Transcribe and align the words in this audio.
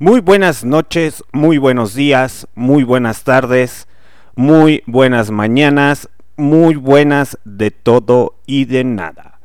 Muy 0.00 0.20
buenas 0.20 0.64
noches, 0.64 1.24
muy 1.32 1.58
buenos 1.58 1.92
días, 1.92 2.46
muy 2.54 2.84
buenas 2.84 3.24
tardes, 3.24 3.88
muy 4.36 4.84
buenas 4.86 5.32
mañanas, 5.32 6.08
muy 6.36 6.76
buenas 6.76 7.36
de 7.44 7.72
todo 7.72 8.36
y 8.46 8.66
de 8.66 8.84
nada. 8.84 9.40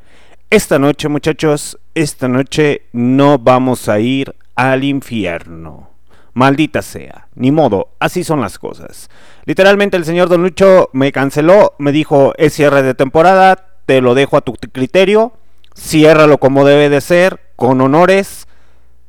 Esta 0.52 0.78
noche 0.78 1.10
muchachos, 1.10 1.80
esta 1.96 2.28
noche 2.28 2.84
no 2.92 3.40
vamos 3.40 3.90
a 3.90 4.00
ir 4.00 4.36
al 4.54 4.84
infierno. 4.84 5.90
Maldita 6.36 6.84
sea, 6.84 7.30
ni 7.34 7.50
modo, 7.50 7.90
así 7.98 8.24
son 8.24 8.40
las 8.40 8.60
cosas. 8.60 9.10
Literalmente 9.46 9.98
el 9.98 10.06
señor 10.06 10.30
Don 10.30 10.44
Lucho 10.44 10.92
me 10.94 11.12
canceló, 11.12 11.74
me 11.80 11.92
dijo 11.92 12.34
es 12.38 12.54
cierre 12.54 12.84
de 12.84 12.94
temporada, 12.94 13.80
te 13.88 14.02
lo 14.02 14.14
dejo 14.14 14.38
a 14.38 14.42
tu 14.42 14.54
criterio, 14.54 15.34
ciérralo 15.76 16.38
como 16.38 16.64
debe 16.64 16.90
de 16.90 17.02
ser, 17.02 17.40
con 17.56 17.82
honores, 17.82 18.48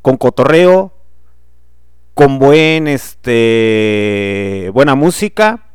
con 0.01 0.17
cotorreo, 0.17 0.94
con 2.15 2.39
buen 2.39 2.87
este 2.87 4.71
buena 4.73 4.95
música, 4.95 5.67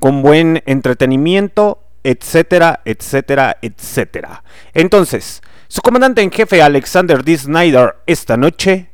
con 0.00 0.22
buen 0.22 0.62
entretenimiento, 0.66 1.82
etcétera, 2.04 2.80
etcétera, 2.84 3.58
etcétera. 3.60 4.44
Entonces, 4.72 5.42
su 5.68 5.82
comandante 5.82 6.22
en 6.22 6.30
jefe 6.30 6.62
Alexander 6.62 7.24
D. 7.24 7.36
Snyder 7.36 7.96
esta 8.06 8.36
noche, 8.36 8.90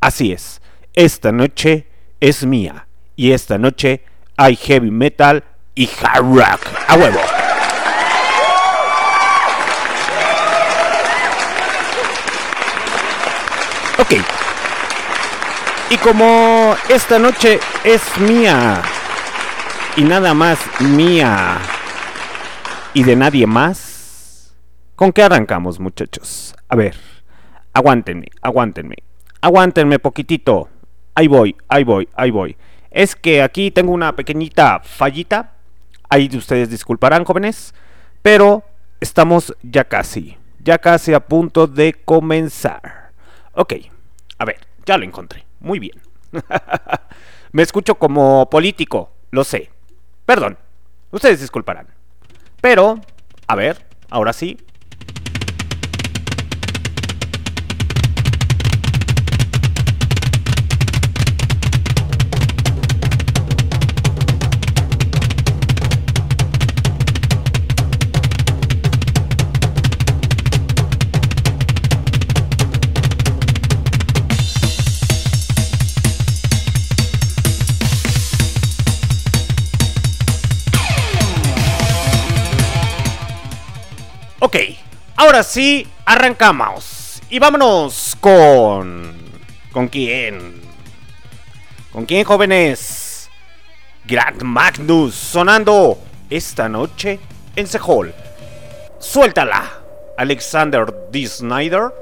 así 0.00 0.32
es, 0.32 0.62
esta 0.94 1.32
noche 1.32 1.86
es 2.20 2.46
mía 2.46 2.86
y 3.16 3.32
esta 3.32 3.58
noche 3.58 4.04
hay 4.36 4.56
heavy 4.56 4.90
metal 4.90 5.42
y 5.74 5.88
hard 6.00 6.24
rock 6.24 6.60
a 6.86 6.96
huevo. 6.96 7.20
Ok, 13.98 14.39
y 15.90 15.96
como 15.98 16.76
esta 16.88 17.18
noche 17.18 17.58
es 17.82 18.00
mía 18.18 18.80
y 19.96 20.04
nada 20.04 20.34
más 20.34 20.60
mía 20.80 21.58
y 22.94 23.02
de 23.02 23.16
nadie 23.16 23.46
más, 23.46 24.54
¿con 24.94 25.12
qué 25.12 25.24
arrancamos 25.24 25.80
muchachos? 25.80 26.54
A 26.68 26.76
ver, 26.76 26.96
aguántenme, 27.72 28.28
aguántenme, 28.40 28.96
aguántenme 29.40 29.98
poquitito. 29.98 30.68
Ahí 31.16 31.26
voy, 31.26 31.56
ahí 31.68 31.82
voy, 31.82 32.08
ahí 32.14 32.30
voy. 32.30 32.56
Es 32.92 33.16
que 33.16 33.42
aquí 33.42 33.72
tengo 33.72 33.92
una 33.92 34.14
pequeñita 34.14 34.80
fallita. 34.84 35.54
Ahí 36.08 36.30
ustedes 36.36 36.70
disculparán, 36.70 37.24
jóvenes. 37.24 37.74
Pero 38.22 38.62
estamos 39.00 39.56
ya 39.62 39.84
casi, 39.84 40.36
ya 40.60 40.78
casi 40.78 41.14
a 41.14 41.20
punto 41.20 41.66
de 41.66 41.94
comenzar. 42.04 43.10
Ok, 43.54 43.74
a 44.38 44.44
ver, 44.44 44.58
ya 44.86 44.96
lo 44.96 45.04
encontré. 45.04 45.49
Muy 45.60 45.78
bien. 45.78 46.00
Me 47.52 47.62
escucho 47.62 47.96
como 47.96 48.48
político, 48.50 49.12
lo 49.30 49.44
sé. 49.44 49.70
Perdón, 50.24 50.58
ustedes 51.10 51.40
disculparán. 51.40 51.88
Pero, 52.60 53.00
a 53.46 53.54
ver, 53.54 53.86
ahora 54.10 54.32
sí, 54.32 54.58
Ok, 84.42 84.56
ahora 85.16 85.42
sí, 85.42 85.86
arrancamos. 86.06 87.20
Y 87.28 87.38
vámonos 87.38 88.16
con... 88.18 89.14
¿Con 89.70 89.86
quién? 89.88 90.62
¿Con 91.92 92.06
quién, 92.06 92.24
jóvenes? 92.24 93.28
Grand 94.06 94.42
Magnus 94.42 95.14
sonando 95.14 95.98
esta 96.30 96.70
noche 96.70 97.20
en 97.54 97.66
Sehol. 97.66 98.14
Suéltala, 98.98 99.70
Alexander 100.16 100.86
D. 101.12 101.26
Snyder. 101.26 101.92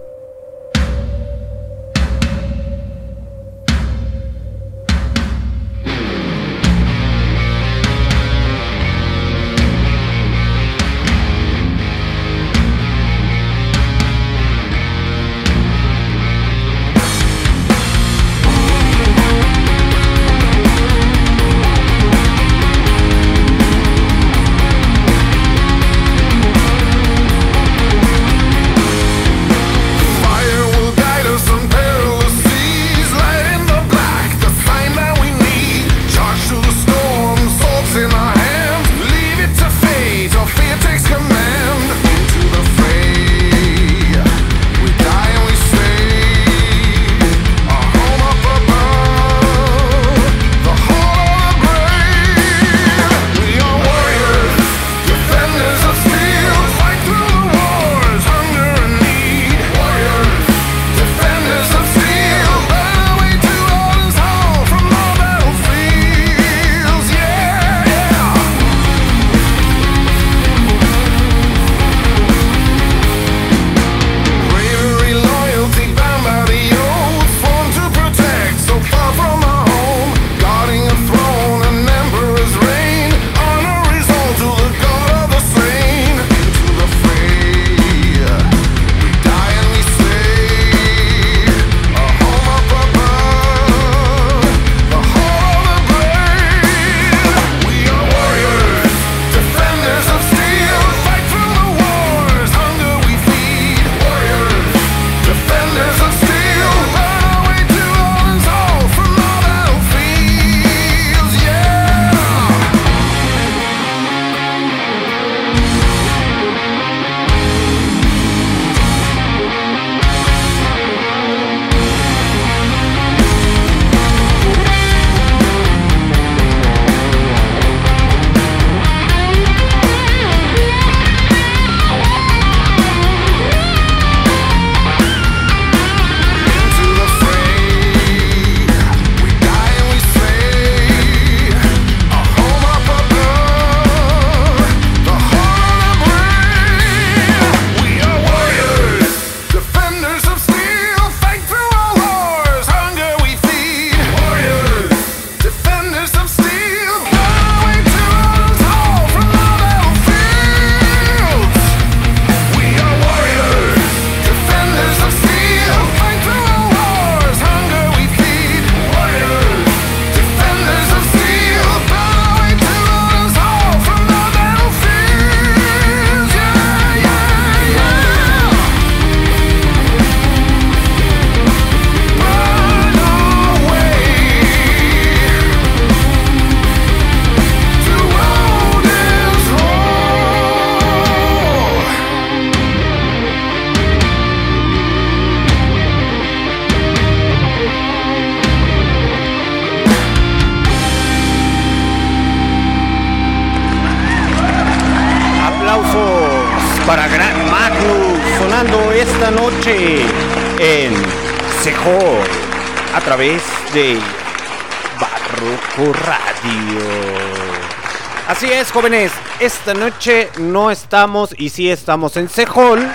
Jóvenes, 218.78 219.10
esta 219.40 219.74
noche 219.74 220.28
no 220.38 220.70
estamos 220.70 221.34
y 221.36 221.48
sí 221.48 221.68
estamos 221.68 222.16
en 222.16 222.28
Sejol. 222.28 222.86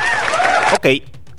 Ok, 0.74 0.86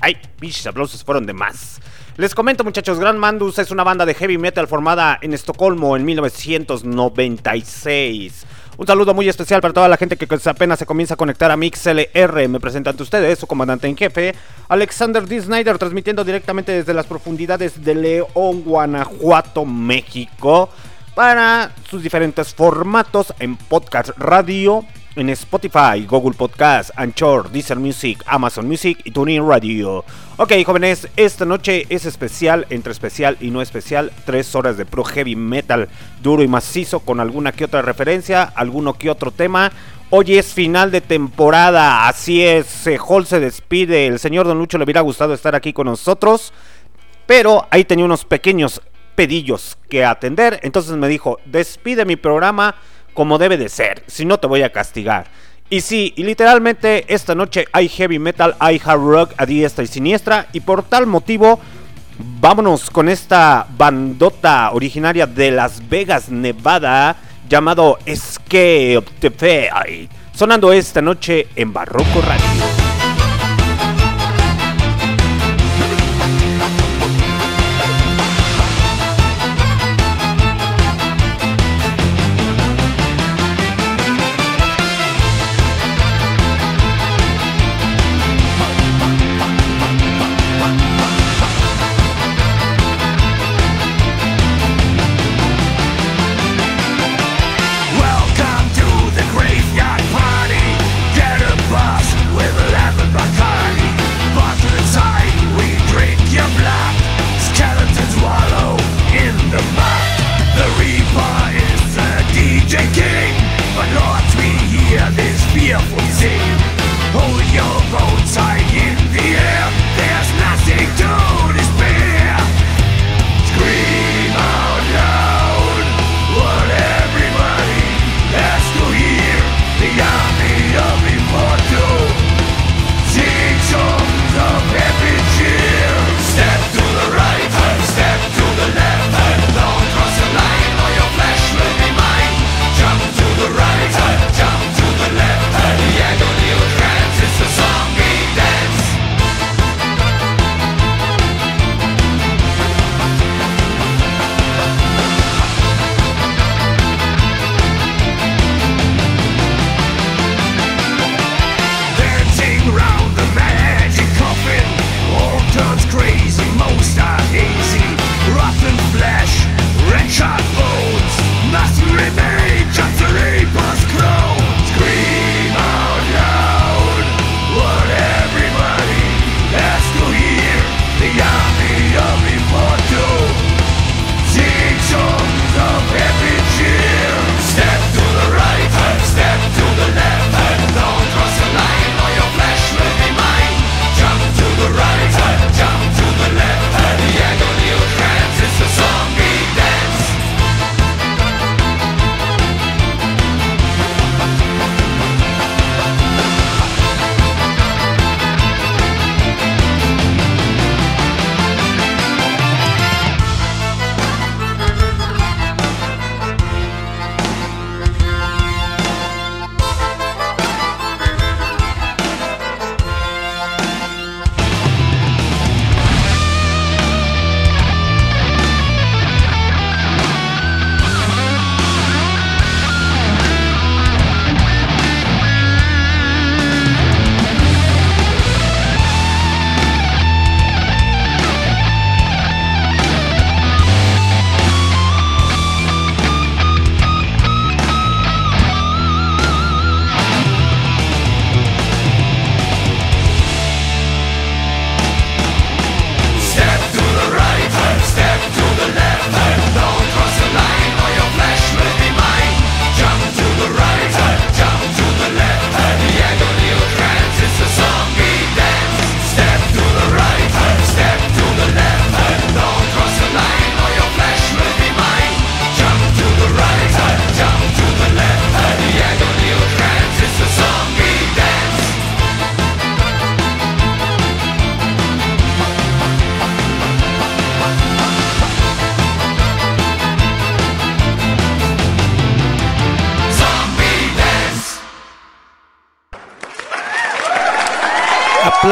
ay, 0.02 0.18
bichos 0.38 0.66
aplausos 0.66 1.02
fueron 1.02 1.24
de 1.24 1.32
más. 1.32 1.80
Les 2.18 2.34
comento 2.34 2.62
muchachos, 2.62 2.98
Grand 2.98 3.18
Mandus 3.18 3.58
es 3.58 3.70
una 3.70 3.84
banda 3.84 4.04
de 4.04 4.12
heavy 4.12 4.36
metal 4.36 4.68
formada 4.68 5.18
en 5.22 5.32
Estocolmo 5.32 5.96
en 5.96 6.04
1996. 6.04 8.44
Un 8.76 8.86
saludo 8.86 9.14
muy 9.14 9.30
especial 9.30 9.62
para 9.62 9.72
toda 9.72 9.88
la 9.88 9.96
gente 9.96 10.18
que 10.18 10.28
apenas 10.44 10.78
se 10.78 10.84
comienza 10.84 11.14
a 11.14 11.16
conectar 11.16 11.50
a 11.50 11.56
MixLR. 11.56 12.46
Me 12.46 12.60
presento 12.60 12.90
ante 12.90 13.02
ustedes, 13.02 13.38
su 13.38 13.46
comandante 13.46 13.88
en 13.88 13.96
jefe, 13.96 14.34
Alexander 14.68 15.26
D. 15.26 15.40
Snyder, 15.40 15.78
transmitiendo 15.78 16.22
directamente 16.22 16.72
desde 16.72 16.92
las 16.92 17.06
profundidades 17.06 17.82
de 17.82 17.94
León, 17.94 18.62
Guanajuato, 18.62 19.64
México, 19.64 20.68
para 21.14 21.70
sus 21.88 22.02
diferentes 22.02 22.54
formatos 22.54 23.32
en 23.38 23.56
podcast 23.56 24.10
radio 24.16 24.84
en 25.16 25.30
Spotify, 25.30 26.04
Google 26.08 26.36
Podcast, 26.36 26.90
Anchor, 26.96 27.50
Deezer 27.50 27.78
Music, 27.78 28.22
Amazon 28.26 28.66
Music 28.66 29.00
y 29.04 29.12
TuneIn 29.12 29.48
Radio. 29.48 30.04
Ok, 30.36 30.52
jóvenes, 30.66 31.08
esta 31.16 31.44
noche 31.44 31.86
es 31.88 32.04
especial, 32.04 32.66
entre 32.70 32.92
especial 32.92 33.36
y 33.40 33.50
no 33.50 33.62
especial, 33.62 34.12
tres 34.24 34.54
horas 34.54 34.76
de 34.76 34.86
pro 34.86 35.04
heavy 35.04 35.36
metal 35.36 35.88
duro 36.22 36.42
y 36.42 36.48
macizo 36.48 37.00
con 37.00 37.20
alguna 37.20 37.52
que 37.52 37.64
otra 37.64 37.82
referencia, 37.82 38.42
alguno 38.42 38.94
que 38.94 39.10
otro 39.10 39.30
tema. 39.30 39.70
Hoy 40.10 40.36
es 40.36 40.52
final 40.52 40.90
de 40.90 41.00
temporada, 41.00 42.08
así 42.08 42.44
es, 42.44 42.88
Hall 43.06 43.26
se 43.26 43.40
despide, 43.40 44.06
el 44.06 44.18
señor 44.18 44.46
Don 44.46 44.58
Lucho 44.58 44.78
le 44.78 44.84
hubiera 44.84 45.00
gustado 45.00 45.34
estar 45.34 45.54
aquí 45.54 45.72
con 45.72 45.86
nosotros, 45.86 46.52
pero 47.26 47.66
ahí 47.70 47.84
tenía 47.84 48.04
unos 48.04 48.24
pequeños 48.24 48.80
pedillos 49.14 49.78
que 49.88 50.04
atender, 50.04 50.60
entonces 50.62 50.96
me 50.96 51.08
dijo, 51.08 51.38
despide 51.44 52.04
mi 52.04 52.16
programa 52.16 52.74
como 53.12 53.38
debe 53.38 53.56
de 53.56 53.68
ser, 53.68 54.02
si 54.06 54.24
no 54.24 54.38
te 54.38 54.46
voy 54.46 54.62
a 54.62 54.72
castigar. 54.72 55.26
Y 55.70 55.80
sí, 55.80 56.12
y 56.16 56.24
literalmente 56.24 57.04
esta 57.12 57.34
noche 57.34 57.66
hay 57.72 57.88
heavy 57.88 58.18
metal, 58.18 58.54
hay 58.58 58.80
hard 58.84 59.00
rock 59.00 59.34
a 59.36 59.46
diestra 59.46 59.84
y 59.84 59.86
siniestra, 59.86 60.46
y 60.52 60.60
por 60.60 60.82
tal 60.82 61.06
motivo, 61.06 61.58
vámonos 62.18 62.90
con 62.90 63.08
esta 63.08 63.66
bandota 63.76 64.70
originaria 64.72 65.26
de 65.26 65.50
Las 65.50 65.88
Vegas, 65.88 66.28
Nevada, 66.28 67.16
llamado 67.48 67.98
Escape 68.04 69.04
the 69.20 70.08
sonando 70.34 70.72
esta 70.72 71.00
noche 71.00 71.46
en 71.54 71.72
Barroco 71.72 72.20
Radio. 72.20 72.83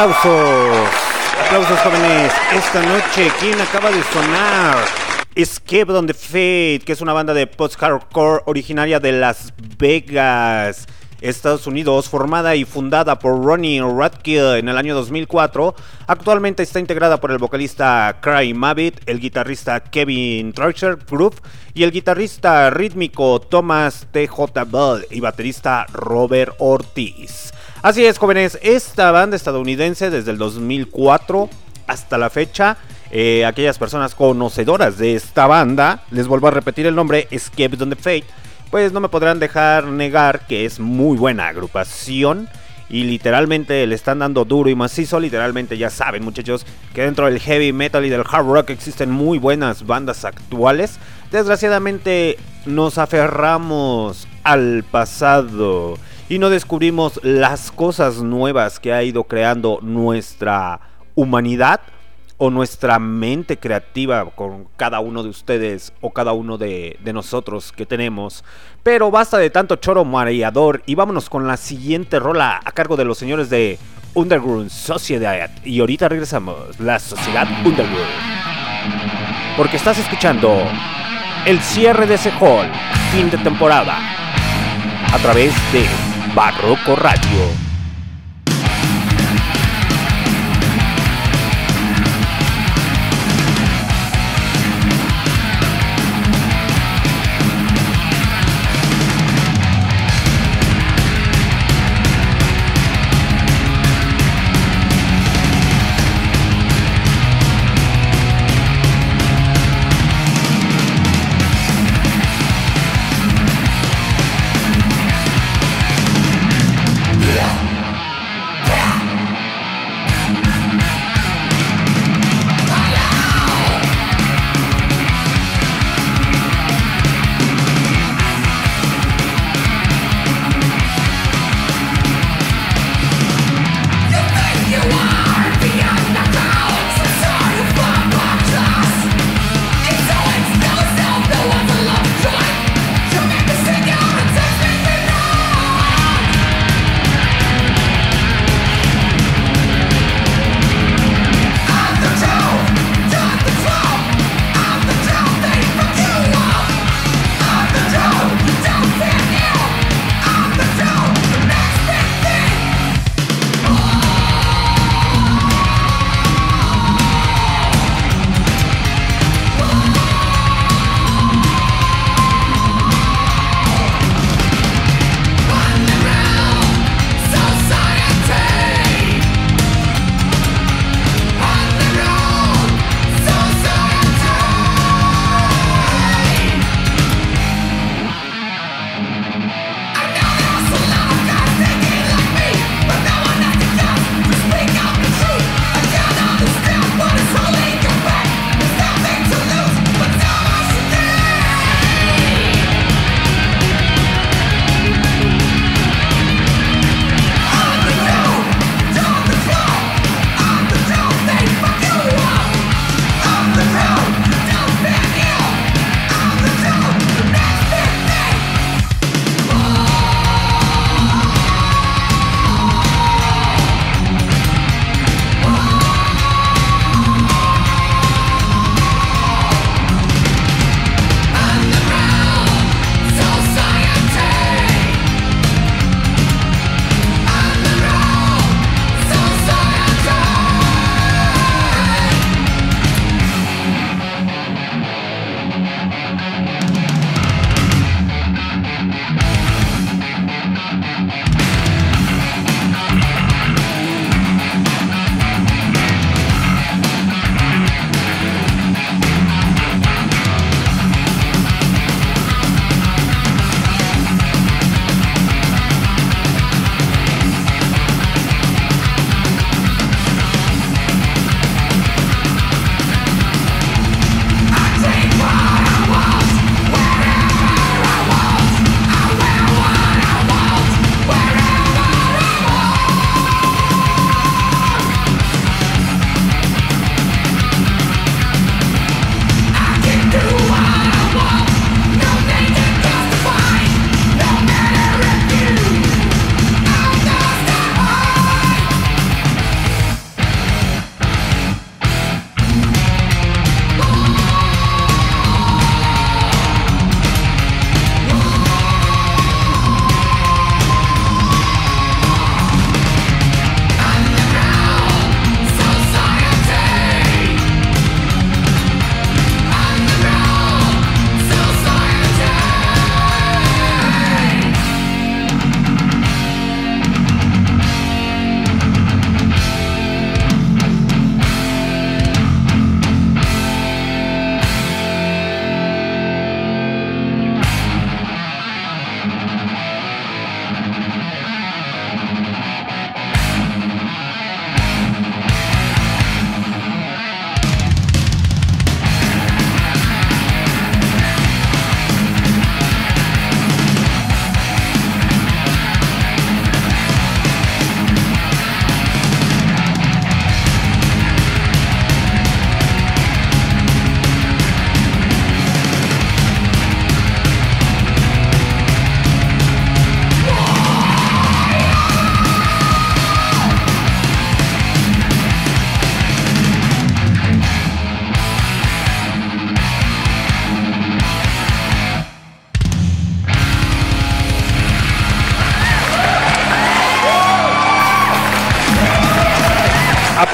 Aplausos, 0.03 0.89
aplausos 1.47 1.79
jóvenes. 1.79 2.33
Esta 2.53 2.83
noche, 2.83 3.31
¿quién 3.39 3.61
acaba 3.61 3.89
de 3.93 4.03
sonar? 4.03 4.85
Escape 5.37 5.93
on 5.93 6.09
the 6.09 6.13
Fate, 6.13 6.81
que 6.85 6.93
es 6.93 7.01
una 7.01 7.13
banda 7.13 7.33
de 7.33 7.47
post-hardcore 7.47 8.43
originaria 8.47 8.99
de 8.99 9.13
Las 9.13 9.55
Vegas. 9.79 10.89
Estados 11.23 11.67
Unidos, 11.67 12.09
formada 12.09 12.57
y 12.57 12.65
fundada 12.65 13.19
por 13.19 13.45
Ronnie 13.45 13.81
Radke 13.81 14.59
en 14.59 14.69
el 14.69 14.77
año 14.77 14.95
2004, 14.95 15.75
actualmente 16.07 16.63
está 16.63 16.81
integrada 16.81 17.21
por 17.21 17.31
el 17.31 17.39
vocalista 17.39 18.19
Cry 18.21 18.53
Mavit, 18.55 19.01
el 19.07 19.21
guitarrista 19.21 19.81
Kevin 19.81 20.53
Treasure 20.53 20.99
Groove 21.09 21.37
y 21.75 21.85
el 21.85 21.93
guitarrista 21.93 22.69
rítmico 22.71 23.41
Thomas 23.41 24.09
TJ 24.11 24.65
Bell 24.67 25.07
y 25.11 25.21
baterista 25.21 25.87
Robert 25.93 26.55
Ortiz. 26.59 27.53
Así 27.83 28.05
es, 28.05 28.19
jóvenes, 28.19 28.59
esta 28.63 29.11
banda 29.13 29.37
estadounidense 29.37 30.11
desde 30.11 30.33
el 30.33 30.39
2004 30.39 31.49
hasta 31.87 32.19
la 32.19 32.31
fecha, 32.31 32.77
eh, 33.11 33.45
aquellas 33.45 33.79
personas 33.79 34.15
conocedoras 34.15 34.99
de 34.99 35.15
esta 35.15 35.47
banda, 35.47 36.05
les 36.11 36.27
vuelvo 36.27 36.49
a 36.49 36.53
repetir 36.53 36.87
el 36.87 36.95
nombre, 36.95 37.29
Escape 37.31 37.77
on 37.81 37.91
the 37.91 37.97
Fate, 37.97 38.25
pues 38.73 38.91
no 38.91 39.01
me 39.01 39.11
podrán 39.11 39.39
dejar 39.39 39.85
negar 39.85 40.47
que 40.47 40.65
es 40.65 40.81
muy 40.81 41.19
buena 41.19 41.49
agrupación 41.49 42.49
y 42.89 43.05
literalmente 43.05 43.87
le 43.87 43.95
están 43.95 44.21
dando 44.21 44.47
duro 44.47 44.71
y 44.71 44.75
macizo. 44.75 45.21
Literalmente 45.21 45.77
ya 45.77 45.91
saben 45.91 46.25
muchachos 46.25 46.65
que 46.95 47.03
dentro 47.03 47.27
del 47.27 47.39
heavy 47.39 47.75
metal 47.75 48.03
y 48.07 48.09
del 48.09 48.23
hard 48.23 48.47
rock 48.47 48.71
existen 48.71 49.11
muy 49.11 49.37
buenas 49.37 49.87
bandas 49.87 50.25
actuales. 50.25 50.99
Desgraciadamente 51.31 52.39
nos 52.65 52.97
aferramos 52.97 54.27
al 54.43 54.85
pasado 54.91 55.99
y 56.31 56.39
no 56.39 56.49
descubrimos 56.49 57.21
las 57.23 57.73
cosas 57.73 58.23
nuevas 58.23 58.81
que 58.81 58.95
ha 58.95 59.03
ido 59.03 59.25
creando 59.25 59.81
nuestra 59.83 60.81
humanidad 61.15 61.83
o 62.45 62.51
nuestra 62.51 62.99
mente 62.99 63.57
creativa 63.57 64.29
con 64.35 64.67
cada 64.77 64.99
uno 64.99 65.23
de 65.23 65.29
ustedes 65.29 65.93
o 66.01 66.13
cada 66.13 66.33
uno 66.33 66.59
de, 66.59 66.99
nosotros 67.15 67.71
que 67.71 67.87
tenemos. 67.87 68.43
Pero 68.83 69.13
basta 69.13 69.39
de 69.39 69.49
tanto 69.49 69.77
choro 69.77 70.05
mareador 70.05 70.83
y 70.85 70.97
vámonos 70.97 71.31
con 71.31 71.47
la 71.47 71.57
siguiente 71.57 72.19
rola 72.19 72.61
a 72.65 72.73
cargo 72.73 72.97
de 72.97 73.05
los 73.05 73.17
señores 73.17 73.49
de 73.49 73.79
Underground 74.15 74.71
Sociedad. 74.71 75.53
Y 75.65 75.79
ahorita 75.79 76.09
regresamos, 76.09 76.81
la 76.81 76.99
Sociedad 76.99 77.47
Underground. 77.65 78.11
Porque 79.57 79.77
estás 79.77 80.01
escuchando 80.01 80.53
el 81.47 81.61
cierre 81.61 82.09
de 82.09 82.15
ese 82.15 82.33
hall, 82.41 82.67
fin 83.13 83.31
de 83.31 83.39
temporada, 83.39 83.99
a 85.13 85.19
través 85.19 85.55
de 85.73 85.87
Barroco 86.35 86.97
Radio. 86.97 87.72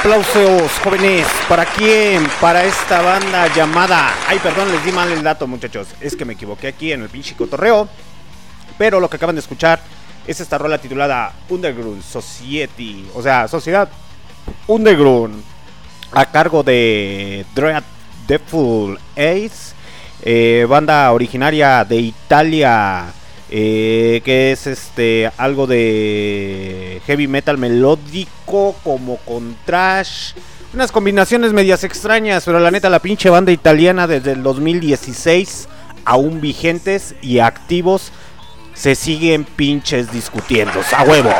Aplausos 0.08 0.72
jóvenes. 0.82 1.26
¿Para 1.50 1.66
quién? 1.66 2.26
Para 2.40 2.64
esta 2.64 3.02
banda 3.02 3.54
llamada... 3.54 4.14
Ay, 4.26 4.38
perdón, 4.38 4.72
les 4.72 4.82
di 4.82 4.90
mal 4.90 5.12
el 5.12 5.22
dato 5.22 5.46
muchachos. 5.46 5.88
Es 6.00 6.16
que 6.16 6.24
me 6.24 6.32
equivoqué 6.32 6.68
aquí 6.68 6.92
en 6.92 7.02
el 7.02 7.10
pinche 7.10 7.36
cotorreo. 7.36 7.86
Pero 8.78 9.00
lo 9.00 9.10
que 9.10 9.16
acaban 9.16 9.34
de 9.34 9.40
escuchar 9.40 9.80
es 10.26 10.40
esta 10.40 10.56
rola 10.56 10.78
titulada 10.78 11.34
Underground 11.50 12.02
Society. 12.02 13.06
O 13.14 13.20
sea, 13.20 13.48
Sociedad 13.48 13.90
Underground. 14.66 15.44
A 16.12 16.24
cargo 16.24 16.62
de 16.62 17.44
Dread 17.54 17.82
Devil 18.26 18.98
Ace. 19.14 19.74
Eh, 20.22 20.64
banda 20.66 21.12
originaria 21.12 21.84
de 21.84 21.96
Italia. 21.96 23.12
Eh, 23.50 24.20
que 24.24 24.52
es 24.52 24.66
este 24.66 25.30
algo 25.38 25.66
de 25.66 27.00
heavy 27.06 27.28
metal 27.28 27.56
melódico 27.56 28.76
como 28.84 29.16
con 29.18 29.56
trash. 29.64 30.32
Unas 30.74 30.92
combinaciones 30.92 31.54
medias 31.54 31.82
extrañas, 31.82 32.44
pero 32.44 32.60
la 32.60 32.70
neta 32.70 32.90
la 32.90 33.00
pinche 33.00 33.30
banda 33.30 33.50
italiana 33.52 34.06
desde 34.06 34.32
el 34.32 34.42
2016 34.42 35.68
aún 36.04 36.40
vigentes 36.40 37.14
y 37.22 37.38
activos 37.38 38.12
se 38.74 38.94
siguen 38.94 39.44
pinches 39.44 40.12
discutiendo. 40.12 40.80
A 40.96 41.02
huevo. 41.04 41.30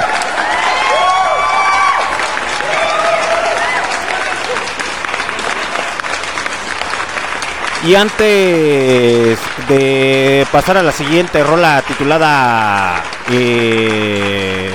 Y 7.88 7.94
antes 7.94 9.38
de 9.66 10.46
pasar 10.53 10.77
a 10.77 10.83
la 10.83 10.92
siguiente 10.92 11.42
rola 11.42 11.83
titulada 11.88 13.03
eh, 13.31 14.70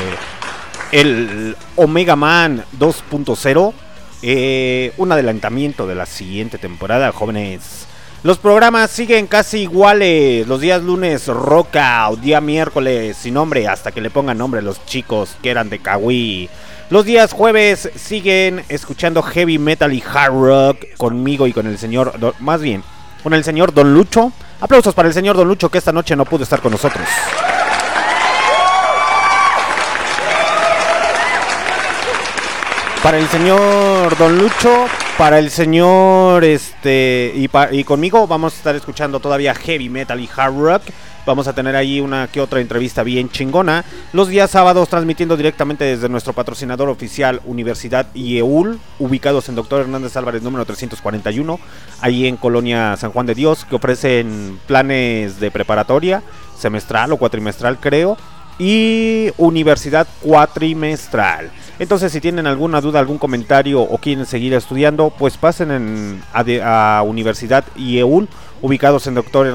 El 0.91 1.55
Omega 1.75 2.15
Man 2.15 2.65
2.0, 2.79 3.73
eh, 4.23 4.93
un 4.97 5.11
adelantamiento 5.11 5.85
de 5.85 5.93
la 5.93 6.07
siguiente 6.07 6.57
temporada, 6.57 7.11
jóvenes. 7.11 7.85
Los 8.23 8.39
programas 8.39 8.89
siguen 8.89 9.27
casi 9.27 9.59
iguales. 9.59 10.47
Los 10.47 10.61
días 10.61 10.81
lunes 10.81 11.27
roca 11.27 12.09
o 12.09 12.15
día 12.15 12.41
miércoles 12.41 13.15
sin 13.15 13.35
nombre 13.35 13.67
hasta 13.67 13.91
que 13.91 14.01
le 14.01 14.09
pongan 14.09 14.39
nombre 14.39 14.63
los 14.63 14.83
chicos 14.87 15.37
que 15.43 15.51
eran 15.51 15.69
de 15.69 15.77
Kawi. 15.77 16.49
Los 16.89 17.05
días 17.05 17.31
jueves 17.31 17.91
siguen 17.95 18.65
escuchando 18.69 19.21
heavy 19.21 19.59
metal 19.59 19.93
y 19.93 20.01
hard 20.01 20.33
rock 20.33 20.85
conmigo 20.97 21.45
y 21.45 21.53
con 21.53 21.67
el 21.67 21.77
señor, 21.77 22.13
más 22.39 22.59
bien, 22.59 22.83
con 23.23 23.33
el 23.33 23.43
señor 23.43 23.73
Don 23.73 23.93
Lucho. 23.93 24.31
Aplausos 24.59 24.93
para 24.93 25.07
el 25.07 25.13
señor 25.13 25.37
Don 25.37 25.47
Lucho 25.47 25.69
que 25.69 25.77
esta 25.77 25.93
noche 25.93 26.15
no 26.15 26.25
pudo 26.25 26.43
estar 26.43 26.61
con 26.61 26.73
nosotros. 26.73 27.07
Para 33.01 33.17
el 33.17 33.27
señor 33.27 34.17
Don 34.17 34.37
Lucho, 34.37 34.85
para 35.17 35.39
el 35.39 35.49
señor 35.49 36.43
este 36.43 37.33
y, 37.35 37.49
y 37.71 37.83
conmigo 37.83 38.27
vamos 38.27 38.53
a 38.53 38.57
estar 38.57 38.75
escuchando 38.75 39.19
todavía 39.19 39.53
heavy 39.53 39.89
metal 39.89 40.19
y 40.19 40.29
hard 40.33 40.57
rock. 40.57 40.83
Vamos 41.25 41.47
a 41.47 41.53
tener 41.53 41.75
ahí 41.77 42.01
una 42.01 42.27
que 42.27 42.41
otra 42.41 42.59
entrevista 42.59 43.01
bien 43.01 43.29
chingona. 43.29 43.85
Los 44.11 44.27
días 44.27 44.51
sábados 44.51 44.89
transmitiendo 44.89 45.37
directamente 45.37 45.85
desde 45.85 46.09
nuestro 46.09 46.33
patrocinador 46.33 46.89
oficial 46.89 47.39
Universidad 47.45 48.07
IEUL, 48.13 48.77
ubicados 48.99 49.47
en 49.47 49.55
Doctor 49.55 49.81
Hernández 49.81 50.17
Álvarez 50.17 50.43
número 50.43 50.65
341, 50.65 51.59
ahí 52.01 52.27
en 52.27 52.35
Colonia 52.35 52.97
San 52.97 53.11
Juan 53.11 53.25
de 53.25 53.35
Dios, 53.35 53.63
que 53.63 53.75
ofrecen 53.75 54.59
planes 54.67 55.39
de 55.39 55.49
preparatoria, 55.49 56.21
semestral 56.57 57.13
o 57.13 57.17
cuatrimestral 57.17 57.79
creo, 57.79 58.17
y 58.59 59.31
universidad 59.37 60.05
cuatrimestral. 60.21 61.51
Entonces, 61.79 62.11
si 62.11 62.19
tienen 62.19 62.47
alguna 62.47 62.81
duda, 62.81 62.99
algún 62.99 63.17
comentario 63.17 63.81
o 63.81 63.97
quieren 63.97 64.25
seguir 64.25 64.53
estudiando, 64.53 65.09
pues 65.09 65.37
pasen 65.37 65.71
en, 65.71 66.21
a, 66.33 66.97
a 66.97 67.03
Universidad 67.03 67.63
IEUL 67.77 68.27
ubicados 68.63 69.05
en 69.07 69.13
Doctor 69.13 69.45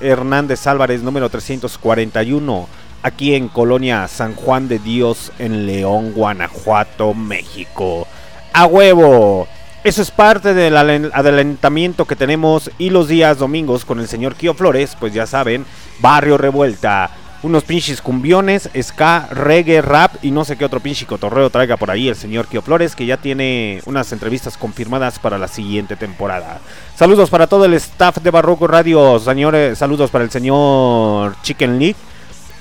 Hernández 0.00 0.66
Álvarez 0.66 1.02
número 1.02 1.30
341, 1.30 2.68
aquí 3.02 3.34
en 3.34 3.48
Colonia 3.48 4.06
San 4.08 4.34
Juan 4.34 4.68
de 4.68 4.78
Dios, 4.78 5.32
en 5.38 5.64
León, 5.64 6.12
Guanajuato, 6.12 7.14
México. 7.14 8.06
¡A 8.52 8.66
huevo! 8.66 9.48
Eso 9.84 10.02
es 10.02 10.10
parte 10.10 10.52
del 10.52 10.76
adelantamiento 10.76 12.04
que 12.04 12.14
tenemos 12.14 12.70
y 12.76 12.90
los 12.90 13.08
días 13.08 13.38
domingos 13.38 13.86
con 13.86 14.00
el 14.00 14.08
señor 14.08 14.34
Kio 14.34 14.52
Flores, 14.52 14.98
pues 15.00 15.14
ya 15.14 15.26
saben, 15.26 15.64
Barrio 16.00 16.36
Revuelta, 16.36 17.10
unos 17.42 17.64
pinches 17.64 18.02
cumbiones, 18.02 18.68
ska, 18.80 19.28
reggae, 19.30 19.80
rap 19.80 20.16
y 20.22 20.30
no 20.30 20.44
sé 20.44 20.56
qué 20.56 20.64
otro 20.64 20.80
pinche 20.80 21.06
cotorreo 21.06 21.50
traiga 21.50 21.76
por 21.76 21.90
ahí 21.90 22.08
el 22.08 22.16
señor 22.16 22.48
Kio 22.48 22.62
Flores, 22.62 22.96
que 22.96 23.06
ya 23.06 23.16
tiene 23.16 23.80
unas 23.86 24.10
entrevistas 24.12 24.56
confirmadas 24.56 25.18
para 25.18 25.38
la 25.38 25.48
siguiente 25.48 25.96
temporada. 25.96 26.60
Saludos 26.96 27.30
para 27.30 27.46
todo 27.46 27.64
el 27.64 27.74
staff 27.74 28.18
de 28.18 28.30
Barroco 28.30 28.66
Radio, 28.66 29.18
señores, 29.20 29.78
saludos 29.78 30.10
para 30.10 30.24
el 30.24 30.30
señor 30.30 31.36
Chicken 31.42 31.78
League, 31.78 31.96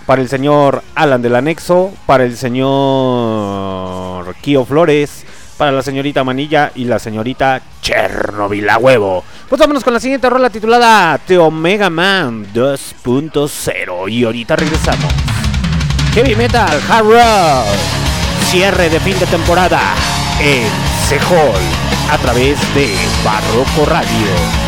para 0.05 0.21
el 0.21 0.29
señor 0.29 0.83
Alan 0.95 1.21
del 1.21 1.35
Anexo, 1.35 1.91
para 2.05 2.23
el 2.23 2.37
señor 2.37 4.35
Kio 4.41 4.63
Flores, 4.63 5.25
para 5.57 5.71
la 5.71 5.81
señorita 5.81 6.23
Manilla 6.23 6.71
y 6.75 6.85
la 6.85 6.99
señorita 6.99 7.61
Chernobyl 7.81 8.69
a 8.69 8.77
huevo. 8.77 9.23
Pues 9.49 9.59
vámonos 9.59 9.83
con 9.83 9.93
la 9.93 9.99
siguiente 9.99 10.29
rola 10.29 10.49
titulada 10.49 11.19
The 11.25 11.37
Omega 11.37 11.89
Man 11.89 12.47
2.0 12.53 14.11
y 14.11 14.23
ahorita 14.23 14.55
regresamos. 14.55 15.11
Heavy 16.13 16.35
Metal 16.35 16.79
Hard 16.89 17.05
Rock. 17.05 17.65
Cierre 18.49 18.89
de 18.89 18.99
fin 18.99 19.19
de 19.19 19.25
temporada 19.25 19.81
en 20.39 20.67
Sehol 21.07 21.61
a 22.09 22.17
través 22.17 22.57
de 22.73 22.95
Barroco 23.23 23.85
Radio. 23.85 24.66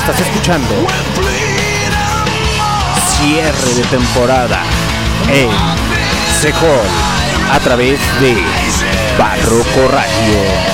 Estás 0.00 0.20
escuchando 0.20 0.74
cierre 3.18 3.74
de 3.74 3.82
temporada 3.84 4.62
en 5.28 5.50
Sejol 6.40 6.80
a 7.52 7.60
través 7.60 8.00
de 8.18 8.42
Barroco 9.18 9.88
Radio. 9.92 10.69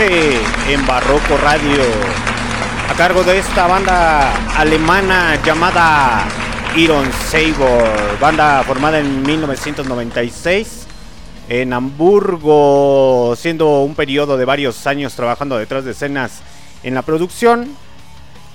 En 0.00 0.86
Barroco 0.86 1.36
Radio 1.38 1.82
a 2.88 2.94
cargo 2.94 3.24
de 3.24 3.38
esta 3.38 3.66
banda 3.66 4.32
alemana 4.56 5.42
llamada 5.44 6.24
Iron 6.76 7.04
Saber, 7.12 8.16
banda 8.20 8.62
formada 8.62 9.00
en 9.00 9.22
1996 9.22 10.86
en 11.48 11.72
Hamburgo, 11.72 13.34
siendo 13.36 13.82
un 13.82 13.96
periodo 13.96 14.36
de 14.36 14.44
varios 14.44 14.86
años 14.86 15.14
trabajando 15.14 15.58
detrás 15.58 15.84
de 15.84 15.90
escenas 15.90 16.42
en 16.84 16.94
la 16.94 17.02
producción. 17.02 17.68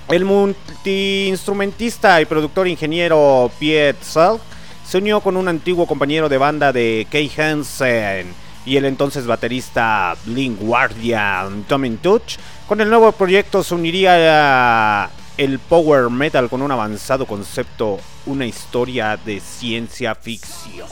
El 0.07 0.23
multiinstrumentista 0.23 2.21
y 2.21 2.25
productor 2.25 2.69
ingeniero 2.69 3.51
Piet 3.59 4.01
Self 4.01 4.39
se 4.87 4.99
unió 4.99 5.19
con 5.19 5.35
un 5.35 5.49
antiguo 5.49 5.87
compañero 5.87 6.29
de 6.29 6.37
banda 6.37 6.71
de 6.71 7.05
Kay 7.11 7.29
Hansen 7.37 8.42
y 8.65 8.77
el 8.77 8.85
entonces 8.85 9.25
baterista 9.25 10.15
Blink 10.25 10.59
Guardian 10.59 11.63
Tommy 11.63 11.97
Touch. 11.97 12.37
Con 12.67 12.81
el 12.81 12.89
nuevo 12.89 13.11
proyecto 13.11 13.63
se 13.63 13.75
uniría 13.75 15.09
el 15.37 15.59
power 15.59 16.09
metal 16.09 16.49
con 16.49 16.61
un 16.61 16.71
avanzado 16.71 17.25
concepto, 17.25 17.99
una 18.25 18.45
historia 18.45 19.17
de 19.17 19.39
ciencia 19.39 20.15
ficción. 20.15 20.87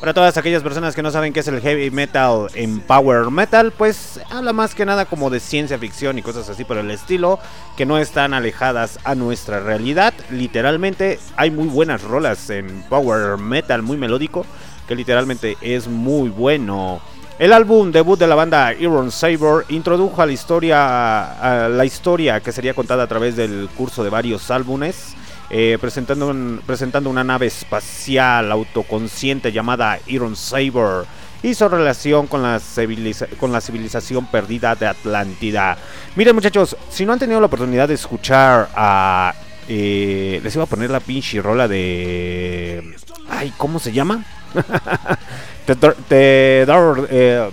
Para 0.00 0.14
todas 0.14 0.36
aquellas 0.36 0.62
personas 0.62 0.94
que 0.94 1.02
no 1.02 1.10
saben 1.10 1.32
qué 1.32 1.40
es 1.40 1.48
el 1.48 1.60
heavy 1.60 1.90
metal 1.90 2.46
en 2.54 2.78
power 2.80 3.32
metal, 3.32 3.72
pues 3.72 4.20
habla 4.30 4.52
más 4.52 4.76
que 4.76 4.86
nada 4.86 5.06
como 5.06 5.28
de 5.28 5.40
ciencia 5.40 5.76
ficción 5.76 6.18
y 6.18 6.22
cosas 6.22 6.48
así 6.48 6.64
por 6.64 6.78
el 6.78 6.90
estilo, 6.92 7.40
que 7.76 7.84
no 7.84 7.98
están 7.98 8.32
alejadas 8.32 9.00
a 9.02 9.16
nuestra 9.16 9.58
realidad. 9.58 10.14
Literalmente 10.30 11.18
hay 11.36 11.50
muy 11.50 11.66
buenas 11.66 12.02
rolas 12.02 12.48
en 12.50 12.84
power 12.88 13.38
metal, 13.38 13.82
muy 13.82 13.96
melódico 13.96 14.46
que 14.88 14.96
literalmente 14.96 15.56
es 15.60 15.86
muy 15.86 16.30
bueno. 16.30 17.00
El 17.38 17.52
álbum 17.52 17.92
debut 17.92 18.18
de 18.18 18.26
la 18.26 18.34
banda 18.34 18.74
Iron 18.74 19.12
Saber 19.12 19.64
introdujo 19.68 20.20
a 20.20 20.26
la 20.26 20.32
historia, 20.32 21.68
la 21.68 21.84
historia 21.84 22.40
que 22.40 22.50
sería 22.50 22.74
contada 22.74 23.04
a 23.04 23.06
través 23.06 23.36
del 23.36 23.68
curso 23.76 24.02
de 24.02 24.10
varios 24.10 24.50
álbumes, 24.50 25.14
eh, 25.48 25.78
presentando, 25.80 26.34
presentando 26.66 27.08
una 27.08 27.22
nave 27.22 27.46
espacial 27.46 28.50
autoconsciente 28.50 29.52
llamada 29.52 30.00
Iron 30.08 30.34
Saber 30.34 31.04
y 31.40 31.54
su 31.54 31.68
relación 31.68 32.26
con 32.26 32.42
la, 32.42 32.60
con 33.38 33.52
la 33.52 33.60
civilización 33.60 34.26
perdida 34.26 34.74
de 34.74 34.88
Atlántida. 34.88 35.78
Miren 36.16 36.34
muchachos, 36.34 36.76
si 36.90 37.06
no 37.06 37.12
han 37.12 37.20
tenido 37.20 37.38
la 37.38 37.46
oportunidad 37.46 37.86
de 37.86 37.94
escuchar 37.94 38.68
a... 38.74 39.32
Eh, 39.70 40.40
les 40.42 40.54
iba 40.54 40.64
a 40.64 40.66
poner 40.66 40.90
la 40.90 40.98
pinche 40.98 41.40
rola 41.40 41.68
de... 41.68 42.96
Ay, 43.30 43.52
¿cómo 43.56 43.78
se 43.78 43.92
llama? 43.92 44.24
The, 46.08 46.64
Dark, 46.66 47.08
eh, 47.10 47.50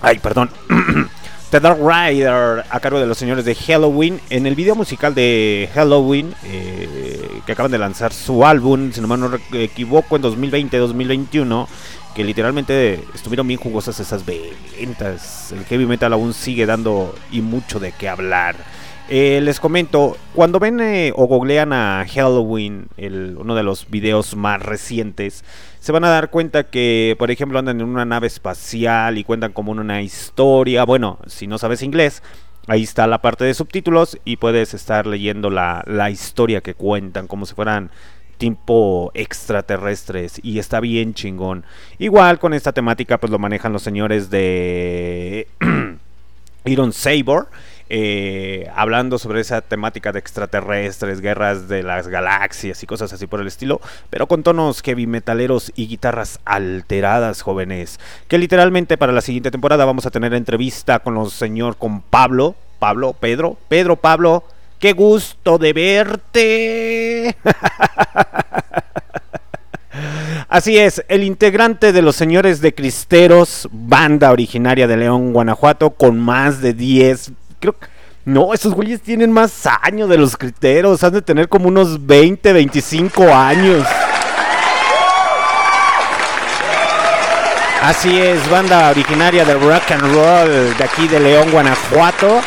ay, 0.00 0.18
perdón. 0.18 0.50
The 1.50 1.60
Dark 1.60 1.78
Rider 1.80 2.64
a 2.70 2.80
cargo 2.80 2.98
de 2.98 3.06
los 3.06 3.18
señores 3.18 3.44
de 3.44 3.54
Halloween. 3.54 4.20
En 4.30 4.46
el 4.46 4.54
video 4.54 4.74
musical 4.74 5.14
de 5.14 5.68
Halloween, 5.74 6.34
eh, 6.44 7.40
que 7.44 7.52
acaban 7.52 7.70
de 7.70 7.78
lanzar 7.78 8.14
su 8.14 8.46
álbum, 8.46 8.90
si 8.90 9.02
no 9.02 9.08
me 9.08 9.38
equivoco, 9.62 10.16
en 10.16 10.22
2020-2021, 10.22 11.68
que 12.14 12.24
literalmente 12.24 13.04
estuvieron 13.14 13.46
bien 13.46 13.60
jugosas 13.60 14.00
esas 14.00 14.24
ventas. 14.24 15.52
El 15.52 15.66
heavy 15.66 15.84
metal 15.84 16.14
aún 16.14 16.32
sigue 16.32 16.64
dando 16.64 17.14
y 17.30 17.42
mucho 17.42 17.78
de 17.78 17.92
qué 17.92 18.08
hablar. 18.08 18.56
Eh, 19.14 19.42
les 19.42 19.60
comento, 19.60 20.16
cuando 20.34 20.58
ven 20.58 20.80
o 21.14 21.26
googlean 21.26 21.74
a 21.74 22.06
Halloween, 22.08 22.88
uno 22.96 23.54
de 23.54 23.62
los 23.62 23.90
videos 23.90 24.34
más 24.36 24.62
recientes, 24.62 25.44
se 25.80 25.92
van 25.92 26.04
a 26.04 26.08
dar 26.08 26.30
cuenta 26.30 26.70
que, 26.70 27.14
por 27.18 27.30
ejemplo, 27.30 27.58
andan 27.58 27.82
en 27.82 27.88
una 27.88 28.06
nave 28.06 28.26
espacial 28.26 29.18
y 29.18 29.24
cuentan 29.24 29.52
como 29.52 29.70
una 29.70 30.00
historia. 30.00 30.86
Bueno, 30.86 31.18
si 31.26 31.46
no 31.46 31.58
sabes 31.58 31.82
inglés, 31.82 32.22
Ahí 32.68 32.84
está 32.84 33.08
la 33.08 33.20
parte 33.20 33.44
de 33.44 33.54
subtítulos 33.54 34.18
y 34.24 34.36
puedes 34.36 34.72
estar 34.72 35.04
leyendo 35.08 35.50
la, 35.50 35.82
la 35.84 36.10
historia 36.10 36.60
que 36.60 36.74
cuentan, 36.74 37.26
como 37.26 37.44
si 37.44 37.54
fueran 37.56 37.90
tipo 38.38 39.10
extraterrestres 39.14 40.40
y 40.44 40.60
está 40.60 40.78
bien 40.78 41.12
chingón. 41.12 41.64
Igual 41.98 42.38
con 42.38 42.54
esta 42.54 42.72
temática 42.72 43.18
pues 43.18 43.32
lo 43.32 43.40
manejan 43.40 43.72
los 43.72 43.82
señores 43.82 44.30
de 44.30 45.48
Iron 46.66 46.92
Saber. 46.92 47.46
Eh, 47.94 48.70
hablando 48.74 49.18
sobre 49.18 49.42
esa 49.42 49.60
temática 49.60 50.12
de 50.12 50.18
extraterrestres, 50.18 51.20
guerras 51.20 51.68
de 51.68 51.82
las 51.82 52.08
galaxias 52.08 52.82
y 52.82 52.86
cosas 52.86 53.12
así 53.12 53.26
por 53.26 53.42
el 53.42 53.46
estilo, 53.46 53.82
pero 54.08 54.26
con 54.26 54.42
tonos 54.42 54.80
heavy 54.80 55.06
metaleros 55.06 55.70
y 55.76 55.88
guitarras 55.88 56.40
alteradas, 56.46 57.42
jóvenes. 57.42 58.00
Que 58.28 58.38
literalmente 58.38 58.96
para 58.96 59.12
la 59.12 59.20
siguiente 59.20 59.50
temporada 59.50 59.84
vamos 59.84 60.06
a 60.06 60.10
tener 60.10 60.32
entrevista 60.32 61.00
con 61.00 61.12
los 61.12 61.34
señor, 61.34 61.76
con 61.76 62.00
Pablo, 62.00 62.54
Pablo, 62.78 63.12
Pedro, 63.12 63.58
Pedro, 63.68 63.96
Pablo. 63.96 64.42
Qué 64.78 64.94
gusto 64.94 65.58
de 65.58 65.74
verte. 65.74 67.36
Así 70.48 70.78
es, 70.78 71.02
el 71.08 71.24
integrante 71.24 71.92
de 71.92 72.02
los 72.02 72.16
señores 72.16 72.60
de 72.60 72.74
Cristeros, 72.74 73.68
banda 73.72 74.30
originaria 74.30 74.86
de 74.86 74.96
León, 74.96 75.32
Guanajuato, 75.32 75.90
con 75.90 76.18
más 76.18 76.60
de 76.60 76.74
10, 76.74 77.32
creo 77.62 77.76
no, 78.24 78.54
esos 78.54 78.72
güeyes 78.74 79.00
tienen 79.02 79.32
más 79.32 79.66
años 79.82 80.08
de 80.08 80.16
los 80.16 80.36
Cristeros, 80.36 81.02
han 81.02 81.12
de 81.12 81.22
tener 81.22 81.48
como 81.48 81.66
unos 81.66 82.06
20, 82.06 82.52
25 82.52 83.34
años. 83.34 83.84
Así 87.82 88.16
es, 88.16 88.48
banda 88.48 88.90
originaria 88.90 89.44
de 89.44 89.54
rock 89.54 89.90
and 89.90 90.02
roll 90.02 90.76
de 90.76 90.84
aquí 90.84 91.08
de 91.08 91.18
León, 91.18 91.50
Guanajuato. 91.50 92.40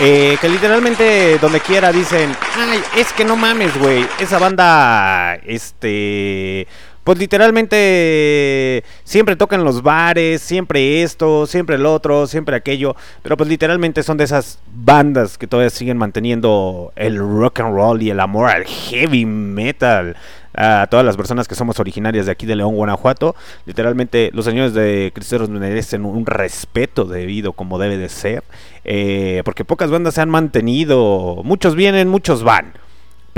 Eh, 0.00 0.38
que 0.40 0.48
literalmente 0.48 1.38
donde 1.38 1.60
quiera 1.60 1.92
dicen, 1.92 2.34
ay, 2.56 2.82
es 2.96 3.12
que 3.12 3.24
no 3.24 3.36
mames, 3.36 3.76
güey, 3.76 4.06
esa 4.20 4.38
banda, 4.38 5.34
este, 5.44 6.68
pues 7.08 7.18
literalmente 7.18 8.84
siempre 9.02 9.34
tocan 9.34 9.64
los 9.64 9.82
bares, 9.82 10.42
siempre 10.42 11.02
esto, 11.02 11.46
siempre 11.46 11.76
el 11.76 11.86
otro, 11.86 12.26
siempre 12.26 12.54
aquello, 12.54 12.96
pero 13.22 13.34
pues 13.38 13.48
literalmente 13.48 14.02
son 14.02 14.18
de 14.18 14.24
esas 14.24 14.58
bandas 14.74 15.38
que 15.38 15.46
todavía 15.46 15.70
siguen 15.70 15.96
manteniendo 15.96 16.92
el 16.96 17.16
rock 17.16 17.60
and 17.60 17.74
roll 17.74 18.02
y 18.02 18.10
el 18.10 18.20
amor 18.20 18.50
al 18.50 18.66
heavy 18.66 19.24
metal 19.24 20.18
a 20.54 20.86
todas 20.90 21.06
las 21.06 21.16
personas 21.16 21.48
que 21.48 21.54
somos 21.54 21.80
originarias 21.80 22.26
de 22.26 22.32
aquí 22.32 22.44
de 22.44 22.56
León, 22.56 22.74
Guanajuato. 22.74 23.34
Literalmente 23.64 24.28
los 24.34 24.44
señores 24.44 24.74
de 24.74 25.10
Cristeros 25.14 25.48
merecen 25.48 26.04
un 26.04 26.26
respeto 26.26 27.06
debido 27.06 27.54
como 27.54 27.78
debe 27.78 27.96
de 27.96 28.10
ser, 28.10 28.44
eh, 28.84 29.40
porque 29.46 29.64
pocas 29.64 29.90
bandas 29.90 30.12
se 30.12 30.20
han 30.20 30.28
mantenido, 30.28 31.40
muchos 31.42 31.74
vienen, 31.74 32.08
muchos 32.08 32.42
van. 32.42 32.74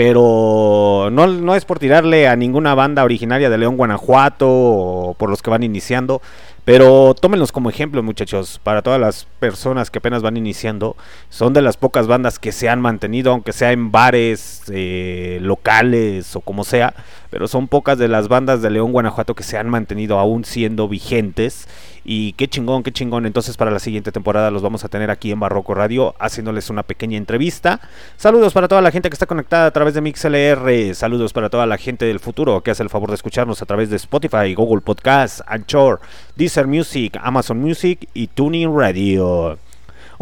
Pero 0.02 1.10
no, 1.12 1.26
no 1.26 1.54
es 1.54 1.66
por 1.66 1.78
tirarle 1.78 2.26
a 2.26 2.34
ninguna 2.34 2.74
banda 2.74 3.04
originaria 3.04 3.50
de 3.50 3.58
León, 3.58 3.76
Guanajuato 3.76 4.48
o 4.48 5.14
por 5.18 5.28
los 5.28 5.42
que 5.42 5.50
van 5.50 5.62
iniciando. 5.62 6.22
Pero 6.70 7.14
tómenlos 7.14 7.50
como 7.50 7.68
ejemplo, 7.68 8.00
muchachos, 8.00 8.60
para 8.62 8.80
todas 8.80 9.00
las 9.00 9.26
personas 9.40 9.90
que 9.90 9.98
apenas 9.98 10.22
van 10.22 10.36
iniciando. 10.36 10.96
Son 11.28 11.52
de 11.52 11.62
las 11.62 11.76
pocas 11.76 12.06
bandas 12.06 12.38
que 12.38 12.52
se 12.52 12.68
han 12.68 12.80
mantenido, 12.80 13.32
aunque 13.32 13.52
sea 13.52 13.72
en 13.72 13.90
bares 13.90 14.62
eh, 14.72 15.40
locales 15.42 16.36
o 16.36 16.42
como 16.42 16.62
sea. 16.62 16.94
Pero 17.28 17.48
son 17.48 17.66
pocas 17.66 17.98
de 17.98 18.06
las 18.06 18.28
bandas 18.28 18.62
de 18.62 18.70
León, 18.70 18.92
Guanajuato 18.92 19.34
que 19.34 19.42
se 19.42 19.58
han 19.58 19.68
mantenido 19.68 20.20
aún 20.20 20.44
siendo 20.44 20.86
vigentes. 20.86 21.66
Y 22.04 22.32
qué 22.32 22.48
chingón, 22.48 22.82
qué 22.82 22.92
chingón. 22.92 23.26
Entonces 23.26 23.56
para 23.56 23.70
la 23.70 23.78
siguiente 23.78 24.12
temporada 24.12 24.50
los 24.50 24.62
vamos 24.62 24.84
a 24.84 24.88
tener 24.88 25.10
aquí 25.10 25.30
en 25.30 25.40
Barroco 25.40 25.74
Radio 25.74 26.14
haciéndoles 26.18 26.70
una 26.70 26.82
pequeña 26.82 27.18
entrevista. 27.18 27.80
Saludos 28.16 28.52
para 28.52 28.68
toda 28.68 28.80
la 28.80 28.90
gente 28.90 29.10
que 29.10 29.14
está 29.14 29.26
conectada 29.26 29.66
a 29.66 29.70
través 29.70 29.94
de 29.94 30.00
MixLR. 30.00 30.94
Saludos 30.94 31.32
para 31.32 31.50
toda 31.50 31.66
la 31.66 31.78
gente 31.78 32.04
del 32.04 32.20
futuro 32.20 32.62
que 32.62 32.70
hace 32.70 32.82
el 32.82 32.90
favor 32.90 33.10
de 33.10 33.16
escucharnos 33.16 33.62
a 33.62 33.66
través 33.66 33.90
de 33.90 33.96
Spotify, 33.96 34.54
Google 34.54 34.80
Podcast, 34.80 35.40
Anchor, 35.46 36.00
Deezer 36.36 36.59
Music, 36.66 37.18
Amazon 37.22 37.60
Music 37.60 38.08
y 38.14 38.26
Tuning 38.28 38.76
Radio. 38.76 39.58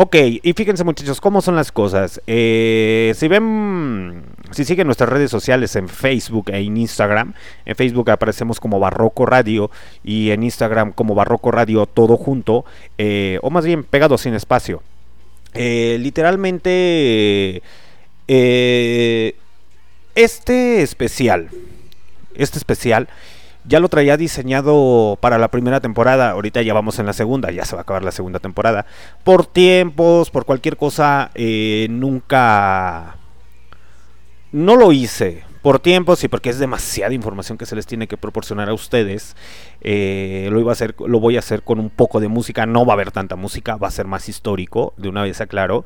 Ok, 0.00 0.14
y 0.14 0.52
fíjense 0.52 0.84
muchachos, 0.84 1.20
¿cómo 1.20 1.42
son 1.42 1.56
las 1.56 1.72
cosas? 1.72 2.22
Eh, 2.28 3.12
si 3.16 3.26
ven, 3.26 4.22
si 4.52 4.64
siguen 4.64 4.86
nuestras 4.86 5.10
redes 5.10 5.28
sociales 5.28 5.74
en 5.74 5.88
Facebook 5.88 6.50
e 6.50 6.60
en 6.60 6.76
Instagram, 6.76 7.34
en 7.64 7.74
Facebook 7.74 8.08
aparecemos 8.08 8.60
como 8.60 8.78
Barroco 8.78 9.26
Radio 9.26 9.72
y 10.04 10.30
en 10.30 10.44
Instagram 10.44 10.92
como 10.92 11.16
Barroco 11.16 11.50
Radio 11.50 11.86
todo 11.86 12.16
junto, 12.16 12.64
eh, 12.96 13.40
o 13.42 13.50
más 13.50 13.64
bien 13.64 13.82
pegado 13.82 14.18
sin 14.18 14.34
espacio. 14.34 14.84
Eh, 15.54 15.96
literalmente, 15.98 17.60
este 20.14 20.82
especial, 20.82 21.48
este 22.36 22.58
especial 22.58 23.08
ya 23.68 23.80
lo 23.80 23.88
traía 23.88 24.16
diseñado 24.16 25.18
para 25.20 25.38
la 25.38 25.48
primera 25.48 25.80
temporada, 25.80 26.30
ahorita 26.30 26.62
ya 26.62 26.72
vamos 26.72 26.98
en 26.98 27.06
la 27.06 27.12
segunda, 27.12 27.50
ya 27.50 27.64
se 27.64 27.76
va 27.76 27.80
a 27.80 27.82
acabar 27.82 28.02
la 28.02 28.12
segunda 28.12 28.40
temporada. 28.40 28.86
Por 29.24 29.44
tiempos, 29.44 30.30
por 30.30 30.46
cualquier 30.46 30.76
cosa, 30.76 31.30
eh, 31.34 31.86
nunca... 31.90 33.16
No 34.50 34.76
lo 34.76 34.92
hice. 34.92 35.44
Por 35.60 35.80
tiempos 35.80 36.24
y 36.24 36.28
porque 36.28 36.48
es 36.48 36.58
demasiada 36.58 37.12
información 37.12 37.58
que 37.58 37.66
se 37.66 37.76
les 37.76 37.84
tiene 37.84 38.06
que 38.06 38.16
proporcionar 38.16 38.70
a 38.70 38.72
ustedes. 38.72 39.36
Eh, 39.82 40.48
lo 40.50 40.60
iba 40.60 40.70
a 40.70 40.72
hacer, 40.72 40.94
lo 41.06 41.20
voy 41.20 41.36
a 41.36 41.40
hacer 41.40 41.62
con 41.62 41.78
un 41.78 41.90
poco 41.90 42.20
de 42.20 42.28
música. 42.28 42.64
No 42.64 42.86
va 42.86 42.92
a 42.92 42.94
haber 42.94 43.10
tanta 43.10 43.36
música, 43.36 43.76
va 43.76 43.88
a 43.88 43.90
ser 43.90 44.06
más 44.06 44.30
histórico, 44.30 44.94
de 44.96 45.10
una 45.10 45.22
vez 45.22 45.42
aclaro. 45.42 45.84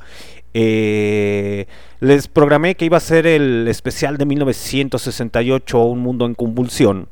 Eh, 0.55 1.67
les 1.99 2.29
programé 2.29 2.77
que 2.77 2.85
iba 2.85 2.99
a 2.99 3.01
ser 3.01 3.27
el 3.27 3.67
especial 3.67 4.19
de 4.19 4.27
1968, 4.27 5.83
Un 5.83 5.99
Mundo 5.99 6.27
en 6.27 6.35
Convulsión 6.35 7.09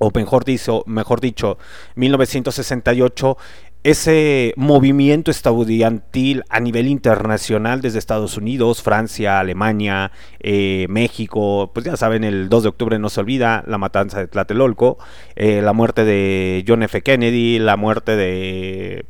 o 0.00 0.10
mejor 0.14 0.44
dicho, 0.44 0.82
mejor 0.86 1.20
dicho, 1.20 1.58
1968, 1.94 3.36
ese 3.84 4.54
movimiento 4.56 5.30
estudiantil 5.30 6.42
a 6.48 6.58
nivel 6.58 6.88
internacional 6.88 7.82
desde 7.82 7.98
Estados 7.98 8.38
Unidos, 8.38 8.82
Francia, 8.82 9.38
Alemania, 9.38 10.10
eh, 10.40 10.86
México, 10.88 11.70
pues 11.74 11.84
ya 11.84 11.96
saben, 11.96 12.24
el 12.24 12.48
2 12.48 12.62
de 12.62 12.68
octubre 12.70 12.98
no 12.98 13.10
se 13.10 13.20
olvida 13.20 13.62
la 13.66 13.76
matanza 13.76 14.18
de 14.18 14.26
Tlatelolco, 14.26 14.98
eh, 15.36 15.60
la 15.60 15.74
muerte 15.74 16.04
de 16.04 16.64
John 16.66 16.82
F. 16.82 17.02
Kennedy, 17.02 17.58
la 17.58 17.76
muerte 17.76 18.16
de... 18.16 19.04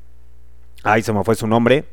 Ay, 0.82 1.02
se 1.02 1.12
me 1.12 1.22
fue 1.22 1.36
su 1.36 1.46
nombre, 1.46 1.84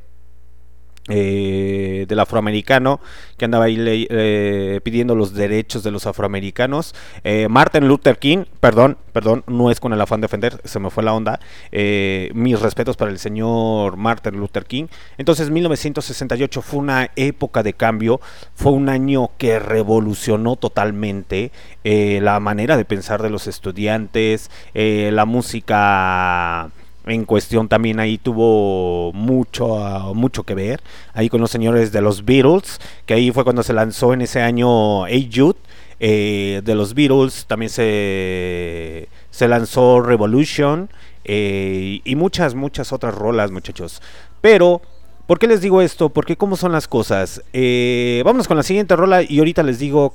eh, 1.10 2.06
del 2.08 2.20
afroamericano 2.20 3.00
que 3.38 3.46
andaba 3.46 3.66
ahí 3.66 3.78
eh, 4.10 4.82
pidiendo 4.84 5.16
los 5.16 5.34
derechos 5.34 5.82
de 5.84 5.92
los 5.92 6.06
afroamericanos. 6.06 6.94
Eh, 7.24 7.48
Martin 7.50 7.88
Luther 7.88 8.18
King, 8.18 8.44
perdón, 8.60 8.98
perdón, 9.14 9.46
no 9.48 9.72
es 9.72 9.80
con 9.80 9.94
el 9.94 10.02
afán 10.02 10.20
de 10.20 10.26
defender, 10.26 10.60
se 10.66 10.80
me 10.80 10.90
fue 10.90 11.04
la 11.04 11.14
onda. 11.14 11.40
mis 11.72 12.60
respetos 12.60 12.98
para 12.98 13.12
el 13.12 13.20
señor 13.20 13.96
Martin 13.96 14.38
Luther 14.38 14.66
King. 14.66 14.88
Entonces 15.18 15.50
1968 15.50 16.62
fue 16.62 16.80
una 16.80 17.12
época 17.16 17.64
de 17.64 17.74
cambio, 17.74 18.20
fue 18.56 18.74
un 18.74 18.90
año 18.90 19.32
que 19.38 19.60
revolucionó 19.60 20.58
totalmente 20.58 21.52
la 21.84 22.40
manera 22.42 22.76
de 22.76 22.84
pensar 22.84 23.22
de 23.22 23.30
los 23.30 23.48
estudiantes, 23.48 24.52
la 24.74 25.26
música 25.26 26.70
en 27.08 27.26
cuestión 27.26 27.68
también 27.68 28.00
ahí 28.00 28.18
tuvo 28.18 29.12
mucho, 29.14 29.80
ah, 29.80 30.14
mucho 30.14 30.44
que 30.44 30.56
ver, 30.56 30.82
ahí 31.14 31.30
con 31.30 31.42
los 31.42 31.52
señores 31.52 31.92
de 31.92 32.02
los 32.02 32.26
Beatles, 32.26 32.80
que 33.06 33.14
ahí 33.14 33.32
fue 33.32 33.44
cuando 33.44 33.64
se 33.64 33.74
lanzó 33.74 34.14
en 34.14 34.22
ese 34.22 34.42
año 34.42 35.08
Hey 35.08 35.30
Jude, 35.34 35.58
eh, 36.00 36.62
de 36.64 36.76
los 36.76 36.94
Beatles, 36.94 37.46
también 37.48 37.70
se, 37.70 39.08
se 39.32 39.48
lanzó 39.48 40.02
Revolution 40.02 40.90
eh, 41.24 42.02
y 42.04 42.16
muchas, 42.16 42.56
muchas 42.56 42.94
otras 42.94 43.16
rolas 43.16 43.52
muchachos. 43.52 44.02
Pero, 44.42 44.82
¿por 45.26 45.40
qué 45.40 45.48
les 45.48 45.62
digo 45.62 45.82
esto? 45.82 46.10
Porque 46.10 46.38
cómo 46.38 46.56
son 46.56 46.72
las 46.72 46.88
cosas. 46.88 47.42
Eh, 47.54 48.22
vámonos 48.26 48.48
con 48.48 48.58
la 48.58 48.64
siguiente 48.64 48.96
rola 48.96 49.24
y 49.24 49.40
ahorita 49.40 49.64
les 49.64 49.80
digo 49.80 50.14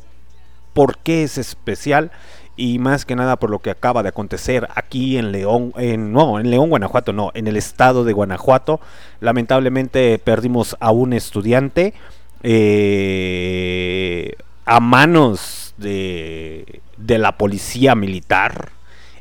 por 0.73 0.99
qué 0.99 1.25
es 1.25 1.37
especial 1.37 2.11
y 2.57 2.79
más 2.79 3.05
que 3.05 3.17
nada 3.17 3.37
por 3.37 3.51
lo 3.51 3.61
que 3.61 3.71
acaba 3.71 4.03
de 4.03 4.11
acontecer 4.11 4.69
aquí 4.75 5.17
en 5.17 5.33
León, 5.33 5.73
en, 5.77 6.13
no, 6.13 6.39
en 6.39 6.51
León, 6.51 6.69
Guanajuato, 6.69 7.13
no, 7.13 7.31
en 7.35 7.47
el 7.47 7.57
estado 7.57 8.05
de 8.05 8.13
Guanajuato. 8.13 8.81
Lamentablemente 9.21 10.19
perdimos 10.19 10.77
a 10.81 10.91
un 10.91 11.13
estudiante 11.15 11.95
eh, 12.43 14.37
a 14.67 14.81
manos 14.81 15.75
de, 15.79 16.81
de 16.97 17.19
la 17.19 17.39
policía 17.39 17.95
militar. 17.95 18.71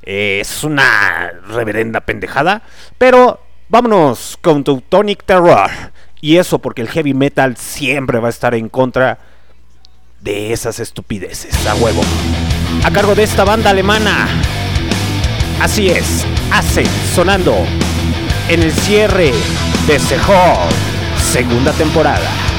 es 0.03 0.63
una 0.63 1.31
reverenda 1.47 2.01
pendejada, 2.01 2.63
pero 2.97 3.39
vámonos 3.69 4.37
con 4.41 4.63
Teutonic 4.63 5.23
Terror. 5.23 5.69
Y 6.19 6.37
eso 6.37 6.59
porque 6.59 6.81
el 6.81 6.89
heavy 6.89 7.13
metal 7.13 7.57
siempre 7.57 8.19
va 8.19 8.27
a 8.27 8.29
estar 8.29 8.53
en 8.53 8.69
contra 8.69 9.17
de 10.19 10.53
esas 10.53 10.79
estupideces, 10.79 11.65
a 11.65 11.73
huevo 11.75 12.03
a 12.83 12.91
cargo 12.91 13.15
de 13.15 13.23
esta 13.23 13.43
banda 13.43 13.69
alemana. 13.69 14.27
Así 15.59 15.87
es, 15.87 16.25
hace 16.51 16.83
sonando 17.13 17.55
en 18.49 18.63
el 18.63 18.71
cierre 18.71 19.31
de 19.87 19.99
Sehor 19.99 20.69
segunda 21.31 21.71
temporada. 21.71 22.50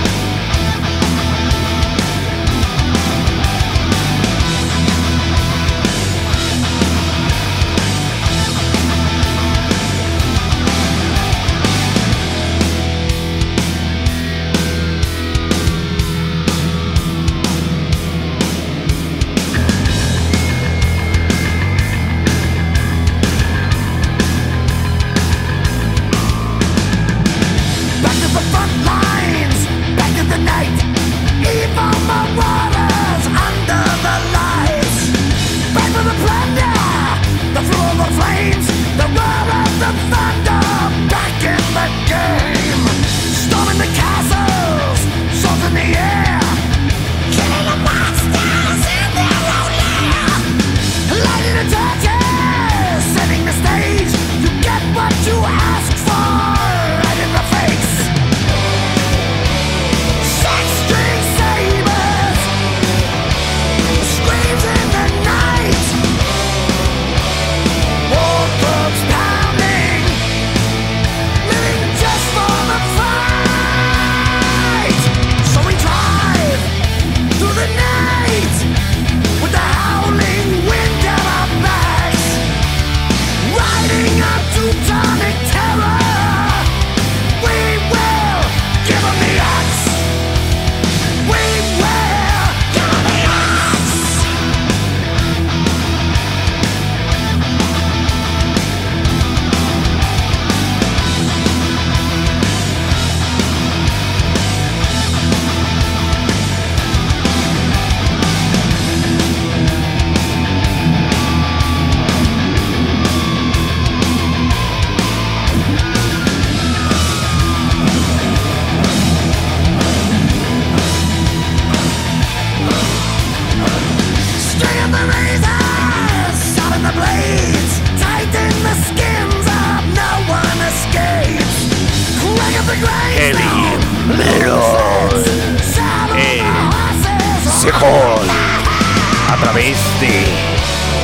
Través 139.43 139.77
de 139.99 140.25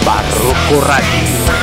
Barroco 0.05 0.80
Radio. 0.86 1.59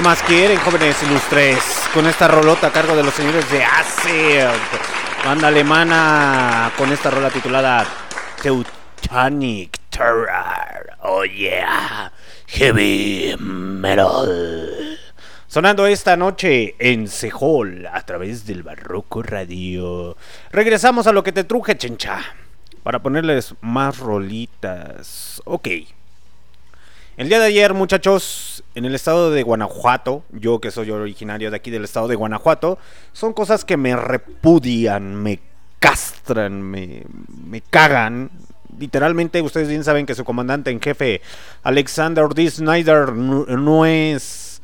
¿Qué 0.00 0.04
más 0.04 0.22
quieren, 0.22 0.56
jóvenes 0.60 0.96
ilustres? 1.02 1.58
Con 1.92 2.06
esta 2.06 2.26
rolota 2.26 2.68
a 2.68 2.72
cargo 2.72 2.96
de 2.96 3.02
los 3.02 3.12
señores 3.12 3.50
de 3.50 3.62
ACE, 3.62 4.48
banda 5.26 5.48
alemana, 5.48 6.72
con 6.78 6.90
esta 6.90 7.10
rola 7.10 7.28
titulada 7.28 7.86
Teutonic 8.42 9.78
Terror. 9.90 10.96
Oh 11.02 11.22
yeah, 11.26 12.10
heavy 12.46 13.36
metal. 13.38 14.98
Sonando 15.46 15.86
esta 15.86 16.16
noche 16.16 16.76
en 16.78 17.06
Sejol 17.06 17.86
a 17.92 18.00
través 18.00 18.46
del 18.46 18.62
Barroco 18.62 19.22
Radio. 19.22 20.16
Regresamos 20.50 21.08
a 21.08 21.12
lo 21.12 21.22
que 21.22 21.32
te 21.32 21.44
truje, 21.44 21.76
chencha. 21.76 22.22
Para 22.82 23.02
ponerles 23.02 23.54
más 23.60 23.98
rolitas. 23.98 25.42
Ok. 25.44 25.68
El 27.20 27.28
día 27.28 27.38
de 27.38 27.44
ayer, 27.48 27.74
muchachos, 27.74 28.64
en 28.74 28.86
el 28.86 28.94
estado 28.94 29.30
de 29.30 29.42
Guanajuato, 29.42 30.24
yo 30.30 30.58
que 30.58 30.70
soy 30.70 30.90
originario 30.90 31.50
de 31.50 31.56
aquí 31.58 31.70
del 31.70 31.84
estado 31.84 32.08
de 32.08 32.14
Guanajuato, 32.14 32.78
son 33.12 33.34
cosas 33.34 33.66
que 33.66 33.76
me 33.76 33.94
repudian, 33.94 35.16
me 35.22 35.38
castran, 35.80 36.62
me, 36.62 37.02
me 37.44 37.60
cagan. 37.60 38.30
Literalmente, 38.78 39.42
ustedes 39.42 39.68
bien 39.68 39.84
saben 39.84 40.06
que 40.06 40.14
su 40.14 40.24
comandante 40.24 40.70
en 40.70 40.80
jefe, 40.80 41.20
Alexander 41.62 42.26
D. 42.30 42.50
Snyder, 42.50 43.12
no, 43.12 43.84
es. 43.84 44.62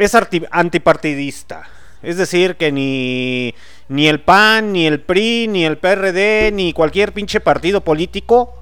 es 0.00 0.14
arti- 0.16 0.48
antipartidista. 0.50 1.62
Es 2.02 2.16
decir, 2.16 2.56
que 2.56 2.72
ni, 2.72 3.54
ni 3.88 4.08
el 4.08 4.18
PAN, 4.20 4.72
ni 4.72 4.88
el 4.88 4.98
PRI, 5.00 5.46
ni 5.46 5.64
el 5.64 5.78
PRD, 5.78 6.50
ni 6.52 6.72
cualquier 6.72 7.12
pinche 7.12 7.38
partido 7.38 7.82
político 7.82 8.61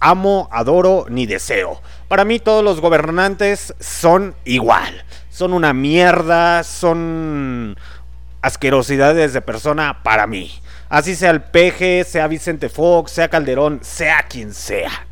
amo, 0.00 0.48
adoro 0.52 1.06
ni 1.08 1.26
deseo. 1.26 1.80
Para 2.08 2.24
mí 2.24 2.38
todos 2.38 2.62
los 2.62 2.80
gobernantes 2.80 3.74
son 3.80 4.34
igual. 4.44 5.04
Son 5.30 5.52
una 5.52 5.72
mierda, 5.72 6.62
son 6.64 7.76
asquerosidades 8.42 9.32
de 9.32 9.42
persona 9.42 10.02
para 10.02 10.26
mí. 10.26 10.50
Así 10.88 11.16
sea 11.16 11.30
el 11.30 11.42
Peje, 11.42 12.04
sea 12.04 12.28
Vicente 12.28 12.68
Fox, 12.68 13.12
sea 13.12 13.28
Calderón, 13.28 13.80
sea 13.82 14.22
quien 14.28 14.54
sea. 14.54 15.06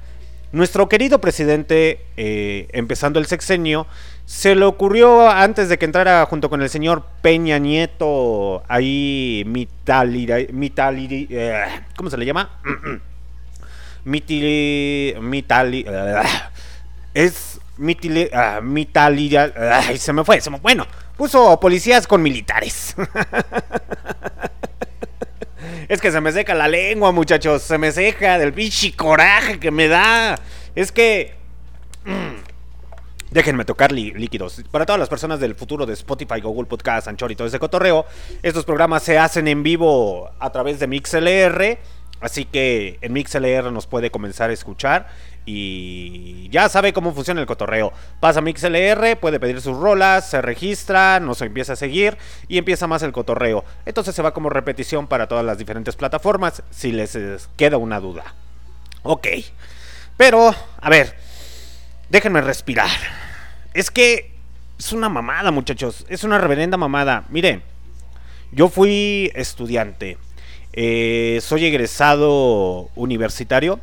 Nuestro 0.53 0.89
querido 0.89 1.20
presidente, 1.20 2.07
eh, 2.16 2.68
empezando 2.72 3.18
el 3.18 3.26
sexenio, 3.26 3.89
se 4.24 4.55
le 4.55 4.64
ocurrió 4.64 5.28
antes 5.28 5.68
de 5.68 5.78
que 5.78 5.85
entrara 5.85 6.24
junto 6.26 6.49
con 6.49 6.62
el 6.62 6.70
señor 6.70 7.05
Peña 7.22 7.59
Nieto, 7.59 8.62
ahí 8.68 9.45
eh, 9.87 11.66
¿cómo 11.97 12.09
se 12.09 12.16
le 12.16 12.24
llama? 12.24 12.51
Mitili, 14.05 15.14
mitali, 15.20 15.84
es 17.14 17.61
mitili, 17.78 18.28
ay, 18.32 19.96
se 19.98 20.12
me 20.12 20.24
fue, 20.24 20.40
se 20.40 20.50
me, 20.50 20.59
bueno, 20.59 20.86
puso 21.16 21.59
policías 21.59 22.07
con 22.07 22.22
militares. 22.22 22.94
Es 25.88 26.00
que 26.00 26.11
se 26.11 26.20
me 26.20 26.32
seca 26.32 26.55
la 26.55 26.68
lengua, 26.68 27.12
muchachos. 27.12 27.62
Se 27.62 27.78
me 27.78 27.92
seca 27.92 28.38
del 28.38 28.52
pinche 28.52 28.94
coraje 28.94 29.59
que 29.59 29.70
me 29.70 29.88
da. 29.88 30.38
Es 30.74 30.92
que. 30.92 31.34
mm, 32.05 32.44
Déjenme 33.30 33.64
tocar 33.64 33.90
líquidos. 33.90 34.62
Para 34.70 34.86
todas 34.86 34.98
las 35.00 35.09
personas 35.09 35.40
del 35.40 35.57
futuro 35.57 35.86
de 35.86 35.94
Spotify, 35.94 36.40
Google 36.40 36.66
Podcast, 36.66 37.09
Anchor 37.09 37.32
y 37.32 37.36
todo 37.36 37.48
ese 37.48 37.59
cotorreo, 37.59 38.07
estos 38.44 38.64
programas 38.64 39.02
se 39.02 39.18
hacen 39.18 39.48
en 39.48 39.64
vivo 39.64 40.30
a 40.38 40.52
través 40.52 40.78
de 40.78 40.86
MixLR. 40.86 41.78
Así 42.25 42.47
que 42.47 42.97
en 43.03 43.12
MixLR 43.12 43.70
nos 43.70 43.87
puede 43.87 44.11
comenzar 44.11 44.49
a 44.49 44.55
escuchar. 44.55 45.09
Y 45.45 46.49
ya 46.49 46.70
sabe 46.70 46.95
cómo 46.95 47.12
funciona 47.12 47.43
el 47.43 47.47
cotorreo. 47.47 47.93
Pasa 48.18 48.41
MixLR, 48.41 49.18
puede 49.20 49.39
pedir 49.39 49.61
sus 49.61 49.77
rolas, 49.77 50.31
se 50.31 50.41
registra, 50.41 51.20
nos 51.20 51.43
empieza 51.43 51.75
a 51.75 51.77
seguir 51.77 52.16
y 52.49 52.57
empieza 52.57 52.87
más 52.87 53.03
el 53.03 53.12
cotorreo. 53.12 53.62
Entonces 53.85 54.14
se 54.14 54.22
va 54.22 54.33
como 54.33 54.49
repetición 54.49 55.07
para 55.07 55.29
todas 55.29 55.45
las 55.45 55.59
diferentes 55.59 55.97
plataformas 55.97 56.62
si 56.70 56.93
les 56.93 57.14
eh, 57.14 57.37
queda 57.59 57.77
una 57.77 58.01
duda. 58.01 58.35
Ok. 59.03 59.29
Pero, 60.16 60.55
a 60.81 60.89
ver, 60.89 61.14
déjenme 62.09 62.41
respirar. 62.41 62.89
Es 63.75 63.91
que 63.91 64.33
es 64.79 64.95
una 64.95 65.11
mamada, 65.11 65.51
muchachos. 65.51 66.07
Es 66.09 66.25
una 66.25 66.39
reverenda 66.39 66.79
mamada. 66.79 67.25
Miren, 67.29 67.62
yo 68.51 68.70
fui 68.70 69.31
estudiante. 69.35 70.16
Eh, 70.77 71.39
soy 71.41 71.66
egresado 71.66 72.91
universitario. 72.97 73.79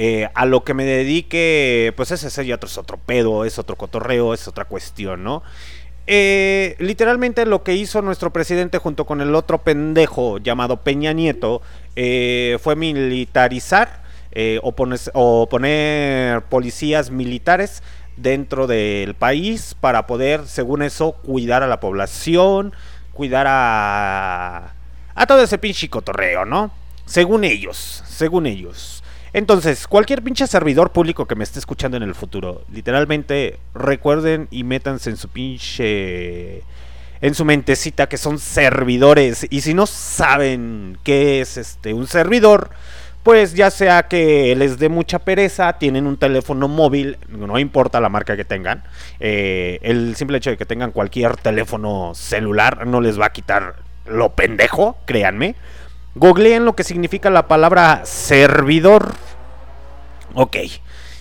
eh, 0.00 0.28
a 0.34 0.46
lo 0.46 0.62
que 0.62 0.74
me 0.74 0.84
dedique, 0.84 1.92
pues 1.96 2.12
ese 2.12 2.28
es 2.28 2.38
otro, 2.52 2.68
es 2.68 2.78
otro 2.78 2.98
pedo, 2.98 3.44
es 3.44 3.58
otro 3.58 3.74
cotorreo, 3.74 4.32
es 4.32 4.46
otra 4.46 4.64
cuestión, 4.64 5.24
¿no? 5.24 5.42
Eh, 6.06 6.76
literalmente 6.78 7.44
lo 7.46 7.64
que 7.64 7.74
hizo 7.74 8.00
nuestro 8.00 8.32
presidente 8.32 8.78
junto 8.78 9.06
con 9.06 9.20
el 9.20 9.34
otro 9.34 9.58
pendejo 9.58 10.38
llamado 10.38 10.82
Peña 10.82 11.12
Nieto 11.12 11.62
fue 12.60 12.76
militarizar 12.76 14.02
o 14.62 15.48
poner 15.50 16.42
policías 16.42 17.10
militares 17.10 17.82
dentro 18.16 18.68
del 18.68 19.14
país 19.14 19.74
para 19.80 20.06
poder, 20.06 20.46
según 20.46 20.82
eso, 20.82 21.12
cuidar 21.12 21.64
a 21.64 21.66
la 21.66 21.80
población, 21.80 22.72
cuidar 23.12 23.46
a, 23.48 24.74
a 25.18 25.26
todo 25.26 25.42
ese 25.42 25.58
pinche 25.58 25.90
cotorreo, 25.90 26.44
¿no? 26.44 26.70
Según 27.04 27.42
ellos, 27.42 28.04
según 28.06 28.46
ellos. 28.46 29.02
Entonces, 29.32 29.88
cualquier 29.88 30.22
pinche 30.22 30.46
servidor 30.46 30.92
público 30.92 31.26
que 31.26 31.34
me 31.34 31.42
esté 31.42 31.58
escuchando 31.58 31.96
en 31.96 32.04
el 32.04 32.14
futuro, 32.14 32.62
literalmente 32.72 33.58
recuerden 33.74 34.46
y 34.52 34.62
métanse 34.62 35.10
en 35.10 35.16
su 35.16 35.28
pinche 35.28 36.62
en 37.20 37.34
su 37.34 37.44
mentecita 37.44 38.08
que 38.08 38.16
son 38.16 38.38
servidores 38.38 39.44
y 39.50 39.62
si 39.62 39.74
no 39.74 39.86
saben 39.86 40.96
qué 41.02 41.40
es 41.40 41.56
este 41.56 41.92
un 41.92 42.06
servidor, 42.06 42.70
pues 43.24 43.54
ya 43.54 43.72
sea 43.72 44.04
que 44.04 44.54
les 44.54 44.78
dé 44.78 44.88
mucha 44.88 45.18
pereza, 45.18 45.72
tienen 45.72 46.06
un 46.06 46.16
teléfono 46.16 46.68
móvil, 46.68 47.18
no 47.28 47.58
importa 47.58 48.00
la 48.00 48.08
marca 48.08 48.36
que 48.36 48.44
tengan, 48.44 48.84
eh, 49.18 49.80
el 49.82 50.14
simple 50.14 50.38
hecho 50.38 50.50
de 50.50 50.56
que 50.56 50.64
tengan 50.64 50.92
cualquier 50.92 51.36
teléfono 51.36 52.12
celular 52.14 52.86
no 52.86 53.00
les 53.00 53.20
va 53.20 53.26
a 53.26 53.32
quitar 53.32 53.87
lo 54.10 54.34
pendejo, 54.34 54.96
créanme. 55.04 55.54
Googleen 56.14 56.64
lo 56.64 56.74
que 56.74 56.84
significa 56.84 57.30
la 57.30 57.48
palabra 57.48 58.02
servidor. 58.04 59.14
Ok. 60.34 60.56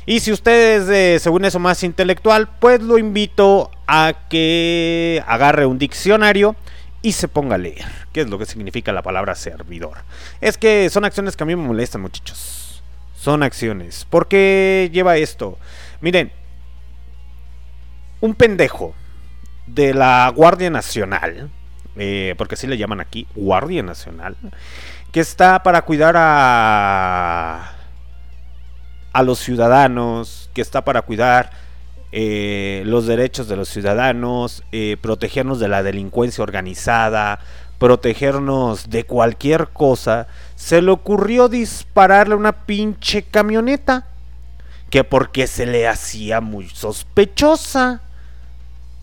Y 0.05 0.21
si 0.21 0.31
usted 0.31 0.77
es 0.77 0.87
de, 0.87 1.19
según 1.19 1.45
eso, 1.45 1.59
más 1.59 1.83
intelectual, 1.83 2.47
pues 2.59 2.81
lo 2.81 2.97
invito 2.97 3.71
a 3.87 4.13
que 4.29 5.21
agarre 5.27 5.65
un 5.65 5.77
diccionario 5.77 6.55
y 7.01 7.11
se 7.11 7.27
ponga 7.27 7.55
a 7.55 7.57
leer. 7.59 7.85
¿Qué 8.13 8.21
es 8.21 8.29
lo 8.29 8.39
que 8.39 8.45
significa 8.45 8.93
la 8.93 9.03
palabra 9.03 9.35
servidor? 9.35 9.97
Es 10.39 10.57
que 10.57 10.89
son 10.89 11.05
acciones 11.05 11.35
que 11.35 11.43
a 11.43 11.45
mí 11.45 11.55
me 11.55 11.67
molestan, 11.67 12.01
muchachos. 12.01 12.81
Son 13.15 13.43
acciones. 13.43 14.05
¿Por 14.09 14.27
qué 14.27 14.89
lleva 14.93 15.17
esto? 15.17 15.57
Miren, 15.99 16.31
un 18.21 18.33
pendejo 18.33 18.95
de 19.65 19.93
la 19.93 20.31
Guardia 20.33 20.69
Nacional, 20.69 21.51
eh, 21.97 22.35
porque 22.37 22.55
así 22.55 22.67
le 22.67 22.77
llaman 22.77 22.99
aquí, 22.99 23.27
Guardia 23.35 23.83
Nacional, 23.83 24.35
que 25.11 25.19
está 25.19 25.63
para 25.63 25.81
cuidar 25.83 26.15
a 26.17 27.73
a 29.17 29.23
los 29.23 29.39
ciudadanos, 29.39 30.47
que 30.53 30.61
está 30.61 30.85
para 30.85 31.01
cuidar 31.01 31.49
eh, 32.11 32.83
los 32.85 33.07
derechos 33.07 33.47
de 33.47 33.55
los 33.55 33.67
ciudadanos, 33.67 34.63
eh, 34.71 34.95
protegernos 35.01 35.59
de 35.59 35.67
la 35.67 35.81
delincuencia 35.81 36.43
organizada, 36.43 37.39
protegernos 37.79 38.91
de 38.91 39.05
cualquier 39.05 39.69
cosa, 39.69 40.27
se 40.55 40.83
le 40.83 40.91
ocurrió 40.91 41.49
dispararle 41.49 42.35
una 42.35 42.51
pinche 42.51 43.23
camioneta. 43.23 44.05
Que 44.91 45.03
porque 45.03 45.47
se 45.47 45.65
le 45.65 45.87
hacía 45.87 46.39
muy 46.39 46.69
sospechosa. 46.69 48.01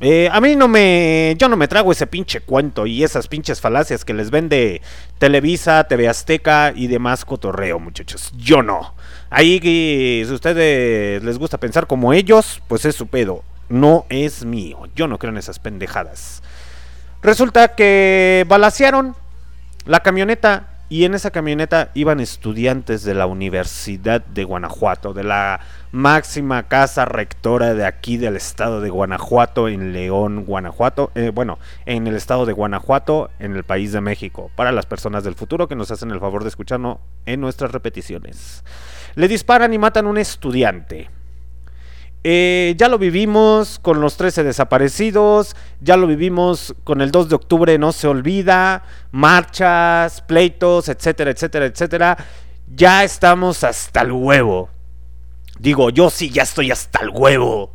Eh, 0.07 0.29
a 0.31 0.39
mí 0.43 0.55
no 0.55 0.69
me. 0.69 1.35
Yo 1.39 1.49
no 1.49 1.57
me 1.57 1.67
trago 1.67 1.91
ese 1.91 2.07
pinche 2.07 2.41
cuento 2.41 2.87
y 2.87 3.03
esas 3.03 3.27
pinches 3.27 3.63
falacias 3.63 4.05
que 4.05 4.13
les 4.13 4.31
vende 4.31 4.83
Televisa, 5.19 5.85
TV 5.85 6.11
Azteca 6.11 6.75
y 6.77 6.89
demás 6.89 7.25
cotorreo, 7.25 7.79
muchachos. 7.79 8.31
Yo 8.37 8.63
no. 8.63 8.95
Ahí, 9.31 9.61
que 9.61 10.23
si 10.27 10.31
a 10.31 10.35
ustedes 10.35 11.25
les 11.25 11.39
gusta 11.39 11.57
pensar 11.57 11.87
como 11.87 12.13
ellos, 12.13 12.61
pues 12.69 12.85
es 12.85 12.95
su 12.95 13.07
pedo. 13.07 13.45
No 13.71 14.05
es 14.11 14.45
mío. 14.45 14.81
Yo 14.95 15.09
no 15.09 15.19
creo 15.19 15.33
en 15.33 15.39
esas 15.39 15.59
pendejadas. 15.59 16.43
Resulta 17.23 17.75
que 17.75 18.45
balacearon 18.47 19.17
la 19.87 20.01
camioneta 20.01 20.69
y 20.95 21.05
en 21.05 21.15
esa 21.15 21.33
camioneta 21.33 21.91
iban 21.95 22.21
estudiantes 22.21 23.03
de 23.03 23.15
la 23.15 23.27
Universidad 23.27 24.25
de 24.25 24.45
Guanajuato, 24.45 25.13
de 25.13 25.25
la 25.25 25.59
máxima 25.91 26.69
casa 26.69 27.05
rectora 27.05 27.75
de 27.75 27.85
aquí 27.85 28.17
del 28.17 28.37
estado 28.37 28.81
de 28.81 28.91
Guanajuato, 28.91 29.67
en 29.67 29.93
León, 29.93 30.45
Guanajuato, 30.45 31.11
eh, 31.17 31.33
bueno, 31.35 31.59
en 31.85 32.07
el 32.07 32.15
estado 32.15 32.47
de 32.47 32.53
Guanajuato, 32.53 33.29
en 33.41 33.57
el 33.57 33.65
país 33.65 33.91
de 33.91 34.01
México, 34.01 34.53
para 34.55 34.71
las 34.71 34.87
personas 34.87 35.25
del 35.25 35.35
futuro 35.35 35.67
que 35.67 35.75
nos 35.75 35.91
hacen 35.91 36.13
el 36.13 36.21
favor 36.21 36.45
de 36.45 36.51
escucharnos 36.51 36.99
en 37.27 37.41
nuestras 37.41 37.73
repeticiones. 37.73 38.63
Le 39.17 39.27
disparan 39.27 39.75
y 39.75 39.79
matan 39.79 40.07
a 40.07 40.11
un 40.11 40.19
estudiante. 40.19 41.11
Eh, 42.27 42.75
ya 42.79 42.89
lo 42.89 42.97
vivimos 42.99 43.79
con 43.79 44.01
los 44.01 44.17
13 44.17 44.45
desaparecidos, 44.45 45.55
ya 45.83 45.99
lo 45.99 46.07
vivimos 46.07 46.75
con 46.83 47.03
el 47.03 47.11
2 47.11 47.29
de 47.29 47.35
octubre, 47.35 47.79
no 47.79 47.93
se 47.93 48.09
olvida, 48.09 48.83
marchas, 49.13 50.23
pleitos, 50.23 50.89
etcétera, 50.89 51.33
etcétera, 51.33 51.67
etcétera. 51.67 52.17
Ya 52.75 53.05
estamos 53.05 53.63
hasta 53.63 54.01
el 54.01 54.13
huevo. 54.13 54.71
Digo, 55.59 55.91
yo 55.91 56.09
sí 56.09 56.31
ya 56.31 56.45
estoy 56.45 56.71
hasta 56.71 57.01
el 57.03 57.11
huevo 57.11 57.73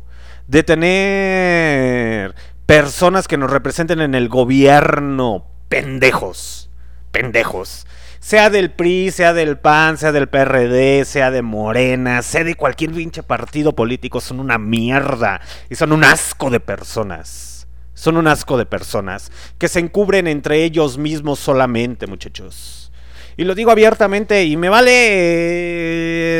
de 0.48 0.64
tener 0.64 2.34
personas 2.66 3.28
que 3.28 3.36
nos 3.36 3.52
representen 3.52 4.00
en 4.00 4.16
el 4.16 4.28
gobierno 4.28 5.46
pendejos, 5.68 6.70
pendejos. 7.12 7.86
Sea 8.20 8.50
del 8.50 8.70
PRI, 8.70 9.10
sea 9.10 9.32
del 9.32 9.56
PAN, 9.56 9.96
sea 9.96 10.12
del 10.12 10.28
PRD, 10.28 11.06
sea 11.06 11.30
de 11.30 11.40
Morena, 11.40 12.20
sea 12.20 12.44
de 12.44 12.54
cualquier 12.54 12.92
pinche 12.92 13.22
partido 13.22 13.74
político, 13.74 14.20
son 14.20 14.40
una 14.40 14.58
mierda 14.58 15.40
y 15.70 15.74
son 15.74 15.90
un 15.92 16.04
asco 16.04 16.50
de 16.50 16.60
personas. 16.60 17.66
Son 17.94 18.18
un 18.18 18.26
asco 18.28 18.58
de 18.58 18.66
personas 18.66 19.32
que 19.58 19.68
se 19.68 19.80
encubren 19.80 20.26
entre 20.26 20.64
ellos 20.64 20.98
mismos 20.98 21.38
solamente, 21.38 22.06
muchachos. 22.06 22.92
Y 23.38 23.44
lo 23.44 23.54
digo 23.54 23.70
abiertamente 23.70 24.44
y 24.44 24.56
me 24.58 24.68
vale 24.68 24.90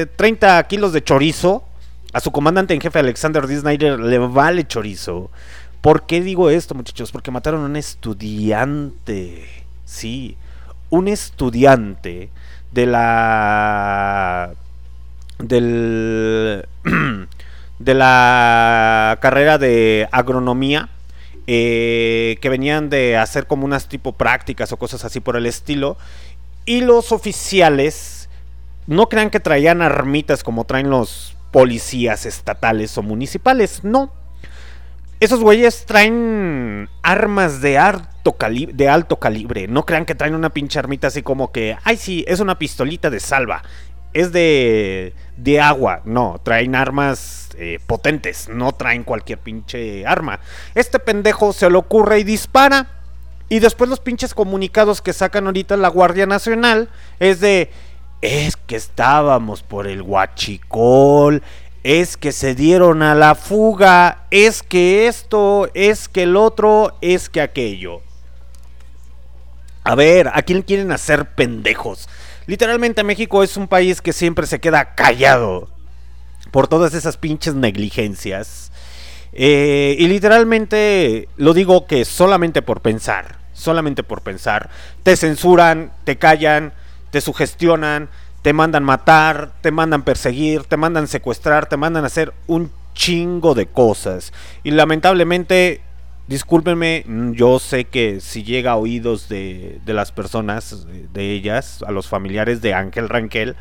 eh, 0.03 0.07
30 0.17 0.63
kilos 0.65 0.93
de 0.93 1.03
chorizo. 1.03 1.65
A 2.13 2.21
su 2.21 2.31
comandante 2.31 2.75
en 2.75 2.81
jefe 2.81 2.99
Alexander 2.99 3.47
D. 3.47 3.59
Snyder 3.59 4.01
le 4.01 4.19
vale 4.19 4.67
chorizo. 4.67 5.31
¿Por 5.81 6.05
qué 6.07 6.21
digo 6.21 6.51
esto, 6.51 6.75
muchachos? 6.75 7.11
Porque 7.13 7.31
mataron 7.31 7.63
a 7.63 7.67
un 7.67 7.77
estudiante. 7.77 9.47
Sí, 9.85 10.37
un 10.91 11.09
estudiante 11.09 12.29
de 12.73 12.87
la 12.87 14.53
del 15.39 16.69
de 17.79 17.95
la 17.95 19.19
carrera 19.21 19.59
de 19.59 20.09
agronomía 20.13 20.91
eh, 21.47 22.37
que 22.41 22.49
venían 22.49 22.91
de 22.91 23.17
hacer 23.17 23.47
como 23.47 23.65
unas 23.65 23.89
tipo 23.89 24.13
prácticas 24.13 24.71
o 24.73 24.77
cosas 24.77 25.05
así 25.05 25.21
por 25.21 25.37
el 25.37 25.47
estilo 25.47 25.97
y 26.67 26.83
los 26.83 27.13
oficiales 27.13 28.29
no 28.87 29.09
crean 29.09 29.31
que 29.31 29.41
traían 29.41 29.83
armitas 29.83 30.45
como 30.45 30.65
traen 30.65 30.91
los 30.91 31.37
policías 31.51 32.27
estatales 32.27 32.97
o 32.99 33.03
municipales 33.03 33.83
no 33.83 34.13
esos 35.21 35.41
güeyes 35.41 35.85
traen 35.85 36.89
armas 37.03 37.61
de 37.61 37.77
alto, 37.77 38.33
calibre, 38.33 38.75
de 38.75 38.89
alto 38.89 39.17
calibre. 39.21 39.69
No 39.69 39.85
crean 39.85 40.07
que 40.07 40.15
traen 40.15 40.35
una 40.35 40.49
pinche 40.49 40.79
armita 40.79 41.09
así 41.09 41.23
como 41.23 41.53
que, 41.53 41.77
ay 41.85 41.99
sí, 41.99 42.25
es 42.27 42.41
una 42.41 42.59
pistolita 42.59 43.11
de 43.11 43.21
salva. 43.21 43.63
Es 44.15 44.33
de, 44.33 45.15
de 45.37 45.61
agua. 45.61 46.01
No, 46.07 46.41
traen 46.43 46.75
armas 46.75 47.51
eh, 47.59 47.79
potentes. 47.87 48.49
No 48.49 48.73
traen 48.73 49.05
cualquier 49.05 49.39
pinche 49.39 50.07
arma. 50.07 50.41
Este 50.75 50.99
pendejo 50.99 51.53
se 51.53 51.69
le 51.69 51.77
ocurre 51.77 52.21
y 52.21 52.25
dispara. 52.25 52.89
Y 53.51 53.59
después 53.59 53.91
los 53.91 54.01
pinches 54.01 54.33
comunicados 54.33 55.03
que 55.03 55.13
sacan 55.13 55.45
ahorita 55.47 55.77
la 55.77 55.89
Guardia 55.89 56.27
Nacional 56.27 56.89
es 57.19 57.41
de... 57.41 57.71
Es 58.23 58.57
que 58.57 58.77
estábamos 58.77 59.63
por 59.63 59.87
el 59.87 60.03
Huachicol, 60.03 61.43
es 61.83 62.17
que 62.17 62.33
se 62.33 62.55
dieron 62.55 63.03
a 63.03 63.15
la 63.15 63.35
fuga, 63.35 64.27
es 64.31 64.63
que 64.63 65.07
esto, 65.07 65.69
es 65.75 66.09
que 66.09 66.25
el 66.25 66.37
otro, 66.37 66.97
es 67.01 67.29
que 67.29 67.41
aquello. 67.41 68.03
A 69.83 69.95
ver, 69.95 70.29
¿a 70.29 70.43
quién 70.43 70.63
quieren 70.63 70.93
hacer 70.93 71.35
pendejos? 71.35 72.09
Literalmente 72.47 73.03
México 73.03 73.43
es 73.43 73.57
un 73.57 73.67
país 73.67 74.03
que 74.03 74.13
siempre 74.13 74.47
se 74.47 74.61
queda 74.61 74.95
callado 74.95 75.69
por 76.51 76.69
todas 76.69 76.95
esas 76.95 77.17
pinches 77.17 77.55
negligencias. 77.55 78.73
Eh, 79.33 79.97
y 79.99 80.09
literalmente 80.09 81.29
lo 81.37 81.55
digo 81.55 81.87
que 81.87 82.05
solamente 82.05 82.63
por 82.63 82.81
pensar, 82.81 83.39
solamente 83.53 84.03
por 84.03 84.23
pensar, 84.23 84.69
te 85.03 85.17
censuran, 85.17 85.93
te 86.05 86.19
callan, 86.19 86.73
te 87.11 87.21
sugestionan, 87.21 88.09
te 88.43 88.53
mandan 88.53 88.85
matar, 88.85 89.53
te 89.61 89.71
mandan 89.71 90.03
perseguir, 90.03 90.65
te 90.65 90.77
mandan 90.77 91.09
secuestrar, 91.09 91.67
te 91.67 91.77
mandan 91.77 92.05
hacer 92.05 92.33
un 92.47 92.71
chingo 92.95 93.55
de 93.55 93.67
cosas. 93.67 94.33
Y 94.63 94.71
lamentablemente, 94.71 95.81
discúlpenme, 96.27 97.05
yo 97.33 97.59
sé 97.59 97.85
que 97.85 98.21
si 98.21 98.43
llega 98.43 98.73
a 98.73 98.77
oídos 98.77 99.29
de, 99.29 99.81
de 99.85 99.95
las 99.95 100.13
personas, 100.13 100.87
de 101.13 101.33
ellas, 101.33 101.85
a 101.87 101.93
los 101.93 102.09
familiares 102.09 102.63
de 102.63 102.75
Ángel 102.75 103.09
Ranquel, 103.09 103.57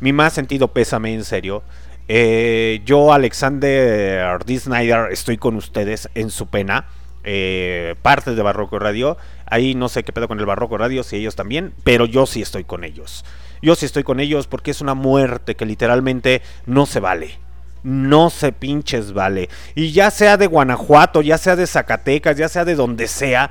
mi 0.00 0.12
más 0.12 0.32
sentido 0.32 0.68
pésame 0.68 1.14
en 1.14 1.24
serio. 1.24 1.62
Eh, 2.08 2.80
yo, 2.86 3.12
Alexander 3.12 4.42
D. 4.44 4.58
Snyder, 4.58 5.12
estoy 5.12 5.36
con 5.36 5.56
ustedes 5.56 6.08
en 6.14 6.30
su 6.30 6.46
pena. 6.46 6.86
Eh, 7.24 7.94
parte 8.00 8.34
de 8.34 8.42
Barroco 8.42 8.78
Radio. 8.78 9.18
Ahí 9.44 9.74
no 9.74 9.88
sé 9.88 10.02
qué 10.02 10.12
pedo 10.12 10.28
con 10.28 10.40
el 10.40 10.46
Barroco 10.46 10.78
Radio, 10.78 11.02
si 11.02 11.16
ellos 11.16 11.36
también, 11.36 11.74
pero 11.84 12.06
yo 12.06 12.26
sí 12.26 12.40
estoy 12.40 12.64
con 12.64 12.84
ellos. 12.84 13.24
Yo 13.62 13.74
sí 13.74 13.86
estoy 13.86 14.02
con 14.02 14.20
ellos 14.20 14.46
porque 14.46 14.70
es 14.70 14.80
una 14.80 14.94
muerte 14.94 15.54
que 15.54 15.66
literalmente 15.66 16.42
no 16.66 16.86
se 16.86 17.00
vale. 17.00 17.38
No 17.82 18.30
se 18.30 18.52
pinches 18.52 19.12
vale. 19.12 19.48
Y 19.74 19.92
ya 19.92 20.10
sea 20.10 20.36
de 20.36 20.46
Guanajuato, 20.46 21.22
ya 21.22 21.38
sea 21.38 21.56
de 21.56 21.66
Zacatecas, 21.66 22.36
ya 22.36 22.48
sea 22.48 22.64
de 22.64 22.74
donde 22.74 23.08
sea, 23.08 23.50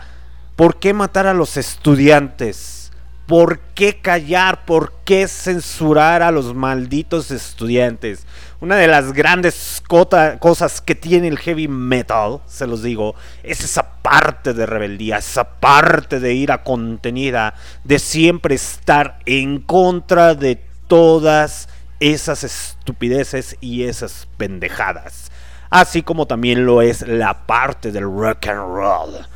¿por 0.56 0.80
qué 0.80 0.94
matar 0.94 1.28
a 1.28 1.34
los 1.34 1.58
estudiantes? 1.58 2.92
¿Por 3.26 3.60
qué 3.60 4.00
callar? 4.00 4.66
¿Por 4.66 4.94
qué 5.04 5.28
censurar 5.28 6.24
a 6.24 6.32
los 6.32 6.54
malditos 6.54 7.32
estudiantes? 7.32 8.26
Una 8.60 8.76
de 8.76 8.88
las 8.88 9.14
grandes 9.14 9.84
cosas 9.88 10.82
que 10.82 10.96
tiene 10.96 11.28
el 11.28 11.38
heavy 11.38 11.68
metal, 11.68 12.42
se 12.48 12.66
los 12.66 12.82
digo, 12.82 13.14
es 13.44 13.64
esa 13.64 14.02
parte 14.02 14.56
de 14.56 14.66
rebeldía, 14.66 15.18
esa 15.18 15.60
parte 15.60 16.20
de 16.20 16.34
ira 16.34 16.64
contenida, 16.64 17.54
de 17.84 18.00
siempre 18.00 18.56
estar 18.56 19.20
en 19.28 19.60
contra 19.60 20.34
de 20.34 20.60
todas 20.88 21.70
esas 22.00 22.44
estupideces 22.44 23.58
y 23.62 23.84
esas 23.84 24.28
pendejadas. 24.38 25.32
Así 25.70 26.02
como 26.02 26.26
también 26.26 26.66
lo 26.66 26.82
es 26.82 27.08
la 27.08 27.46
parte 27.46 27.92
del 27.92 28.06
rock 28.06 28.48
and 28.48 28.76
roll. 28.76 29.28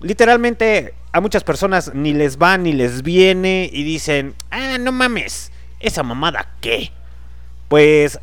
Literalmente 0.00 0.92
a 1.12 1.20
muchas 1.20 1.44
personas 1.44 1.94
ni 1.94 2.12
les 2.12 2.36
va 2.36 2.58
ni 2.58 2.74
les 2.74 3.02
viene 3.02 3.70
y 3.72 3.84
dicen, 3.84 4.34
ah, 4.50 4.76
no 4.78 4.92
mames, 4.92 5.50
esa 5.80 6.02
mamada 6.02 6.50
qué. 6.60 6.92
Pues 7.68 8.20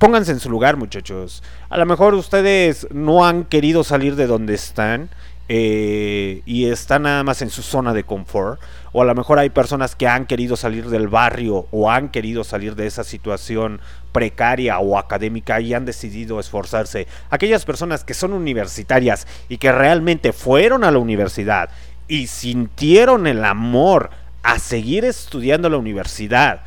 pónganse 0.00 0.32
en 0.32 0.40
su 0.40 0.48
lugar 0.48 0.78
muchachos. 0.78 1.42
A 1.68 1.76
lo 1.76 1.84
mejor 1.84 2.14
ustedes 2.14 2.88
no 2.90 3.26
han 3.26 3.44
querido 3.44 3.84
salir 3.84 4.16
de 4.16 4.26
donde 4.26 4.54
están 4.54 5.10
eh, 5.50 6.40
y 6.46 6.64
están 6.70 7.02
nada 7.02 7.22
más 7.22 7.42
en 7.42 7.50
su 7.50 7.60
zona 7.60 7.92
de 7.92 8.02
confort. 8.02 8.58
O 8.92 9.02
a 9.02 9.04
lo 9.04 9.14
mejor 9.14 9.38
hay 9.38 9.50
personas 9.50 9.94
que 9.94 10.08
han 10.08 10.24
querido 10.24 10.56
salir 10.56 10.88
del 10.88 11.08
barrio 11.08 11.66
o 11.70 11.90
han 11.90 12.08
querido 12.08 12.44
salir 12.44 12.76
de 12.76 12.86
esa 12.86 13.04
situación 13.04 13.82
precaria 14.10 14.78
o 14.78 14.96
académica 14.96 15.60
y 15.60 15.74
han 15.74 15.84
decidido 15.84 16.40
esforzarse. 16.40 17.06
Aquellas 17.28 17.66
personas 17.66 18.02
que 18.02 18.14
son 18.14 18.32
universitarias 18.32 19.26
y 19.50 19.58
que 19.58 19.70
realmente 19.70 20.32
fueron 20.32 20.82
a 20.82 20.90
la 20.90 20.98
universidad 20.98 21.68
y 22.08 22.28
sintieron 22.28 23.26
el 23.26 23.44
amor 23.44 24.08
a 24.42 24.58
seguir 24.58 25.04
estudiando 25.04 25.68
la 25.68 25.76
universidad, 25.76 26.62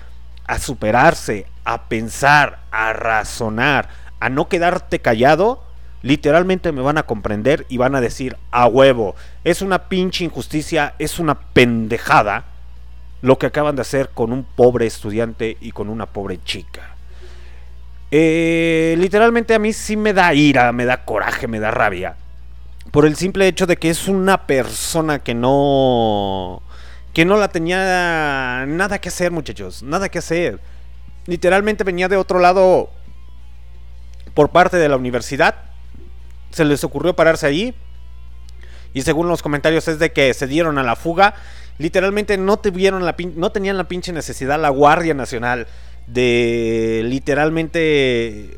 a 0.46 0.60
superarse, 0.60 1.46
a 1.64 1.84
pensar, 1.84 2.60
a 2.72 2.94
razonar, 2.94 3.89
a 4.20 4.30
no 4.30 4.48
quedarte 4.48 5.00
callado, 5.00 5.64
literalmente 6.02 6.72
me 6.72 6.82
van 6.82 6.98
a 6.98 7.04
comprender 7.04 7.66
y 7.70 7.78
van 7.78 7.96
a 7.96 8.02
decir 8.02 8.38
a 8.52 8.68
huevo, 8.68 9.16
es 9.44 9.62
una 9.62 9.89
pinche 9.89 10.26
injusticia, 10.26 10.96
es 11.00 11.20
una 11.20 11.36
pendejada 11.36 12.46
lo 13.22 13.39
que 13.39 13.46
acaban 13.46 13.76
de 13.76 13.82
hacer 13.82 14.10
con 14.14 14.34
un 14.34 14.44
pobre 14.44 14.86
estudiante 14.86 15.58
y 15.62 15.72
con 15.72 15.89
una 15.89 16.06
pobre 16.08 16.44
chica. 16.44 16.94
Eh, 18.12 18.96
literalmente 19.00 19.56
a 19.56 19.60
mí 19.60 19.72
sí 19.72 19.96
me 19.96 20.14
da 20.14 20.34
ira, 20.34 20.72
me 20.74 20.86
da 20.86 21.06
coraje, 21.06 21.48
me 21.48 21.60
da 21.60 21.72
rabia. 21.72 22.16
Por 22.91 23.06
el 23.06 23.16
simple 23.16 23.48
hecho 23.48 23.66
de 23.66 23.78
que 23.78 23.89
es 23.89 24.08
una 24.08 24.46
persona 24.46 25.20
que 25.20 25.34
no... 25.34 26.62
Que 27.14 27.26
no 27.26 27.38
la 27.38 27.47
tenía 27.49 28.66
nada 28.68 28.99
que 28.99 29.09
hacer, 29.09 29.32
muchachos. 29.32 29.84
Nada 29.84 30.09
que 30.09 30.20
hacer. 30.20 30.59
Literalmente 31.26 31.84
venía 31.84 32.07
de 32.07 32.18
otro 32.18 32.39
lado 32.39 32.89
por 34.34 34.49
parte 34.49 34.78
de 34.78 34.89
la 34.89 34.97
universidad. 34.97 35.55
Se 36.51 36.66
les 36.66 36.84
ocurrió 36.84 37.16
pararse 37.16 37.45
ahí. 37.45 37.76
Y 38.93 39.03
según 39.03 39.28
los 39.28 39.41
comentarios 39.41 39.88
es 39.88 39.99
de 39.99 40.11
que 40.11 40.34
se 40.34 40.47
dieron 40.47 40.78
a 40.78 40.84
la 40.84 40.95
fuga. 40.95 41.36
Literalmente 41.78 42.38
no, 42.38 42.57
tuvieron 42.57 43.05
la 43.05 43.16
no 43.36 43.51
tenían 43.51 43.78
la 43.78 43.88
pinche 43.88 44.11
necesidad 44.11 44.59
la 44.59 44.70
Guardia 44.70 45.14
Nacional 45.14 45.68
de 46.07 47.01
literalmente 47.05 48.57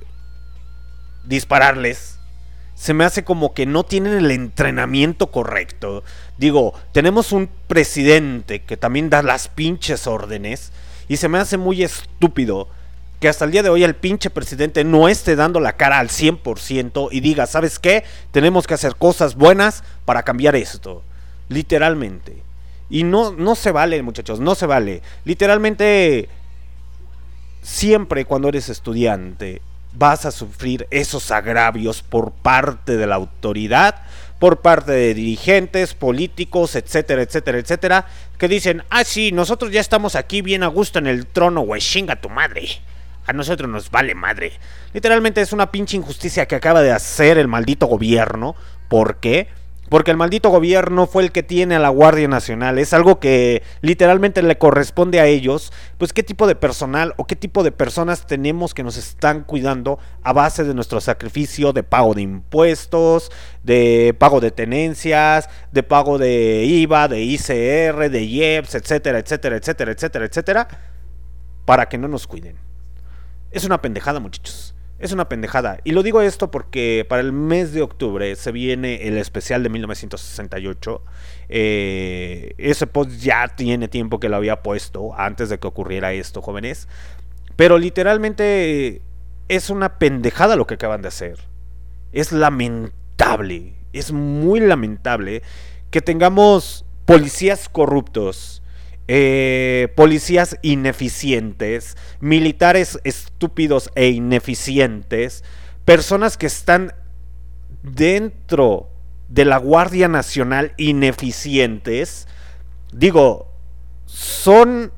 dispararles 1.24 2.20
se 2.76 2.94
me 2.94 3.06
hace 3.06 3.24
como 3.24 3.54
que 3.54 3.66
no 3.66 3.84
tienen 3.84 4.14
el 4.14 4.30
entrenamiento 4.32 5.32
correcto. 5.32 6.04
Digo, 6.38 6.74
tenemos 6.92 7.32
un 7.32 7.50
presidente 7.68 8.62
que 8.62 8.78
también 8.78 9.10
da 9.10 9.24
las 9.24 9.48
pinches 9.48 10.08
órdenes 10.08 10.72
y 11.08 11.18
se 11.18 11.30
me 11.30 11.40
hace 11.40 11.58
muy 11.58 11.84
estúpido 11.84 12.68
que 13.20 13.30
hasta 13.30 13.46
el 13.46 13.52
día 13.52 13.64
de 13.64 13.70
hoy 13.70 13.84
el 13.84 13.96
pinche 13.96 14.30
presidente 14.30 14.84
no 14.84 15.08
esté 15.08 15.38
dando 15.38 15.62
la 15.62 15.78
cara 15.78 16.00
al 16.00 16.10
100% 16.10 17.08
y 17.12 17.22
diga, 17.22 17.48
¿sabes 17.48 17.80
qué? 17.80 18.04
Tenemos 18.32 18.68
que 18.68 18.74
hacer 18.74 18.96
cosas 18.98 19.36
buenas 19.36 19.84
para 20.04 20.24
cambiar 20.24 20.56
esto. 20.56 21.02
Literalmente. 21.48 22.44
Y 22.90 23.04
no, 23.04 23.32
no 23.32 23.56
se 23.56 23.72
vale, 23.72 24.02
muchachos, 24.04 24.42
no 24.42 24.54
se 24.54 24.66
vale. 24.66 25.02
Literalmente, 25.24 26.28
siempre 27.62 28.26
cuando 28.26 28.50
eres 28.50 28.68
estudiante, 28.68 29.62
vas 29.98 30.26
a 30.26 30.32
sufrir 30.32 30.88
esos 30.92 31.32
agravios 31.32 32.02
por 32.02 32.32
parte 32.32 32.98
de 32.98 33.08
la 33.08 33.16
autoridad, 33.16 34.02
por 34.40 34.62
parte 34.62 34.92
de 34.92 35.14
dirigentes, 35.14 35.94
políticos, 35.94 36.76
etcétera, 36.76 37.22
etcétera, 37.22 37.58
etcétera, 37.60 38.06
que 38.38 38.48
dicen, 38.48 38.84
ah, 38.90 39.04
sí, 39.04 39.32
nosotros 39.32 39.72
ya 39.72 39.82
estamos 39.82 40.16
aquí 40.16 40.42
bien 40.42 40.64
a 40.64 40.68
gusto 40.68 41.00
en 41.00 41.08
el 41.08 41.26
trono, 41.26 41.62
güey, 41.62 41.82
chinga 41.82 42.18
tu 42.18 42.30
madre. 42.30 42.68
A 43.28 43.34
nosotros 43.34 43.70
nos 43.70 43.90
vale 43.90 44.14
madre. 44.14 44.54
Literalmente 44.94 45.42
es 45.42 45.52
una 45.52 45.72
pinche 45.72 45.98
injusticia 45.98 46.48
que 46.48 46.56
acaba 46.56 46.82
de 46.82 46.92
hacer 46.92 47.38
el 47.38 47.48
maldito 47.48 47.88
gobierno. 47.88 48.56
¿Por 48.88 49.18
qué? 49.18 49.48
Porque 49.48 49.65
el 50.12 50.18
maldito 50.18 50.50
gobierno 50.50 51.08
fue 51.08 51.24
el 51.24 51.32
que 51.32 51.44
tiene 51.44 51.76
a 51.76 51.80
la 51.80 51.90
Guardia 51.90 52.28
Nacional. 52.28 52.80
Es 52.80 52.94
algo 52.94 53.20
que 53.20 53.64
literalmente 53.82 54.42
le 54.42 54.58
corresponde 54.58 55.20
a 55.20 55.26
ellos. 55.26 55.72
Pues 55.98 56.12
qué 56.12 56.24
tipo 56.24 56.48
de 56.48 56.56
personal 56.56 57.14
o 57.18 57.26
qué 57.26 57.36
tipo 57.36 57.64
de 57.64 57.72
personas 57.72 58.28
tenemos 58.28 58.74
que 58.74 58.84
nos 58.84 58.98
están 58.98 59.44
cuidando 59.44 60.00
a 60.24 60.34
base 60.34 60.64
de 60.64 60.74
nuestro 60.74 61.02
sacrificio 61.02 61.72
de 61.72 61.84
pago 61.84 62.14
de 62.14 62.24
impuestos, 62.24 63.32
de 63.64 64.16
pago 64.18 64.40
de 64.42 64.52
tenencias, 64.52 65.50
de 65.72 65.84
pago 65.84 66.18
de 66.18 66.66
IVA, 66.66 67.08
de 67.08 67.22
ICR, 67.22 68.10
de 68.10 68.24
IEPS, 68.24 68.76
etcétera, 68.76 69.20
etcétera, 69.20 69.58
etcétera, 69.58 69.92
etcétera, 69.92 70.26
etcétera. 70.26 70.68
Para 71.66 71.88
que 71.88 71.98
no 71.98 72.08
nos 72.08 72.28
cuiden. 72.28 72.58
Es 73.52 73.64
una 73.64 73.82
pendejada, 73.82 74.20
muchachos. 74.20 74.75
Es 75.06 75.12
una 75.12 75.30
pendejada. 75.30 75.78
Y 75.84 75.92
lo 75.92 76.02
digo 76.02 76.20
esto 76.24 76.50
porque 76.50 77.06
para 77.08 77.22
el 77.22 77.32
mes 77.32 77.74
de 77.74 77.84
octubre 77.84 78.36
se 78.36 78.52
viene 78.52 79.08
el 79.08 79.20
especial 79.20 79.62
de 79.62 79.70
1968. 79.70 81.04
Eh, 81.48 82.56
ese 82.58 82.88
post 82.88 83.12
ya 83.20 83.50
tiene 83.50 83.88
tiempo 83.88 84.20
que 84.20 84.30
lo 84.30 84.36
había 84.36 84.64
puesto 84.64 85.14
antes 85.16 85.50
de 85.50 85.60
que 85.60 85.68
ocurriera 85.68 86.12
esto, 86.14 86.42
jóvenes. 86.42 86.88
Pero 87.56 87.78
literalmente 87.78 89.04
es 89.48 89.70
una 89.70 90.00
pendejada 90.00 90.56
lo 90.56 90.66
que 90.66 90.74
acaban 90.74 91.04
de 91.04 91.10
hacer. 91.10 91.38
Es 92.12 92.32
lamentable. 92.32 93.76
Es 93.94 94.12
muy 94.12 94.60
lamentable 94.60 95.44
que 95.92 96.02
tengamos 96.02 96.84
policías 97.06 97.70
corruptos 97.70 98.55
eh, 99.08 99.94
policías 99.96 100.58
ineficientes, 100.62 101.96
militares 102.20 103.00
estúpidos 103.04 103.92
e 103.96 104.10
ineficientes, 104.10 105.44
personas 105.86 106.38
que 106.38 106.48
están 106.48 106.94
dentro 107.84 108.90
de 109.30 109.46
la 109.46 109.58
Guardia 109.58 110.08
Nacional 110.08 110.74
ineficientes, 110.78 112.28
digo, 112.92 113.52
son 114.06 114.92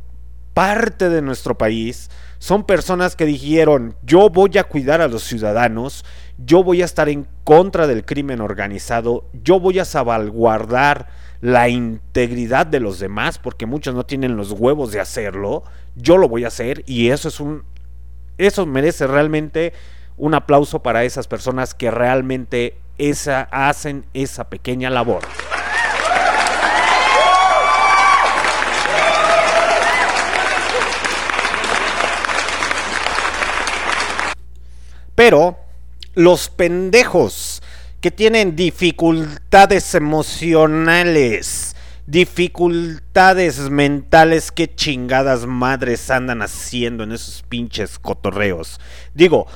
parte 0.54 1.10
de 1.10 1.22
nuestro 1.22 1.58
país, 1.58 2.10
son 2.40 2.64
personas 2.64 3.16
que 3.16 3.26
dijeron, 3.26 3.96
yo 4.04 4.30
voy 4.30 4.58
a 4.58 4.64
cuidar 4.64 5.02
a 5.02 5.08
los 5.08 5.24
ciudadanos, 5.24 6.06
yo 6.38 6.64
voy 6.64 6.82
a 6.82 6.86
estar 6.86 7.10
en 7.10 7.28
contra 7.44 7.88
del 7.88 8.06
crimen 8.06 8.42
organizado, 8.42 9.26
yo 9.44 9.60
voy 9.60 9.80
a 9.80 9.86
salvaguardar 9.86 11.08
la 11.42 11.70
integridad 11.70 12.66
de 12.66 12.80
los 12.80 13.00
demás, 13.00 13.38
porque 13.38 13.66
muchos 13.66 13.94
no 13.94 14.06
tienen 14.06 14.38
los 14.38 14.52
huevos 14.52 14.92
de 14.92 15.00
hacerlo, 15.00 15.64
yo 15.96 16.18
lo 16.18 16.28
voy 16.28 16.44
a 16.44 16.48
hacer 16.48 16.84
y 16.88 17.10
eso 17.10 17.28
es 17.28 17.40
un 17.40 17.64
eso 18.38 18.66
merece 18.66 19.08
realmente 19.08 19.74
un 20.16 20.34
aplauso 20.34 20.82
para 20.84 21.04
esas 21.04 21.28
personas 21.28 21.74
que 21.74 21.92
realmente 21.92 22.78
esa, 22.98 23.42
hacen 23.52 24.06
esa 24.14 24.50
pequeña 24.50 24.90
labor. 24.90 25.22
Pero 35.16 35.58
los 36.14 36.50
pendejos 36.50 37.47
que 38.02 38.12
tienen 38.12 38.56
dificultades 38.56 39.96
emocionales, 39.96 41.76
dificultades 42.06 43.70
mentales, 43.70 44.52
qué 44.52 44.74
chingadas 44.74 45.46
madres 45.46 46.10
andan 46.12 46.42
haciendo 46.42 47.04
en 47.04 47.12
esos 47.12 47.44
pinches 47.44 47.98
cotorreos. 48.00 48.80
Digo, 49.14 49.48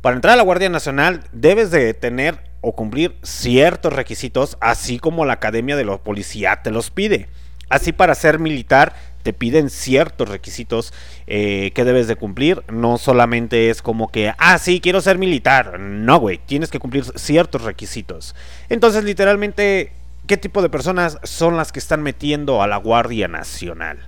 para 0.00 0.16
entrar 0.16 0.34
a 0.34 0.36
la 0.36 0.42
Guardia 0.42 0.68
Nacional 0.68 1.24
debes 1.32 1.70
de 1.70 1.94
tener 1.94 2.38
o 2.62 2.74
cumplir 2.74 3.16
ciertos 3.22 3.92
requisitos, 3.92 4.56
así 4.60 4.98
como 4.98 5.26
la 5.26 5.34
Academia 5.34 5.76
de 5.76 5.84
la 5.84 5.98
Policía 5.98 6.62
te 6.62 6.70
los 6.70 6.90
pide. 6.90 7.28
Así 7.68 7.92
para 7.92 8.14
ser 8.14 8.38
militar 8.38 8.94
te 9.24 9.32
piden 9.32 9.70
ciertos 9.70 10.28
requisitos 10.28 10.92
eh, 11.26 11.72
que 11.74 11.84
debes 11.84 12.06
de 12.06 12.14
cumplir. 12.14 12.62
No 12.70 12.98
solamente 12.98 13.70
es 13.70 13.80
como 13.80 14.12
que, 14.12 14.34
ah, 14.36 14.58
sí, 14.58 14.80
quiero 14.80 15.00
ser 15.00 15.16
militar. 15.16 15.80
No, 15.80 16.20
güey, 16.20 16.38
tienes 16.38 16.70
que 16.70 16.78
cumplir 16.78 17.04
ciertos 17.16 17.62
requisitos. 17.62 18.36
Entonces, 18.68 19.02
literalmente, 19.02 19.92
¿qué 20.26 20.36
tipo 20.36 20.60
de 20.60 20.68
personas 20.68 21.18
son 21.22 21.56
las 21.56 21.72
que 21.72 21.78
están 21.78 22.02
metiendo 22.02 22.62
a 22.62 22.66
la 22.66 22.76
Guardia 22.76 23.26
Nacional? 23.26 23.98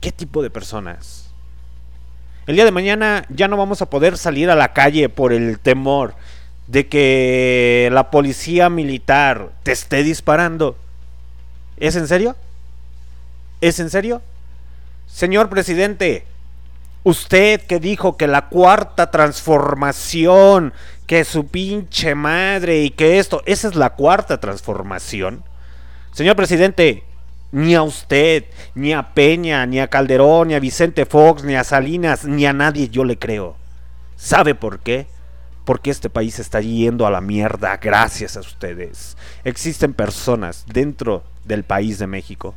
¿Qué 0.00 0.10
tipo 0.10 0.42
de 0.42 0.50
personas? 0.50 1.30
El 2.48 2.56
día 2.56 2.64
de 2.64 2.72
mañana 2.72 3.26
ya 3.28 3.46
no 3.46 3.56
vamos 3.56 3.82
a 3.82 3.88
poder 3.88 4.18
salir 4.18 4.50
a 4.50 4.56
la 4.56 4.72
calle 4.72 5.08
por 5.08 5.32
el 5.32 5.60
temor 5.60 6.14
de 6.66 6.88
que 6.88 7.88
la 7.92 8.10
policía 8.10 8.68
militar 8.68 9.52
te 9.62 9.70
esté 9.70 10.02
disparando. 10.02 10.76
¿Es 11.76 11.94
en 11.94 12.08
serio? 12.08 12.34
¿Es 13.60 13.78
en 13.78 13.90
serio? 13.90 14.22
Señor 15.12 15.50
presidente, 15.50 16.24
usted 17.02 17.60
que 17.62 17.80
dijo 17.80 18.16
que 18.16 18.26
la 18.26 18.48
cuarta 18.48 19.10
transformación, 19.10 20.72
que 21.06 21.24
su 21.24 21.46
pinche 21.48 22.14
madre 22.14 22.82
y 22.82 22.90
que 22.90 23.18
esto, 23.18 23.42
esa 23.44 23.68
es 23.68 23.74
la 23.74 23.90
cuarta 23.90 24.40
transformación. 24.40 25.42
Señor 26.12 26.36
presidente, 26.36 27.04
ni 27.52 27.74
a 27.74 27.82
usted, 27.82 28.44
ni 28.74 28.92
a 28.92 29.12
Peña, 29.12 29.66
ni 29.66 29.80
a 29.80 29.88
Calderón, 29.88 30.48
ni 30.48 30.54
a 30.54 30.60
Vicente 30.60 31.04
Fox, 31.04 31.42
ni 31.42 31.56
a 31.56 31.64
Salinas, 31.64 32.24
ni 32.24 32.46
a 32.46 32.52
nadie 32.52 32.88
yo 32.88 33.04
le 33.04 33.18
creo. 33.18 33.56
¿Sabe 34.16 34.54
por 34.54 34.78
qué? 34.78 35.06
Porque 35.64 35.90
este 35.90 36.08
país 36.08 36.38
está 36.38 36.60
yendo 36.60 37.06
a 37.06 37.10
la 37.10 37.20
mierda 37.20 37.76
gracias 37.78 38.36
a 38.36 38.40
ustedes. 38.40 39.16
Existen 39.44 39.92
personas 39.92 40.64
dentro 40.66 41.24
del 41.44 41.64
país 41.64 41.98
de 41.98 42.06
México 42.06 42.54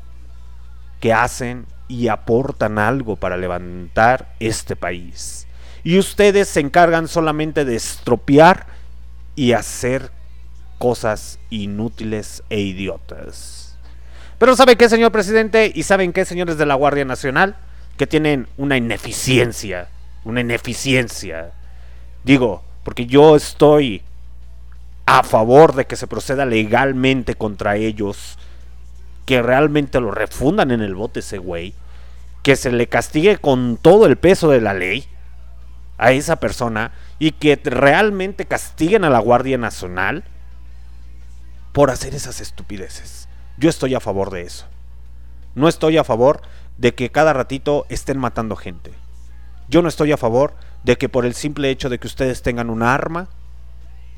que 1.00 1.12
hacen 1.12 1.66
y 1.88 2.08
aportan 2.08 2.80
algo 2.80 3.16
para 3.16 3.38
levantar 3.38 4.34
este 4.40 4.76
país. 4.76 5.48
Y 5.84 6.00
ustedes 6.00 6.48
se 6.48 6.62
encargan 6.62 7.08
solamente 7.08 7.66
de 7.66 7.76
estropear 7.76 8.68
y 9.36 9.54
hacer 9.54 10.12
cosas 10.78 11.40
inútiles 11.50 12.44
e 12.50 12.60
idiotas. 12.62 13.78
Pero 14.38 14.56
¿saben 14.56 14.78
qué, 14.78 14.90
señor 14.90 15.12
presidente? 15.12 15.72
¿Y 15.74 15.84
saben 15.84 16.14
qué, 16.14 16.26
señores 16.26 16.58
de 16.58 16.66
la 16.66 16.76
Guardia 16.76 17.06
Nacional? 17.06 17.56
Que 17.98 18.08
tienen 18.08 18.48
una 18.58 18.78
ineficiencia. 18.78 19.90
Una 20.24 20.42
ineficiencia. 20.42 21.52
Digo, 22.24 22.64
porque 22.84 23.06
yo 23.06 23.36
estoy 23.36 24.02
a 25.06 25.24
favor 25.24 25.76
de 25.76 25.86
que 25.86 25.96
se 25.96 26.08
proceda 26.08 26.46
legalmente 26.46 27.36
contra 27.36 27.76
ellos 27.76 28.38
que 29.26 29.42
realmente 29.42 30.00
lo 30.00 30.12
refundan 30.12 30.72
en 30.72 30.82
el 30.82 30.96
bote 30.96 31.22
ese 31.22 31.38
güey, 31.38 31.74
que 32.42 32.56
se 32.56 32.72
le 32.72 32.88
castigue 32.88 33.38
con 33.38 33.78
todo 33.78 34.06
el 34.06 34.18
peso 34.18 34.50
de 34.50 34.62
la 34.62 34.74
ley 34.74 35.08
a 35.98 36.12
esa 36.12 36.38
persona 36.38 36.92
y 37.20 37.32
que 37.32 37.60
realmente 37.64 38.46
castiguen 38.46 39.06
a 39.06 39.10
la 39.10 39.20
Guardia 39.20 39.58
Nacional 39.58 40.26
por 41.72 41.90
hacer 41.90 42.14
esas 42.14 42.42
estupideces. 42.42 43.30
Yo 43.58 43.70
estoy 43.70 43.96
a 43.96 44.00
favor 44.00 44.30
de 44.30 44.42
eso. 44.42 44.66
No 45.56 45.68
estoy 45.68 45.98
a 45.98 46.04
favor 46.04 46.42
de 46.78 46.94
que 46.94 47.12
cada 47.12 47.34
ratito 47.34 47.86
estén 47.90 48.18
matando 48.18 48.56
gente. 48.56 48.92
Yo 49.70 49.82
no 49.82 49.88
estoy 49.88 50.12
a 50.12 50.18
favor 50.18 50.56
de 50.84 50.98
que 50.98 51.10
por 51.10 51.26
el 51.26 51.34
simple 51.34 51.70
hecho 51.70 51.90
de 51.90 52.00
que 52.00 52.08
ustedes 52.08 52.42
tengan 52.42 52.70
un 52.70 52.84
arma, 52.84 53.30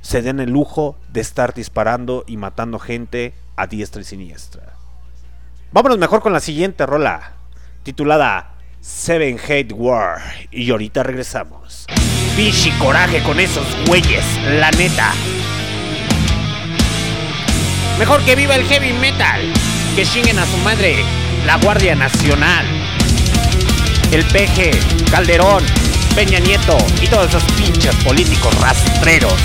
se 0.02 0.22
den 0.22 0.40
el 0.40 0.52
lujo 0.52 0.98
de 1.12 1.22
estar 1.22 1.54
disparando 1.54 2.24
y 2.28 2.38
matando 2.38 2.80
gente 2.80 3.34
a 3.56 3.68
diestra 3.68 4.02
y 4.02 4.06
siniestra. 4.06 4.75
Vámonos 5.76 5.98
mejor 5.98 6.22
con 6.22 6.32
la 6.32 6.40
siguiente 6.40 6.86
rola, 6.86 7.34
titulada 7.84 8.54
Seven 8.80 9.38
Hate 9.38 9.74
War. 9.74 10.22
Y 10.50 10.72
ahorita 10.72 11.04
regresamos. 11.04 11.86
Pichi 12.38 12.72
coraje 12.80 13.22
con 13.24 13.42
esos 13.42 13.68
güeyes, 13.86 14.24
la 14.52 14.72
neta. 14.72 15.12
Mejor 18.00 18.24
que 18.24 18.38
viva 18.38 18.56
el 18.56 18.64
heavy 18.64 18.94
metal. 18.94 19.42
Que 19.98 20.06
chinguen 20.06 20.40
a 20.40 20.46
su 20.46 20.56
madre, 20.60 20.96
la 21.46 21.58
Guardia 21.58 21.94
Nacional. 21.94 22.66
El 24.14 24.24
peje, 24.28 24.72
Calderón, 25.12 25.66
Peña 26.16 26.40
Nieto 26.40 26.78
y 27.02 27.08
todos 27.08 27.28
esos 27.28 27.44
pinches 27.52 27.94
políticos 27.98 28.58
rastreros. 28.62 29.36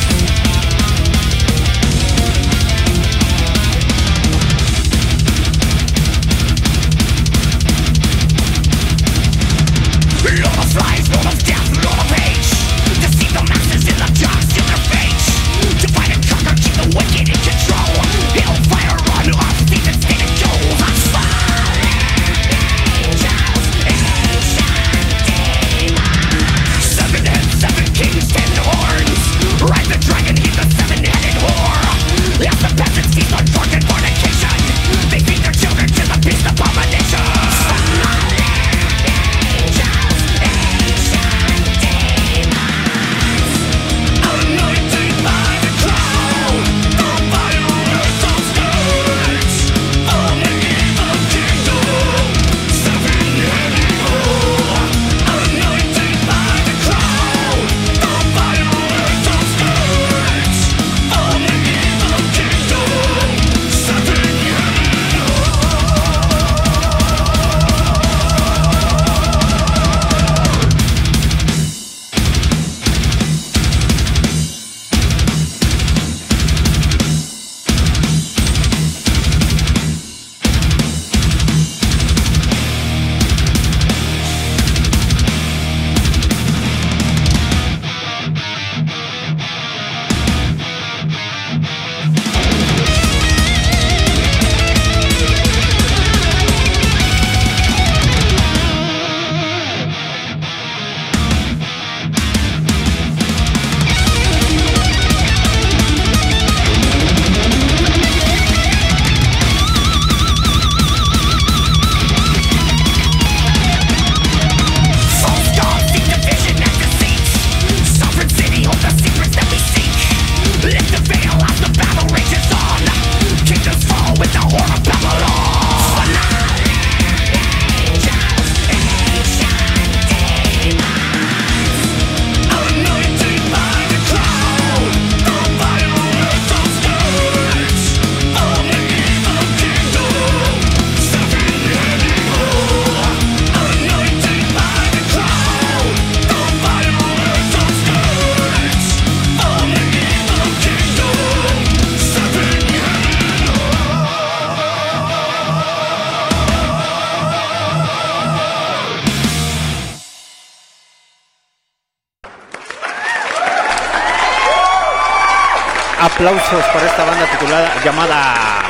Aplausos 166.21 166.64
para 166.66 166.85
esta 166.85 167.07
banda 167.07 167.25
titulada 167.31 167.83
llamada 167.83 168.61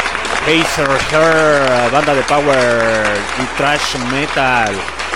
Hazer 0.47 0.89
Her, 1.11 1.91
banda 1.91 2.15
de 2.15 2.23
power 2.23 3.19
y 3.43 3.47
thrash 3.57 3.99
metal, 4.13 4.73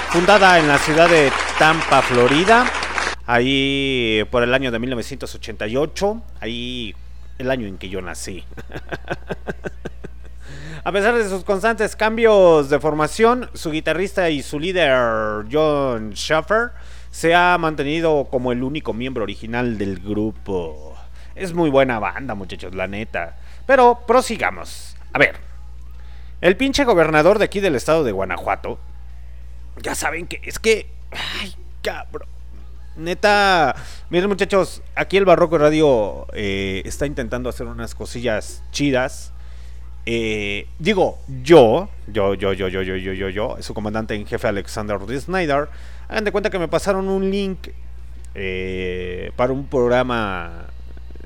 fundada 0.09 0.59
en 0.59 0.66
la 0.66 0.76
ciudad 0.78 1.09
de 1.09 1.30
Tampa, 1.61 2.03
Florida, 2.03 2.66
ahí 3.24 4.26
por 4.32 4.43
el 4.43 4.53
año 4.53 4.72
de 4.72 4.80
1988, 4.80 6.22
ahí 6.41 6.97
el 7.39 7.53
año 7.53 7.68
en 7.68 7.78
que 7.78 7.89
yo 7.89 8.03
nací. 8.03 8.43
A 10.82 10.91
pesar 10.91 11.14
de 11.14 11.28
sus 11.28 11.45
constantes 11.45 11.95
cambios 11.95 12.68
de 12.68 12.80
formación, 12.80 13.49
su 13.55 13.70
guitarrista 13.70 14.28
y 14.28 14.43
su 14.43 14.59
líder 14.59 15.45
John 15.53 16.14
Schaffer 16.14 16.72
se 17.12 17.32
ha 17.32 17.57
mantenido 17.59 18.26
como 18.28 18.51
el 18.51 18.64
único 18.64 18.93
miembro 18.93 19.22
original 19.22 19.78
del 19.78 20.01
grupo. 20.01 20.93
Es 21.35 21.53
muy 21.53 21.70
buena 21.70 21.99
banda, 21.99 22.35
muchachos, 22.35 22.74
la 22.74 22.87
neta. 22.87 23.37
Pero 23.66 24.01
prosigamos. 24.07 24.97
A 25.12 25.18
ver. 25.18 25.37
El 26.41 26.57
pinche 26.57 26.85
gobernador 26.85 27.39
de 27.39 27.47
aquí 27.47 27.61
del 27.61 27.74
estado 27.74 28.05
de 28.05 28.12
Guanajuato. 28.12 28.78
Ya 29.82 29.95
saben 29.95 30.26
que 30.26 30.41
es 30.45 30.59
que. 30.59 30.89
Ay, 31.11 31.55
cabrón. 31.82 32.28
Neta. 32.97 33.74
Miren, 34.11 34.28
muchachos. 34.28 34.82
Aquí 34.95 35.16
el 35.16 35.24
Barroco 35.24 35.59
Radio 35.59 36.26
eh, 36.32 36.82
está 36.85 37.07
intentando 37.07 37.49
hacer 37.49 37.66
unas 37.66 37.95
cosillas 37.95 38.62
chidas. 38.70 39.32
Eh, 40.07 40.68
digo, 40.78 41.18
yo, 41.43 41.89
yo, 42.07 42.35
yo, 42.35 42.53
yo, 42.53 42.68
yo, 42.68 42.82
yo, 42.82 42.97
yo, 42.97 43.12
yo, 43.14 43.28
yo, 43.30 43.57
su 43.61 43.72
comandante 43.72 44.14
en 44.14 44.26
jefe 44.26 44.47
Alexander 44.47 44.99
D. 45.01 45.18
Snyder, 45.18 45.68
hagan 46.09 46.24
de 46.24 46.30
cuenta 46.30 46.51
que 46.51 46.59
me 46.59 46.68
pasaron 46.68 47.09
un 47.09 47.30
link 47.30 47.68
eh, 48.35 49.32
para 49.35 49.55
un 49.55 49.66
programa 49.66 50.66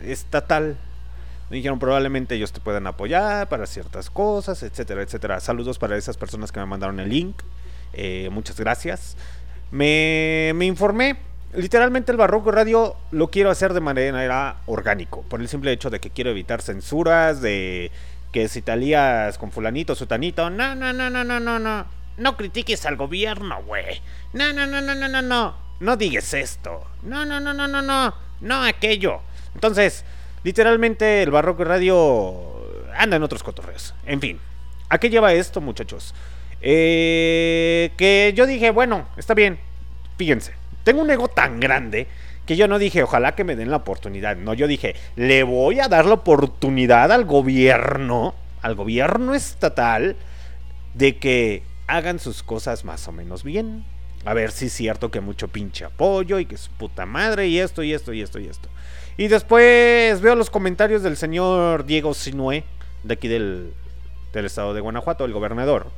estatal. 0.04 0.76
Me 1.50 1.56
dijeron 1.56 1.78
probablemente 1.78 2.34
ellos 2.34 2.52
te 2.52 2.60
puedan 2.60 2.86
apoyar 2.86 3.48
para 3.48 3.66
ciertas 3.66 4.10
cosas, 4.10 4.62
etcétera, 4.62 5.02
etcétera. 5.02 5.40
Saludos 5.40 5.78
para 5.78 5.96
esas 5.96 6.16
personas 6.16 6.52
que 6.52 6.60
me 6.60 6.66
mandaron 6.66 7.00
el 7.00 7.08
link. 7.08 7.42
Eh, 7.94 8.28
muchas 8.30 8.58
gracias. 8.60 9.16
Me, 9.70 10.52
me 10.54 10.66
informé. 10.66 11.16
Literalmente 11.54 12.12
el 12.12 12.18
Barroco 12.18 12.50
Radio 12.50 12.96
lo 13.10 13.28
quiero 13.28 13.50
hacer 13.50 13.72
de 13.72 13.80
manera 13.80 14.56
orgánico. 14.66 15.22
Por 15.22 15.40
el 15.40 15.48
simple 15.48 15.72
hecho 15.72 15.88
de 15.88 16.00
que 16.00 16.10
quiero 16.10 16.30
evitar 16.30 16.60
censuras, 16.60 17.40
de 17.40 17.90
que 18.32 18.48
si 18.48 18.60
talías 18.60 19.38
con 19.38 19.50
fulanito, 19.50 19.94
sutanito. 19.94 20.50
No, 20.50 20.74
no, 20.74 20.92
no, 20.92 21.08
no, 21.08 21.24
no, 21.24 21.40
no, 21.40 21.58
no. 21.58 21.86
No 22.18 22.36
critiques 22.36 22.84
al 22.84 22.96
gobierno, 22.96 23.62
güey. 23.62 24.02
No, 24.34 24.52
no, 24.52 24.66
no, 24.66 24.82
no, 24.82 24.94
no, 24.94 25.08
no, 25.08 25.22
no. 25.22 25.54
No 25.80 25.96
digas 25.96 26.34
esto. 26.34 26.84
No, 27.02 27.24
no, 27.24 27.40
no, 27.40 27.54
no, 27.54 27.66
no, 27.68 27.80
no. 27.80 28.14
No 28.40 28.62
aquello. 28.62 29.22
Entonces, 29.58 30.04
literalmente 30.44 31.20
el 31.20 31.32
Barroco 31.32 31.64
Radio 31.64 32.62
anda 32.96 33.16
en 33.16 33.24
otros 33.24 33.42
cotorreos. 33.42 33.92
En 34.06 34.20
fin, 34.20 34.38
¿a 34.88 34.98
qué 34.98 35.10
lleva 35.10 35.32
esto, 35.32 35.60
muchachos? 35.60 36.14
Eh, 36.62 37.90
que 37.96 38.32
yo 38.36 38.46
dije, 38.46 38.70
bueno, 38.70 39.08
está 39.16 39.34
bien. 39.34 39.58
Fíjense, 40.16 40.52
tengo 40.84 41.02
un 41.02 41.10
ego 41.10 41.26
tan 41.26 41.58
grande 41.58 42.06
que 42.46 42.54
yo 42.54 42.68
no 42.68 42.78
dije, 42.78 43.02
ojalá 43.02 43.34
que 43.34 43.42
me 43.42 43.56
den 43.56 43.72
la 43.72 43.78
oportunidad. 43.78 44.36
No, 44.36 44.54
yo 44.54 44.68
dije, 44.68 44.94
le 45.16 45.42
voy 45.42 45.80
a 45.80 45.88
dar 45.88 46.06
la 46.06 46.14
oportunidad 46.14 47.10
al 47.10 47.24
gobierno, 47.24 48.36
al 48.62 48.76
gobierno 48.76 49.34
estatal, 49.34 50.14
de 50.94 51.16
que 51.16 51.64
hagan 51.88 52.20
sus 52.20 52.44
cosas 52.44 52.84
más 52.84 53.08
o 53.08 53.12
menos 53.12 53.42
bien. 53.42 53.84
A 54.24 54.34
ver 54.34 54.52
si 54.52 54.66
es 54.66 54.72
cierto 54.72 55.10
que 55.10 55.20
mucho 55.20 55.48
pinche 55.48 55.84
apoyo 55.84 56.38
y 56.38 56.46
que 56.46 56.56
su 56.56 56.70
puta 56.70 57.06
madre 57.06 57.48
y 57.48 57.58
esto 57.58 57.82
y 57.82 57.92
esto 57.92 58.12
y 58.12 58.22
esto 58.22 58.38
y 58.38 58.46
esto. 58.46 58.68
Y 59.18 59.26
después 59.26 60.20
veo 60.20 60.36
los 60.36 60.48
comentarios 60.48 61.02
del 61.02 61.16
señor 61.16 61.84
Diego 61.84 62.14
Sinué, 62.14 62.62
de 63.02 63.14
aquí 63.14 63.26
del, 63.26 63.74
del 64.32 64.46
estado 64.46 64.72
de 64.74 64.80
Guanajuato, 64.80 65.24
el 65.24 65.32
gobernador, 65.32 65.88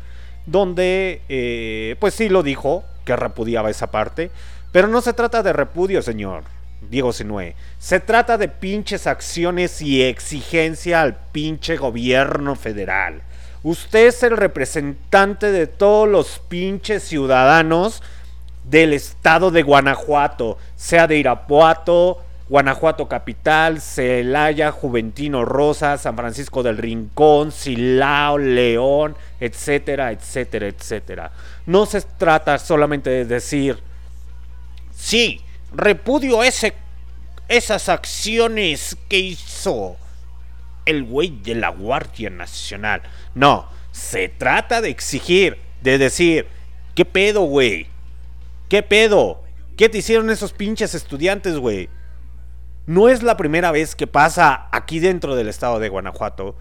donde 0.47 1.21
eh, 1.29 1.97
pues 2.01 2.14
sí 2.14 2.31
lo 2.31 2.43
dijo, 2.43 2.83
que 3.05 3.14
repudiaba 3.16 3.71
esa 3.71 3.91
parte, 3.91 4.31
Pero 4.73 4.89
no 4.89 5.03
se 5.03 5.12
trata 5.12 5.43
de 5.43 5.53
repudio, 5.53 6.01
señor 6.01 6.45
Diego 6.89 7.12
Sinue. 7.12 7.57
Se 7.79 8.01
trata 8.01 8.39
de 8.39 8.49
pinches 8.49 9.07
acciones 9.07 9.83
y 9.83 10.03
exigencia 10.03 11.03
al 11.03 11.16
pinche 11.33 11.77
gobierno 11.77 12.55
federal. 12.57 13.23
Usted 13.62 14.07
es 14.07 14.23
el 14.23 14.37
representante 14.37 15.53
de 15.53 15.66
todos 15.66 16.09
los 16.09 16.39
pinches 16.39 17.03
ciudadanos 17.03 18.03
del 18.64 18.95
estado 18.95 19.51
de 19.51 19.62
Guanajuato, 19.62 20.57
sea 20.77 21.07
de 21.07 21.18
Irapuato, 21.18 22.23
Guanajuato 22.51 23.07
Capital, 23.07 23.80
Celaya, 23.80 24.72
Juventino 24.72 25.44
Rosa, 25.44 25.96
San 25.98 26.16
Francisco 26.16 26.64
del 26.64 26.78
Rincón, 26.78 27.53
Silao, 27.53 28.38
León, 28.38 29.14
etcétera, 29.38 30.11
etcétera, 30.11 30.66
etcétera. 30.66 31.30
No 31.66 31.86
se 31.86 32.01
trata 32.01 32.59
solamente 32.59 33.09
de 33.09 33.24
decir, 33.24 33.78
sí, 34.92 35.40
repudio 35.72 36.42
ese, 36.42 36.74
esas 37.46 37.88
acciones 37.88 38.96
que 39.09 39.20
hizo 39.20 39.96
el 40.86 41.05
güey 41.05 41.30
de 41.30 41.55
la 41.55 41.68
Guardia 41.68 42.30
Nacional. 42.30 43.03
No, 43.32 43.68
se 43.92 44.28
trata 44.28 44.80
de 44.80 44.88
exigir, 44.88 45.57
de 45.82 45.98
decir, 45.98 46.48
¿qué 46.96 47.05
pedo, 47.05 47.42
güey? 47.42 47.86
¿Qué 48.68 48.82
pedo? 48.82 49.44
¿Qué 49.76 49.88
te 49.88 49.98
hicieron 49.98 50.30
esos 50.30 50.53
pinches 50.53 50.96
estudiantes, 50.96 51.57
güey? 51.57 51.88
No 52.87 53.09
es 53.09 53.22
la 53.22 53.37
primera 53.37 53.70
vez 53.70 53.95
que 53.95 54.07
pasa 54.07 54.68
aquí 54.72 54.99
dentro 54.99 55.37
del 55.37 55.49
estado 55.49 55.78
de 55.78 55.89
Guanajuato. 55.89 56.57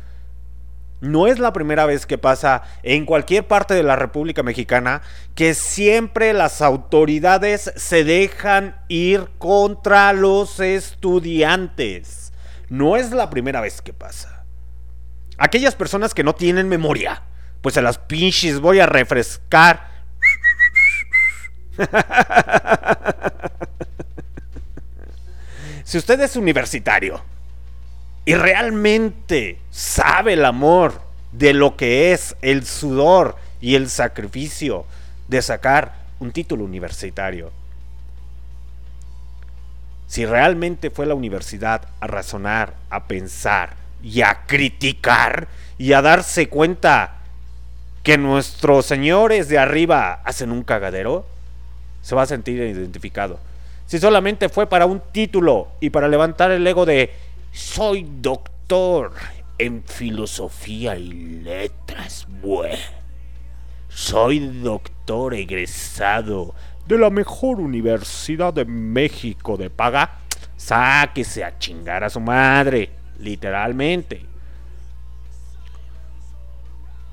No 1.01 1.27
es 1.27 1.39
la 1.39 1.53
primera 1.53 1.85
vez 1.85 2.05
que 2.05 2.17
pasa 2.17 2.63
en 2.83 3.05
cualquier 3.05 3.47
parte 3.47 3.73
de 3.73 3.83
la 3.83 3.95
República 3.95 4.43
Mexicana 4.43 5.01
que 5.33 5.53
siempre 5.53 6.33
las 6.33 6.61
autoridades 6.61 7.71
se 7.77 8.03
dejan 8.03 8.75
ir 8.89 9.29
contra 9.37 10.11
los 10.11 10.59
estudiantes. 10.59 12.33
No 12.67 12.97
es 12.97 13.11
la 13.11 13.29
primera 13.29 13.61
vez 13.61 13.81
que 13.81 13.93
pasa. 13.93 14.43
Aquellas 15.37 15.75
personas 15.75 16.13
que 16.13 16.25
no 16.25 16.35
tienen 16.35 16.67
memoria, 16.67 17.23
pues 17.61 17.75
se 17.75 17.81
las 17.81 17.97
pinches 17.97 18.59
voy 18.59 18.81
a 18.81 18.85
refrescar. 18.85 19.87
si 25.89 25.97
usted 25.97 26.21
es 26.21 26.35
universitario 26.35 27.19
y 28.23 28.35
realmente 28.35 29.57
sabe 29.71 30.33
el 30.33 30.45
amor 30.45 31.01
de 31.31 31.51
lo 31.53 31.77
que 31.77 32.13
es 32.13 32.35
el 32.43 32.63
sudor 32.63 33.37
y 33.59 33.73
el 33.73 33.89
sacrificio 33.89 34.85
de 35.29 35.41
sacar 35.41 35.95
un 36.19 36.31
título 36.31 36.63
universitario, 36.63 37.51
si 40.05 40.27
realmente 40.27 40.91
fue 40.91 41.07
la 41.07 41.15
universidad 41.15 41.81
a 42.01 42.05
razonar, 42.05 42.75
a 42.91 43.05
pensar 43.05 43.73
y 44.03 44.21
a 44.21 44.45
criticar 44.45 45.47
y 45.79 45.93
a 45.93 46.03
darse 46.03 46.49
cuenta 46.49 47.15
que 48.03 48.19
nuestros 48.19 48.85
señores 48.85 49.49
de 49.49 49.57
arriba 49.57 50.21
hacen 50.23 50.51
un 50.51 50.61
cagadero, 50.61 51.25
se 52.03 52.13
va 52.13 52.21
a 52.21 52.27
sentir 52.27 52.61
identificado. 52.61 53.39
Si 53.89 53.97
solamente 53.97 54.49
fue 54.49 54.67
para 54.67 54.85
un 54.85 55.01
título 55.11 55.69
y 55.79 55.89
para 55.89 56.07
levantar 56.07 56.51
el 56.51 56.67
ego 56.67 56.85
de 56.85 57.11
soy 57.51 58.07
doctor 58.21 59.13
en 59.57 59.81
filosofía 59.83 60.95
y 60.95 61.09
letras, 61.41 62.27
bue. 62.39 62.77
Soy 63.87 64.41
doctor 64.61 65.33
egresado 65.33 66.53
de 66.85 66.99
la 66.99 67.09
mejor 67.09 67.59
universidad 67.59 68.53
de 68.53 68.63
México 68.63 69.57
de 69.57 69.71
paga. 69.71 70.19
Sáquese 70.55 71.43
a 71.43 71.57
chingar 71.57 72.03
a 72.03 72.11
su 72.11 72.19
madre, 72.19 72.91
literalmente. 73.17 74.23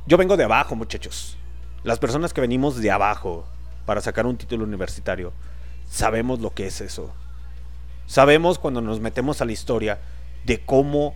Yo 0.07 0.19
vengo 0.19 0.37
de 0.37 0.45
abajo, 0.45 0.77
muchachos. 0.77 1.39
Las 1.85 1.99
personas 1.99 2.35
que 2.35 2.43
venimos 2.43 2.77
de 2.83 2.91
abajo 2.91 3.47
para 3.87 4.03
sacar 4.03 4.27
un 4.27 4.37
título 4.37 4.65
universitario, 4.65 5.33
sabemos 5.91 6.41
lo 6.41 6.55
que 6.55 6.67
es 6.67 6.81
eso. 6.81 7.13
Sabemos 8.07 8.59
cuando 8.59 8.81
nos 8.81 9.01
metemos 9.01 9.41
a 9.41 9.45
la 9.45 9.53
historia 9.53 9.99
de 10.45 10.61
cómo 10.61 11.15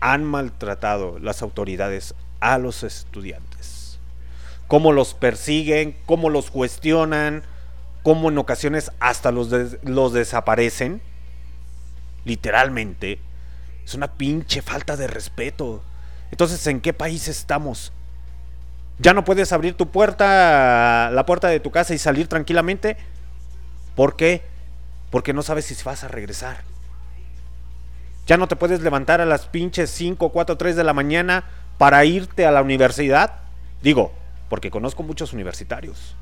han 0.00 0.24
maltratado 0.24 1.18
las 1.18 1.42
autoridades 1.42 2.14
a 2.40 2.58
los 2.58 2.82
estudiantes. 2.82 3.98
Cómo 4.68 4.92
los 4.92 5.14
persiguen, 5.14 5.96
cómo 6.04 6.28
los 6.28 6.50
cuestionan, 6.50 7.42
cómo 8.02 8.28
en 8.28 8.38
ocasiones 8.38 8.92
hasta 9.00 9.32
los, 9.32 9.48
los 9.82 10.12
desaparecen. 10.12 11.00
Literalmente. 12.24 13.18
Es 13.84 13.94
una 13.94 14.12
pinche 14.12 14.62
falta 14.62 14.96
de 14.96 15.06
respeto. 15.06 15.82
Entonces, 16.30 16.66
¿en 16.66 16.80
qué 16.80 16.92
país 16.92 17.28
estamos? 17.28 17.92
¿Ya 18.98 19.12
no 19.12 19.24
puedes 19.24 19.52
abrir 19.52 19.74
tu 19.74 19.88
puerta, 19.88 21.10
la 21.12 21.26
puerta 21.26 21.48
de 21.48 21.60
tu 21.60 21.70
casa 21.70 21.94
y 21.94 21.98
salir 21.98 22.28
tranquilamente? 22.28 22.96
¿Por 23.94 24.16
qué? 24.16 24.42
Porque 25.10 25.32
no 25.32 25.42
sabes 25.42 25.66
si 25.66 25.76
vas 25.84 26.04
a 26.04 26.08
regresar. 26.08 26.62
Ya 28.26 28.36
no 28.36 28.48
te 28.48 28.56
puedes 28.56 28.80
levantar 28.80 29.20
a 29.20 29.26
las 29.26 29.46
pinches 29.46 29.90
5, 29.90 30.30
4, 30.30 30.56
3 30.56 30.76
de 30.76 30.84
la 30.84 30.94
mañana 30.94 31.44
para 31.78 32.04
irte 32.04 32.46
a 32.46 32.50
la 32.50 32.62
universidad. 32.62 33.32
Digo, 33.82 34.12
porque 34.48 34.70
conozco 34.70 35.02
muchos 35.02 35.32
universitarios 35.32 36.16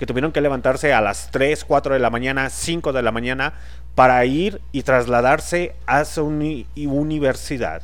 que 0.00 0.06
tuvieron 0.06 0.32
que 0.32 0.40
levantarse 0.40 0.94
a 0.94 1.00
las 1.02 1.30
3, 1.30 1.64
4 1.64 1.92
de 1.92 2.00
la 2.00 2.08
mañana, 2.08 2.48
5 2.48 2.92
de 2.92 3.02
la 3.02 3.12
mañana 3.12 3.52
para 3.94 4.24
ir 4.24 4.60
y 4.72 4.82
trasladarse 4.82 5.76
a 5.86 6.06
su 6.06 6.24
universidad. 6.24 7.82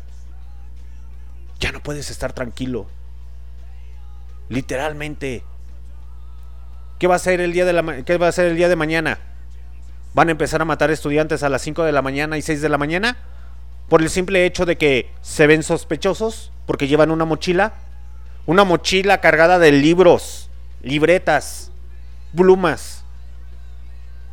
Ya 1.61 1.73
no 1.73 1.81
puedes 1.81 2.11
estar 2.11 2.33
tranquilo. 2.33 2.87
Literalmente. 4.49 5.43
¿Qué 6.99 7.07
va 7.07 7.17
a 7.17 7.19
ser 7.19 7.41
el 7.41 7.53
día 7.53 7.65
de 7.65 7.73
la 7.73 8.03
qué 8.03 8.17
va 8.17 8.29
a 8.29 8.33
ser 8.33 8.47
el 8.47 8.57
día 8.57 8.69
de 8.69 8.77
mañana? 8.77 9.19
¿Van 10.15 10.29
a 10.29 10.33
empezar 10.33 10.63
a 10.63 10.65
matar 10.65 10.91
estudiantes 10.91 11.43
a 11.43 11.49
las 11.49 11.63
5 11.63 11.85
de 11.85 11.93
la 11.93 12.03
mañana 12.03 12.39
y 12.39 12.43
6 12.43 12.63
de 12.63 12.69
la 12.69 12.79
mañana? 12.79 13.17
Por 13.89 14.03
el 14.03 14.11
simple 14.11 14.45
hecho 14.47 14.65
de 14.65 14.77
que 14.77 15.11
se 15.21 15.47
ven 15.47 15.63
sospechosos 15.63 16.53
porque 16.67 16.89
llevan 16.89 17.11
una 17.11 17.25
mochila, 17.25 17.75
una 18.47 18.65
mochila 18.65 19.21
cargada 19.21 19.59
de 19.59 19.73
libros, 19.73 20.51
libretas, 20.83 21.71
plumas, 22.35 23.05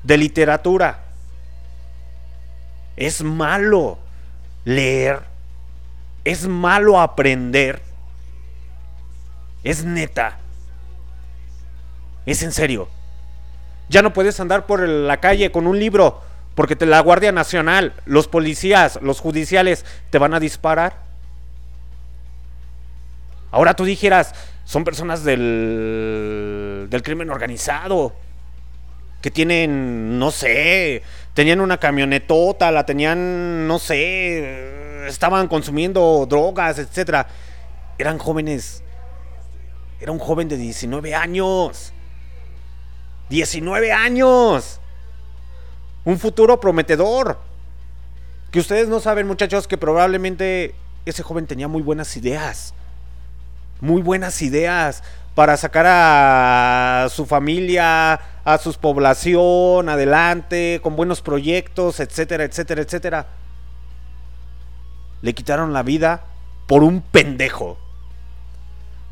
de 0.03 0.17
literatura. 0.17 1.03
Es 2.95 3.23
malo 3.23 3.99
leer, 4.65 5.21
es 6.23 6.47
malo 6.47 6.99
aprender 6.99 7.81
es 9.63 9.85
neta. 9.85 10.37
Es 12.25 12.43
en 12.43 12.51
serio. 12.51 12.87
Ya 13.89 14.01
no 14.01 14.13
puedes 14.13 14.39
andar 14.39 14.65
por 14.65 14.87
la 14.87 15.17
calle 15.19 15.51
con 15.51 15.67
un 15.67 15.79
libro 15.79 16.21
porque 16.55 16.75
te, 16.75 16.85
la 16.85 16.99
Guardia 16.99 17.31
Nacional, 17.31 17.93
los 18.05 18.27
policías, 18.27 18.99
los 19.01 19.19
judiciales 19.19 19.85
te 20.09 20.19
van 20.19 20.33
a 20.33 20.39
disparar. 20.39 20.97
Ahora 23.51 23.75
tú 23.75 23.85
dijeras, 23.85 24.33
son 24.65 24.83
personas 24.83 25.23
del, 25.23 26.87
del 26.89 27.03
crimen 27.03 27.29
organizado 27.29 28.13
que 29.21 29.31
tienen, 29.31 30.19
no 30.19 30.31
sé, 30.31 31.01
tenían 31.33 31.61
una 31.61 31.77
camionetota, 31.77 32.71
la 32.71 32.85
tenían, 32.85 33.67
no 33.67 33.79
sé, 33.79 35.07
estaban 35.07 35.47
consumiendo 35.47 36.25
drogas, 36.29 36.77
etcétera. 36.77 37.27
Eran 37.97 38.17
jóvenes 38.17 38.83
era 40.03 40.11
un 40.11 40.19
joven 40.19 40.49
de 40.49 40.57
19 40.57 41.15
años. 41.15 41.92
19 43.33 43.91
años. 43.91 44.79
Un 46.05 46.19
futuro 46.19 46.59
prometedor. 46.59 47.39
Que 48.51 48.59
ustedes 48.59 48.87
no 48.87 48.99
saben, 48.99 49.25
muchachos, 49.25 49.67
que 49.67 49.75
probablemente 49.75 50.75
ese 51.07 51.23
joven 51.23 51.47
tenía 51.47 51.67
muy 51.67 51.81
buenas 51.81 52.15
ideas. 52.15 52.75
Muy 53.81 54.03
buenas 54.03 54.39
ideas 54.43 55.03
para 55.33 55.57
sacar 55.57 55.85
a 55.87 57.07
su 57.09 57.25
familia, 57.25 58.19
a 58.45 58.57
su 58.59 58.71
población 58.75 59.89
adelante, 59.89 60.79
con 60.83 60.95
buenos 60.95 61.23
proyectos, 61.23 61.99
etcétera, 61.99 62.43
etcétera, 62.43 62.83
etcétera. 62.83 63.27
Le 65.23 65.33
quitaron 65.33 65.73
la 65.73 65.81
vida 65.81 66.23
por 66.67 66.83
un 66.83 67.01
pendejo 67.01 67.79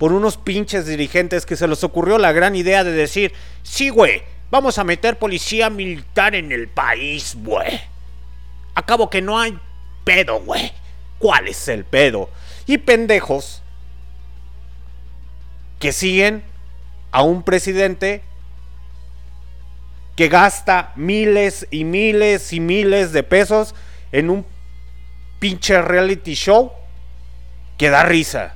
por 0.02 0.14
unos 0.14 0.36
pinches 0.36 0.88
dirigentes 0.88 1.46
que 1.46 1.56
se 1.56 1.68
les 1.68 1.84
ocurrió 1.84 2.18
la 2.18 2.32
gran 2.32 2.56
idea 2.56 2.84
de 2.84 2.92
decir, 2.92 3.34
sí, 3.62 3.90
güey, 3.90 4.24
vamos 4.50 4.80
a 4.80 4.84
meter 4.84 5.20
policía 5.20 5.70
militar 5.70 6.34
en 6.34 6.52
el 6.52 6.70
país, 6.70 7.38
güey. 7.38 7.80
Acabo 8.74 9.12
que 9.12 9.22
no 9.22 9.38
hay 9.38 9.56
pedo, 10.04 10.40
güey. 10.40 10.74
¿Cuál 11.20 11.50
es 11.50 11.68
el 11.68 11.86
pedo? 11.86 12.32
Y 12.66 12.80
pendejos 12.80 13.62
que 15.78 15.92
siguen 15.92 16.42
a 17.12 17.22
un 17.22 17.44
presidente 17.44 18.24
que 20.16 20.30
gasta 20.30 20.94
miles 20.96 21.68
y 21.70 21.84
miles 21.84 22.54
y 22.54 22.60
miles 22.60 23.14
de 23.14 23.22
pesos 23.22 23.76
en 24.12 24.32
un 24.32 24.48
pinche 25.38 25.80
reality 25.80 26.34
show 26.34 26.72
que 27.78 27.92
da 27.92 28.02
risa. 28.02 28.56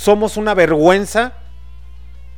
Somos 0.00 0.38
una 0.38 0.54
vergüenza 0.54 1.34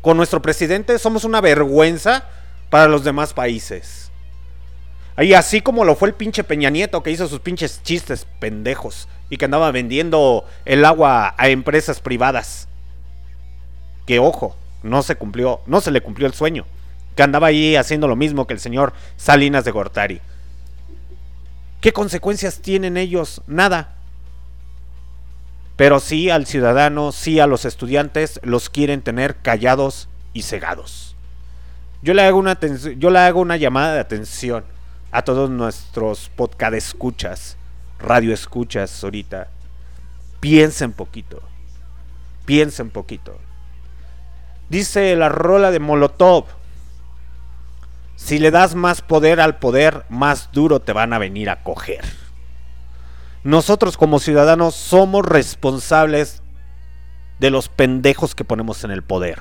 con 0.01 0.17
nuestro 0.17 0.43
presidente, 0.43 0.99
somos 0.99 1.23
una 1.23 1.41
vergüenza 1.41 2.25
para 2.71 2.89
los 2.89 3.05
demás 3.05 3.35
países. 3.35 4.11
Y 5.17 5.35
así 5.35 5.61
como 5.61 5.85
lo 5.85 5.95
fue 5.95 6.09
el 6.09 6.15
pinche 6.17 6.43
Peña 6.43 6.71
Nieto 6.71 7.05
que 7.05 7.13
hizo 7.13 7.29
sus 7.29 7.39
pinches 7.39 7.81
chistes 7.85 8.27
pendejos 8.41 9.07
y 9.31 9.37
que 9.37 9.45
andaba 9.45 9.71
vendiendo 9.71 10.45
el 10.65 10.85
agua 10.85 11.37
a 11.39 11.49
empresas 11.51 12.01
privadas. 12.01 12.67
Que 14.07 14.19
ojo, 14.19 14.57
no 14.83 15.05
se 15.05 15.15
cumplió, 15.15 15.61
no 15.67 15.81
se 15.81 15.93
le 15.93 16.01
cumplió 16.01 16.27
el 16.27 16.35
sueño. 16.35 16.67
Que 17.15 17.23
andaba 17.23 17.47
ahí 17.47 17.77
haciendo 17.77 18.09
lo 18.09 18.17
mismo 18.17 18.49
que 18.49 18.55
el 18.55 18.61
señor 18.61 18.93
Salinas 19.17 19.65
de 19.65 19.71
Gortari. 19.71 20.21
¿Qué 21.81 21.93
consecuencias 21.93 22.59
tienen 22.59 22.97
ellos? 22.97 23.41
Nada. 23.47 24.02
Pero 25.77 26.01
sí 26.01 26.31
al 26.31 26.47
ciudadano, 26.47 27.12
sí 27.12 27.41
a 27.41 27.47
los 27.47 27.64
estudiantes, 27.64 28.41
los 28.43 28.70
quieren 28.70 29.03
tener 29.03 29.37
callados 29.37 30.09
y 30.33 30.43
cegados. 30.43 31.16
Yo 32.03 32.14
le 32.14 32.23
hago 32.23 32.39
una, 32.39 32.59
yo 32.99 33.11
le 33.11 33.18
hago 33.18 33.41
una 33.41 33.57
llamada 33.57 33.95
de 33.95 34.01
atención 34.01 34.64
a 35.12 35.23
todos 35.23 35.51
nuestros 35.51 36.31
podcast 36.35 36.75
escuchas, 36.75 37.57
radio 37.99 38.35
escuchas 38.35 39.03
ahorita. 39.05 39.49
Piensen 40.41 40.93
poquito. 40.93 41.43
Piensen 42.45 42.91
poquito. 42.91 43.39
Dice 44.68 45.14
la 45.16 45.29
rola 45.29 45.70
de 45.70 45.79
Molotov. 45.79 46.47
Si 48.16 48.39
le 48.39 48.51
das 48.51 48.75
más 48.75 49.03
poder 49.03 49.41
al 49.41 49.59
poder, 49.59 50.05
más 50.09 50.51
duro 50.53 50.81
te 50.81 50.93
van 50.93 51.12
a 51.12 51.18
venir 51.18 51.51
a 51.51 51.62
coger. 51.62 52.05
Nosotros 53.45 53.97
como 53.97 54.20
ciudadanos 54.20 54.74
somos 54.74 55.24
responsables 55.24 56.43
de 57.40 57.51
los 57.51 57.68
pendejos 57.68 58.34
que 58.34 58.45
ponemos 58.45 58.84
en 58.84 58.93
el 58.93 59.03
poder. 59.03 59.40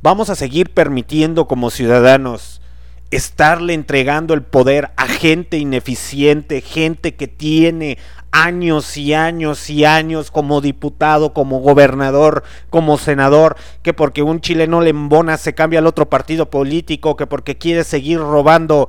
Vamos 0.00 0.30
a 0.30 0.36
seguir 0.36 0.72
permitiendo 0.72 1.46
como 1.46 1.70
ciudadanos 1.70 2.62
estarle 3.10 3.74
entregando 3.74 4.34
el 4.34 4.42
poder 4.42 4.90
a 4.96 5.06
gente 5.06 5.58
ineficiente, 5.58 6.60
gente 6.60 7.14
que 7.14 7.26
tiene 7.26 7.98
años 8.30 8.96
y 8.96 9.14
años 9.14 9.68
y 9.70 9.84
años 9.84 10.30
como 10.30 10.60
diputado, 10.60 11.32
como 11.32 11.60
gobernador, 11.60 12.42
como 12.70 12.98
senador, 12.98 13.56
que 13.82 13.94
porque 13.94 14.22
un 14.22 14.40
chileno 14.40 14.80
le 14.80 14.90
embona 14.90 15.36
se 15.36 15.54
cambia 15.54 15.78
al 15.78 15.86
otro 15.86 16.08
partido 16.08 16.50
político, 16.50 17.16
que 17.16 17.26
porque 17.26 17.58
quiere 17.58 17.84
seguir 17.84 18.18
robando. 18.18 18.88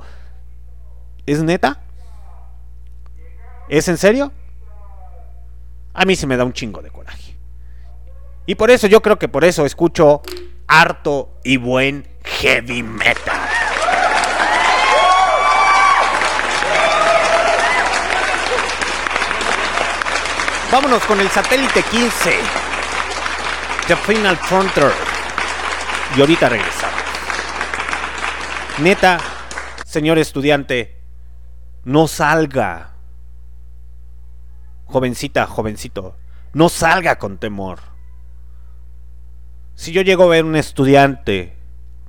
¿Es 1.26 1.42
neta? 1.42 1.80
¿Es 3.70 3.86
en 3.86 3.98
serio? 3.98 4.32
A 5.94 6.04
mí 6.04 6.16
se 6.16 6.26
me 6.26 6.36
da 6.36 6.44
un 6.44 6.52
chingo 6.52 6.82
de 6.82 6.90
coraje. 6.90 7.36
Y 8.44 8.56
por 8.56 8.68
eso 8.68 8.88
yo 8.88 9.00
creo 9.00 9.16
que 9.16 9.28
por 9.28 9.44
eso 9.44 9.64
escucho 9.64 10.22
harto 10.66 11.38
y 11.44 11.56
buen 11.56 12.04
heavy 12.24 12.82
metal. 12.82 13.38
Vámonos 20.72 21.04
con 21.04 21.20
el 21.20 21.28
satélite 21.28 21.84
15. 21.84 22.38
The 23.86 23.96
Final 23.96 24.36
Frontier. 24.36 24.90
Y 26.16 26.20
ahorita 26.20 26.48
regresamos. 26.48 27.00
Neta, 28.78 29.20
señor 29.84 30.18
estudiante, 30.18 30.96
no 31.84 32.08
salga. 32.08 32.89
Jovencita, 34.90 35.46
jovencito, 35.46 36.16
no 36.52 36.68
salga 36.68 37.16
con 37.18 37.38
temor. 37.38 37.78
Si 39.76 39.92
yo 39.92 40.02
llego 40.02 40.24
a 40.24 40.28
ver 40.28 40.44
un 40.44 40.56
estudiante 40.56 41.56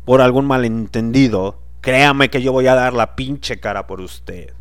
por 0.04 0.20
algún 0.20 0.48
malentendido, 0.48 1.62
créame 1.82 2.32
que 2.32 2.42
yo 2.42 2.52
voy 2.52 2.66
a 2.66 2.74
dar 2.74 2.94
la 2.94 3.16
pinche 3.16 3.60
cara 3.60 3.86
por 3.86 4.02
usted. 4.02 4.56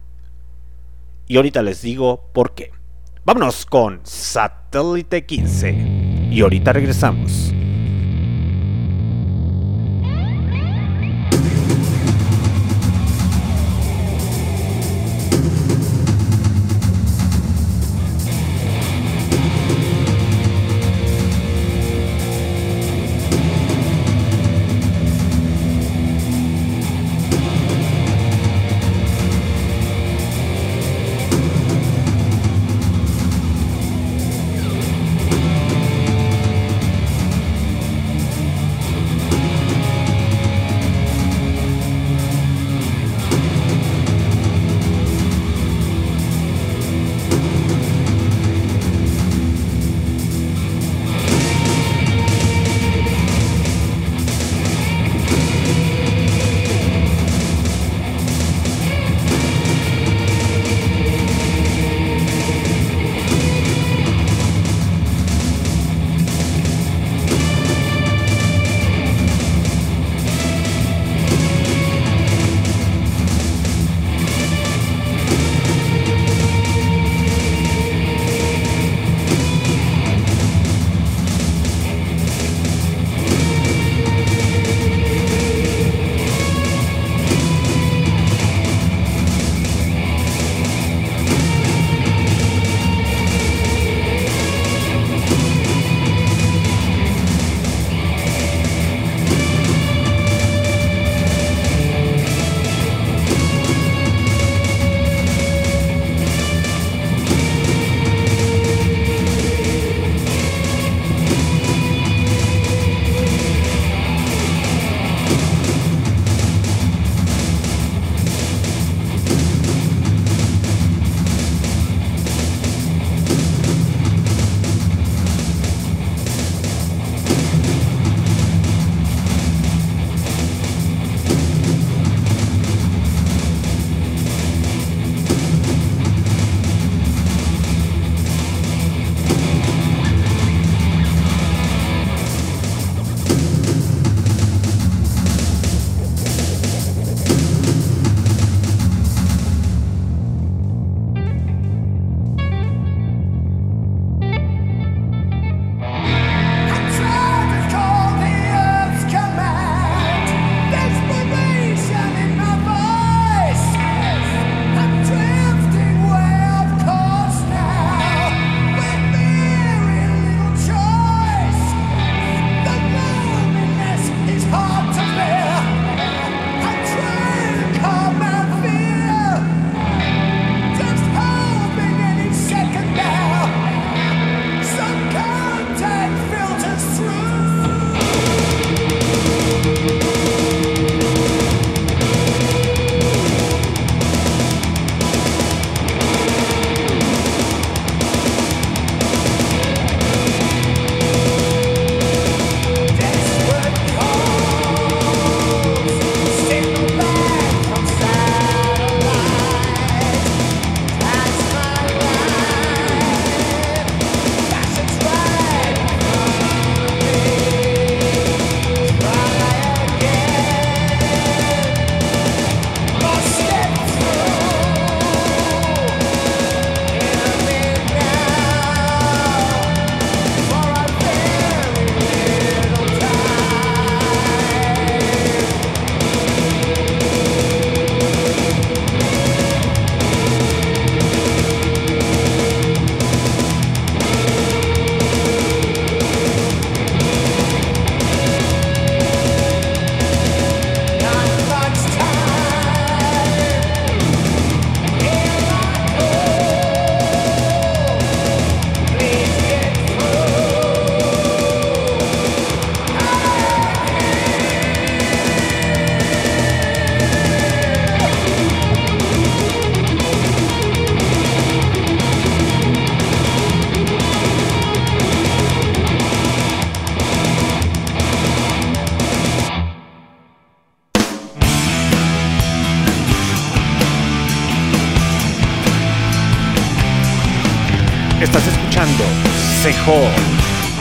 Y 1.28 1.36
ahorita 1.36 1.62
les 1.62 1.80
digo 1.80 2.28
por 2.34 2.54
qué. 2.54 2.72
Vámonos 3.24 3.64
con 3.64 4.00
Satélite 4.02 5.24
15. 5.24 6.28
Y 6.30 6.42
ahorita 6.42 6.74
regresamos. 6.74 7.54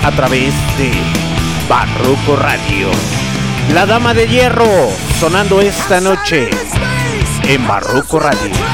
A 0.04 0.12
través 0.12 0.54
de 0.78 0.92
Barroco 1.70 2.36
Radio. 2.36 2.90
La 3.74 3.86
Dama 3.86 4.14
de 4.14 4.28
Hierro 4.28 4.90
sonando 5.18 5.62
esta 5.62 6.02
noche 6.02 6.50
en 7.48 7.66
Barroco 7.66 8.20
Radio. 8.20 8.69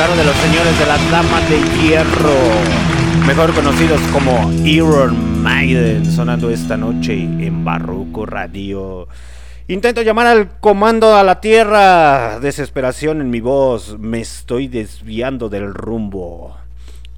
Cargo 0.00 0.16
de 0.16 0.24
los 0.24 0.36
señores 0.36 0.78
de 0.78 0.86
la 0.86 0.96
Dama 1.10 1.40
de 1.42 1.60
Hierro, 1.78 2.34
mejor 3.26 3.54
conocidos 3.54 4.00
como 4.12 4.50
Iron 4.64 5.42
Maiden, 5.42 6.10
sonando 6.10 6.48
esta 6.48 6.78
noche 6.78 7.12
en 7.14 7.66
Barroco 7.66 8.24
Radio. 8.24 9.08
Intento 9.68 10.00
llamar 10.00 10.26
al 10.26 10.58
comando 10.58 11.16
a 11.16 11.22
la 11.22 11.42
tierra, 11.42 12.40
desesperación 12.40 13.20
en 13.20 13.28
mi 13.28 13.40
voz, 13.40 13.98
me 13.98 14.20
estoy 14.20 14.68
desviando 14.68 15.50
del 15.50 15.74
rumbo. 15.74 16.56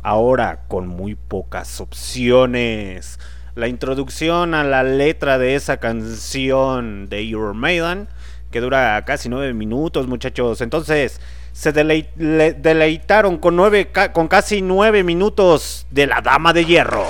Ahora 0.03 0.65
con 0.67 0.89
muy 0.89 1.15
pocas 1.15 1.81
opciones. 1.81 3.21
La 3.55 3.69
introducción 3.69 4.55
a 4.55 4.65
la 4.65 4.83
letra 4.83 5.39
de 5.39 5.55
esa 5.55 5.77
canción 5.77 7.09
de 7.09 7.23
Iron 7.23 7.59
Maiden 7.59 8.09
que 8.53 8.61
dura 8.61 9.05
casi 9.05 9.29
nueve 9.29 9.53
minutos, 9.53 10.07
muchachos. 10.07 10.61
Entonces, 10.61 11.21
se 11.53 11.73
deleitaron 11.73 13.39
con, 13.39 13.57
nueve, 13.57 13.91
con 14.13 14.29
casi 14.29 14.63
nueve 14.63 15.03
minutos 15.03 15.87
de 15.91 16.07
la 16.07 16.21
Dama 16.21 16.53
de 16.53 16.65
Hierro. 16.65 17.09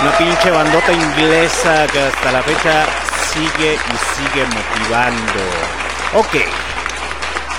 Una 0.00 0.18
pinche 0.18 0.50
bandota 0.50 0.92
inglesa 0.92 1.86
que 1.88 2.00
hasta 2.00 2.32
la 2.32 2.42
fecha 2.42 2.86
sigue 3.32 3.74
y 3.74 3.96
sigue 4.14 4.44
motivando. 4.46 5.42
Ok. 6.14 6.36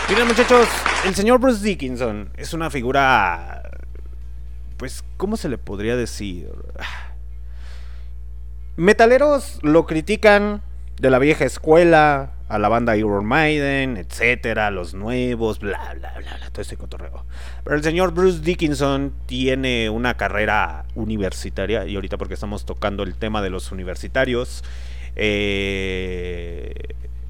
Miren 0.10 0.28
muchachos, 0.28 0.68
el 1.06 1.14
señor 1.14 1.40
Bruce 1.40 1.64
Dickinson 1.64 2.32
es 2.38 2.54
una 2.54 2.70
figura... 2.70 3.64
Pues, 4.78 5.04
¿cómo 5.18 5.38
se 5.38 5.50
le 5.50 5.58
podría 5.58 5.96
decir? 5.96 6.50
Metaleros 8.78 9.60
lo 9.64 9.86
critican 9.88 10.62
de 11.02 11.10
la 11.10 11.20
vieja 11.20 11.46
escuela, 11.46 12.32
a 12.48 12.60
la 12.60 12.70
banda 12.70 12.96
Iron 12.96 13.26
Maiden, 13.26 13.98
etcétera, 13.98 14.72
los 14.72 14.94
nuevos, 14.94 15.60
bla, 15.60 15.94
bla, 15.96 16.14
bla, 16.18 16.50
todo 16.52 16.62
ese 16.62 16.78
cotorreo. 16.78 17.26
Pero 17.64 17.76
el 17.76 17.84
señor 17.84 18.14
Bruce 18.14 18.40
Dickinson 18.42 19.14
tiene 19.26 19.90
una 19.90 20.16
carrera 20.16 20.86
universitaria, 20.96 21.86
y 21.86 21.96
ahorita 21.96 22.18
porque 22.18 22.36
estamos 22.36 22.66
tocando 22.66 23.04
el 23.04 23.16
tema 23.16 23.42
de 23.42 23.50
los 23.50 23.72
universitarios, 23.72 24.64
eh, 25.16 26.74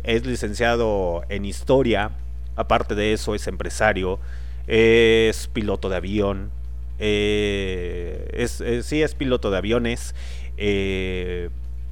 es 0.03 0.25
licenciado 0.25 1.23
en 1.29 1.45
historia, 1.45 2.11
aparte 2.55 2.93
de 2.93 3.13
eso 3.13 3.33
es 3.35 3.47
empresario, 3.47 4.19
es 4.67 5.47
piloto 5.47 5.89
de 5.89 5.95
avión, 5.95 6.51
eh, 6.99 8.27
es, 8.33 8.59
es- 8.61 8.85
sí 8.85 9.01
es 9.01 9.15
piloto 9.15 9.49
de 9.49 9.57
aviones, 9.57 10.13
eh, 10.57 11.49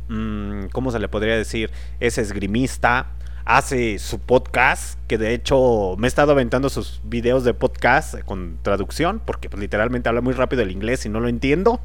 mm, 0.09 0.65
¿cómo 0.71 0.91
se 0.91 0.99
le 0.99 1.07
podría 1.07 1.37
decir? 1.37 1.71
Es 1.99 2.17
esgrimista, 2.17 3.15
hace 3.45 3.99
su 3.99 4.19
podcast, 4.19 4.99
que 5.07 5.17
de 5.19 5.33
hecho 5.33 5.95
me 5.97 6.07
he 6.07 6.09
estado 6.09 6.31
aventando 6.31 6.69
sus 6.69 6.99
videos 7.03 7.43
de 7.43 7.53
podcast 7.53 8.19
con 8.23 8.57
traducción, 8.63 9.21
porque 9.23 9.49
pues, 9.49 9.61
literalmente 9.61 10.09
habla 10.09 10.21
muy 10.21 10.33
rápido 10.33 10.63
el 10.63 10.71
inglés 10.71 11.05
y 11.05 11.09
no 11.09 11.19
lo 11.19 11.29
entiendo. 11.29 11.79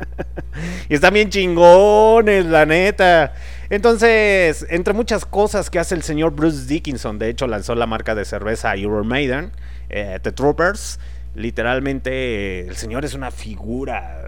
y 0.88 0.94
están 0.94 1.12
bien 1.12 1.28
chingones, 1.28 2.46
la 2.46 2.64
neta. 2.64 3.34
Entonces, 3.68 4.66
entre 4.70 4.94
muchas 4.94 5.26
cosas 5.26 5.68
que 5.68 5.78
hace 5.78 5.94
el 5.94 6.02
señor 6.02 6.32
Bruce 6.32 6.66
Dickinson, 6.66 7.18
de 7.18 7.28
hecho 7.28 7.46
lanzó 7.46 7.74
la 7.74 7.86
marca 7.86 8.14
de 8.14 8.24
cerveza 8.24 8.74
Euro 8.74 9.04
Maiden, 9.04 9.52
eh, 9.90 10.18
The 10.22 10.32
Troopers. 10.32 10.98
Literalmente, 11.34 12.66
el 12.66 12.76
señor 12.76 13.04
es 13.04 13.14
una 13.14 13.30
figura 13.30 14.26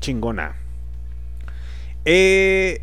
chingona. 0.00 0.63
Eh, 2.04 2.82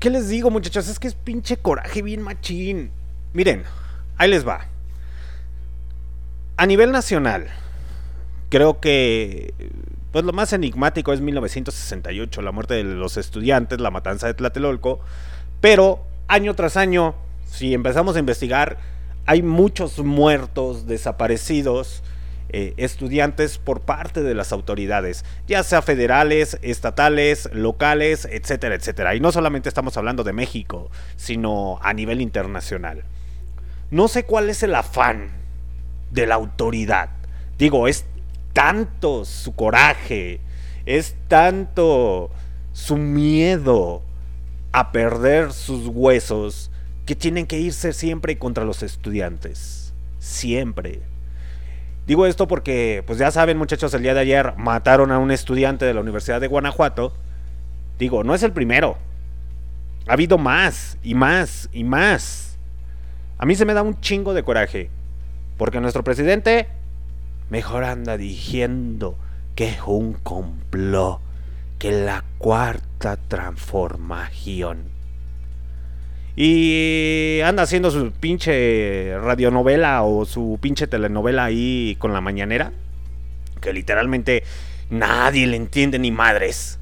¿Qué 0.00 0.10
les 0.10 0.28
digo, 0.28 0.50
muchachos? 0.50 0.88
Es 0.88 0.98
que 0.98 1.08
es 1.08 1.14
pinche 1.14 1.56
coraje 1.56 2.02
bien 2.02 2.22
machín. 2.22 2.90
Miren, 3.32 3.64
ahí 4.16 4.28
les 4.28 4.46
va. 4.46 4.66
A 6.56 6.66
nivel 6.66 6.92
nacional, 6.92 7.48
creo 8.48 8.80
que 8.80 9.54
pues 10.12 10.24
lo 10.24 10.32
más 10.32 10.52
enigmático 10.52 11.12
es 11.12 11.20
1968, 11.20 12.40
la 12.40 12.52
muerte 12.52 12.74
de 12.74 12.84
los 12.84 13.16
estudiantes, 13.16 13.80
la 13.80 13.90
matanza 13.90 14.28
de 14.28 14.34
Tlatelolco, 14.34 15.00
pero 15.60 16.04
año 16.28 16.54
tras 16.54 16.76
año, 16.76 17.16
si 17.46 17.74
empezamos 17.74 18.14
a 18.14 18.20
investigar, 18.20 18.78
hay 19.26 19.42
muchos 19.42 19.98
muertos, 19.98 20.86
desaparecidos, 20.86 22.04
eh, 22.56 22.72
estudiantes 22.76 23.58
por 23.58 23.80
parte 23.80 24.22
de 24.22 24.32
las 24.32 24.52
autoridades, 24.52 25.24
ya 25.48 25.64
sea 25.64 25.82
federales, 25.82 26.56
estatales, 26.62 27.48
locales, 27.52 28.28
etcétera, 28.30 28.76
etcétera. 28.76 29.16
Y 29.16 29.20
no 29.20 29.32
solamente 29.32 29.68
estamos 29.68 29.96
hablando 29.96 30.22
de 30.22 30.34
México, 30.34 30.88
sino 31.16 31.80
a 31.82 31.92
nivel 31.92 32.20
internacional. 32.20 33.02
No 33.90 34.06
sé 34.06 34.22
cuál 34.22 34.50
es 34.50 34.62
el 34.62 34.76
afán 34.76 35.32
de 36.12 36.28
la 36.28 36.36
autoridad. 36.36 37.10
Digo, 37.58 37.88
es 37.88 38.04
tanto 38.52 39.24
su 39.24 39.56
coraje, 39.56 40.38
es 40.86 41.16
tanto 41.26 42.30
su 42.72 42.96
miedo 42.96 44.02
a 44.70 44.92
perder 44.92 45.52
sus 45.52 45.88
huesos 45.88 46.70
que 47.04 47.16
tienen 47.16 47.46
que 47.46 47.58
irse 47.58 47.92
siempre 47.92 48.38
contra 48.38 48.64
los 48.64 48.84
estudiantes. 48.84 49.92
Siempre. 50.20 51.13
Digo 52.06 52.26
esto 52.26 52.46
porque, 52.46 53.02
pues 53.06 53.18
ya 53.18 53.30
saben 53.30 53.56
muchachos, 53.56 53.94
el 53.94 54.02
día 54.02 54.14
de 54.14 54.20
ayer 54.20 54.54
mataron 54.58 55.10
a 55.10 55.18
un 55.18 55.30
estudiante 55.30 55.86
de 55.86 55.94
la 55.94 56.00
Universidad 56.00 56.40
de 56.40 56.48
Guanajuato. 56.48 57.14
Digo, 57.98 58.24
no 58.24 58.34
es 58.34 58.42
el 58.42 58.52
primero. 58.52 58.98
Ha 60.06 60.12
habido 60.12 60.36
más 60.36 60.98
y 61.02 61.14
más 61.14 61.70
y 61.72 61.84
más. 61.84 62.58
A 63.38 63.46
mí 63.46 63.54
se 63.54 63.64
me 63.64 63.72
da 63.72 63.82
un 63.82 64.00
chingo 64.00 64.34
de 64.34 64.42
coraje. 64.42 64.90
Porque 65.56 65.80
nuestro 65.80 66.04
presidente 66.04 66.68
mejor 67.48 67.84
anda 67.84 68.16
diciendo 68.16 69.16
que 69.54 69.68
es 69.68 69.80
un 69.86 70.14
complot, 70.14 71.20
que 71.78 71.92
la 71.92 72.24
cuarta 72.38 73.16
transformación. 73.16 74.93
Y 76.36 77.40
anda 77.44 77.62
haciendo 77.62 77.90
su 77.90 78.10
pinche 78.12 79.16
radionovela 79.18 80.02
o 80.02 80.24
su 80.24 80.58
pinche 80.60 80.86
telenovela 80.86 81.44
ahí 81.44 81.96
con 81.98 82.12
la 82.12 82.20
mañanera. 82.20 82.72
Que 83.60 83.72
literalmente 83.72 84.42
nadie 84.90 85.46
le 85.46 85.56
entiende 85.56 85.98
ni 85.98 86.10
madres. 86.10 86.78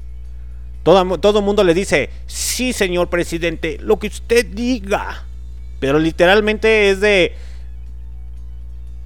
Todo, 0.83 1.19
todo 1.19 1.41
mundo 1.41 1.63
le 1.63 1.73
dice, 1.73 2.09
sí 2.25 2.73
señor 2.73 3.09
presidente, 3.09 3.77
lo 3.79 3.99
que 3.99 4.07
usted 4.07 4.45
diga. 4.45 5.25
Pero 5.79 5.99
literalmente 5.99 6.89
es 6.89 6.99
de... 6.99 7.33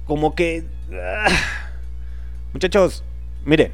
Como 0.06 0.34
que... 0.34 0.64
ah. 0.92 1.28
Muchachos, 2.52 3.04
miren, 3.44 3.72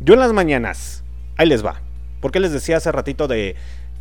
yo 0.00 0.14
en 0.14 0.20
las 0.20 0.32
mañanas, 0.32 1.02
ahí 1.36 1.48
les 1.48 1.64
va. 1.64 1.80
Porque 2.20 2.38
les 2.38 2.52
decía 2.52 2.76
hace 2.76 2.92
ratito 2.92 3.26
de 3.26 3.56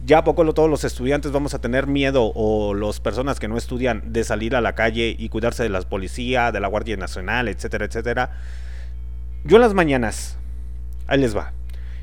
ya 0.05 0.23
poco 0.23 0.43
lo- 0.43 0.53
todos 0.53 0.69
los 0.69 0.83
estudiantes 0.83 1.31
vamos 1.31 1.53
a 1.53 1.59
tener 1.61 1.87
miedo 1.87 2.31
o 2.35 2.73
las 2.73 2.99
personas 2.99 3.39
que 3.39 3.47
no 3.47 3.57
estudian 3.57 4.11
de 4.13 4.23
salir 4.23 4.55
a 4.55 4.61
la 4.61 4.75
calle 4.75 5.15
y 5.17 5.29
cuidarse 5.29 5.63
de 5.63 5.69
la 5.69 5.81
policía, 5.81 6.51
de 6.51 6.59
la 6.59 6.67
Guardia 6.67 6.97
Nacional, 6.97 7.47
etcétera, 7.47 7.85
etcétera. 7.85 8.31
Yo 9.45 9.57
en 9.57 9.61
las 9.61 9.73
mañanas, 9.73 10.37
ahí 11.07 11.19
les 11.19 11.35
va. 11.35 11.53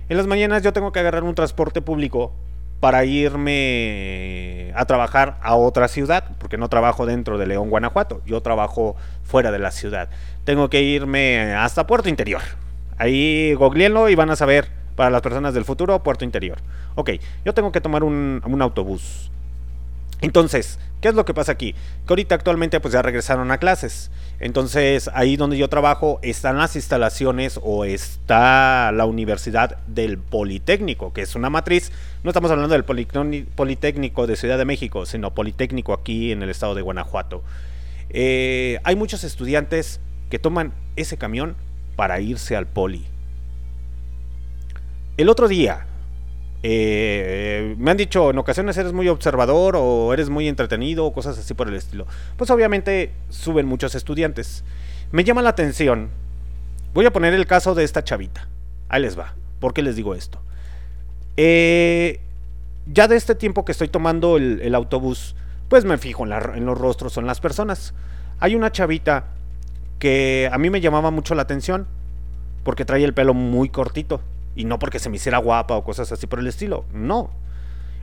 En 0.08 0.16
las 0.16 0.26
mañanas 0.26 0.62
yo 0.62 0.72
tengo 0.72 0.92
que 0.92 1.00
agarrar 1.00 1.22
un 1.24 1.34
transporte 1.34 1.82
público 1.82 2.32
para 2.80 3.04
irme 3.04 4.72
a 4.74 4.84
trabajar 4.86 5.38
a 5.42 5.54
otra 5.54 5.86
ciudad, 5.88 6.24
porque 6.38 6.56
no 6.56 6.68
trabajo 6.68 7.04
dentro 7.06 7.36
de 7.36 7.46
León, 7.46 7.68
Guanajuato, 7.70 8.22
yo 8.26 8.40
trabajo 8.40 8.96
fuera 9.22 9.52
de 9.52 9.58
la 9.58 9.70
ciudad. 9.70 10.08
Tengo 10.44 10.70
que 10.70 10.80
irme 10.82 11.54
hasta 11.54 11.86
Puerto 11.86 12.08
Interior. 12.08 12.40
Ahí 12.96 13.52
googleenlo 13.54 14.08
y 14.08 14.14
van 14.14 14.30
a 14.30 14.36
saber, 14.36 14.68
para 15.00 15.08
las 15.08 15.22
personas 15.22 15.54
del 15.54 15.64
futuro, 15.64 16.02
Puerto 16.02 16.26
Interior. 16.26 16.58
Ok, 16.94 17.12
yo 17.46 17.54
tengo 17.54 17.72
que 17.72 17.80
tomar 17.80 18.04
un, 18.04 18.42
autobús. 18.60 19.30
Entonces, 20.20 20.78
¿qué 21.00 21.08
es 21.08 21.14
lo 21.14 21.24
que 21.24 21.32
pasa 21.32 21.52
aquí? 21.52 21.72
Que 21.72 22.10
ahorita 22.12 22.34
actualmente 22.34 22.80
pues 22.80 22.92
ya 22.92 23.00
regresaron 23.00 23.50
a 23.50 23.56
clases. 23.56 24.10
Entonces, 24.40 25.08
ahí 25.14 25.38
donde 25.38 25.56
yo 25.56 25.68
trabajo 25.68 26.18
están 26.20 26.58
las 26.58 26.76
instalaciones 26.76 27.58
o 27.62 27.86
está 27.86 28.92
la 28.92 29.06
Universidad 29.06 29.78
del 29.86 30.18
Politécnico, 30.18 31.14
que 31.14 31.22
es 31.22 31.34
una 31.34 31.48
matriz. 31.48 31.92
No 32.22 32.28
estamos 32.28 32.50
hablando 32.50 32.74
del 32.74 32.84
Politécnico 32.84 34.26
de 34.26 34.36
Ciudad 34.36 34.58
de 34.58 34.66
México, 34.66 35.06
sino 35.06 35.30
Politécnico 35.30 35.94
aquí 35.94 36.30
en 36.30 36.42
el 36.42 36.50
estado 36.50 36.74
de 36.74 36.82
Guanajuato. 36.82 37.42
Eh, 38.10 38.78
hay 38.84 38.96
muchos 38.96 39.24
estudiantes 39.24 39.98
que 40.28 40.38
toman 40.38 40.74
ese 40.96 41.16
camión 41.16 41.56
para 41.96 42.20
irse 42.20 42.54
al 42.54 42.66
poli. 42.66 43.06
El 45.20 45.28
otro 45.28 45.48
día, 45.48 45.84
eh, 46.62 47.74
me 47.76 47.90
han 47.90 47.98
dicho 47.98 48.30
en 48.30 48.38
ocasiones 48.38 48.78
eres 48.78 48.94
muy 48.94 49.06
observador 49.08 49.76
o 49.76 50.14
eres 50.14 50.30
muy 50.30 50.48
entretenido 50.48 51.04
o 51.04 51.12
cosas 51.12 51.38
así 51.38 51.52
por 51.52 51.68
el 51.68 51.74
estilo. 51.74 52.06
Pues 52.38 52.50
obviamente 52.50 53.12
suben 53.28 53.66
muchos 53.66 53.94
estudiantes. 53.94 54.64
Me 55.12 55.22
llama 55.22 55.42
la 55.42 55.50
atención. 55.50 56.08
Voy 56.94 57.04
a 57.04 57.12
poner 57.12 57.34
el 57.34 57.46
caso 57.46 57.74
de 57.74 57.84
esta 57.84 58.02
chavita. 58.02 58.48
Ahí 58.88 59.02
les 59.02 59.18
va. 59.18 59.34
¿Por 59.58 59.74
qué 59.74 59.82
les 59.82 59.94
digo 59.94 60.14
esto? 60.14 60.40
Eh, 61.36 62.20
ya 62.90 63.06
de 63.06 63.16
este 63.16 63.34
tiempo 63.34 63.66
que 63.66 63.72
estoy 63.72 63.88
tomando 63.88 64.38
el, 64.38 64.74
autobús, 64.74 65.36
pues 65.68 65.84
me 65.84 65.98
fijo 65.98 66.24
en, 66.24 66.32
en 66.32 66.64
los 66.64 66.78
rostros 66.78 67.18
o 67.18 67.20
en 67.20 67.26
las 67.26 67.40
personas. 67.40 67.92
Hay 68.38 68.54
una 68.54 68.72
chavita 68.72 69.26
que 69.98 70.48
a 70.50 70.56
mí 70.56 70.70
me 70.70 70.80
llamaba 70.80 71.10
mucho 71.10 71.34
la 71.34 71.42
atención 71.42 71.86
porque 72.64 72.86
trae 72.86 73.04
el 73.04 73.12
pelo 73.12 73.34
muy 73.34 73.68
cortito. 73.68 74.22
Y 74.54 74.64
no 74.64 74.78
porque 74.78 74.98
se 74.98 75.08
me 75.08 75.16
hiciera 75.16 75.38
guapa 75.38 75.76
o 75.76 75.84
cosas 75.84 76.12
así 76.12 76.26
por 76.26 76.38
el 76.38 76.46
estilo. 76.46 76.84
No. 76.92 77.30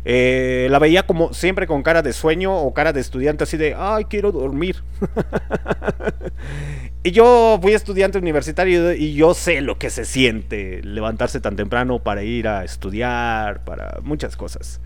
Eh, 0.10 0.68
la 0.70 0.80
veía 0.80 1.06
como 1.06 1.34
siempre 1.34 1.68
con 1.68 1.84
cara 1.84 2.02
de 2.02 2.14
sueño 2.14 2.56
o 2.56 2.74
cara 2.74 2.94
de 2.94 3.02
estudiante 3.02 3.44
así 3.44 3.58
de, 3.58 3.76
ay, 3.78 4.06
quiero 4.06 4.32
dormir. 4.32 4.78
y 7.04 7.12
yo 7.12 7.60
fui 7.62 7.74
estudiante 7.74 8.18
universitario 8.18 8.94
y 8.94 9.16
yo 9.16 9.34
sé 9.34 9.60
lo 9.60 9.78
que 9.78 9.90
se 9.90 10.06
siente 10.06 10.82
levantarse 10.82 11.42
tan 11.42 11.58
temprano 11.58 12.00
para 12.00 12.24
ir 12.24 12.48
a 12.48 12.64
estudiar, 12.64 13.66
para 13.66 14.00
muchas 14.02 14.38
cosas. 14.38 14.80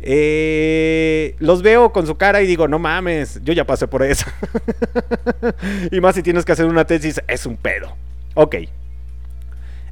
Eh, 0.00 1.34
los 1.40 1.62
veo 1.62 1.92
con 1.92 2.06
su 2.06 2.16
cara 2.16 2.40
y 2.40 2.46
digo, 2.46 2.68
no 2.68 2.78
mames, 2.78 3.40
yo 3.42 3.52
ya 3.52 3.66
pasé 3.66 3.88
por 3.88 4.02
eso. 4.02 4.26
y 5.92 6.00
más 6.00 6.14
si 6.14 6.22
tienes 6.22 6.44
que 6.44 6.52
hacer 6.52 6.66
una 6.66 6.86
tesis, 6.86 7.20
es 7.26 7.46
un 7.46 7.56
pedo. 7.56 7.96
Ok. 8.34 8.56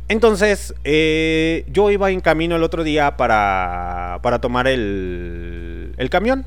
Entonces, 0.08 0.74
eh, 0.84 1.64
yo 1.68 1.90
iba 1.90 2.10
en 2.10 2.20
camino 2.20 2.56
el 2.56 2.62
otro 2.62 2.84
día 2.84 3.16
para, 3.16 4.20
para 4.22 4.40
tomar 4.40 4.68
el, 4.68 5.92
el 5.96 6.10
camión. 6.10 6.46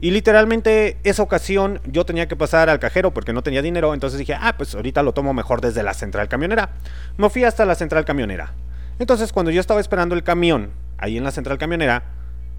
Y 0.00 0.10
literalmente 0.10 0.98
esa 1.02 1.22
ocasión 1.22 1.80
yo 1.86 2.04
tenía 2.04 2.28
que 2.28 2.36
pasar 2.36 2.68
al 2.68 2.78
cajero 2.78 3.14
porque 3.14 3.32
no 3.32 3.42
tenía 3.42 3.62
dinero. 3.62 3.94
Entonces 3.94 4.18
dije, 4.18 4.34
ah, 4.38 4.54
pues 4.56 4.74
ahorita 4.74 5.02
lo 5.02 5.14
tomo 5.14 5.32
mejor 5.32 5.62
desde 5.62 5.82
la 5.82 5.94
central 5.94 6.28
camionera. 6.28 6.72
Me 7.16 7.30
fui 7.30 7.44
hasta 7.44 7.64
la 7.64 7.74
central 7.74 8.04
camionera. 8.04 8.52
Entonces 8.98 9.32
cuando 9.32 9.50
yo 9.50 9.60
estaba 9.60 9.80
esperando 9.80 10.14
el 10.14 10.22
camión 10.22 10.70
ahí 10.98 11.16
en 11.16 11.24
la 11.24 11.30
central 11.30 11.56
camionera, 11.56 12.02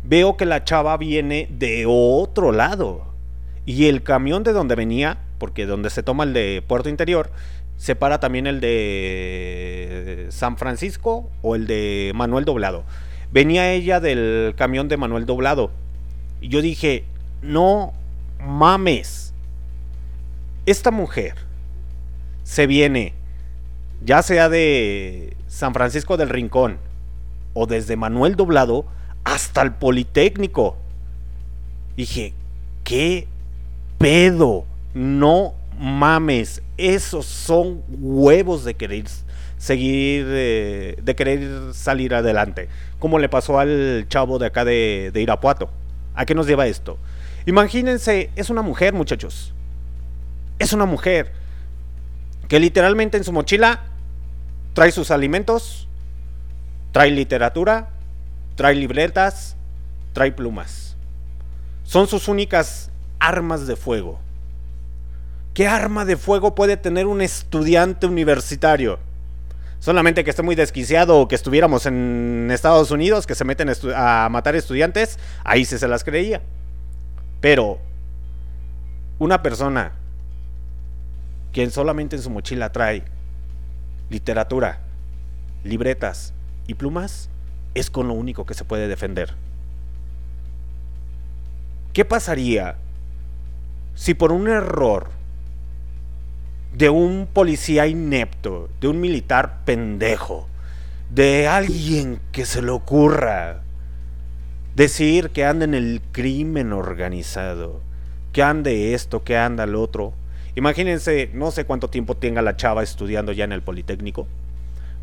veo 0.04 0.38
que 0.38 0.46
la 0.46 0.64
chava 0.64 0.98
viene 0.98 1.48
de 1.52 1.86
otro 1.88 2.52
lado. 2.52 3.14
Y 3.66 3.88
el 3.88 4.02
camión 4.02 4.44
de 4.44 4.54
donde 4.54 4.76
venía, 4.76 5.20
porque 5.38 5.66
donde 5.66 5.90
se 5.90 6.04
toma 6.04 6.24
el 6.24 6.34
de 6.34 6.64
Puerto 6.66 6.90
Interior, 6.90 7.30
separa 7.78 8.20
también 8.20 8.48
el 8.48 8.60
de 8.60 10.28
San 10.30 10.58
Francisco 10.58 11.30
o 11.42 11.56
el 11.56 11.68
de 11.68 12.12
Manuel 12.16 12.46
Doblado. 12.46 12.84
venía 13.32 13.72
ella 13.74 14.00
del 14.00 14.54
camión 14.58 14.88
de 14.88 14.98
Manuel 14.98 15.26
Doblado. 15.26 15.72
Y 16.42 16.50
yo 16.50 16.62
dije, 16.62 17.06
no 17.42 17.94
mames. 18.40 19.34
Esta 20.66 20.92
mujer 20.92 21.36
se 22.44 22.68
viene, 22.68 23.14
ya 24.04 24.22
sea 24.22 24.50
de 24.50 25.36
San 25.48 25.74
Francisco 25.74 26.18
del 26.18 26.30
Rincón 26.30 26.78
o 27.54 27.66
desde 27.66 27.96
Manuel 27.96 28.36
Doblado 28.36 28.86
hasta 29.24 29.62
el 29.64 29.74
Politécnico. 29.74 30.78
Dije, 31.98 32.34
¿qué 32.84 33.28
pedo? 33.98 34.66
No 34.94 35.55
mames, 35.80 36.62
esos 36.78 37.26
son 37.26 37.84
huevos 37.88 38.64
de 38.64 38.76
querer 38.76 39.06
seguir, 39.58 40.26
eh, 40.30 40.98
de 41.02 41.16
querer 41.16 41.74
salir 41.74 42.14
adelante. 42.14 42.70
Como 43.00 43.20
le 43.20 43.30
pasó 43.30 43.60
al 43.60 44.06
chavo 44.10 44.40
de 44.40 44.48
acá 44.48 44.66
de, 44.66 45.12
de 45.14 45.22
Irapuato. 45.22 45.70
¿A 46.14 46.26
qué 46.26 46.36
nos 46.36 46.48
lleva 46.48 46.68
esto? 46.68 46.98
Imagínense, 47.46 48.30
es 48.36 48.50
una 48.50 48.62
mujer, 48.62 48.94
muchachos. 48.94 49.54
Es 50.60 50.74
una 50.74 50.86
mujer 50.86 51.32
que 52.48 52.60
literalmente 52.60 53.18
en 53.18 53.24
su 53.24 53.34
mochila 53.34 53.84
trae 54.74 54.92
sus 54.92 55.12
alimentos, 55.12 55.88
trae 56.92 57.12
literatura, 57.12 57.90
trae 58.56 58.76
libretas, 58.76 59.56
trae 60.14 60.32
plumas. 60.32 60.96
Son 61.84 62.08
sus 62.08 62.28
únicas 62.28 62.90
armas 63.20 63.68
de 63.68 63.76
fuego. 63.76 64.20
¿Qué 65.56 65.70
arma 65.70 66.04
de 66.04 66.18
fuego 66.18 66.54
puede 66.54 66.76
tener 66.76 67.08
un 67.08 67.22
estudiante 67.22 68.08
universitario? 68.08 69.00
Solamente 69.80 70.26
que 70.26 70.30
esté 70.30 70.42
muy 70.42 70.54
desquiciado 70.54 71.18
o 71.18 71.30
que 71.30 71.36
estuviéramos 71.36 71.86
en 71.86 72.50
Estados 72.52 72.92
Unidos, 72.92 73.26
que 73.26 73.36
se 73.36 73.46
meten 73.46 73.72
a 73.96 74.28
matar 74.30 74.58
estudiantes, 74.58 75.18
ahí 75.46 75.64
sí 75.64 75.78
se 75.78 75.88
las 75.88 76.04
creía. 76.04 76.42
Pero 77.40 77.80
una 79.18 79.42
persona 79.42 79.94
quien 81.54 81.72
solamente 81.72 82.18
en 82.18 82.22
su 82.22 82.30
mochila 82.30 82.74
trae 82.74 83.06
literatura, 84.10 84.82
libretas 85.64 86.34
y 86.68 86.74
plumas, 86.74 87.30
es 87.76 87.90
con 87.90 88.10
lo 88.10 88.14
único 88.14 88.46
que 88.46 88.56
se 88.56 88.66
puede 88.66 88.90
defender. 88.90 89.34
¿Qué 91.94 92.04
pasaría 92.04 92.76
si 93.94 94.16
por 94.16 94.34
un 94.34 94.50
error 94.50 95.15
de 96.76 96.90
un 96.90 97.28
policía 97.32 97.88
inepto, 97.88 98.68
de 98.82 98.90
un 98.90 99.00
militar 99.00 99.62
pendejo, 99.64 100.48
de 101.10 101.48
alguien 101.48 102.20
que 102.34 102.46
se 102.46 102.62
le 102.62 102.72
ocurra 102.72 103.62
decir 104.76 105.30
que 105.30 105.46
anda 105.46 105.64
en 105.64 105.74
el 105.74 106.02
crimen 106.12 106.74
organizado, 106.74 107.82
que 108.34 108.44
ande 108.44 108.94
esto, 108.94 109.24
que 109.24 109.38
anda 109.38 109.64
el 109.64 109.76
otro. 109.76 110.14
Imagínense, 110.56 111.30
no 111.34 111.52
sé 111.52 111.64
cuánto 111.64 111.90
tiempo 111.90 112.18
tenga 112.18 112.42
la 112.42 112.58
chava 112.58 112.84
estudiando 112.84 113.32
ya 113.32 113.46
en 113.46 113.54
el 113.54 113.62
Politécnico, 113.62 114.28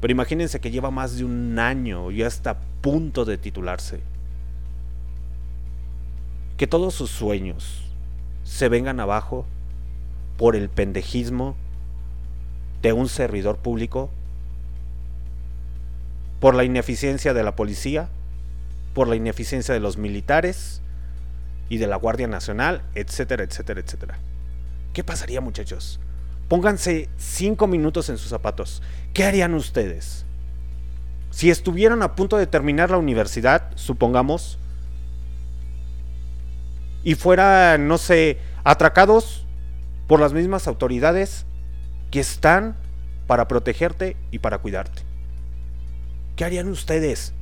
pero 0.03 0.13
imagínense 0.13 0.61
que 0.61 0.71
lleva 0.71 0.91
más 0.91 1.17
de 1.17 1.25
un 1.25 1.59
año 1.59 2.11
y 2.11 2.23
está 2.23 2.51
a 2.51 2.61
punto 2.83 3.25
de 3.25 3.39
titularse. 3.39 4.01
Que 6.59 6.67
todos 6.67 6.95
sus 6.95 7.11
sueños 7.11 7.91
se 8.45 8.69
vengan 8.69 9.01
abajo 9.01 9.47
por 10.37 10.55
el 10.55 10.69
pendejismo 10.69 11.57
de 12.83 12.93
un 12.93 13.09
servidor 13.09 13.59
público, 13.59 14.11
por 16.41 16.55
la 16.57 16.65
ineficiencia 16.65 17.35
de 17.35 17.45
la 17.45 17.55
policía, 17.55 18.09
por 18.95 19.07
la 19.09 19.15
ineficiencia 19.15 19.73
de 19.73 19.81
los 19.81 19.97
militares 19.97 20.83
y 21.69 21.79
de 21.79 21.87
la 21.87 21.97
Guardia 21.97 22.27
Nacional, 22.27 22.83
etcétera, 22.95 23.45
etcétera, 23.45 23.81
etcétera. 23.81 24.19
¿Qué 24.93 25.05
pasaría 25.05 25.41
muchachos? 25.41 26.01
Pónganse 26.49 27.09
cinco 27.17 27.67
minutos 27.69 28.09
en 28.09 28.19
sus 28.19 28.29
zapatos. 28.29 28.83
¿Qué 29.15 29.25
harían 29.25 29.55
ustedes? 29.55 30.27
Si 31.31 31.49
estuvieran 31.49 32.03
a 32.03 32.15
punto 32.15 32.37
de 32.37 32.47
terminar 32.47 32.91
la 32.91 32.99
universidad, 32.99 33.71
supongamos, 33.77 34.59
y 37.05 37.15
fueran, 37.15 37.89
no 37.89 37.99
sé, 37.99 38.39
atracados 38.65 39.47
por 40.09 40.21
las 40.21 40.33
mismas 40.33 40.67
autoridades 40.67 41.47
que 42.13 42.21
están 42.21 42.77
para 43.27 43.49
protegerte 43.49 44.17
y 44.31 44.39
para 44.39 44.59
cuidarte. 44.59 45.03
¿Qué 46.37 46.45
harían 46.45 46.69
ustedes? 46.69 47.35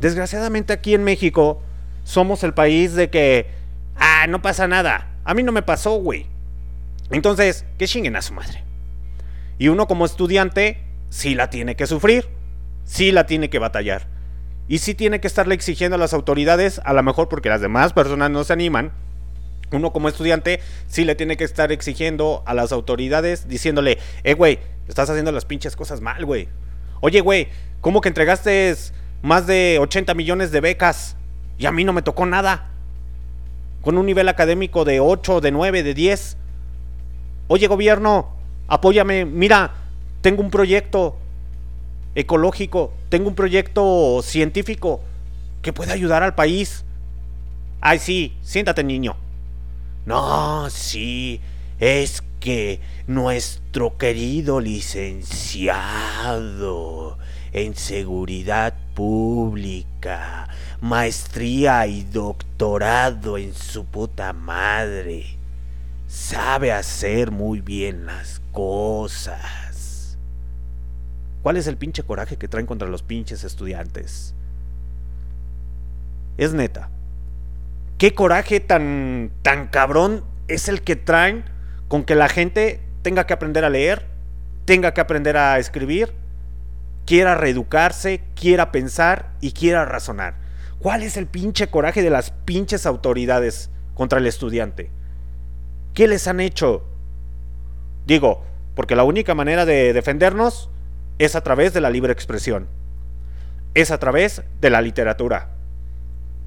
Desgraciadamente 0.00 0.72
aquí 0.72 0.94
en 0.94 1.04
México 1.04 1.60
somos 2.04 2.44
el 2.44 2.54
país 2.54 2.94
de 2.94 3.10
que, 3.10 3.50
ah, 3.96 4.26
no 4.28 4.40
pasa 4.40 4.68
nada. 4.68 5.08
A 5.24 5.34
mí 5.34 5.42
no 5.42 5.52
me 5.52 5.62
pasó, 5.62 5.96
güey. 5.96 6.26
Entonces, 7.10 7.66
que 7.76 7.88
chinguen 7.88 8.16
a 8.16 8.22
su 8.22 8.32
madre. 8.32 8.62
Y 9.58 9.68
uno 9.68 9.88
como 9.88 10.06
estudiante 10.06 10.78
sí 11.10 11.34
la 11.34 11.50
tiene 11.50 11.74
que 11.74 11.88
sufrir, 11.88 12.28
sí 12.84 13.10
la 13.10 13.26
tiene 13.26 13.50
que 13.50 13.58
batallar. 13.58 14.06
Y 14.68 14.78
sí 14.78 14.94
tiene 14.94 15.20
que 15.20 15.26
estarle 15.26 15.54
exigiendo 15.56 15.96
a 15.96 15.98
las 15.98 16.12
autoridades, 16.12 16.80
a 16.84 16.92
lo 16.92 17.02
mejor 17.02 17.28
porque 17.28 17.48
las 17.48 17.60
demás 17.60 17.92
personas 17.92 18.30
no 18.30 18.44
se 18.44 18.52
animan. 18.52 18.92
Uno 19.70 19.92
como 19.92 20.08
estudiante 20.08 20.60
sí 20.86 21.04
le 21.04 21.14
tiene 21.14 21.36
que 21.36 21.44
estar 21.44 21.72
exigiendo 21.72 22.42
a 22.46 22.54
las 22.54 22.72
autoridades 22.72 23.48
diciéndole, 23.48 23.98
eh, 24.24 24.34
güey, 24.34 24.58
estás 24.88 25.10
haciendo 25.10 25.32
las 25.32 25.44
pinches 25.44 25.76
cosas 25.76 26.00
mal, 26.00 26.24
güey. 26.24 26.48
Oye, 27.00 27.20
güey, 27.20 27.48
¿cómo 27.80 28.00
que 28.00 28.08
entregaste 28.08 28.74
más 29.22 29.46
de 29.46 29.78
80 29.80 30.14
millones 30.14 30.50
de 30.50 30.60
becas 30.60 31.16
y 31.58 31.66
a 31.66 31.72
mí 31.72 31.84
no 31.84 31.92
me 31.92 32.02
tocó 32.02 32.24
nada? 32.24 32.70
Con 33.82 33.98
un 33.98 34.06
nivel 34.06 34.28
académico 34.28 34.84
de 34.84 35.00
8, 35.00 35.40
de 35.40 35.50
9, 35.50 35.82
de 35.82 35.94
10. 35.94 36.36
Oye, 37.48 37.66
gobierno, 37.66 38.30
apóyame. 38.68 39.24
Mira, 39.24 39.72
tengo 40.22 40.42
un 40.42 40.50
proyecto 40.50 41.16
ecológico, 42.14 42.92
tengo 43.10 43.28
un 43.28 43.34
proyecto 43.34 44.20
científico 44.22 45.00
que 45.62 45.72
puede 45.72 45.92
ayudar 45.92 46.22
al 46.22 46.34
país. 46.34 46.84
Ay, 47.80 47.98
sí, 47.98 48.36
siéntate, 48.42 48.82
niño. 48.82 49.16
No, 50.08 50.68
sí, 50.70 51.40
es 51.78 52.22
que 52.40 52.80
nuestro 53.06 53.98
querido 53.98 54.58
licenciado 54.58 57.18
en 57.52 57.76
seguridad 57.76 58.72
pública, 58.94 60.48
maestría 60.80 61.86
y 61.86 62.04
doctorado 62.04 63.36
en 63.36 63.52
su 63.52 63.84
puta 63.84 64.32
madre, 64.32 65.36
sabe 66.06 66.72
hacer 66.72 67.30
muy 67.30 67.60
bien 67.60 68.06
las 68.06 68.40
cosas. 68.50 70.16
¿Cuál 71.42 71.58
es 71.58 71.66
el 71.66 71.76
pinche 71.76 72.02
coraje 72.02 72.38
que 72.38 72.48
traen 72.48 72.64
contra 72.64 72.88
los 72.88 73.02
pinches 73.02 73.44
estudiantes? 73.44 74.32
Es 76.38 76.54
neta. 76.54 76.88
¿Qué 77.98 78.14
coraje 78.14 78.60
tan 78.60 79.32
tan 79.42 79.66
cabrón 79.66 80.24
es 80.46 80.68
el 80.68 80.82
que 80.82 80.94
traen 80.94 81.44
con 81.88 82.04
que 82.04 82.14
la 82.14 82.28
gente 82.28 82.80
tenga 83.02 83.26
que 83.26 83.32
aprender 83.32 83.64
a 83.64 83.70
leer, 83.70 84.06
tenga 84.66 84.94
que 84.94 85.00
aprender 85.00 85.36
a 85.36 85.58
escribir, 85.58 86.14
quiera 87.06 87.34
reeducarse, 87.34 88.22
quiera 88.36 88.70
pensar 88.70 89.32
y 89.40 89.50
quiera 89.50 89.84
razonar. 89.84 90.36
¿Cuál 90.78 91.02
es 91.02 91.16
el 91.16 91.26
pinche 91.26 91.70
coraje 91.70 92.02
de 92.02 92.10
las 92.10 92.30
pinches 92.30 92.86
autoridades 92.86 93.68
contra 93.94 94.20
el 94.20 94.28
estudiante? 94.28 94.92
¿Qué 95.92 96.06
les 96.06 96.28
han 96.28 96.38
hecho? 96.38 96.84
Digo, 98.06 98.44
porque 98.76 98.94
la 98.94 99.02
única 99.02 99.34
manera 99.34 99.64
de 99.64 99.92
defendernos 99.92 100.70
es 101.18 101.34
a 101.34 101.40
través 101.40 101.74
de 101.74 101.80
la 101.80 101.90
libre 101.90 102.12
expresión. 102.12 102.68
Es 103.74 103.90
a 103.90 103.98
través 103.98 104.42
de 104.60 104.70
la 104.70 104.82
literatura. 104.82 105.48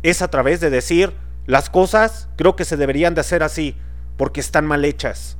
Es 0.01 0.21
a 0.21 0.29
través 0.29 0.61
de 0.61 0.69
decir 0.69 1.13
las 1.45 1.69
cosas 1.69 2.29
creo 2.35 2.55
que 2.55 2.65
se 2.65 2.77
deberían 2.77 3.15
de 3.15 3.21
hacer 3.21 3.43
así, 3.43 3.75
porque 4.17 4.39
están 4.39 4.65
mal 4.65 4.85
hechas. 4.85 5.37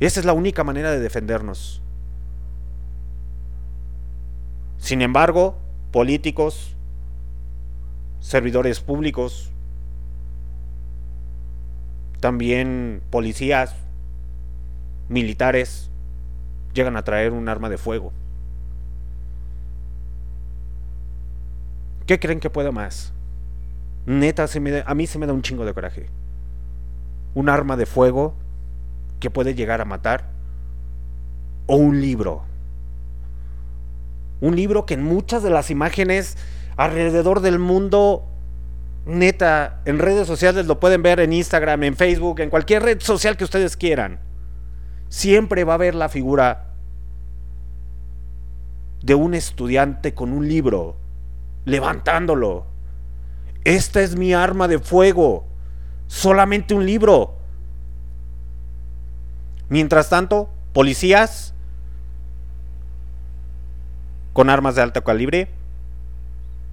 Esa 0.00 0.20
es 0.20 0.26
la 0.26 0.32
única 0.32 0.64
manera 0.64 0.90
de 0.90 0.98
defendernos. 0.98 1.80
Sin 4.78 5.00
embargo, 5.00 5.56
políticos, 5.92 6.74
servidores 8.18 8.80
públicos, 8.80 9.50
también 12.18 13.02
policías, 13.10 13.76
militares, 15.08 15.90
llegan 16.74 16.96
a 16.96 17.02
traer 17.02 17.32
un 17.32 17.48
arma 17.48 17.68
de 17.68 17.78
fuego. 17.78 18.12
¿Qué 22.06 22.18
creen 22.18 22.40
que 22.40 22.50
pueda 22.50 22.72
más? 22.72 23.12
Neta, 24.06 24.46
a 24.86 24.94
mí 24.94 25.06
se 25.06 25.18
me 25.18 25.26
da 25.26 25.32
un 25.32 25.42
chingo 25.42 25.64
de 25.64 25.74
coraje. 25.74 26.08
Un 27.34 27.48
arma 27.48 27.76
de 27.76 27.86
fuego 27.86 28.34
que 29.20 29.30
puede 29.30 29.54
llegar 29.54 29.80
a 29.80 29.84
matar. 29.84 30.30
O 31.66 31.76
un 31.76 32.00
libro. 32.00 32.42
Un 34.40 34.56
libro 34.56 34.86
que 34.86 34.94
en 34.94 35.04
muchas 35.04 35.42
de 35.42 35.50
las 35.50 35.70
imágenes 35.70 36.36
alrededor 36.76 37.40
del 37.40 37.58
mundo, 37.60 38.24
neta, 39.06 39.80
en 39.84 39.98
redes 39.98 40.26
sociales 40.26 40.66
lo 40.66 40.80
pueden 40.80 41.02
ver 41.02 41.20
en 41.20 41.32
Instagram, 41.32 41.84
en 41.84 41.96
Facebook, 41.96 42.40
en 42.40 42.50
cualquier 42.50 42.82
red 42.82 43.00
social 43.00 43.36
que 43.36 43.44
ustedes 43.44 43.76
quieran. 43.76 44.18
Siempre 45.08 45.64
va 45.64 45.74
a 45.74 45.76
haber 45.76 45.94
la 45.94 46.08
figura 46.08 46.72
de 49.02 49.14
un 49.14 49.34
estudiante 49.34 50.14
con 50.14 50.32
un 50.32 50.48
libro, 50.48 50.96
levantándolo. 51.64 52.71
Esta 53.64 54.00
es 54.00 54.16
mi 54.16 54.34
arma 54.34 54.68
de 54.68 54.78
fuego. 54.78 55.46
Solamente 56.08 56.74
un 56.74 56.84
libro. 56.84 57.36
Mientras 59.68 60.08
tanto, 60.08 60.50
policías 60.72 61.54
con 64.32 64.50
armas 64.50 64.74
de 64.74 64.82
alto 64.82 65.04
calibre, 65.04 65.48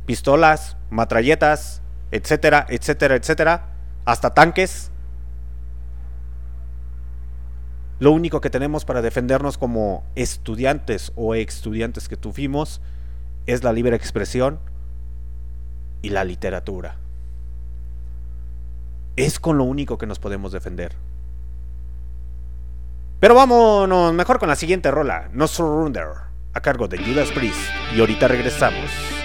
pistolas, 0.05 0.77
matralletas, 0.89 1.81
etcétera, 2.11 2.65
etcétera, 2.69 3.15
etcétera, 3.15 3.65
hasta 4.05 4.33
tanques. 4.33 4.91
Lo 7.99 8.11
único 8.11 8.41
que 8.41 8.49
tenemos 8.49 8.85
para 8.85 9.01
defendernos 9.01 9.57
como 9.57 10.03
estudiantes 10.15 11.11
o 11.15 11.35
estudiantes 11.35 12.07
que 12.07 12.17
tuvimos 12.17 12.81
es 13.45 13.63
la 13.63 13.73
libre 13.73 13.95
expresión 13.95 14.59
y 16.01 16.09
la 16.09 16.23
literatura. 16.23 16.97
Es 19.15 19.39
con 19.39 19.57
lo 19.57 19.65
único 19.65 19.97
que 19.97 20.07
nos 20.07 20.19
podemos 20.19 20.51
defender. 20.51 20.95
Pero 23.19 23.35
vámonos 23.35 24.13
mejor 24.13 24.39
con 24.39 24.47
la 24.47 24.55
siguiente 24.55 24.91
rola, 24.91 25.29
No 25.33 25.47
Surrender, 25.47 26.07
a 26.53 26.61
cargo 26.61 26.87
de 26.87 26.97
Judas 26.97 27.29
Priest. 27.31 27.59
Y 27.93 27.99
ahorita 27.99 28.29
regresamos. 28.29 29.18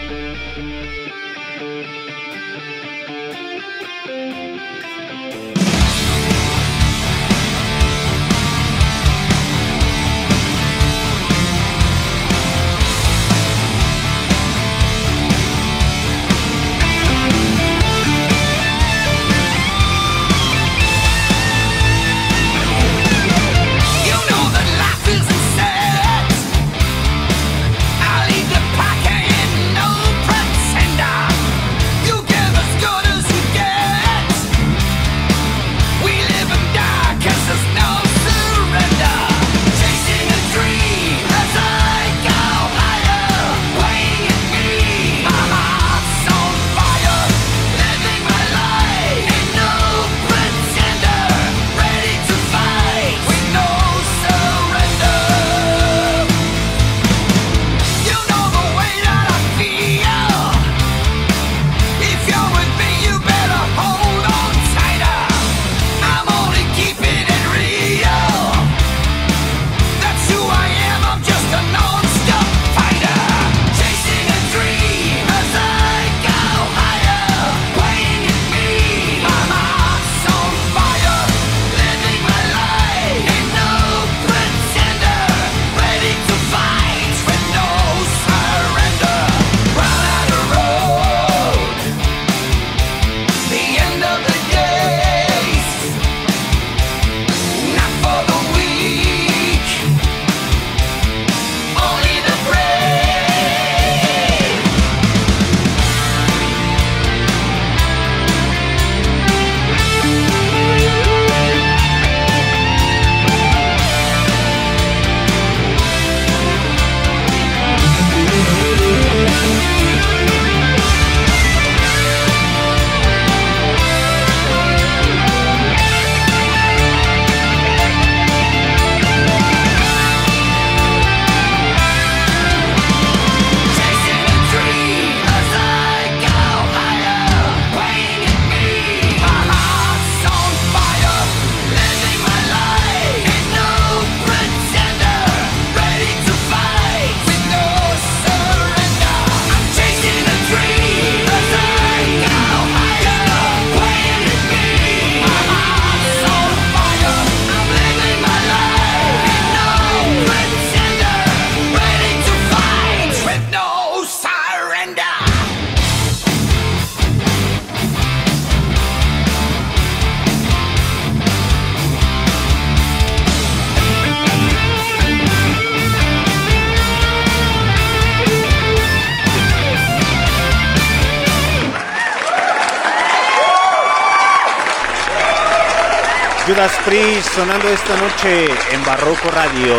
Sonando 187.34 187.68
esta 187.68 187.96
noche 187.96 188.46
en 188.72 188.84
Barroco 188.84 189.28
Radio 189.32 189.74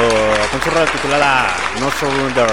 con 0.51 0.59
su 0.59 0.69
rola 0.69 0.91
titulada 0.91 1.55
No 1.79 1.89
Surrender. 1.89 2.49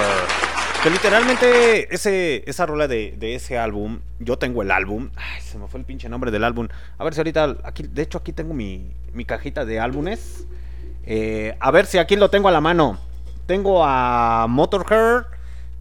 Que 0.81 0.89
literalmente 0.89 1.93
ese, 1.93 2.49
esa 2.49 2.65
rola 2.65 2.87
de, 2.87 3.13
de 3.17 3.35
ese 3.35 3.57
álbum, 3.57 3.99
yo 4.19 4.37
tengo 4.37 4.61
el 4.61 4.71
álbum. 4.71 5.09
Ay, 5.17 5.41
se 5.41 5.57
me 5.57 5.67
fue 5.67 5.81
el 5.81 5.85
pinche 5.85 6.07
nombre 6.07 6.31
del 6.31 6.45
álbum. 6.45 6.69
A 6.97 7.03
ver 7.03 7.13
si 7.13 7.19
ahorita, 7.19 7.57
aquí, 7.65 7.83
de 7.83 8.01
hecho 8.01 8.19
aquí 8.19 8.31
tengo 8.31 8.53
mi, 8.53 8.93
mi 9.11 9.25
cajita 9.25 9.65
de 9.65 9.81
álbumes. 9.81 10.47
Eh, 11.05 11.57
a 11.59 11.71
ver 11.71 11.85
si 11.85 11.97
aquí 11.97 12.15
lo 12.15 12.29
tengo 12.29 12.47
a 12.47 12.53
la 12.53 12.61
mano. 12.61 12.97
Tengo 13.45 13.83
a 13.83 14.45
Motorhead, 14.47 15.23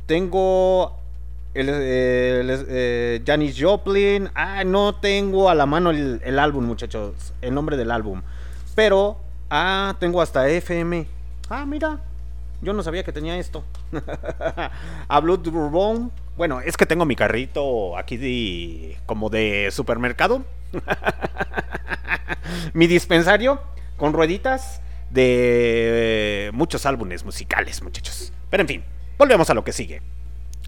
tengo 0.06 0.98
el, 1.54 1.68
el, 1.68 2.66
eh, 2.68 3.22
Janis 3.24 3.56
Joplin. 3.56 4.30
Ah, 4.34 4.64
no 4.64 4.96
tengo 4.96 5.48
a 5.48 5.54
la 5.54 5.66
mano 5.66 5.90
el 5.90 6.38
álbum, 6.40 6.64
muchachos. 6.64 7.32
El 7.40 7.54
nombre 7.54 7.76
del 7.76 7.92
álbum. 7.92 8.22
Pero, 8.74 9.18
ah, 9.50 9.96
tengo 9.98 10.20
hasta 10.20 10.48
FM. 10.48 11.06
Ah, 11.48 11.64
mira. 11.66 12.00
Yo 12.62 12.72
no 12.72 12.82
sabía 12.82 13.02
que 13.02 13.12
tenía 13.12 13.36
esto. 13.38 13.64
a 15.08 15.20
Blood 15.20 15.50
Bourbon. 15.50 16.12
Bueno, 16.36 16.60
es 16.60 16.76
que 16.76 16.86
tengo 16.86 17.04
mi 17.04 17.16
carrito 17.16 17.98
aquí 17.98 18.16
de, 18.16 18.98
como 19.04 19.30
de 19.30 19.70
supermercado. 19.72 20.44
mi 22.72 22.86
dispensario 22.86 23.60
con 23.96 24.12
rueditas 24.12 24.80
de 25.10 26.50
muchos 26.54 26.86
álbumes 26.86 27.24
musicales, 27.24 27.82
muchachos. 27.82 28.32
Pero 28.48 28.62
en 28.62 28.68
fin, 28.68 28.84
volvemos 29.18 29.50
a 29.50 29.54
lo 29.54 29.64
que 29.64 29.72
sigue. 29.72 30.00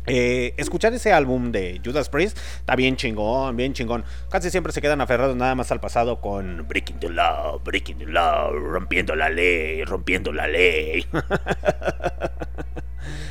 Eh, 0.06 0.52
escuchar 0.58 0.92
ese 0.92 1.14
álbum 1.14 1.50
de 1.50 1.80
Judas 1.82 2.10
Priest 2.10 2.36
está 2.58 2.76
bien 2.76 2.96
chingón, 2.96 3.56
bien 3.56 3.72
chingón. 3.72 4.04
Casi 4.30 4.50
siempre 4.50 4.72
se 4.72 4.82
quedan 4.82 5.00
aferrados 5.00 5.34
nada 5.36 5.54
más 5.54 5.72
al 5.72 5.80
pasado 5.80 6.20
con 6.20 6.68
Breaking 6.68 7.00
the 7.00 7.08
Law, 7.08 7.60
Breaking 7.64 7.98
the 7.98 8.06
Law, 8.06 8.52
rompiendo 8.52 9.16
la 9.16 9.30
ley, 9.30 9.82
rompiendo 9.84 10.32
la 10.32 10.46
ley. 10.46 11.06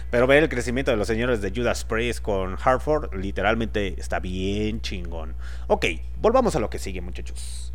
Pero 0.09 0.27
ver 0.27 0.43
el 0.43 0.49
crecimiento 0.49 0.91
de 0.91 0.97
los 0.97 1.07
señores 1.07 1.41
de 1.41 1.51
Judas 1.51 1.85
Priest 1.85 2.21
con 2.21 2.57
Hartford 2.63 3.15
literalmente 3.15 3.95
está 3.99 4.19
bien 4.19 4.81
chingón. 4.81 5.35
Ok, 5.67 5.85
volvamos 6.21 6.55
a 6.55 6.59
lo 6.59 6.69
que 6.69 6.77
sigue 6.79 7.01
muchachos. 7.01 7.73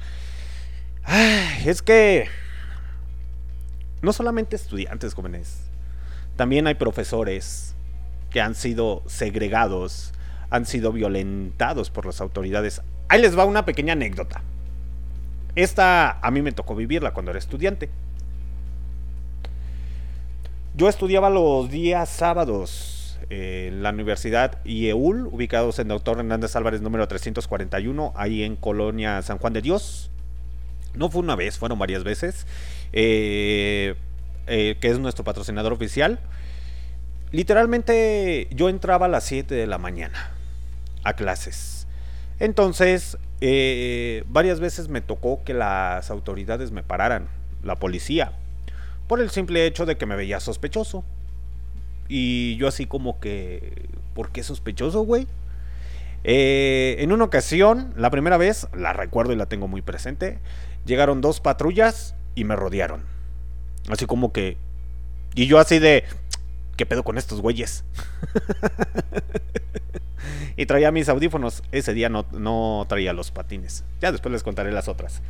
Es 1.64 1.82
que 1.82 2.28
no 4.02 4.12
solamente 4.12 4.54
estudiantes 4.56 5.14
jóvenes, 5.14 5.68
también 6.36 6.66
hay 6.68 6.74
profesores 6.74 7.74
que 8.30 8.40
han 8.40 8.54
sido 8.54 9.02
segregados, 9.06 10.12
han 10.50 10.66
sido 10.66 10.92
violentados 10.92 11.90
por 11.90 12.06
las 12.06 12.20
autoridades. 12.20 12.82
Ahí 13.08 13.20
les 13.20 13.38
va 13.38 13.44
una 13.44 13.64
pequeña 13.64 13.94
anécdota. 13.94 14.42
Esta 15.54 16.18
a 16.20 16.30
mí 16.30 16.42
me 16.42 16.52
tocó 16.52 16.74
vivirla 16.74 17.12
cuando 17.12 17.30
era 17.30 17.38
estudiante. 17.38 17.90
Yo 20.74 20.88
estudiaba 20.88 21.30
los 21.30 21.70
días 21.70 22.08
sábados 22.08 23.18
en 23.30 23.82
la 23.82 23.90
Universidad 23.90 24.64
IEUL, 24.64 25.26
ubicados 25.26 25.78
en 25.78 25.88
Doctor 25.88 26.18
Hernández 26.18 26.54
Álvarez 26.56 26.80
número 26.80 27.08
341, 27.08 28.12
ahí 28.16 28.42
en 28.42 28.56
Colonia 28.56 29.20
San 29.22 29.38
Juan 29.38 29.52
de 29.52 29.62
Dios. 29.62 30.10
No 30.94 31.10
fue 31.10 31.22
una 31.22 31.36
vez, 31.36 31.58
fueron 31.58 31.78
varias 31.78 32.04
veces, 32.04 32.46
eh, 32.92 33.96
eh, 34.46 34.76
que 34.80 34.88
es 34.88 34.98
nuestro 34.98 35.24
patrocinador 35.24 35.72
oficial. 35.72 36.20
Literalmente 37.30 38.48
yo 38.50 38.68
entraba 38.68 39.06
a 39.06 39.08
las 39.08 39.24
7 39.24 39.54
de 39.54 39.66
la 39.66 39.78
mañana 39.78 40.32
a 41.04 41.14
clases. 41.14 41.86
Entonces, 42.38 43.18
eh, 43.40 44.24
varias 44.28 44.60
veces 44.60 44.88
me 44.88 45.00
tocó 45.00 45.42
que 45.44 45.54
las 45.54 46.10
autoridades 46.10 46.70
me 46.70 46.82
pararan, 46.82 47.28
la 47.62 47.76
policía, 47.76 48.32
por 49.06 49.20
el 49.20 49.30
simple 49.30 49.66
hecho 49.66 49.86
de 49.86 49.96
que 49.96 50.06
me 50.06 50.16
veía 50.16 50.40
sospechoso. 50.40 51.04
Y 52.08 52.56
yo 52.56 52.68
así 52.68 52.86
como 52.86 53.20
que, 53.20 53.88
¿por 54.14 54.30
qué 54.30 54.42
sospechoso, 54.42 55.02
güey? 55.02 55.26
Eh, 56.24 56.96
en 57.00 57.12
una 57.12 57.24
ocasión, 57.24 57.92
la 57.96 58.10
primera 58.10 58.36
vez, 58.36 58.68
la 58.74 58.92
recuerdo 58.92 59.32
y 59.32 59.36
la 59.36 59.46
tengo 59.46 59.68
muy 59.68 59.82
presente, 59.82 60.38
llegaron 60.84 61.20
dos 61.20 61.40
patrullas 61.40 62.14
y 62.34 62.44
me 62.44 62.56
rodearon. 62.56 63.02
Así 63.88 64.06
como 64.06 64.32
que... 64.32 64.56
Y 65.34 65.46
yo 65.46 65.58
así 65.58 65.78
de... 65.78 66.04
¿Qué 66.78 66.86
pedo 66.86 67.02
con 67.02 67.18
estos 67.18 67.40
güeyes? 67.40 67.82
y 70.56 70.64
traía 70.66 70.92
mis 70.92 71.08
audífonos. 71.08 71.64
Ese 71.72 71.92
día 71.92 72.08
no, 72.08 72.24
no, 72.30 72.86
traía 72.88 73.12
los 73.12 73.32
patines. 73.32 73.82
Ya 74.00 74.12
después 74.12 74.32
les 74.32 74.44
contaré 74.44 74.70
las 74.70 74.86
otras. 74.86 75.20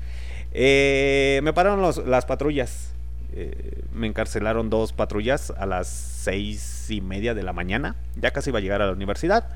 Eh, 0.52 1.40
me 1.42 1.54
pararon 1.54 1.80
los, 1.80 2.06
las 2.06 2.26
patrullas. 2.26 2.90
Eh, 3.32 3.80
me 3.94 4.06
encarcelaron 4.06 4.68
dos 4.68 4.92
patrullas 4.92 5.50
a 5.56 5.64
las 5.64 5.88
seis 5.88 6.90
y 6.90 7.00
media 7.00 7.32
de 7.32 7.42
la 7.42 7.54
mañana. 7.54 7.96
Ya 8.20 8.30
casi 8.30 8.50
iba 8.50 8.58
a 8.58 8.62
llegar 8.62 8.82
a 8.82 8.86
la 8.86 8.92
universidad. 8.92 9.48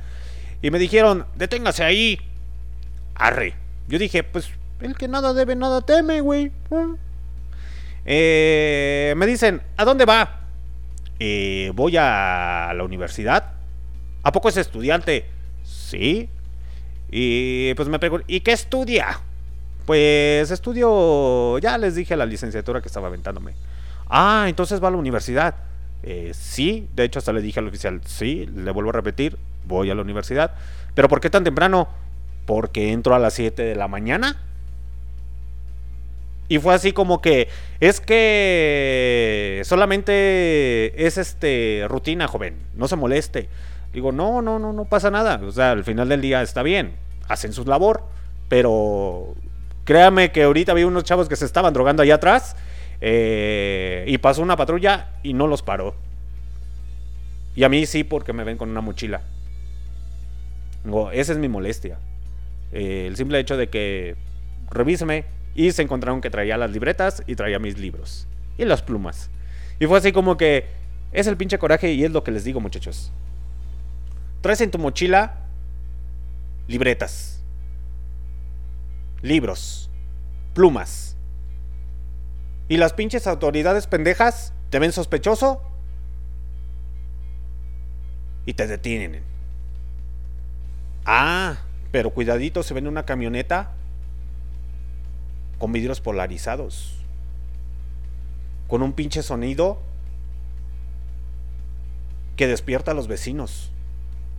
Y 0.62 0.70
me 0.70 0.78
dijeron, 0.78 1.26
deténgase 1.36 1.84
ahí. 1.84 2.18
Arre. 3.16 3.52
Yo 3.86 3.98
dije, 3.98 4.22
pues 4.22 4.48
el 4.80 4.96
que 4.96 5.08
nada 5.08 5.34
debe, 5.34 5.56
nada 5.56 5.82
teme, 5.82 6.22
güey. 6.22 6.52
Eh, 8.06 9.12
me 9.14 9.26
dicen, 9.26 9.60
¿a 9.76 9.84
dónde 9.84 10.06
va? 10.06 10.41
Eh, 11.24 11.70
voy 11.72 11.96
a 11.96 12.72
la 12.74 12.82
universidad. 12.82 13.52
¿A 14.24 14.32
poco 14.32 14.48
es 14.48 14.56
estudiante? 14.56 15.24
Sí. 15.62 16.28
Y 17.12 17.74
pues 17.74 17.88
me 17.88 18.00
pregunto, 18.00 18.24
¿y 18.26 18.40
qué 18.40 18.50
estudia? 18.50 19.20
Pues 19.86 20.50
estudio, 20.50 21.58
ya 21.58 21.78
les 21.78 21.94
dije 21.94 22.16
la 22.16 22.26
licenciatura 22.26 22.80
que 22.80 22.88
estaba 22.88 23.06
aventándome. 23.06 23.54
Ah, 24.08 24.46
entonces 24.48 24.82
va 24.82 24.88
a 24.88 24.90
la 24.90 24.96
universidad. 24.96 25.54
Eh, 26.02 26.32
sí, 26.34 26.88
de 26.96 27.04
hecho 27.04 27.20
hasta 27.20 27.32
le 27.32 27.40
dije 27.40 27.60
al 27.60 27.68
oficial, 27.68 28.00
sí, 28.04 28.46
le 28.46 28.72
vuelvo 28.72 28.90
a 28.90 28.94
repetir, 28.94 29.38
voy 29.64 29.90
a 29.90 29.94
la 29.94 30.02
universidad. 30.02 30.50
¿Pero 30.96 31.08
por 31.08 31.20
qué 31.20 31.30
tan 31.30 31.44
temprano? 31.44 31.86
Porque 32.46 32.90
entro 32.90 33.14
a 33.14 33.20
las 33.20 33.34
7 33.34 33.62
de 33.62 33.76
la 33.76 33.86
mañana. 33.86 34.42
Y 36.52 36.58
fue 36.58 36.74
así 36.74 36.92
como 36.92 37.22
que 37.22 37.48
es 37.80 37.98
que 37.98 39.62
solamente 39.64 41.06
es 41.06 41.16
este 41.16 41.86
rutina, 41.88 42.28
joven, 42.28 42.56
no 42.76 42.88
se 42.88 42.96
moleste. 42.96 43.48
Digo, 43.94 44.12
no, 44.12 44.42
no, 44.42 44.58
no, 44.58 44.74
no 44.74 44.84
pasa 44.84 45.10
nada. 45.10 45.40
O 45.42 45.50
sea, 45.50 45.70
al 45.70 45.82
final 45.82 46.10
del 46.10 46.20
día 46.20 46.42
está 46.42 46.62
bien, 46.62 46.92
hacen 47.26 47.54
su 47.54 47.64
labor, 47.64 48.04
pero 48.50 49.34
créame 49.84 50.30
que 50.30 50.42
ahorita 50.42 50.72
había 50.72 50.86
unos 50.86 51.04
chavos 51.04 51.26
que 51.26 51.36
se 51.36 51.46
estaban 51.46 51.72
drogando 51.72 52.02
allá 52.02 52.16
atrás 52.16 52.54
eh, 53.00 54.04
y 54.06 54.18
pasó 54.18 54.42
una 54.42 54.56
patrulla 54.56 55.08
y 55.22 55.32
no 55.32 55.46
los 55.46 55.62
paró. 55.62 55.94
Y 57.56 57.64
a 57.64 57.70
mí 57.70 57.86
sí, 57.86 58.04
porque 58.04 58.34
me 58.34 58.44
ven 58.44 58.58
con 58.58 58.68
una 58.68 58.82
mochila. 58.82 59.22
Digo, 60.84 61.10
esa 61.12 61.32
es 61.32 61.38
mi 61.38 61.48
molestia. 61.48 61.96
Eh, 62.72 63.06
el 63.08 63.16
simple 63.16 63.38
hecho 63.38 63.56
de 63.56 63.70
que 63.70 64.16
revíseme, 64.70 65.24
y 65.54 65.70
se 65.72 65.82
encontraron 65.82 66.20
que 66.20 66.30
traía 66.30 66.56
las 66.56 66.70
libretas 66.70 67.22
y 67.26 67.36
traía 67.36 67.58
mis 67.58 67.78
libros. 67.78 68.26
Y 68.56 68.64
las 68.64 68.82
plumas. 68.82 69.30
Y 69.78 69.86
fue 69.86 69.98
así 69.98 70.12
como 70.12 70.36
que 70.36 70.66
es 71.12 71.26
el 71.26 71.36
pinche 71.36 71.58
coraje 71.58 71.92
y 71.92 72.04
es 72.04 72.10
lo 72.10 72.24
que 72.24 72.30
les 72.30 72.44
digo 72.44 72.60
muchachos. 72.60 73.12
Traes 74.40 74.60
en 74.60 74.70
tu 74.70 74.78
mochila 74.78 75.40
libretas, 76.68 77.42
libros, 79.20 79.90
plumas. 80.54 81.16
Y 82.68 82.76
las 82.76 82.92
pinches 82.92 83.26
autoridades 83.26 83.86
pendejas 83.86 84.52
te 84.70 84.78
ven 84.78 84.92
sospechoso 84.92 85.62
y 88.46 88.54
te 88.54 88.66
detienen. 88.66 89.22
Ah, 91.04 91.58
pero 91.90 92.10
cuidadito, 92.10 92.62
se 92.62 92.74
ven 92.74 92.86
una 92.86 93.04
camioneta 93.04 93.72
con 95.62 95.70
vidrios 95.70 96.00
polarizados, 96.00 96.96
con 98.66 98.82
un 98.82 98.94
pinche 98.94 99.22
sonido 99.22 99.78
que 102.34 102.48
despierta 102.48 102.90
a 102.90 102.94
los 102.94 103.06
vecinos, 103.06 103.70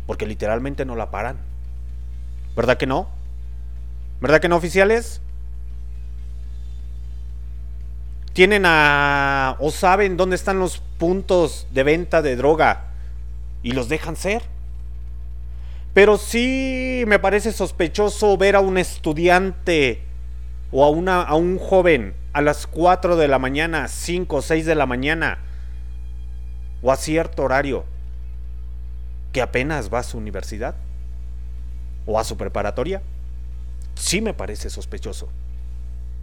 porque 0.06 0.26
literalmente 0.26 0.84
no 0.84 0.98
la 0.98 1.12
paran. 1.12 1.38
¿Verdad 2.58 2.76
que 2.76 2.88
no? 2.88 3.08
¿Verdad 4.20 4.42
que 4.42 4.50
no, 4.50 4.58
oficiales? 4.58 5.22
Tienen 8.34 8.66
a... 8.66 9.56
o 9.62 9.72
saben 9.72 10.18
dónde 10.18 10.36
están 10.36 10.60
los 10.60 10.80
puntos 10.98 11.68
de 11.72 11.84
venta 11.84 12.22
de 12.22 12.36
droga 12.36 12.88
y 13.62 13.72
los 13.72 13.88
dejan 13.88 14.18
ser. 14.18 14.44
Pero 15.94 16.18
sí 16.18 17.06
me 17.08 17.18
parece 17.18 17.54
sospechoso 17.54 18.36
ver 18.36 18.58
a 18.58 18.60
un 18.60 18.78
estudiante 18.78 20.12
o 20.74 20.84
a, 20.84 20.90
una, 20.90 21.22
a 21.22 21.36
un 21.36 21.60
joven 21.60 22.16
a 22.34 22.42
las 22.42 22.66
4 22.66 23.16
de 23.16 23.28
la 23.28 23.38
mañana, 23.38 23.88
5 23.88 24.36
o 24.36 24.42
6 24.42 24.66
de 24.66 24.74
la 24.74 24.88
mañana, 24.88 25.38
o 26.82 26.92
a 26.92 26.98
cierto 26.98 27.44
horario, 27.44 27.86
que 29.32 29.42
apenas 29.42 29.94
va 29.94 30.00
a 30.00 30.04
su 30.04 30.18
universidad 30.18 30.76
o 32.08 32.20
a 32.20 32.24
su 32.24 32.38
preparatoria, 32.38 33.04
sí 33.94 34.20
me 34.20 34.34
parece 34.34 34.72
sospechoso. 34.72 35.30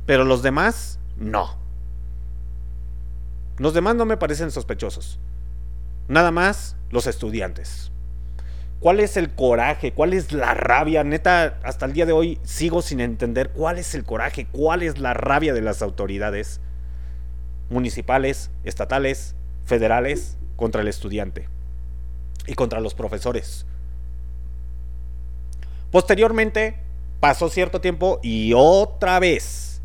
Pero 0.05 0.25
los 0.25 0.43
demás, 0.43 0.99
no. 1.17 1.57
Los 3.57 3.73
demás 3.73 3.95
no 3.95 4.05
me 4.05 4.17
parecen 4.17 4.51
sospechosos. 4.51 5.21
Nada 6.09 6.33
más 6.33 6.77
los 6.91 7.07
estudiantes. 7.07 7.93
¿Cuál 8.81 9.01
es 9.01 9.19
el 9.19 9.31
coraje? 9.35 9.93
¿Cuál 9.93 10.15
es 10.15 10.33
la 10.33 10.55
rabia? 10.55 11.05
Neta, 11.05 11.59
hasta 11.63 11.85
el 11.85 11.93
día 11.93 12.07
de 12.07 12.13
hoy 12.13 12.41
sigo 12.43 12.81
sin 12.81 13.01
entender 13.01 13.51
cuál 13.51 13.79
es 13.79 13.95
el 13.95 14.05
coraje, 14.05 14.47
cuál 14.51 14.83
es 14.83 14.99
la 14.99 15.13
rabia 15.13 15.53
de 15.53 15.61
las 15.61 15.83
autoridades 15.83 16.61
municipales, 17.69 18.51
estatales, 18.65 19.35
federales 19.67 20.39
contra 20.57 20.81
el 20.81 20.89
estudiante 20.89 21.47
y 22.47 22.55
contra 22.55 22.81
los 22.81 22.95
profesores. 22.95 23.67
Posteriormente 25.91 26.79
pasó 27.21 27.51
cierto 27.51 27.83
tiempo 27.83 28.19
y 28.23 28.55
otra 28.57 29.19
vez. 29.19 29.83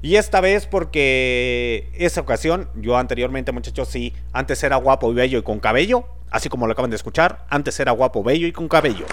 Y 0.00 0.16
esta 0.16 0.40
vez 0.40 0.64
porque 0.64 1.90
esa 1.92 2.22
ocasión, 2.22 2.70
yo 2.74 2.96
anteriormente 2.96 3.52
muchachos 3.52 3.88
sí, 3.88 4.14
antes 4.32 4.62
era 4.62 4.76
guapo 4.76 5.12
y 5.12 5.14
bello 5.14 5.38
y 5.38 5.42
con 5.42 5.60
cabello, 5.60 6.06
Así 6.30 6.48
como 6.48 6.66
lo 6.66 6.72
acaban 6.72 6.90
de 6.90 6.96
escuchar, 6.96 7.44
antes 7.50 7.78
era 7.80 7.92
guapo, 7.92 8.22
bello 8.22 8.46
y 8.46 8.52
con 8.52 8.68
cabello. 8.68 9.06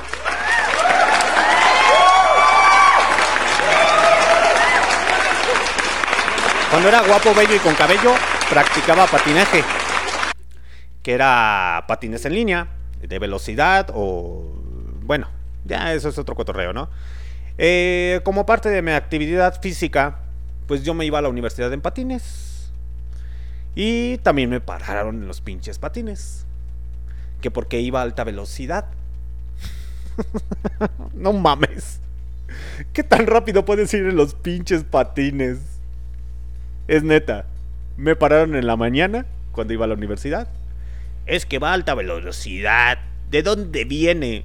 Cuando 6.70 6.90
era 6.90 7.02
guapo, 7.02 7.34
bello 7.34 7.56
y 7.56 7.60
con 7.60 7.74
cabello, 7.76 8.14
practicaba 8.50 9.08
patinaje, 9.08 9.64
que 11.02 11.14
era 11.14 11.86
patines 11.88 12.26
en 12.26 12.34
línea. 12.34 12.68
de 13.02 13.20
velocidad 13.20 13.92
o... 13.94 14.54
Bueno, 15.04 15.30
ya 15.64 15.94
eso 15.94 16.10
es 16.10 16.18
otro 16.18 16.36
cotorreo, 16.36 16.74
¿no? 16.74 16.90
Eh, 17.58 18.22
como 18.24 18.46
parte 18.46 18.70
de 18.70 18.82
mi 18.82 18.92
actividad 18.92 19.62
física, 19.62 20.20
pues 20.68 20.84
yo 20.84 20.94
me 20.94 21.06
iba 21.06 21.20
a 21.20 21.22
la 21.22 21.30
universidad 21.30 21.72
en 21.74 21.82
patines. 21.82 22.72
Y 23.76 24.18
también 24.18 24.50
me 24.50 24.60
pararon 24.60 25.22
en 25.22 25.28
los 25.28 25.42
pinches 25.42 25.80
patines. 25.80 26.47
Que 27.42 27.52
porque 27.52 27.80
iba 27.80 28.00
a 28.00 28.04
alta 28.04 28.24
velocidad. 28.24 28.86
no 31.14 31.34
mames. 31.34 32.00
¿Qué 32.94 33.04
tan 33.04 33.28
rápido 33.28 33.66
puedes 33.66 33.94
ir 33.94 34.06
en 34.06 34.16
los 34.16 34.34
pinches 34.34 34.84
patines? 34.84 35.60
Es 36.88 37.04
neta. 37.04 37.46
Me 37.98 38.16
pararon 38.16 38.56
en 38.56 38.68
la 38.68 38.76
mañana 38.76 39.26
cuando 39.52 39.74
iba 39.74 39.86
a 39.86 39.88
la 39.88 39.96
universidad. 39.96 40.48
Es 41.26 41.46
que 41.46 41.60
va 41.60 41.72
a 41.72 41.74
alta 41.74 41.94
velocidad. 41.96 43.00
¿De 43.30 43.44
dónde 43.44 43.86
viene? 43.86 44.44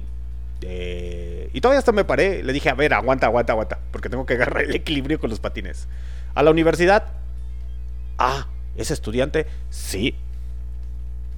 De... 0.59 1.49
Y 1.53 1.61
todavía 1.61 1.79
hasta 1.79 1.91
me 1.91 2.03
paré. 2.03 2.43
Le 2.43 2.51
dije, 2.51 2.69
a 2.69 2.73
ver, 2.73 2.93
aguanta, 2.93 3.27
aguanta, 3.27 3.53
aguanta. 3.53 3.79
Porque 3.91 4.09
tengo 4.09 4.25
que 4.25 4.33
agarrar 4.33 4.63
el 4.63 4.75
equilibrio 4.75 5.19
con 5.19 5.29
los 5.29 5.39
patines. 5.39 5.87
A 6.33 6.43
la 6.43 6.51
universidad. 6.51 7.05
Ah, 8.17 8.47
¿es 8.75 8.91
estudiante? 8.91 9.45
Sí. 9.69 10.15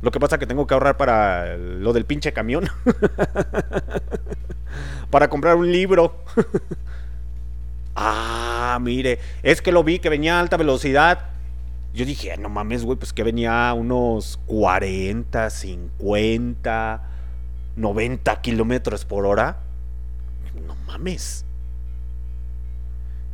Lo 0.06 0.11
que 0.11 0.19
pasa 0.19 0.36
es 0.36 0.40
que 0.40 0.45
tengo 0.45 0.68
que 0.68 0.76
ahorrar 0.76 0.98
para 0.98 1.57
lo 1.57 1.91
del 1.91 2.06
pinche 2.06 2.32
camión. 2.32 2.69
para 5.10 5.32
comprar 5.32 5.56
un 5.56 5.72
libro. 5.72 6.23
ah, 7.95 8.77
mire, 8.80 9.18
es 9.41 9.64
que 9.64 9.72
lo 9.72 9.84
vi 9.84 9.98
que 9.98 10.10
venía 10.10 10.38
a 10.38 10.41
alta 10.41 10.57
velocidad. 10.57 11.30
Yo 11.95 12.06
dije, 12.06 12.32
"Ah, 12.32 12.38
no 12.38 12.49
mames, 12.49 12.86
güey, 12.86 12.99
pues 12.99 13.14
que 13.14 13.23
venía 13.23 13.68
a 13.68 13.73
unos 13.73 14.40
40, 14.45 15.49
50, 15.49 17.02
90 17.76 18.41
kilómetros 18.41 19.06
por 19.06 19.26
hora. 19.26 19.57
No 20.68 20.76
mames. 20.86 21.45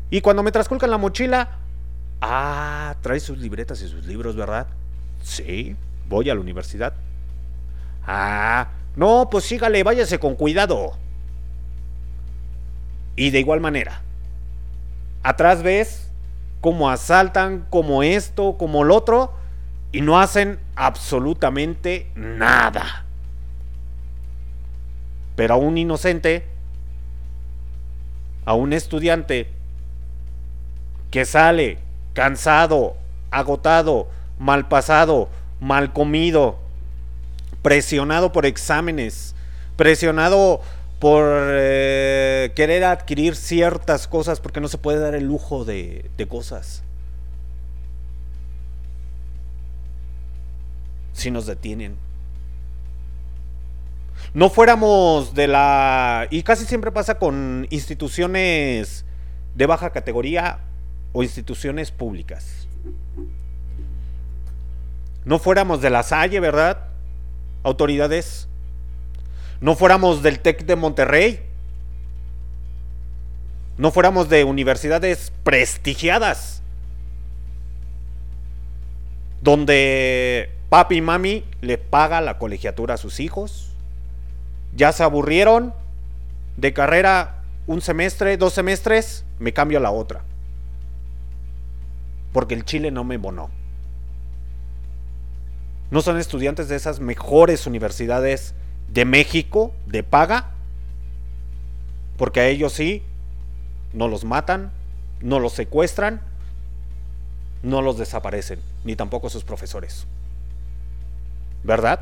Y 0.10 0.22
cuando 0.22 0.41
me 0.41 0.53
trasculcan 0.53 0.89
la 0.89 0.98
mochila, 0.98 1.49
ah, 2.22 2.95
trae 3.02 3.19
sus 3.19 3.39
libretas 3.39 3.81
y 3.81 3.89
sus 3.89 4.06
libros, 4.06 4.38
¿verdad? 4.38 4.68
Sí, 5.22 5.76
voy 6.11 6.29
a 6.29 6.35
la 6.35 6.41
universidad. 6.41 6.93
Ah, 8.05 8.67
no, 8.95 9.29
pues 9.31 9.45
sígale, 9.45 9.83
váyase 9.83 10.19
con 10.19 10.35
cuidado. 10.35 10.97
Y 13.15 13.31
de 13.31 13.39
igual 13.39 13.61
manera, 13.61 14.01
atrás 15.23 15.63
ves 15.63 16.11
cómo 16.59 16.89
asaltan, 16.89 17.65
como 17.69 18.03
esto, 18.03 18.57
como 18.57 18.83
lo 18.83 18.95
otro, 18.95 19.33
y 19.91 20.01
no 20.01 20.19
hacen 20.19 20.59
absolutamente 20.75 22.11
nada. 22.15 23.05
Pero 25.35 25.55
a 25.55 25.57
un 25.57 25.77
inocente, 25.77 26.45
a 28.45 28.53
un 28.53 28.73
estudiante 28.73 29.49
que 31.09 31.25
sale 31.25 31.79
cansado, 32.13 32.95
agotado, 33.31 34.09
mal 34.39 34.67
pasado, 34.67 35.29
mal 35.61 35.93
comido, 35.93 36.59
presionado 37.61 38.33
por 38.33 38.45
exámenes, 38.45 39.35
presionado 39.77 40.59
por 40.99 41.23
eh, 41.29 42.51
querer 42.55 42.83
adquirir 42.83 43.35
ciertas 43.35 44.07
cosas 44.07 44.41
porque 44.41 44.59
no 44.59 44.67
se 44.67 44.77
puede 44.77 44.99
dar 44.99 45.15
el 45.15 45.25
lujo 45.25 45.63
de, 45.63 46.09
de 46.17 46.27
cosas. 46.27 46.83
Si 51.13 51.31
nos 51.31 51.45
detienen. 51.45 51.95
No 54.33 54.49
fuéramos 54.49 55.33
de 55.35 55.47
la... 55.47 56.27
Y 56.31 56.43
casi 56.43 56.65
siempre 56.65 56.91
pasa 56.91 57.19
con 57.19 57.67
instituciones 57.69 59.05
de 59.55 59.65
baja 59.65 59.91
categoría 59.91 60.59
o 61.11 61.21
instituciones 61.21 61.91
públicas. 61.91 62.67
No 65.26 65.39
fuéramos 65.39 65.81
de 65.81 65.89
la 65.89 66.03
Salle, 66.03 66.39
¿verdad? 66.39 66.85
Autoridades. 67.64 68.48
No 69.60 69.76
fuéramos 69.76 70.23
del 70.23 70.39
TEC 70.39 70.65
de 70.65 70.76
Monterrey. 70.76 71.41
No 73.77 73.91
fuéramos 73.91 74.30
de 74.30 74.43
universidades 74.43 75.31
prestigiadas. 75.43 76.61
Donde 79.41 80.52
papi 80.69 80.98
y 80.98 81.02
mami 81.02 81.45
le 81.61 81.77
paga 81.77 82.22
la 82.22 82.38
colegiatura 82.38 82.95
a 82.95 82.98
sus 82.98 83.19
hijos. 83.19 83.73
Ya 84.76 84.91
se 84.91 85.03
aburrieron 85.03 85.73
de 86.57 86.73
carrera 86.73 87.43
un 87.68 87.81
semestre, 87.81 88.38
dos 88.38 88.53
semestres, 88.53 89.26
me 89.39 89.53
cambio 89.53 89.77
a 89.77 89.81
la 89.81 89.91
otra 89.91 90.23
porque 92.31 92.56
el 92.56 92.65
Chile 92.65 92.91
no 92.91 93.03
me 93.03 93.18
bonó. 93.18 93.49
No 95.91 96.01
son 96.01 96.18
estudiantes 96.18 96.69
de 96.69 96.77
esas 96.77 96.99
mejores 96.99 97.68
universidades 97.68 98.55
de 98.88 99.05
México, 99.05 99.73
de 99.85 100.03
paga, 100.03 100.51
porque 102.18 102.39
a 102.39 102.47
ellos 102.47 102.73
sí, 102.73 103.03
no 103.93 104.07
los 104.07 104.23
matan, 104.23 104.72
no 105.22 105.39
los 105.39 105.53
secuestran, 105.53 106.22
no 107.61 107.81
los 107.81 107.97
desaparecen, 107.97 108.59
ni 108.84 108.95
tampoco 108.95 109.30
sus 109.30 109.43
profesores. 109.43 110.07
¿Verdad? 111.63 111.99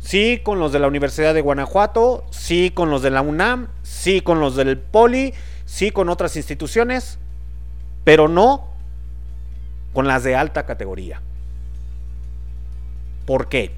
Sí 0.00 0.40
con 0.42 0.60
los 0.60 0.72
de 0.72 0.78
la 0.78 0.86
Universidad 0.86 1.34
de 1.34 1.40
Guanajuato, 1.40 2.24
sí 2.30 2.70
con 2.70 2.90
los 2.90 3.02
de 3.02 3.10
la 3.10 3.20
UNAM, 3.20 3.68
sí 3.82 4.20
con 4.20 4.40
los 4.40 4.54
del 4.54 4.78
Poli, 4.78 5.34
sí 5.64 5.90
con 5.90 6.08
otras 6.08 6.36
instituciones, 6.36 7.18
pero 8.04 8.28
no 8.28 8.68
con 9.92 10.06
las 10.06 10.22
de 10.22 10.36
alta 10.36 10.64
categoría. 10.64 11.20
¿Por 13.28 13.50
qué? 13.50 13.72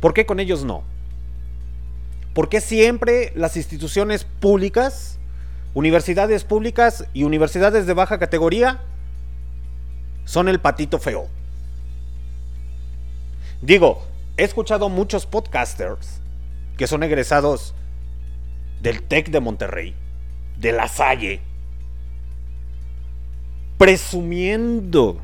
¿Por 0.00 0.14
qué 0.14 0.24
con 0.24 0.38
ellos 0.38 0.62
no? 0.62 0.84
¿Por 2.32 2.48
qué 2.48 2.60
siempre 2.60 3.32
las 3.34 3.56
instituciones 3.56 4.22
públicas, 4.22 5.18
universidades 5.74 6.44
públicas 6.44 7.06
y 7.14 7.24
universidades 7.24 7.86
de 7.86 7.94
baja 7.94 8.20
categoría 8.20 8.78
son 10.26 10.48
el 10.48 10.60
patito 10.60 11.00
feo? 11.00 11.26
Digo, 13.62 14.06
he 14.36 14.44
escuchado 14.44 14.88
muchos 14.88 15.26
podcasters 15.26 16.20
que 16.76 16.86
son 16.86 17.02
egresados 17.02 17.74
del 18.80 19.02
TEC 19.02 19.30
de 19.30 19.40
Monterrey, 19.40 19.96
de 20.56 20.70
La 20.70 20.86
Salle, 20.86 21.40
presumiendo 23.76 25.20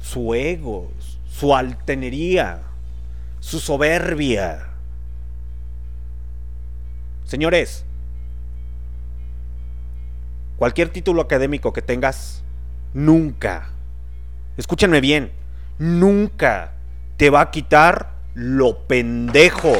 su 0.00 0.34
ego, 0.34 0.88
su 1.42 1.56
altanería, 1.56 2.62
su 3.40 3.58
soberbia. 3.58 4.68
Señores, 7.24 7.84
cualquier 10.56 10.90
título 10.90 11.20
académico 11.20 11.72
que 11.72 11.82
tengas, 11.82 12.44
nunca, 12.94 13.70
escúchenme 14.56 15.00
bien, 15.00 15.32
nunca 15.80 16.74
te 17.16 17.28
va 17.28 17.40
a 17.40 17.50
quitar 17.50 18.12
lo 18.34 18.86
pendejo. 18.86 19.72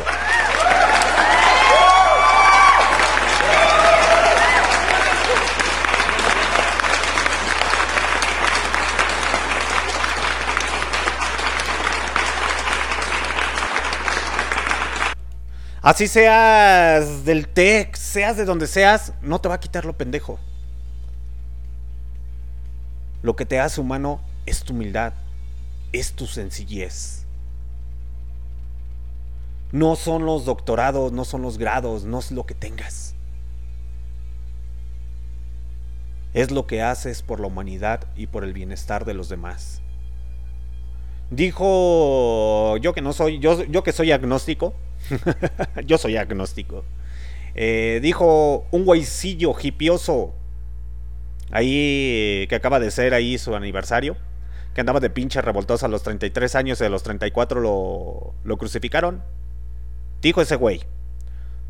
Así 15.82 16.06
seas 16.06 17.24
del 17.24 17.48
TEC, 17.48 17.96
seas 17.96 18.36
de 18.36 18.44
donde 18.44 18.68
seas, 18.68 19.14
no 19.20 19.40
te 19.40 19.48
va 19.48 19.56
a 19.56 19.60
quitar 19.60 19.84
lo 19.84 19.96
pendejo. 19.96 20.38
Lo 23.20 23.34
que 23.34 23.44
te 23.44 23.58
hace 23.58 23.80
humano 23.80 24.20
es 24.46 24.62
tu 24.62 24.74
humildad, 24.74 25.12
es 25.92 26.12
tu 26.12 26.28
sencillez. 26.28 27.26
No 29.72 29.96
son 29.96 30.24
los 30.24 30.44
doctorados, 30.44 31.10
no 31.10 31.24
son 31.24 31.42
los 31.42 31.58
grados, 31.58 32.04
no 32.04 32.20
es 32.20 32.30
lo 32.30 32.46
que 32.46 32.54
tengas. 32.54 33.16
Es 36.32 36.52
lo 36.52 36.68
que 36.68 36.80
haces 36.80 37.22
por 37.22 37.40
la 37.40 37.48
humanidad 37.48 38.06
y 38.14 38.28
por 38.28 38.44
el 38.44 38.52
bienestar 38.52 39.04
de 39.04 39.14
los 39.14 39.28
demás. 39.28 39.82
Dijo 41.30 42.76
yo 42.76 42.92
que 42.92 43.00
no 43.00 43.12
soy, 43.12 43.40
yo, 43.40 43.64
yo 43.64 43.82
que 43.82 43.92
soy 43.92 44.12
agnóstico, 44.12 44.74
yo 45.86 45.98
soy 45.98 46.16
agnóstico. 46.16 46.84
Eh, 47.54 48.00
dijo 48.02 48.66
un 48.70 48.84
güeycillo 48.84 49.54
hipioso, 49.60 50.34
ahí 51.50 52.46
que 52.48 52.54
acaba 52.54 52.80
de 52.80 52.90
ser 52.90 53.14
ahí 53.14 53.38
su 53.38 53.54
aniversario, 53.54 54.16
que 54.74 54.80
andaba 54.80 55.00
de 55.00 55.10
pinche 55.10 55.42
revoltoso 55.42 55.84
a 55.86 55.88
los 55.88 56.02
33 56.02 56.54
años 56.54 56.80
y 56.80 56.84
a 56.84 56.88
los 56.88 57.02
34 57.02 57.60
lo, 57.60 58.34
lo 58.44 58.56
crucificaron. 58.56 59.22
Dijo 60.22 60.40
ese 60.40 60.56
güey, 60.56 60.82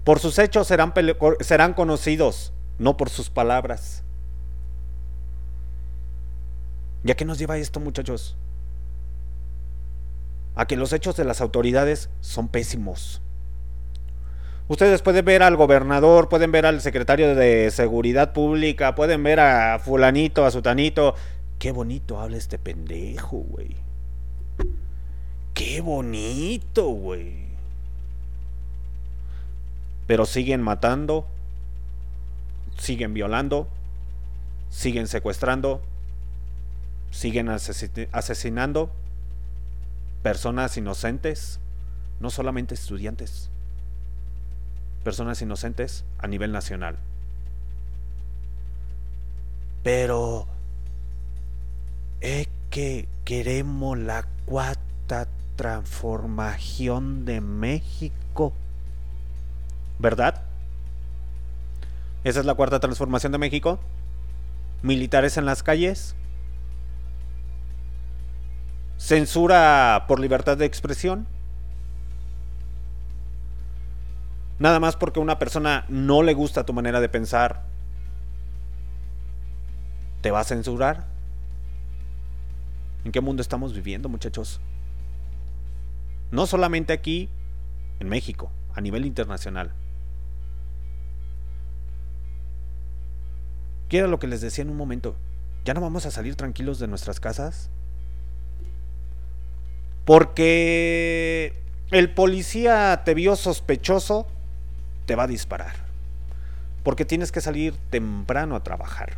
por 0.05 0.21
sus 0.21 0.39
hechos 0.39 0.67
serán, 0.67 0.93
serán 1.41 1.75
conocidos, 1.75 2.53
no 2.79 2.97
por 2.97 3.11
sus 3.11 3.31
palabras. 3.31 4.05
¿Y 7.05 7.11
a 7.11 7.17
qué 7.17 7.25
nos 7.25 7.39
lleva 7.39 7.59
esto, 7.59 7.81
muchachos? 7.81 8.37
A 10.55 10.67
que 10.67 10.77
los 10.77 10.93
hechos 10.93 11.17
de 11.17 11.25
las 11.25 11.41
autoridades 11.41 12.11
son 12.21 12.49
pésimos. 12.49 13.23
Ustedes 14.69 15.03
pueden 15.03 15.25
ver 15.25 15.43
al 15.43 15.57
gobernador, 15.57 16.29
pueden 16.29 16.53
ver 16.53 16.67
al 16.67 16.81
secretario 16.81 17.35
de 17.35 17.71
Seguridad 17.71 18.33
Pública, 18.33 18.95
pueden 18.95 19.23
ver 19.23 19.41
a 19.41 19.79
fulanito, 19.79 20.45
a 20.45 20.51
sutanito. 20.51 21.15
Qué 21.59 21.73
bonito 21.73 22.21
habla 22.21 22.37
este 22.37 22.59
pendejo, 22.59 23.39
güey. 23.39 23.77
Qué 25.55 25.81
bonito, 25.81 26.87
güey. 26.89 27.47
Pero 30.07 30.27
siguen 30.27 30.63
matando, 30.63 31.27
siguen 32.79 33.15
violando, 33.15 33.69
siguen 34.71 35.07
secuestrando, 35.07 35.81
siguen 37.11 37.49
asesi- 37.49 38.09
asesinando 38.13 38.91
personas 40.23 40.77
inocentes, 40.77 41.59
no 42.21 42.31
solamente 42.31 42.75
estudiantes, 42.75 43.51
personas 45.05 45.43
inocentes 45.43 46.05
a 46.19 46.29
nivel 46.29 46.53
nacional. 46.53 46.97
Pero 49.83 50.47
es 52.21 52.49
que 52.71 53.09
queremos 53.25 53.99
la 53.99 54.25
cuarta 54.47 55.27
transformación 55.57 57.25
de 57.25 57.41
México. 57.41 58.53
¿Verdad? 59.99 60.43
¿Esa 62.25 62.41
es 62.41 62.47
la 62.47 62.55
cuarta 62.55 62.79
transformación 62.79 63.33
de 63.33 63.39
México? 63.39 63.81
¿Militares 64.83 65.37
en 65.37 65.45
las 65.45 65.63
calles? 65.63 66.15
¿Censura 68.97 70.05
por 70.07 70.21
libertad 70.21 70.57
de 70.57 70.65
expresión? 70.65 71.27
Nada 74.59 74.79
más 74.79 74.97
porque 74.97 75.19
a 75.19 75.23
una 75.23 75.39
persona 75.39 75.85
no 75.89 76.23
le 76.23 76.35
gusta 76.35 76.65
tu 76.65 76.73
manera 76.73 77.01
de 77.01 77.09
pensar, 77.09 77.65
¿te 80.21 80.31
va 80.31 80.41
a 80.41 80.45
censurar? 80.45 81.07
¿En 83.05 83.11
qué 83.11 83.21
mundo 83.21 83.43
estamos 83.43 83.75
viviendo, 83.75 84.09
muchachos? 84.09 84.61
No 86.31 86.47
solamente 86.47 86.93
aquí, 86.93 87.29
en 87.99 88.09
México, 88.09 88.53
a 88.75 88.81
nivel 88.81 89.05
internacional. 89.05 89.73
¿Qué 93.89 93.99
era 93.99 94.07
lo 94.07 94.19
que 94.19 94.29
les 94.29 94.41
decía 94.41 94.63
en 94.63 94.71
un 94.71 94.77
momento? 94.77 95.17
¿Ya 95.65 95.75
no 95.75 95.81
vamos 95.81 96.07
a 96.07 96.11
salir 96.11 96.37
tranquilos 96.37 96.79
de 96.79 96.89
nuestras 96.89 97.21
casas? 97.21 97.69
Porque 100.05 101.55
el 101.91 102.11
policía 102.11 103.03
te 103.05 103.15
vio 103.15 103.37
sospechoso, 103.37 104.27
te 105.07 105.15
va 105.15 105.25
a 105.25 105.29
disparar. 105.29 105.75
Porque 106.83 107.05
tienes 107.05 107.31
que 107.33 107.41
salir 107.41 107.75
temprano 107.91 108.57
a 108.57 108.63
trabajar. 108.63 109.15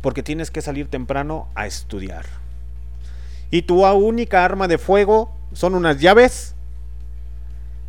Porque 0.00 0.22
tienes 0.22 0.50
que 0.50 0.62
salir 0.62 0.88
temprano 0.88 1.48
a 1.54 1.66
estudiar. 1.66 2.26
Y 3.50 3.62
tu 3.62 3.84
única 3.86 4.44
arma 4.44 4.68
de 4.68 4.78
fuego 4.78 5.34
son 5.52 5.74
unas 5.74 5.98
llaves. 6.00 6.54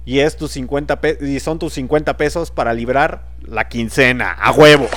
Y, 0.03 0.19
es 0.19 0.35
tus 0.35 0.51
50 0.53 0.99
pe- 0.99 1.19
y 1.21 1.39
son 1.39 1.59
tus 1.59 1.73
50 1.73 2.17
pesos 2.17 2.49
para 2.49 2.73
librar 2.73 3.23
la 3.43 3.69
quincena. 3.69 4.31
A 4.31 4.51
huevo. 4.51 4.87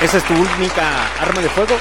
¿Esa 0.00 0.18
es 0.18 0.24
tu 0.28 0.32
única 0.32 1.12
arma 1.20 1.42
de 1.42 1.48
fuego? 1.48 1.74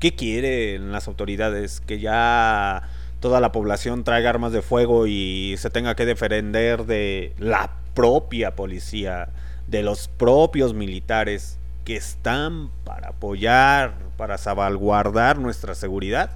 ¿Qué 0.00 0.16
quieren 0.16 0.90
las 0.90 1.06
autoridades? 1.06 1.80
¿Que 1.80 2.00
ya 2.00 2.82
toda 3.20 3.38
la 3.38 3.52
población 3.52 4.02
traiga 4.02 4.30
armas 4.30 4.50
de 4.50 4.60
fuego 4.60 5.06
y 5.06 5.54
se 5.58 5.70
tenga 5.70 5.94
que 5.94 6.04
defender 6.04 6.84
de 6.84 7.32
la 7.38 7.70
propia 7.94 8.56
policía, 8.56 9.28
de 9.68 9.84
los 9.84 10.08
propios 10.08 10.74
militares 10.74 11.60
que 11.84 11.94
están 11.94 12.70
para 12.82 13.10
apoyar, 13.10 13.94
para 14.16 14.36
salvaguardar 14.36 15.38
nuestra 15.38 15.76
seguridad? 15.76 16.30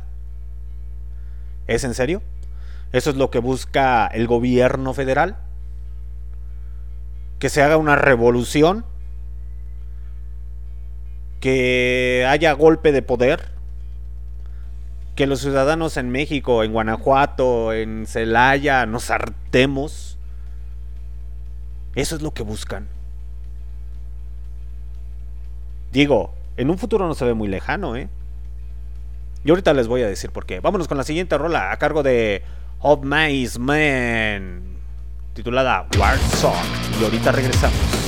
¿Es 1.67 1.83
en 1.83 1.95
serio? 1.95 2.23
¿Eso 2.93 3.11
es 3.11 3.17
lo 3.17 3.33
que 3.33 3.41
busca 3.41 4.07
el 4.07 4.29
gobierno 4.29 4.95
federal? 4.95 5.48
Que 7.39 7.49
se 7.49 7.63
haga 7.63 7.77
una 7.77 7.97
revolución, 7.97 8.85
que 11.41 12.27
haya 12.29 12.53
golpe 12.53 12.93
de 12.93 13.03
poder, 13.03 13.51
que 15.15 15.27
los 15.27 15.41
ciudadanos 15.41 15.97
en 15.97 16.11
México, 16.11 16.63
en 16.63 16.73
Guanajuato, 16.73 17.73
en 17.73 18.07
Celaya, 18.07 18.87
nos 18.87 19.11
hartemos. 19.11 20.19
Eso 21.95 22.17
es 22.17 22.23
lo 22.23 22.33
que 22.33 22.43
buscan. 22.43 22.89
Digo, 25.93 26.35
en 26.57 26.71
un 26.71 26.79
futuro 26.79 27.07
no 27.07 27.15
se 27.15 27.25
ve 27.25 27.35
muy 27.35 27.49
lejano, 27.49 27.97
¿eh? 27.97 28.09
Y 29.45 29.51
ahorita 29.51 29.73
les 29.73 29.89
voy 29.89 30.03
a 30.03 30.09
decir 30.09 30.31
por 30.31 30.45
qué. 30.45 30.61
Vámonos 30.61 30.89
con 30.89 30.99
la 30.99 31.05
siguiente 31.05 31.39
rola 31.39 31.73
a 31.73 31.77
cargo 31.79 32.03
de 32.03 32.43
Of 32.81 33.03
Man 33.05 34.78
titulada 35.39 35.87
War 35.97 36.19
Song. 36.19 36.53
Y 37.01 37.05
ahorita 37.05 37.31
regresamos. 37.31 38.08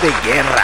De 0.00 0.08
Guerra. 0.24 0.62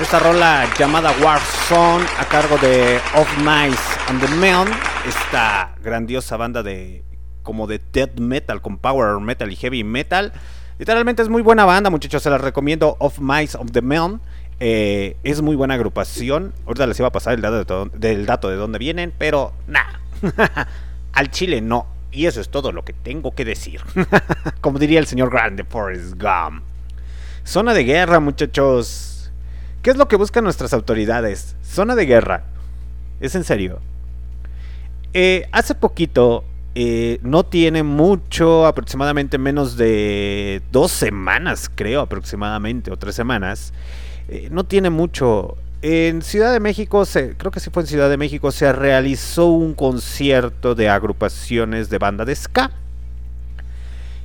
Esta 0.00 0.18
rola 0.18 0.66
llamada 0.78 1.12
Warzone 1.22 2.04
a 2.18 2.24
cargo 2.24 2.56
de 2.58 3.00
Of 3.14 3.38
Mice 3.38 3.82
and 4.08 4.20
the 4.20 4.28
Men, 4.36 4.68
esta 5.08 5.74
grandiosa 5.82 6.36
banda 6.36 6.62
de 6.62 7.02
como 7.42 7.66
de 7.66 7.80
death 7.92 8.18
metal 8.20 8.62
con 8.62 8.78
power 8.78 9.18
metal 9.20 9.50
y 9.50 9.56
heavy 9.56 9.82
metal. 9.82 10.32
Literalmente 10.78 11.22
es 11.22 11.28
muy 11.28 11.42
buena 11.42 11.64
banda, 11.64 11.90
muchachos, 11.90 12.22
se 12.22 12.30
las 12.30 12.40
recomiendo 12.40 12.96
Of 13.00 13.18
Mice 13.18 13.56
of 13.56 13.72
the 13.72 13.82
Men. 13.82 14.20
Eh, 14.60 15.16
es 15.24 15.42
muy 15.42 15.56
buena 15.56 15.74
agrupación. 15.74 16.52
Ahorita 16.66 16.86
les 16.86 16.98
iba 16.98 17.08
a 17.08 17.12
pasar 17.12 17.34
el 17.34 17.40
dato 17.40 17.86
de, 17.86 18.16
del 18.16 18.26
dónde 18.26 18.78
vienen, 18.78 19.12
pero 19.16 19.52
nada. 19.66 20.00
Al 21.12 21.30
chile 21.30 21.60
no. 21.60 21.86
Y 22.12 22.26
eso 22.26 22.40
es 22.40 22.48
todo 22.48 22.72
lo 22.72 22.84
que 22.84 22.92
tengo 22.92 23.34
que 23.34 23.44
decir. 23.44 23.80
Como 24.60 24.78
diría 24.78 25.00
el 25.00 25.06
señor 25.06 25.30
Grande 25.30 25.64
Forrest 25.64 26.14
Gump. 26.20 26.73
Zona 27.44 27.74
de 27.74 27.84
guerra, 27.84 28.20
muchachos. 28.20 29.30
¿Qué 29.82 29.90
es 29.90 29.98
lo 29.98 30.08
que 30.08 30.16
buscan 30.16 30.44
nuestras 30.44 30.72
autoridades? 30.72 31.56
Zona 31.62 31.94
de 31.94 32.06
guerra. 32.06 32.44
Es 33.20 33.34
en 33.34 33.44
serio. 33.44 33.80
Eh, 35.12 35.46
hace 35.52 35.74
poquito, 35.74 36.44
eh, 36.74 37.18
no 37.22 37.44
tiene 37.44 37.82
mucho, 37.82 38.66
aproximadamente 38.66 39.36
menos 39.36 39.76
de 39.76 40.62
dos 40.72 40.90
semanas, 40.90 41.70
creo, 41.72 42.00
aproximadamente, 42.00 42.90
o 42.90 42.96
tres 42.96 43.14
semanas. 43.14 43.74
eh, 44.28 44.48
no 44.50 44.64
tiene 44.64 44.88
mucho. 44.88 45.58
En 45.82 46.22
Ciudad 46.22 46.50
de 46.50 46.60
México, 46.60 47.04
se, 47.04 47.36
creo 47.36 47.52
que 47.52 47.60
sí 47.60 47.68
fue 47.68 47.82
en 47.82 47.88
Ciudad 47.88 48.08
de 48.08 48.16
México, 48.16 48.50
se 48.52 48.72
realizó 48.72 49.48
un 49.48 49.74
concierto 49.74 50.74
de 50.74 50.88
agrupaciones 50.88 51.90
de 51.90 51.98
banda 51.98 52.24
de 52.24 52.34
ska 52.34 52.70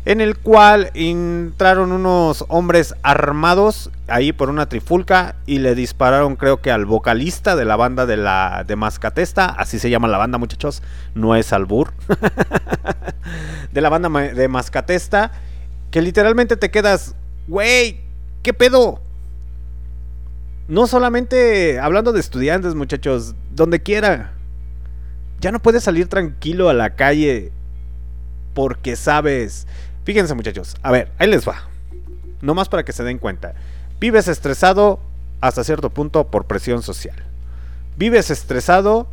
en 0.05 0.21
el 0.21 0.37
cual 0.37 0.91
entraron 0.93 1.91
unos 1.91 2.45
hombres 2.47 2.95
armados 3.03 3.91
ahí 4.07 4.31
por 4.31 4.49
una 4.49 4.67
trifulca 4.67 5.35
y 5.45 5.59
le 5.59 5.75
dispararon 5.75 6.35
creo 6.35 6.61
que 6.61 6.71
al 6.71 6.85
vocalista 6.85 7.55
de 7.55 7.65
la 7.65 7.75
banda 7.75 8.05
de 8.05 8.17
la 8.17 8.63
de 8.65 8.75
Mascatesta, 8.75 9.45
así 9.45 9.77
se 9.77 9.89
llama 9.89 10.07
la 10.07 10.17
banda 10.17 10.37
muchachos, 10.37 10.81
no 11.15 11.35
es 11.35 11.51
albur, 11.53 11.93
de 13.71 13.81
la 13.81 13.89
banda 13.89 14.09
de 14.09 14.47
Mascatesta, 14.47 15.31
que 15.91 16.01
literalmente 16.01 16.55
te 16.55 16.71
quedas, 16.71 17.15
güey, 17.47 18.01
¿qué 18.41 18.53
pedo? 18.53 19.01
No 20.67 20.87
solamente 20.87 21.79
hablando 21.79 22.11
de 22.13 22.19
estudiantes 22.19 22.75
muchachos, 22.75 23.35
donde 23.51 23.81
quiera, 23.81 24.33
ya 25.41 25.51
no 25.51 25.59
puedes 25.59 25.83
salir 25.83 26.07
tranquilo 26.07 26.69
a 26.69 26.73
la 26.73 26.95
calle 26.95 27.51
porque 28.53 28.95
sabes. 28.95 29.67
Fíjense, 30.09 30.33
muchachos. 30.33 30.75
A 30.81 30.91
ver, 30.91 31.11
ahí 31.19 31.27
les 31.27 31.47
va. 31.47 31.69
No 32.41 32.55
más 32.55 32.67
para 32.67 32.83
que 32.83 32.93
se 32.93 33.03
den 33.03 33.19
cuenta. 33.19 33.53
Vives 33.99 34.27
estresado 34.27 34.99
hasta 35.39 35.63
cierto 35.63 35.91
punto 35.91 36.31
por 36.31 36.45
presión 36.45 36.81
social. 36.81 37.15
Vives 37.95 38.31
estresado 38.31 39.07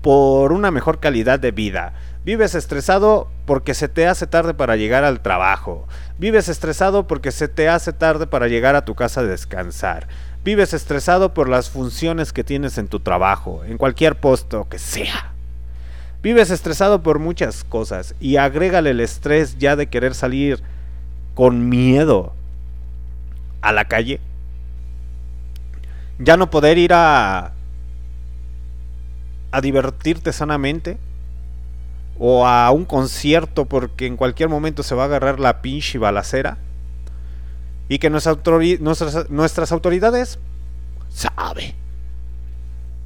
por 0.00 0.52
una 0.52 0.70
mejor 0.70 0.98
calidad 0.98 1.38
de 1.38 1.50
vida. 1.50 1.92
Vives 2.24 2.54
estresado 2.54 3.28
porque 3.44 3.74
se 3.74 3.88
te 3.88 4.06
hace 4.06 4.26
tarde 4.26 4.54
para 4.54 4.76
llegar 4.76 5.04
al 5.04 5.20
trabajo. 5.20 5.86
Vives 6.16 6.48
estresado 6.48 7.06
porque 7.06 7.30
se 7.30 7.46
te 7.46 7.68
hace 7.68 7.92
tarde 7.92 8.26
para 8.26 8.48
llegar 8.48 8.76
a 8.76 8.86
tu 8.86 8.94
casa 8.94 9.20
a 9.20 9.24
descansar. 9.24 10.08
Vives 10.42 10.72
estresado 10.72 11.34
por 11.34 11.50
las 11.50 11.68
funciones 11.68 12.32
que 12.32 12.44
tienes 12.44 12.78
en 12.78 12.88
tu 12.88 13.00
trabajo, 13.00 13.62
en 13.62 13.76
cualquier 13.76 14.18
puesto 14.18 14.70
que 14.70 14.78
sea. 14.78 15.35
Vives 16.26 16.50
estresado 16.50 17.04
por 17.04 17.20
muchas 17.20 17.62
cosas 17.62 18.16
y 18.18 18.34
agrégale 18.34 18.90
el 18.90 18.98
estrés 18.98 19.58
ya 19.58 19.76
de 19.76 19.86
querer 19.86 20.12
salir 20.12 20.60
con 21.36 21.68
miedo 21.68 22.32
a 23.60 23.70
la 23.70 23.84
calle. 23.84 24.18
Ya 26.18 26.36
no 26.36 26.50
poder 26.50 26.78
ir 26.78 26.94
a 26.94 27.52
a 29.52 29.60
divertirte 29.60 30.32
sanamente 30.32 30.98
o 32.18 32.44
a 32.44 32.72
un 32.72 32.86
concierto 32.86 33.66
porque 33.66 34.08
en 34.08 34.16
cualquier 34.16 34.48
momento 34.48 34.82
se 34.82 34.96
va 34.96 35.04
a 35.04 35.06
agarrar 35.06 35.38
la 35.38 35.62
pinche 35.62 35.96
balacera 35.96 36.58
y 37.88 38.00
que 38.00 38.10
nuestras, 38.10 39.30
nuestras 39.30 39.70
autoridades 39.70 40.40
sabe. 41.08 41.76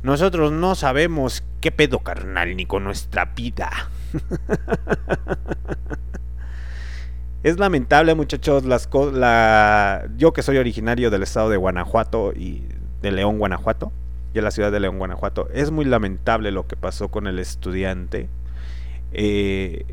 Nosotros 0.02 0.50
no 0.52 0.74
sabemos 0.74 1.42
qué 1.60 1.70
pedo 1.70 1.98
carnal 2.00 2.56
ni 2.56 2.64
con 2.66 2.84
nuestra 2.84 3.26
vida. 3.26 3.70
es 7.42 7.58
lamentable 7.58 8.14
muchachos 8.14 8.64
las 8.64 8.88
la 9.12 10.06
yo 10.16 10.32
que 10.32 10.42
soy 10.42 10.58
originario 10.58 11.10
del 11.10 11.22
estado 11.22 11.48
de 11.50 11.56
Guanajuato 11.56 12.32
y 12.34 12.64
de 13.02 13.12
León 13.12 13.38
Guanajuato 13.38 13.92
y 14.32 14.34
de 14.36 14.42
la 14.42 14.50
ciudad 14.50 14.70
de 14.72 14.80
León 14.80 14.98
Guanajuato 14.98 15.48
es 15.52 15.70
muy 15.70 15.84
lamentable 15.86 16.50
lo 16.50 16.66
que 16.66 16.76
pasó 16.76 17.08
con 17.08 17.26
el 17.26 17.38
estudiante 17.38 18.28
Eh, 19.12 19.86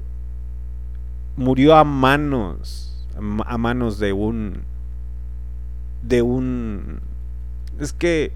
murió 1.38 1.76
a 1.76 1.84
manos 1.84 3.08
a 3.18 3.22
ma- 3.22 3.46
a 3.48 3.58
manos 3.58 3.98
de 4.00 4.14
un 4.14 4.64
de 6.04 6.22
un 6.22 7.00
es 7.80 7.94
que 7.94 8.32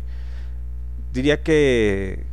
diría 1.13 1.43
que 1.43 2.25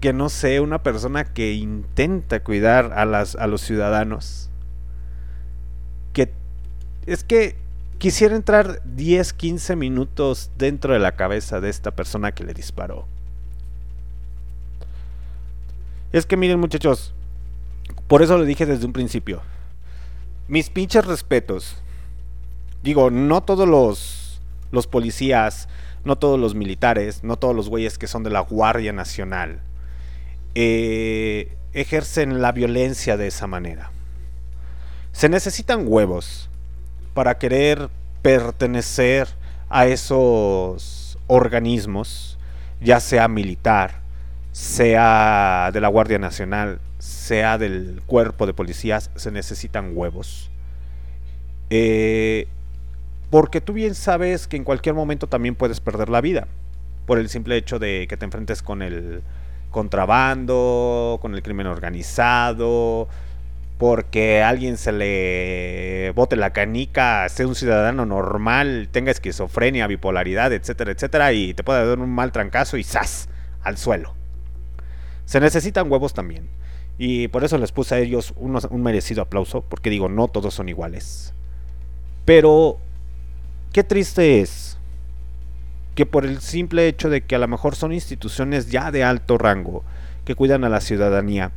que 0.00 0.12
no 0.12 0.28
sé, 0.28 0.58
una 0.58 0.82
persona 0.82 1.32
que 1.32 1.52
intenta 1.52 2.42
cuidar 2.42 2.92
a 2.94 3.04
las 3.04 3.36
a 3.36 3.46
los 3.46 3.60
ciudadanos 3.60 4.50
que 6.12 6.32
es 7.06 7.24
que 7.24 7.56
quisiera 7.98 8.34
entrar 8.34 8.82
10, 8.84 9.32
15 9.32 9.76
minutos 9.76 10.50
dentro 10.58 10.92
de 10.92 10.98
la 10.98 11.14
cabeza 11.14 11.60
de 11.60 11.68
esta 11.68 11.92
persona 11.92 12.32
que 12.32 12.44
le 12.44 12.52
disparó. 12.52 13.06
Es 16.12 16.26
que 16.26 16.36
miren 16.36 16.60
muchachos, 16.60 17.14
por 18.08 18.22
eso 18.22 18.36
lo 18.36 18.44
dije 18.44 18.66
desde 18.66 18.86
un 18.86 18.92
principio. 18.92 19.40
Mis 20.48 20.68
pinches 20.68 21.06
respetos. 21.06 21.76
Digo, 22.82 23.10
no 23.10 23.42
todos 23.42 23.68
los 23.68 24.22
los 24.72 24.86
policías, 24.86 25.68
no 26.04 26.16
todos 26.16 26.38
los 26.38 26.54
militares, 26.54 27.22
no 27.22 27.36
todos 27.36 27.54
los 27.54 27.68
güeyes 27.68 27.98
que 27.98 28.06
son 28.06 28.22
de 28.22 28.30
la 28.30 28.40
Guardia 28.40 28.92
Nacional 28.92 29.60
eh, 30.54 31.56
ejercen 31.72 32.42
la 32.42 32.52
violencia 32.52 33.16
de 33.16 33.26
esa 33.26 33.46
manera. 33.46 33.90
Se 35.12 35.28
necesitan 35.28 35.84
huevos 35.86 36.48
para 37.14 37.38
querer 37.38 37.88
pertenecer 38.22 39.28
a 39.70 39.86
esos 39.86 41.18
organismos, 41.26 42.38
ya 42.80 43.00
sea 43.00 43.28
militar, 43.28 44.02
sea 44.52 45.70
de 45.72 45.80
la 45.80 45.88
Guardia 45.88 46.18
Nacional, 46.18 46.78
sea 46.98 47.56
del 47.56 48.02
cuerpo 48.06 48.46
de 48.46 48.54
policías, 48.54 49.10
se 49.16 49.30
necesitan 49.30 49.92
huevos. 49.94 50.50
Eh, 51.70 52.48
porque 53.32 53.62
tú 53.62 53.72
bien 53.72 53.94
sabes 53.94 54.46
que 54.46 54.58
en 54.58 54.64
cualquier 54.64 54.94
momento 54.94 55.26
también 55.26 55.54
puedes 55.54 55.80
perder 55.80 56.10
la 56.10 56.20
vida. 56.20 56.48
Por 57.06 57.18
el 57.18 57.30
simple 57.30 57.56
hecho 57.56 57.78
de 57.78 58.06
que 58.06 58.18
te 58.18 58.26
enfrentes 58.26 58.60
con 58.62 58.82
el 58.82 59.22
contrabando, 59.70 61.18
con 61.22 61.34
el 61.34 61.42
crimen 61.42 61.66
organizado, 61.66 63.08
porque 63.78 64.42
a 64.42 64.50
alguien 64.50 64.76
se 64.76 64.92
le 64.92 66.12
bote 66.14 66.36
la 66.36 66.52
canica, 66.52 67.26
sea 67.30 67.46
un 67.46 67.54
ciudadano 67.54 68.04
normal, 68.04 68.90
tenga 68.92 69.10
esquizofrenia, 69.10 69.86
bipolaridad, 69.86 70.52
etcétera, 70.52 70.92
etcétera, 70.92 71.32
y 71.32 71.54
te 71.54 71.64
puede 71.64 71.86
dar 71.86 72.00
un 72.00 72.10
mal 72.10 72.32
trancazo 72.32 72.76
y 72.76 72.84
¡zas! 72.84 73.30
al 73.62 73.78
suelo. 73.78 74.12
Se 75.24 75.40
necesitan 75.40 75.90
huevos 75.90 76.12
también. 76.12 76.50
Y 76.98 77.28
por 77.28 77.44
eso 77.44 77.56
les 77.56 77.72
puse 77.72 77.94
a 77.94 77.98
ellos 77.98 78.34
un 78.36 78.82
merecido 78.82 79.22
aplauso, 79.22 79.62
porque 79.62 79.88
digo, 79.88 80.10
no 80.10 80.28
todos 80.28 80.52
son 80.52 80.68
iguales. 80.68 81.32
Pero, 82.26 82.78
qué 83.72 83.84
triste 83.84 84.40
es 84.40 84.78
que 85.94 86.06
por 86.06 86.24
el 86.24 86.40
simple 86.40 86.88
hecho 86.88 87.10
de 87.10 87.22
que 87.22 87.34
a 87.34 87.38
lo 87.38 87.48
mejor 87.48 87.76
son 87.76 87.92
instituciones 87.92 88.70
ya 88.70 88.90
de 88.90 89.04
alto 89.04 89.36
rango, 89.38 89.84
que 90.24 90.34
cuidan 90.34 90.64
a 90.64 90.68
la 90.68 90.80
ciudadanía, 90.80 91.52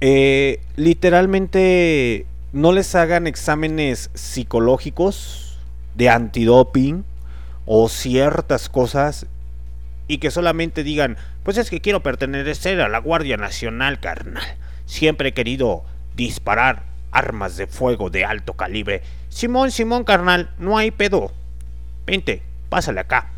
eh, 0.00 0.60
literalmente 0.76 2.26
no 2.52 2.72
les 2.72 2.94
hagan 2.94 3.26
exámenes 3.26 4.10
psicológicos 4.14 5.58
de 5.94 6.08
antidoping 6.08 7.04
o 7.66 7.88
ciertas 7.88 8.68
cosas 8.68 9.26
y 10.08 10.18
que 10.18 10.30
solamente 10.30 10.82
digan, 10.82 11.16
pues 11.44 11.56
es 11.58 11.70
que 11.70 11.80
quiero 11.80 12.02
pertenecer 12.02 12.80
a 12.80 12.88
la 12.88 12.98
Guardia 12.98 13.36
Nacional, 13.36 14.00
carnal. 14.00 14.42
Siempre 14.86 15.30
he 15.30 15.34
querido 15.34 15.84
disparar 16.16 16.82
armas 17.12 17.56
de 17.56 17.66
fuego 17.66 18.10
de 18.10 18.24
alto 18.24 18.54
calibre. 18.54 19.02
Simón, 19.32 19.70
Simón, 19.70 20.04
carnal, 20.04 20.50
no 20.58 20.76
hay 20.76 20.90
pedo. 20.90 21.32
Vente, 22.04 22.42
pásale 22.68 23.00
acá. 23.00 23.30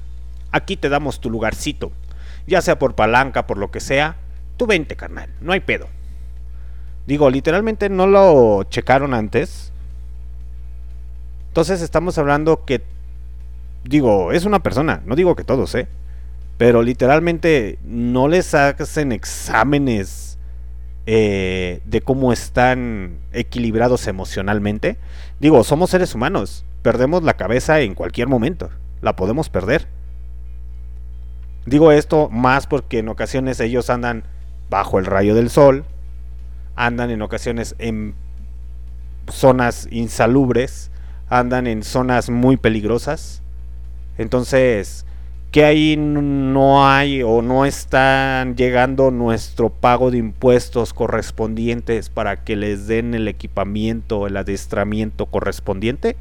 Aquí 0.51 0.77
te 0.77 0.89
damos 0.89 1.21
tu 1.21 1.31
lugarcito. 1.31 1.93
Ya 2.49 2.61
sea 2.63 2.81
por 2.81 2.97
palanca, 2.97 3.47
por 3.47 3.59
lo 3.59 3.71
que 3.71 3.79
sea. 3.79 4.17
Tú 4.57 4.67
vente, 4.67 4.97
carnal, 4.97 5.31
no 5.41 5.53
hay 5.53 5.61
pedo. 5.61 5.87
Digo, 7.07 7.31
literalmente 7.31 7.89
no 7.91 8.09
lo 8.09 8.65
checaron 8.65 9.15
antes. 9.15 9.73
Entonces 11.47 11.81
estamos 11.81 12.19
hablando 12.19 12.65
que, 12.65 12.83
digo, 13.85 14.33
es 14.33 14.45
una 14.45 14.65
persona, 14.65 15.01
no 15.07 15.15
digo 15.15 15.37
que 15.37 15.45
todos, 15.45 15.77
¿eh? 15.77 15.87
Pero 16.59 16.83
literalmente 16.83 17.79
no 17.85 18.27
les 18.27 18.53
hacen 18.55 19.13
exámenes 19.13 20.34
eh, 21.07 21.81
de 21.85 22.01
cómo 22.01 22.33
están 22.33 23.19
equilibrados 23.33 24.07
emocionalmente. 24.07 24.97
Digo, 25.39 25.63
somos 25.65 25.91
seres 25.91 26.15
humanos, 26.15 26.65
perdemos 26.83 27.23
la 27.23 27.35
cabeza 27.35 27.81
en 27.81 27.95
cualquier 27.95 28.29
momento, 28.29 28.71
la 29.03 29.17
podemos 29.17 29.49
perder. 29.49 29.87
Digo 31.67 31.93
esto 31.93 32.29
más 32.31 32.67
porque 32.67 32.99
en 32.99 33.09
ocasiones 33.09 33.61
ellos 33.61 33.91
andan 33.91 34.25
bajo 34.71 34.99
el 34.99 35.07
rayo 35.07 35.35
del 35.35 35.51
sol, 35.51 35.85
andan 36.77 37.11
en 37.11 37.23
ocasiones 37.23 37.75
en 37.79 38.15
zonas 39.31 39.89
insalubres, 39.91 40.91
andan 41.29 41.67
en 41.67 41.83
zonas 41.83 42.31
muy 42.31 42.57
peligrosas. 42.57 43.43
Entonces, 44.19 45.07
que 45.55 45.65
ahí 45.65 45.97
no 45.97 46.85
hay 46.85 47.23
o 47.23 47.41
no 47.41 47.65
están 47.65 48.57
llegando 48.57 49.13
nuestro 49.13 49.71
pago 49.71 50.11
de 50.11 50.19
impuestos 50.19 50.93
correspondientes 50.93 52.09
para 52.09 52.43
que 52.43 52.57
les 52.57 52.89
den 52.89 53.15
el 53.15 53.29
equipamiento, 53.29 54.27
el 54.27 54.37
adestramiento 54.37 55.27
correspondiente? 55.27 56.17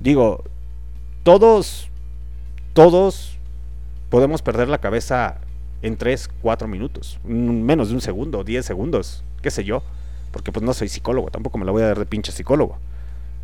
Digo, 0.00 0.44
todos, 1.24 1.90
todos 2.72 3.36
podemos 4.08 4.40
perder 4.40 4.68
la 4.68 4.78
cabeza 4.78 5.42
en 5.82 5.98
3, 5.98 6.30
4 6.40 6.68
minutos, 6.68 7.20
menos 7.22 7.90
de 7.90 7.96
un 7.96 8.00
segundo, 8.00 8.44
10 8.44 8.64
segundos, 8.64 9.24
qué 9.42 9.50
sé 9.50 9.62
yo, 9.62 9.82
porque 10.30 10.52
pues 10.52 10.64
no 10.64 10.72
soy 10.72 10.88
psicólogo, 10.88 11.30
tampoco 11.30 11.58
me 11.58 11.66
la 11.66 11.72
voy 11.72 11.82
a 11.82 11.88
dar 11.88 11.98
de 11.98 12.06
pinche 12.06 12.32
psicólogo. 12.32 12.78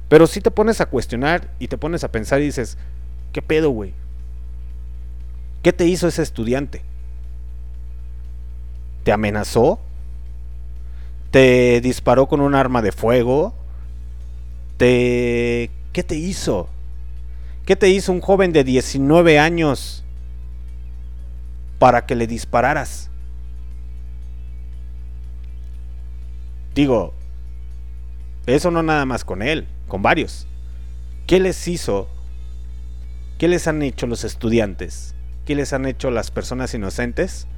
Pero 0.09 0.27
si 0.27 0.41
te 0.41 0.51
pones 0.51 0.81
a 0.81 0.87
cuestionar 0.87 1.51
y 1.59 1.69
te 1.69 1.77
pones 1.77 2.05
a 2.05 2.13
pensar 2.13 2.41
y 2.41 2.45
dices, 2.45 2.79
¿qué 3.33 3.43
pedo, 3.43 3.71
güey? 3.71 3.95
¿Qué 5.63 5.73
te 5.73 5.87
hizo 5.87 6.09
ese 6.09 6.23
estudiante? 6.23 6.83
¿Te 9.05 9.13
amenazó? 9.13 9.81
¿Te 11.31 11.81
disparó 11.81 12.27
con 12.27 12.41
un 12.41 12.55
arma 12.55 12.83
de 12.83 12.93
fuego? 12.93 13.55
¿Te... 14.77 15.71
¿Qué 15.93 16.03
te 16.03 16.17
hizo? 16.17 16.69
¿Qué 17.65 17.77
te 17.77 17.89
hizo 17.89 18.13
un 18.13 18.21
joven 18.21 18.53
de 18.53 18.65
19 18.65 19.39
años 19.39 20.05
para 21.79 22.07
que 22.07 22.15
le 22.15 22.27
dispararas? 22.27 23.09
Digo, 26.75 27.13
eso 28.47 28.71
no 28.71 28.83
nada 28.83 29.05
más 29.05 29.25
con 29.25 29.43
él, 29.43 29.69
con 29.89 30.03
varios. 30.03 30.47
¿Qué 31.27 31.39
les 31.39 31.69
hizo? 31.69 32.09
¿Qué 33.43 33.49
les 33.49 33.67
han 33.67 33.83
hecho 33.83 34.07
los 34.07 34.23
estudiantes? 34.23 35.17
¿Qué 35.45 35.57
les 35.57 35.73
han 35.73 35.85
hecho 35.85 36.13
las 36.13 36.31
personas 36.31 36.75
inocentes 36.75 37.49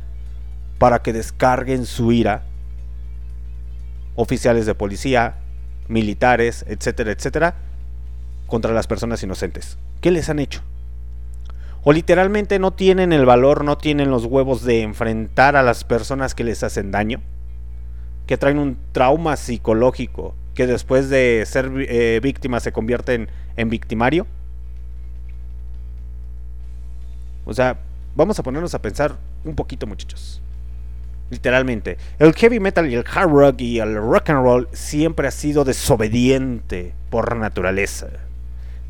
para 0.78 1.02
que 1.02 1.12
descarguen 1.12 1.85
su 1.85 2.11
ira? 2.11 2.47
Oficiales 4.15 4.65
de 4.65 4.74
policía, 4.74 5.40
militares, 5.89 6.65
etcétera, 6.69 7.12
etcétera, 7.12 7.56
contra 8.47 8.73
las 8.73 8.86
personas 8.86 9.23
inocentes. 9.23 9.77
¿Qué 10.01 10.11
les 10.11 10.31
han 10.31 10.39
hecho? 10.39 10.62
O 11.82 11.93
literalmente 11.93 12.59
no 12.59 12.73
tienen 12.73 13.12
el 13.12 13.27
valor, 13.27 13.62
no 13.62 13.77
tienen 13.77 14.11
los 14.11 14.24
huevos 14.24 14.65
de 14.65 14.81
enfrentar 14.81 15.55
a 15.55 15.62
las 15.62 15.85
personas 15.85 16.35
que 16.35 16.44
les 16.44 16.62
hacen 16.62 16.93
daño, 16.93 17.20
que 18.27 18.39
traen 18.39 18.59
un 18.59 18.78
trauma 18.93 19.36
psicológico, 19.36 20.35
que 20.55 20.66
después 20.66 21.11
de 21.11 21.44
ser 21.44 21.70
eh, 21.77 22.20
víctima 22.23 22.61
se 22.61 22.73
convierten 22.73 23.28
en 23.56 23.69
victimario. 23.69 24.27
O 27.44 27.52
sea, 27.52 27.78
vamos 28.14 28.38
a 28.38 28.42
ponernos 28.42 28.74
a 28.74 28.82
pensar 28.82 29.16
un 29.44 29.54
poquito, 29.54 29.86
muchachos. 29.86 30.40
Literalmente, 31.30 31.96
el 32.18 32.34
heavy 32.34 32.60
metal 32.60 32.90
y 32.90 32.94
el 32.94 33.04
hard 33.12 33.30
rock 33.30 33.60
y 33.60 33.80
el 33.80 33.96
rock 33.96 34.30
and 34.30 34.42
roll 34.42 34.68
siempre 34.72 35.26
ha 35.26 35.30
sido 35.30 35.64
desobediente 35.64 36.94
por 37.10 37.36
naturaleza. 37.36 38.08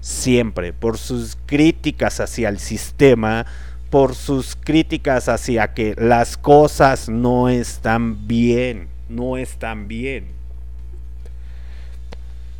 Siempre, 0.01 0.73
por 0.73 0.99
sus 0.99 1.39
críticas 1.47 2.21
hacia 2.21 2.49
el 2.49 2.59
sistema, 2.59 3.47
por 3.89 4.15
sus 4.15 4.57
críticas 4.57 5.29
hacia 5.29 5.73
que 5.73 5.95
las 5.97 6.37
cosas 6.37 7.09
no 7.09 7.49
están 7.49 8.27
bien, 8.27 8.89
no 9.09 9.37
están 9.37 9.89
bien. 9.89 10.27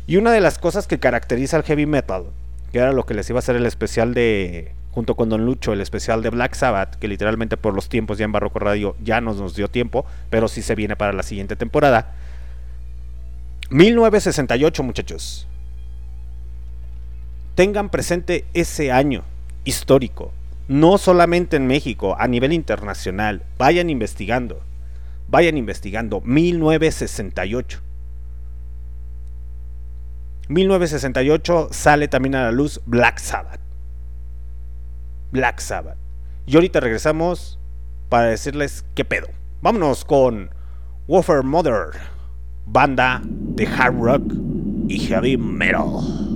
Y 0.07 0.17
una 0.17 0.31
de 0.31 0.39
las 0.39 0.57
cosas 0.57 0.87
que 0.87 0.99
caracteriza 0.99 1.57
al 1.57 1.63
heavy 1.63 1.85
metal, 1.85 2.27
que 2.71 2.79
era 2.79 2.93
lo 2.93 3.05
que 3.05 3.13
les 3.13 3.29
iba 3.29 3.37
a 3.37 3.39
hacer 3.39 3.55
el 3.55 3.65
especial 3.65 4.13
de 4.13 4.71
junto 4.95 5.15
con 5.15 5.27
Don 5.27 5.45
Lucho, 5.45 5.73
el 5.73 5.81
especial 5.81 6.23
de 6.23 6.29
Black 6.29 6.53
Sabbath, 6.55 6.95
que 6.95 7.09
literalmente 7.09 7.57
por 7.57 7.75
los 7.75 7.89
tiempos 7.89 8.17
ya 8.17 8.23
en 8.23 8.31
Barroco 8.31 8.59
Radio 8.59 8.95
ya 9.03 9.19
no 9.19 9.33
nos 9.33 9.53
dio 9.53 9.67
tiempo, 9.67 10.05
pero 10.29 10.47
sí 10.47 10.61
se 10.61 10.73
viene 10.73 10.95
para 10.95 11.11
la 11.11 11.21
siguiente 11.21 11.57
temporada. 11.57 12.13
1968, 13.71 14.83
muchachos. 14.83 15.47
Tengan 17.55 17.89
presente 17.89 18.45
ese 18.53 18.93
año 18.93 19.25
histórico, 19.65 20.31
no 20.69 20.97
solamente 20.97 21.57
en 21.57 21.67
México, 21.67 22.15
a 22.17 22.29
nivel 22.29 22.53
internacional. 22.53 23.43
Vayan 23.57 23.89
investigando, 23.89 24.61
vayan 25.27 25.57
investigando. 25.57 26.21
1968. 26.21 27.81
1968 30.47 31.69
sale 31.71 32.07
también 32.07 32.35
a 32.35 32.43
la 32.43 32.51
luz 32.51 32.79
Black 32.85 33.17
Sabbath. 33.17 33.64
Black 35.31 35.59
Sabbath. 35.59 35.97
Y 36.45 36.55
ahorita 36.55 36.79
regresamos 36.79 37.59
para 38.09 38.27
decirles 38.27 38.85
qué 38.95 39.05
pedo. 39.05 39.27
Vámonos 39.61 40.05
con 40.05 40.49
Warfare 41.07 41.43
Mother, 41.43 41.99
banda 42.65 43.21
de 43.23 43.67
hard 43.67 43.95
rock 43.99 44.33
y 44.87 44.99
heavy 44.99 45.37
metal. 45.37 46.34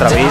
A 0.00 0.06
través 0.06 0.27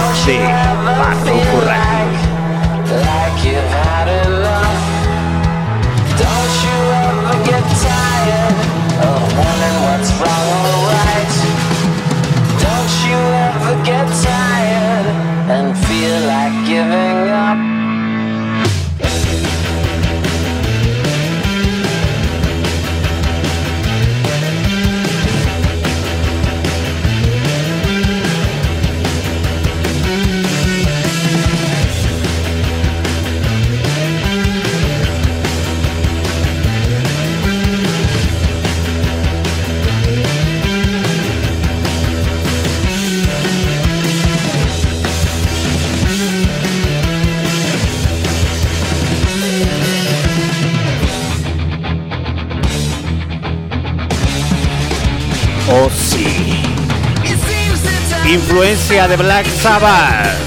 Black 59.18 59.46
Sabbath 59.50 60.38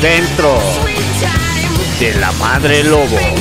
dentro 0.00 0.60
de 1.98 2.14
la 2.14 2.30
Madre 2.32 2.84
Lobo. 2.84 3.39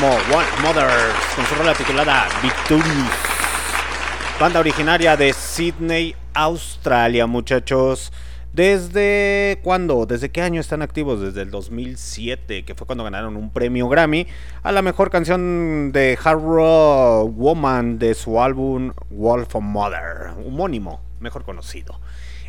Como 0.00 0.12
One 0.12 0.46
Mothers, 0.62 1.14
con 1.34 1.44
su 1.46 1.54
rola 1.56 1.74
titulada 1.74 2.28
Victorious. 2.42 3.10
Banda 4.38 4.60
originaria 4.60 5.16
de 5.16 5.32
Sydney, 5.32 6.14
Australia, 6.34 7.26
muchachos. 7.26 8.12
¿Desde 8.52 9.58
cuándo? 9.64 10.06
¿Desde 10.06 10.30
qué 10.30 10.42
año 10.42 10.60
están 10.60 10.82
activos? 10.82 11.20
Desde 11.20 11.42
el 11.42 11.50
2007, 11.50 12.64
que 12.64 12.74
fue 12.74 12.86
cuando 12.86 13.02
ganaron 13.02 13.36
un 13.36 13.52
premio 13.52 13.88
Grammy 13.88 14.26
a 14.62 14.70
la 14.70 14.82
mejor 14.82 15.10
canción 15.10 15.90
de 15.92 16.16
Hard 16.22 16.42
Rock 16.42 17.32
Woman 17.34 17.98
de 17.98 18.14
su 18.14 18.40
álbum 18.40 18.92
Wolf 19.10 19.56
of 19.56 19.62
Mother, 19.62 20.30
homónimo, 20.46 21.00
mejor 21.18 21.44
conocido. 21.44 21.98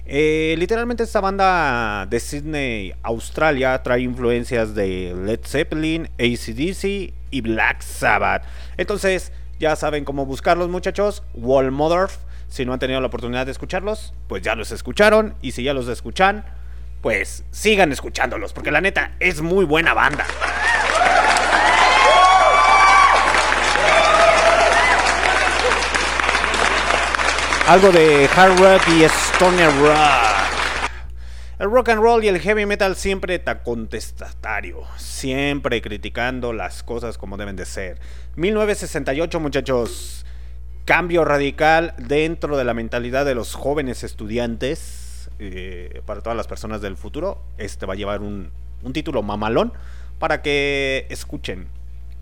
Eh, 0.06 0.56
literalmente 0.58 1.04
esta 1.04 1.22
banda 1.22 2.06
de 2.08 2.20
Sydney, 2.20 2.94
Australia, 3.02 3.82
trae 3.82 4.02
influencias 4.02 4.76
de 4.76 5.16
Led 5.16 5.40
Zeppelin, 5.44 6.10
ACDC 6.20 7.19
y 7.32 7.42
Black 7.42 7.82
Sabbath. 7.82 8.44
Entonces, 8.78 9.32
ya 9.60 9.76
saben 9.76 10.06
cómo 10.06 10.26
buscarlos 10.26 10.70
muchachos. 10.70 11.24
Wall 11.34 11.72
Mother. 11.72 12.10
Si 12.48 12.66
no 12.66 12.74
han 12.74 12.80
tenido 12.80 13.00
la 13.02 13.08
oportunidad 13.08 13.46
de 13.46 13.52
escucharlos, 13.52 14.14
pues 14.28 14.42
ya 14.42 14.56
los 14.56 14.72
escucharon. 14.72 15.36
Y 15.42 15.52
si 15.52 15.64
ya 15.64 15.74
los 15.74 15.88
escuchan, 15.88 16.46
pues 17.02 17.44
sigan 17.52 17.92
escuchándolos. 17.92 18.54
Porque 18.54 18.72
la 18.72 18.82
neta 18.82 19.16
es 19.20 19.42
muy 19.42 19.66
buena 19.66 19.94
banda. 19.94 20.26
Algo 27.68 27.92
de 27.92 28.28
hard 28.36 28.60
rock 28.60 28.88
y 28.88 29.04
stoner 29.04 29.72
rock. 29.80 30.39
El 31.60 31.70
rock 31.70 31.90
and 31.90 32.02
roll 32.02 32.24
y 32.24 32.30
el 32.30 32.40
heavy 32.40 32.66
metal 32.66 32.96
siempre 32.96 33.36
está 33.36 33.64
contestatario, 33.64 34.84
siempre 34.96 35.82
criticando 35.82 36.54
las 36.54 36.84
cosas 36.84 37.18
como 37.18 37.36
deben 37.36 37.58
de 37.58 37.66
ser. 37.66 38.00
1968, 38.38 39.40
muchachos, 39.42 40.26
cambio 40.86 41.26
radical 41.26 41.94
dentro 41.98 42.56
de 42.58 42.64
la 42.64 42.74
mentalidad 42.74 43.26
de 43.26 43.36
los 43.36 43.56
jóvenes 43.56 44.04
estudiantes. 44.04 45.30
eh, 45.42 46.02
para 46.06 46.20
todas 46.22 46.36
las 46.36 46.48
personas 46.48 46.82
del 46.82 46.98
futuro, 46.98 47.42
este 47.58 47.86
va 47.86 47.94
a 47.94 47.96
llevar 47.98 48.22
un, 48.22 48.52
un 48.84 48.92
título 48.94 49.22
mamalón 49.24 49.72
para 50.18 50.42
que 50.42 51.06
escuchen 51.10 51.68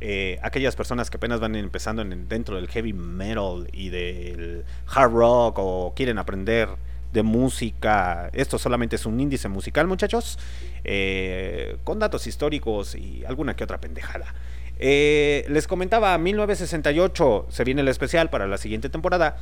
eh, 0.02 0.38
aquellas 0.44 0.76
personas 0.76 1.10
que 1.10 1.18
apenas 1.18 1.40
van 1.40 1.56
empezando 1.56 2.04
en- 2.04 2.28
dentro 2.30 2.56
del 2.58 2.68
heavy 2.68 2.94
metal 2.94 3.68
y 3.74 3.90
del 3.90 4.66
hard 4.88 5.12
rock 5.14 5.56
o 5.58 5.94
quieren 5.96 6.20
aprender 6.20 6.70
de 7.18 7.24
música. 7.24 8.30
Esto 8.32 8.60
solamente 8.60 8.96
es 8.96 9.08
un 9.08 9.20
índice 9.20 9.50
musical, 9.50 9.88
muchachos, 9.88 10.38
eh, 10.84 11.78
con 11.84 11.98
datos 11.98 12.28
históricos 12.28 12.94
y 12.94 13.26
alguna 13.26 13.56
que 13.56 13.64
otra 13.64 13.82
pendejada. 13.82 14.36
Eh, 14.78 15.44
les 15.50 15.68
comentaba, 15.68 16.16
1968 16.20 17.48
se 17.50 17.64
viene 17.64 17.82
el 17.82 17.88
especial 17.88 18.30
para 18.30 18.46
la 18.46 18.58
siguiente 18.58 18.90
temporada, 18.90 19.38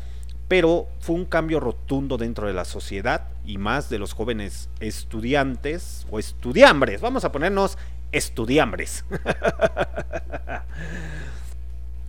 pero 0.47 0.87
fue 1.01 1.15
un 1.15 1.25
cambio 1.25 1.59
rotundo 1.59 2.17
dentro 2.17 2.47
de 2.47 2.53
la 2.53 2.63
sociedad 2.63 3.27
y 3.45 3.57
más 3.57 3.89
de 3.89 3.99
los 3.99 4.13
jóvenes 4.13 4.69
estudiantes 4.79 6.07
o 6.09 6.17
estudiambres. 6.17 7.01
Vamos 7.01 7.25
a 7.25 7.33
ponernos 7.33 7.77
estudiambres. 8.13 9.03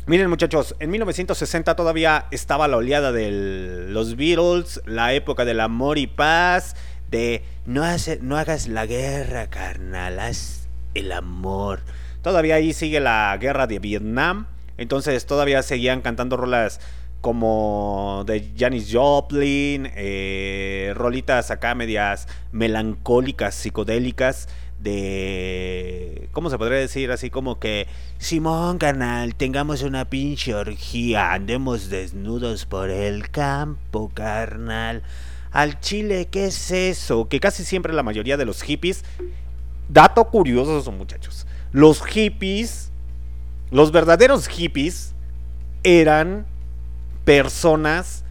Miren 0.07 0.31
muchachos, 0.31 0.77
en 0.79 0.91
1960 0.91 1.75
todavía 1.75 2.27
estaba 2.31 2.69
la 2.69 2.77
oleada 2.77 3.11
de 3.11 3.87
los 3.89 4.15
Beatles, 4.17 4.81
la 4.87 5.13
época 5.15 5.45
del 5.45 5.59
amor 5.59 5.99
y 5.99 6.07
paz, 6.07 6.77
de 7.11 7.43
no, 7.65 7.83
hace- 7.83 8.21
no 8.23 8.37
hagas 8.37 8.69
la 8.69 8.87
guerra, 8.87 9.49
carnal, 9.51 10.21
haz 10.21 10.69
el 10.95 11.11
amor. 11.11 11.81
Todavía 12.23 12.55
ahí 12.55 12.73
sigue 12.73 13.01
la 13.01 13.37
guerra 13.41 13.67
de 13.67 13.81
Vietnam, 13.81 14.47
entonces 14.79 15.27
todavía 15.27 15.63
seguían 15.65 16.03
cantando 16.03 16.37
rolas 16.37 16.81
como 17.21 18.23
de 18.27 18.53
Janis 18.57 18.89
Joplin, 18.93 19.91
eh, 19.97 20.93
rolitas 20.95 21.51
acá 21.51 21.75
medias 21.75 22.29
melancólicas, 22.53 23.57
psicodélicas, 23.57 24.49
de... 24.81 26.29
¿Cómo 26.33 26.51
se 26.51 26.59
podría 26.59 26.79
decir? 26.79 27.11
Así 27.11 27.31
como 27.31 27.59
que, 27.59 27.87
Simón, 28.19 28.79
carnal, 28.79 29.35
tengamos 29.35 29.83
una 29.83 30.05
pinche 30.05 30.55
orgía, 30.55 31.33
andemos 31.33 31.89
desnudos 31.89 32.67
por 32.67 32.91
el 32.91 33.31
campo, 33.31 34.11
carnal. 34.13 35.03
Al 35.51 35.81
chile, 35.81 36.29
¿qué 36.31 36.47
es 36.47 36.71
eso? 36.71 37.29
Que 37.29 37.41
casi 37.41 37.65
siempre 37.65 37.93
la 37.93 38.03
mayoría 38.03 38.37
de 38.37 38.45
los 38.45 38.63
hippies... 38.63 39.05
Dato 39.89 40.25
curioso, 40.25 40.83
son 40.83 40.99
muchachos. 40.99 41.47
Los 41.71 42.05
hippies, 42.05 42.91
los 43.71 43.93
verdaderos 43.93 44.49
hippies, 44.49 45.15
eran 45.85 46.45
personas 47.25 48.25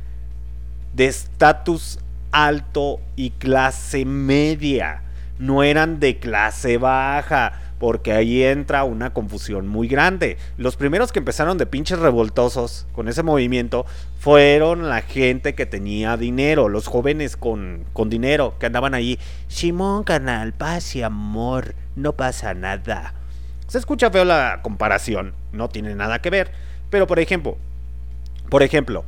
de 0.94 1.06
estatus 1.06 2.00
alto 2.32 3.00
y 3.16 3.30
clase 3.32 4.04
media. 4.04 5.05
No 5.40 5.64
eran 5.64 6.00
de 6.00 6.18
clase 6.18 6.78
baja, 6.78 7.54
porque 7.80 8.14
ahí 8.14 8.44
entra 8.44 8.84
una 8.84 9.14
confusión 9.14 9.68
muy 9.68 9.88
grande. 9.88 10.38
Los 10.58 10.76
primeros 10.76 11.12
que 11.12 11.20
empezaron 11.20 11.58
de 11.58 11.66
pinches 11.66 12.00
revoltosos 12.00 12.88
con 12.94 13.08
ese 13.08 13.24
movimiento 13.24 13.86
fueron 14.20 14.90
la 14.90 15.02
gente 15.02 15.56
que 15.56 15.66
tenía 15.66 16.18
dinero, 16.18 16.70
los 16.70 16.88
jóvenes 16.88 17.38
con, 17.38 17.86
con 17.94 18.10
dinero, 18.10 18.56
que 18.60 18.68
andaban 18.68 18.94
ahí. 18.94 19.20
Simón, 19.48 20.04
canal, 20.04 20.54
paz 20.54 20.96
y 20.96 21.04
amor, 21.04 21.76
no 21.96 22.14
pasa 22.14 22.54
nada. 22.54 23.14
Se 23.68 23.78
escucha 23.78 24.12
feo 24.12 24.26
la 24.26 24.60
comparación, 24.62 25.34
no 25.52 25.70
tiene 25.70 25.96
nada 25.96 26.22
que 26.22 26.30
ver. 26.30 26.52
Pero 26.90 27.08
por 27.08 27.20
ejemplo, 27.20 27.58
por 28.50 28.64
ejemplo, 28.64 29.04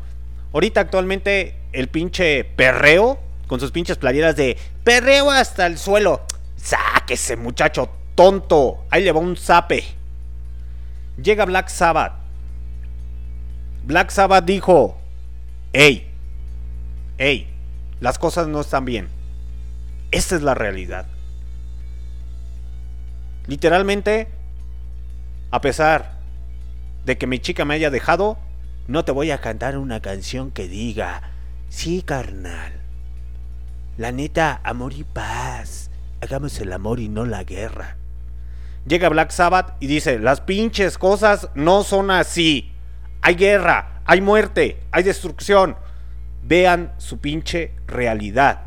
ahorita 0.54 0.82
actualmente 0.82 1.56
el 1.74 1.88
pinche 1.88 2.44
perreo 2.44 3.20
con 3.48 3.60
sus 3.60 3.72
pinches 3.72 3.98
playeras 3.98 4.36
de 4.36 4.58
perreo 4.84 5.32
hasta 5.32 5.66
el 5.66 5.78
suelo. 5.78 6.22
Sáquese, 6.58 7.36
muchacho 7.38 7.90
tonto. 8.16 8.86
Ahí 8.90 9.04
le 9.04 9.12
va 9.12 9.20
un 9.20 9.38
zape. 9.38 9.84
Llega 11.22 11.46
Black 11.46 11.70
Sabbath. 11.70 12.14
Black 13.86 14.10
Sabbath 14.12 14.46
dijo: 14.46 14.98
Ey, 15.74 16.12
ey, 17.18 17.48
las 18.00 18.20
cosas 18.20 18.48
no 18.48 18.62
están 18.62 18.86
bien. 18.86 19.08
Esta 20.12 20.36
es 20.36 20.42
la 20.42 20.54
realidad. 20.54 21.06
Literalmente, 23.48 24.28
a 25.52 25.62
pesar 25.62 26.18
de 27.06 27.18
que 27.18 27.28
mi 27.28 27.40
chica 27.40 27.64
me 27.64 27.76
haya 27.76 27.90
dejado, 27.90 28.38
no 28.88 29.06
te 29.06 29.12
voy 29.12 29.32
a 29.32 29.40
cantar 29.40 29.78
una 29.78 30.02
canción 30.02 30.52
que 30.52 30.68
diga, 30.68 31.22
sí, 31.70 32.02
carnal. 32.02 32.77
La 33.98 34.12
neta, 34.12 34.62
amor 34.64 34.94
y 34.94 35.04
paz. 35.04 35.90
Hagamos 36.22 36.60
el 36.60 36.72
amor 36.72 37.00
y 37.00 37.10
no 37.10 37.26
la 37.26 37.44
guerra. 37.44 37.98
Llega 38.86 39.10
Black 39.10 39.32
Sabbath 39.32 39.74
y 39.80 39.88
dice, 39.88 40.20
las 40.20 40.40
pinches 40.40 41.00
cosas 41.00 41.50
no 41.56 41.84
son 41.84 42.12
así. 42.12 42.72
Hay 43.22 43.34
guerra, 43.34 44.02
hay 44.06 44.22
muerte, 44.22 44.84
hay 44.92 45.02
destrucción. 45.02 45.78
Vean 46.44 46.94
su 47.00 47.18
pinche 47.18 47.74
realidad. 47.88 48.66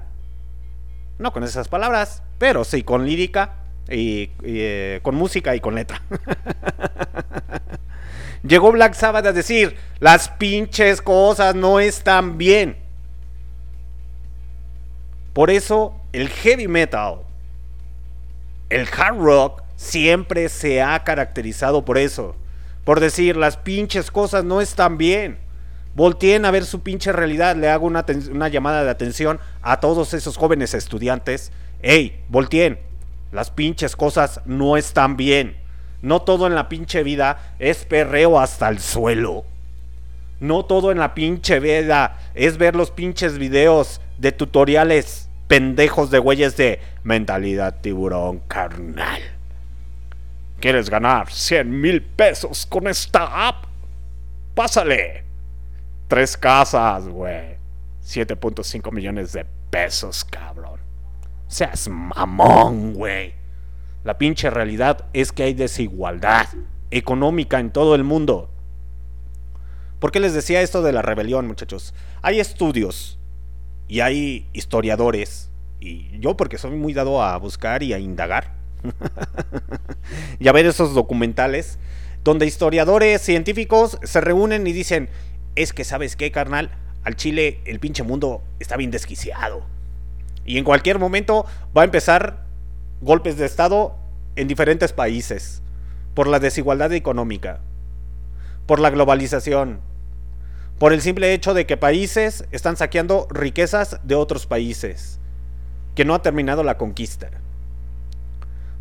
No 1.20 1.32
con 1.32 1.44
esas 1.44 1.68
palabras, 1.68 2.24
pero 2.38 2.64
sí 2.64 2.82
con 2.82 3.06
lírica 3.06 3.54
y, 3.88 4.32
eh, 4.42 4.98
con 5.02 5.14
música 5.14 5.54
y 5.54 5.60
con 5.60 5.76
letra. 5.76 6.02
Llegó 8.42 8.72
Black 8.72 8.94
Sabbath 8.94 9.26
a 9.26 9.32
decir, 9.32 9.76
las 10.00 10.28
pinches 10.28 11.00
cosas 11.00 11.54
no 11.54 11.78
están 11.78 12.36
bien. 12.36 12.79
Por 15.32 15.50
eso 15.50 15.94
el 16.12 16.28
heavy 16.28 16.68
metal, 16.68 17.20
el 18.68 18.88
hard 18.96 19.18
rock, 19.18 19.62
siempre 19.76 20.48
se 20.48 20.82
ha 20.82 21.02
caracterizado 21.04 21.84
por 21.84 21.98
eso. 21.98 22.36
Por 22.84 23.00
decir, 23.00 23.36
las 23.36 23.56
pinches 23.56 24.10
cosas 24.10 24.44
no 24.44 24.60
están 24.60 24.98
bien. 24.98 25.38
Volteen 25.94 26.44
a 26.44 26.50
ver 26.50 26.64
su 26.64 26.82
pinche 26.82 27.12
realidad. 27.12 27.56
Le 27.56 27.68
hago 27.68 27.86
una, 27.86 28.04
una 28.30 28.48
llamada 28.48 28.84
de 28.84 28.90
atención 28.90 29.40
a 29.62 29.80
todos 29.80 30.14
esos 30.14 30.36
jóvenes 30.36 30.74
estudiantes. 30.74 31.52
Ey, 31.82 32.22
volteen. 32.28 32.78
Las 33.32 33.50
pinches 33.50 33.96
cosas 33.96 34.40
no 34.44 34.76
están 34.76 35.16
bien. 35.16 35.56
No 36.02 36.22
todo 36.22 36.46
en 36.46 36.54
la 36.54 36.68
pinche 36.68 37.02
vida 37.02 37.54
es 37.58 37.84
perreo 37.84 38.40
hasta 38.40 38.68
el 38.68 38.80
suelo. 38.80 39.44
No 40.40 40.64
todo 40.64 40.90
en 40.90 40.98
la 40.98 41.14
pinche 41.14 41.60
vida 41.60 42.18
es 42.34 42.56
ver 42.56 42.74
los 42.74 42.90
pinches 42.90 43.36
videos 43.36 44.00
de 44.20 44.32
tutoriales 44.32 45.28
pendejos 45.48 46.10
de 46.10 46.18
güeyes 46.18 46.56
de 46.56 46.78
mentalidad 47.02 47.80
tiburón 47.80 48.40
carnal. 48.46 49.20
¿Quieres 50.60 50.90
ganar 50.90 51.32
100 51.32 51.80
mil 51.80 52.02
pesos 52.02 52.66
con 52.66 52.86
esta 52.86 53.48
app? 53.48 53.64
Pásale. 54.54 55.24
Tres 56.06 56.36
casas, 56.36 57.08
güey. 57.08 57.56
7.5 58.04 58.92
millones 58.92 59.32
de 59.32 59.46
pesos, 59.70 60.24
cabrón. 60.24 60.80
Seas 61.48 61.88
mamón, 61.88 62.92
güey. 62.92 63.34
La 64.04 64.18
pinche 64.18 64.50
realidad 64.50 65.06
es 65.14 65.32
que 65.32 65.44
hay 65.44 65.54
desigualdad 65.54 66.46
económica 66.90 67.58
en 67.58 67.70
todo 67.70 67.94
el 67.94 68.04
mundo. 68.04 68.50
¿Por 69.98 70.12
qué 70.12 70.20
les 70.20 70.34
decía 70.34 70.60
esto 70.60 70.82
de 70.82 70.92
la 70.92 71.02
rebelión, 71.02 71.46
muchachos? 71.46 71.94
Hay 72.20 72.38
estudios 72.38 73.19
y 73.90 74.02
hay 74.02 74.46
historiadores, 74.52 75.50
y 75.80 76.16
yo 76.20 76.36
porque 76.36 76.58
soy 76.58 76.70
muy 76.76 76.94
dado 76.94 77.24
a 77.24 77.36
buscar 77.38 77.82
y 77.82 77.92
a 77.92 77.98
indagar, 77.98 78.52
y 80.38 80.46
a 80.46 80.52
ver 80.52 80.64
esos 80.66 80.94
documentales, 80.94 81.76
donde 82.22 82.46
historiadores 82.46 83.20
científicos 83.20 83.98
se 84.04 84.20
reúnen 84.20 84.64
y 84.68 84.72
dicen, 84.72 85.08
es 85.56 85.72
que 85.72 85.82
sabes 85.82 86.14
qué, 86.14 86.30
carnal, 86.30 86.70
al 87.02 87.16
Chile 87.16 87.62
el 87.64 87.80
pinche 87.80 88.04
mundo 88.04 88.44
está 88.60 88.76
bien 88.76 88.92
desquiciado. 88.92 89.62
Y 90.44 90.58
en 90.58 90.64
cualquier 90.64 91.00
momento 91.00 91.44
va 91.76 91.82
a 91.82 91.86
empezar 91.86 92.44
golpes 93.00 93.38
de 93.38 93.46
Estado 93.46 93.96
en 94.36 94.46
diferentes 94.46 94.92
países, 94.92 95.62
por 96.14 96.28
la 96.28 96.38
desigualdad 96.38 96.92
económica, 96.92 97.58
por 98.66 98.78
la 98.78 98.90
globalización, 98.90 99.80
por 100.80 100.94
el 100.94 101.02
simple 101.02 101.34
hecho 101.34 101.52
de 101.52 101.66
que 101.66 101.76
países 101.76 102.46
están 102.52 102.78
saqueando 102.78 103.28
riquezas 103.28 104.00
de 104.02 104.14
otros 104.14 104.46
países, 104.46 105.20
que 105.94 106.06
no 106.06 106.14
ha 106.14 106.22
terminado 106.22 106.62
la 106.64 106.78
conquista, 106.78 107.28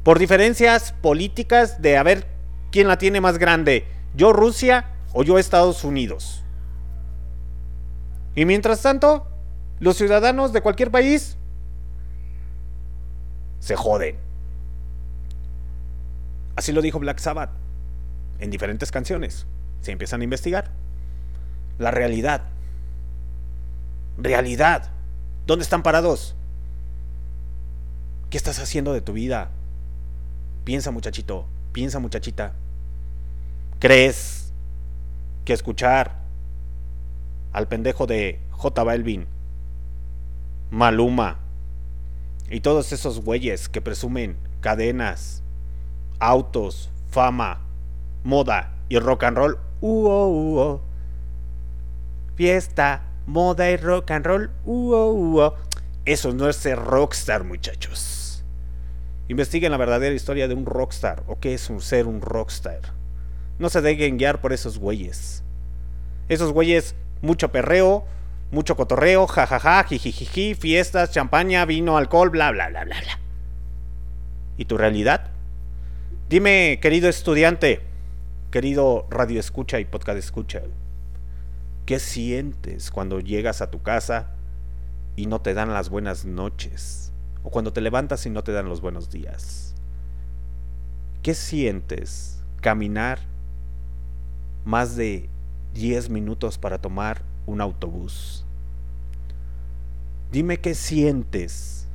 por 0.03 0.17
diferencias 0.17 0.93
políticas 0.93 1.81
de 1.81 1.97
a 1.97 2.03
ver 2.03 2.25
quién 2.71 2.87
la 2.87 2.97
tiene 2.97 3.19
más 3.19 3.37
grande, 3.37 3.85
yo 4.15 4.31
Rusia 4.31 4.85
o 5.11 5.23
yo 5.23 5.37
Estados 5.37 5.83
Unidos. 5.83 6.41
Y 8.33 8.45
mientras 8.45 8.81
tanto, 8.81 9.27
los 9.81 9.97
ciudadanos 9.97 10.53
de 10.53 10.61
cualquier 10.61 10.91
país 10.91 11.35
se 13.59 13.75
joden. 13.75 14.15
Así 16.55 16.71
lo 16.71 16.81
dijo 16.81 16.97
Black 16.97 17.19
Sabbath 17.19 17.51
en 18.39 18.51
diferentes 18.51 18.89
canciones. 18.89 19.47
Se 19.81 19.91
empiezan 19.91 20.21
a 20.21 20.23
investigar. 20.23 20.71
La 21.79 21.89
realidad. 21.89 22.43
Realidad. 24.17 24.91
¿Dónde 25.47 25.63
están 25.63 25.81
parados? 25.81 26.35
¿Qué 28.29 28.37
estás 28.37 28.59
haciendo 28.59 28.93
de 28.93 29.01
tu 29.01 29.13
vida? 29.13 29.49
Piensa 30.65 30.91
muchachito, 30.91 31.47
piensa 31.71 31.97
muchachita. 31.97 32.53
¿Crees 33.79 34.51
que 35.45 35.53
escuchar 35.53 36.19
al 37.53 37.67
pendejo 37.67 38.05
de 38.05 38.39
J 38.51 38.83
Balvin, 38.83 39.25
Maluma 40.69 41.39
y 42.49 42.59
todos 42.59 42.91
esos 42.91 43.21
güeyes 43.21 43.69
que 43.69 43.81
presumen 43.81 44.37
cadenas, 44.61 45.41
autos, 46.19 46.89
fama, 47.09 47.61
moda 48.23 48.73
y 48.89 48.99
rock 48.99 49.23
and 49.23 49.37
roll. 49.37 49.57
Uo, 49.81 50.27
uo. 50.27 50.88
Fiesta, 52.39 53.01
moda 53.25 53.69
y 53.69 53.75
rock 53.75 54.11
and 54.11 54.25
roll. 54.25 54.49
Uo, 54.63 55.11
uo. 55.11 55.55
Eso 56.05 56.31
no 56.31 56.47
es 56.47 56.55
ser 56.55 56.79
rockstar, 56.79 57.43
muchachos. 57.43 58.45
Investiguen 59.27 59.73
la 59.73 59.77
verdadera 59.77 60.15
historia 60.15 60.47
de 60.47 60.53
un 60.53 60.65
rockstar 60.65 61.21
o 61.27 61.37
qué 61.41 61.53
es 61.53 61.69
un 61.69 61.81
ser 61.81 62.07
un 62.07 62.21
rockstar. 62.21 62.79
No 63.57 63.67
se 63.67 63.81
dejen 63.81 64.17
guiar 64.17 64.39
por 64.39 64.53
esos 64.53 64.79
güeyes. 64.79 65.43
Esos 66.29 66.53
güeyes, 66.53 66.95
mucho 67.21 67.51
perreo, 67.51 68.05
mucho 68.51 68.77
cotorreo, 68.77 69.27
jajaja, 69.27 69.83
jijijiji, 69.83 70.55
fiestas, 70.55 71.11
champaña, 71.11 71.65
vino, 71.65 71.97
alcohol, 71.97 72.29
bla, 72.29 72.51
bla, 72.51 72.69
bla, 72.69 72.85
bla, 72.85 73.01
bla. 73.01 73.19
¿Y 74.55 74.63
tu 74.63 74.77
realidad? 74.77 75.29
Dime, 76.29 76.79
querido 76.81 77.09
estudiante, 77.09 77.81
querido 78.49 79.07
radio 79.09 79.41
escucha 79.41 79.81
y 79.81 79.83
podcast 79.83 80.17
escucha, 80.17 80.61
¿qué 81.89 81.97
sientes 81.97 82.91
cuando 82.91 83.19
llegas 83.19 83.63
a 83.63 83.71
tu 83.71 83.81
casa 83.81 84.27
y 85.15 85.25
no 85.25 85.41
te 85.41 85.55
dan 85.55 85.73
las 85.73 85.89
buenas 85.89 86.23
noches? 86.23 87.11
O 87.41 87.49
cuando 87.49 87.73
te 87.73 87.81
levantas 87.81 88.27
y 88.27 88.29
no 88.29 88.43
te 88.43 88.51
dan 88.51 88.69
los 88.69 88.79
buenos 88.79 89.09
días. 89.09 89.73
¿Qué 91.23 91.33
sientes 91.33 92.43
caminar 92.61 93.17
más 94.65 94.95
de 94.97 95.31
10 95.73 96.11
minutos 96.11 96.59
para 96.59 96.77
tomar 96.77 97.23
un 97.47 97.59
autobús? 97.59 98.45
Dime 100.31 100.59
qué 100.59 100.75
sientes 100.75 101.87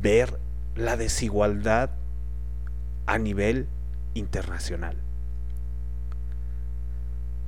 ver 0.00 0.40
la 0.74 0.96
desigualdad 0.96 1.90
a 3.04 3.18
nivel 3.18 3.68
internacional. 4.14 4.96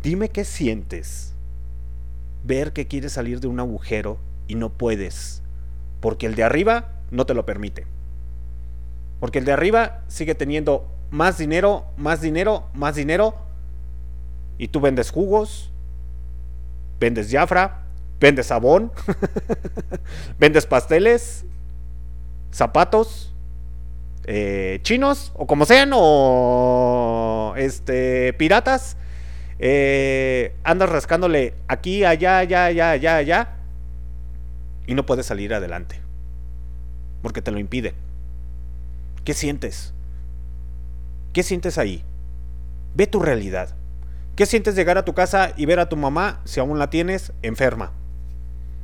Dime 0.03 0.31
qué 0.31 0.45
sientes 0.45 1.33
ver 2.45 2.73
que 2.73 2.89
quieres 2.89 3.13
salir 3.13 3.39
de 3.41 3.47
un 3.47 3.61
agujero 3.61 4.19
y 4.49 4.57
no 4.57 4.71
puedes, 4.71 5.43
porque 6.01 6.27
el 6.27 6.35
de 6.35 6.43
arriba 6.43 6.89
no 7.11 7.25
te 7.25 7.35
lo 7.35 7.47
permite. 7.47 7.87
Porque 9.21 9.39
el 9.39 9.45
de 9.45 9.53
arriba 9.53 10.01
sigue 10.09 10.35
teniendo 10.35 10.89
más 11.11 11.39
dinero, 11.39 11.85
más 11.97 12.21
dinero, 12.21 12.69
más 12.75 12.97
dinero, 12.97 13.37
y 14.59 14.69
tú 14.69 14.81
vendes 14.81 15.11
jugos, 15.11 15.71
vendes 16.99 17.31
Jafra, 17.31 17.83
vendes 18.19 18.47
sabón, 18.47 18.91
vendes 20.41 20.67
pasteles, 20.67 21.45
zapatos, 22.51 23.33
eh, 24.25 24.81
chinos, 24.83 25.33
o 25.35 25.47
como 25.47 25.65
sean, 25.65 25.91
o 25.95 27.55
este, 27.57 28.33
piratas. 28.33 28.97
Eh, 29.59 30.55
andas 30.65 30.89
rascándole 30.89 31.55
aquí, 31.69 32.05
allá, 32.05 32.39
allá, 32.39 32.67
allá, 32.67 32.91
allá, 32.91 33.17
allá, 33.17 33.49
y 34.87 34.95
no 34.95 35.07
puedes 35.07 35.27
salir 35.27 35.55
adelante, 35.55 36.01
porque 37.23 37.43
te 37.43 37.51
lo 37.51 37.59
impide. 37.59 37.95
¿Qué 39.25 39.35
sientes? 39.35 39.95
¿Qué 41.33 41.43
sientes 41.43 41.79
ahí? 41.79 42.03
Ve 42.95 43.07
tu 43.07 43.21
realidad. 43.21 43.75
¿Qué 44.37 44.47
sientes 44.47 44.75
llegar 44.75 44.99
a 44.99 45.05
tu 45.05 45.15
casa 45.15 45.53
y 45.57 45.67
ver 45.67 45.79
a 45.79 45.89
tu 45.89 45.97
mamá, 45.97 46.41
si 46.45 46.59
aún 46.59 46.79
la 46.79 46.91
tienes, 46.91 47.33
enferma? 47.43 47.93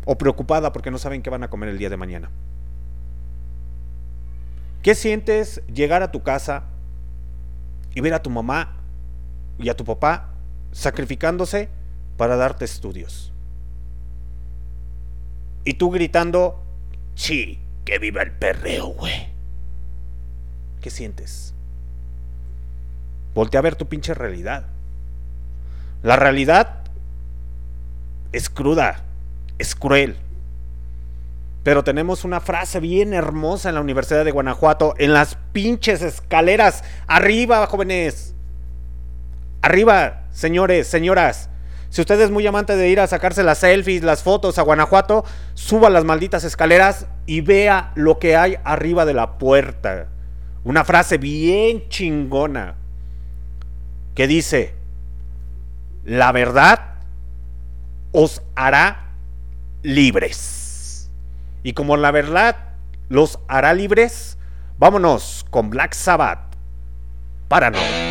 O 0.04 0.16
preocupada 0.16 0.72
porque 0.72 0.90
no 0.90 0.98
saben 0.98 1.22
qué 1.22 1.30
van 1.30 1.42
a 1.42 1.50
comer 1.50 1.70
el 1.70 1.78
día 1.78 1.90
de 1.90 1.96
mañana. 1.96 2.30
¿Qué 4.82 4.94
sientes 4.94 5.62
llegar 5.66 6.02
a 6.02 6.12
tu 6.12 6.22
casa 6.22 6.64
y 7.94 8.00
ver 8.00 8.14
a 8.14 8.22
tu 8.22 8.30
mamá 8.30 8.76
y 9.58 9.68
a 9.68 9.76
tu 9.76 9.84
papá 9.84 10.34
sacrificándose 10.72 11.68
para 12.16 12.36
darte 12.36 12.64
estudios? 12.64 13.32
Y 15.64 15.74
tú 15.74 15.90
gritando, 15.90 16.62
sí, 17.14 17.60
que 17.84 17.98
viva 17.98 18.22
el 18.22 18.32
perreo, 18.32 18.88
güey. 18.88 19.28
¿Qué 20.80 20.90
sientes? 20.90 21.54
Voltea 23.34 23.60
a 23.60 23.62
ver 23.62 23.76
tu 23.76 23.86
pinche 23.86 24.14
realidad. 24.14 24.66
La 26.02 26.16
realidad 26.16 26.84
es 28.32 28.48
cruda, 28.48 29.04
es 29.58 29.74
cruel. 29.74 30.16
Pero 31.64 31.84
tenemos 31.84 32.24
una 32.24 32.40
frase 32.40 32.80
bien 32.80 33.12
hermosa 33.12 33.68
en 33.68 33.74
la 33.74 33.80
Universidad 33.80 34.24
de 34.24 34.30
Guanajuato, 34.30 34.94
en 34.98 35.12
las 35.12 35.36
pinches 35.52 36.02
escaleras. 36.02 36.82
Arriba, 37.06 37.66
jóvenes. 37.66 38.34
Arriba, 39.60 40.27
señores, 40.38 40.86
señoras. 40.86 41.50
Si 41.90 42.00
usted 42.00 42.20
es 42.20 42.30
muy 42.30 42.46
amante 42.46 42.76
de 42.76 42.88
ir 42.88 43.00
a 43.00 43.06
sacarse 43.06 43.42
las 43.42 43.58
selfies, 43.58 44.04
las 44.04 44.22
fotos 44.22 44.58
a 44.58 44.62
Guanajuato, 44.62 45.24
suba 45.54 45.90
las 45.90 46.04
malditas 46.04 46.44
escaleras 46.44 47.06
y 47.26 47.40
vea 47.40 47.92
lo 47.96 48.18
que 48.18 48.36
hay 48.36 48.56
arriba 48.62 49.04
de 49.04 49.14
la 49.14 49.38
puerta. 49.38 50.06
Una 50.64 50.84
frase 50.84 51.18
bien 51.18 51.88
chingona 51.88 52.76
que 54.14 54.26
dice, 54.26 54.74
la 56.04 56.30
verdad 56.30 56.94
os 58.12 58.42
hará 58.54 59.12
libres. 59.82 61.10
Y 61.64 61.72
como 61.72 61.96
la 61.96 62.12
verdad 62.12 62.56
los 63.08 63.40
hará 63.48 63.74
libres, 63.74 64.38
vámonos 64.78 65.46
con 65.50 65.70
Black 65.70 65.94
Sabbath. 65.94 66.40
Paranoid. 67.48 67.78
with 67.80 68.07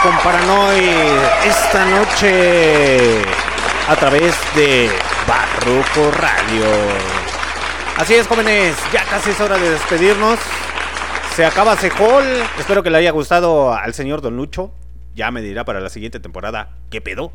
Con 0.00 0.16
Paranoid 0.24 1.18
esta 1.44 1.84
noche 1.84 3.20
a 3.86 3.94
través 3.96 4.34
de 4.54 4.88
Barroco 5.28 6.10
Radio. 6.12 6.64
Así 7.98 8.14
es, 8.14 8.26
jóvenes, 8.26 8.74
ya 8.90 9.04
casi 9.04 9.30
es 9.30 9.40
hora 9.40 9.58
de 9.58 9.68
despedirnos. 9.68 10.38
Se 11.34 11.44
acaba 11.44 11.76
Sejol. 11.76 12.24
Espero 12.58 12.82
que 12.82 12.88
le 12.88 12.98
haya 12.98 13.10
gustado 13.10 13.74
al 13.74 13.92
señor 13.92 14.22
Don 14.22 14.34
Lucho. 14.34 14.72
Ya 15.14 15.30
me 15.30 15.42
dirá 15.42 15.64
para 15.64 15.80
la 15.80 15.90
siguiente 15.90 16.20
temporada 16.20 16.70
qué 16.88 17.02
pedo. 17.02 17.32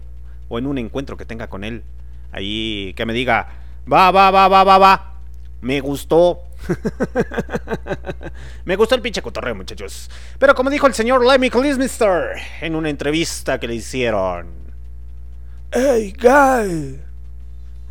O 0.49 0.57
en 0.57 0.65
un 0.65 0.79
encuentro 0.79 1.15
que 1.15 1.25
tenga 1.25 1.47
con 1.47 1.63
él. 1.63 1.83
Ahí 2.31 2.93
que 2.95 3.05
me 3.05 3.13
diga, 3.13 3.49
va, 3.91 4.09
va, 4.09 4.31
va, 4.31 4.47
va, 4.47 4.63
va, 4.63 4.77
va. 4.79 5.13
Me 5.61 5.79
gustó. 5.79 6.39
me 8.67 8.75
gustó 8.75 8.95
el 8.95 9.01
pinche 9.01 9.21
cotorreo, 9.21 9.55
muchachos. 9.55 10.09
Pero 10.37 10.53
como 10.53 10.69
dijo 10.69 10.87
el 10.87 10.93
señor 10.93 11.25
Lemmy 11.25 11.49
Clismister 11.49 12.35
en 12.59 12.75
una 12.75 12.89
entrevista 12.89 13.61
que 13.61 13.67
le 13.69 13.75
hicieron. 13.75 14.49
Hey, 15.71 16.13
guy. 16.19 16.99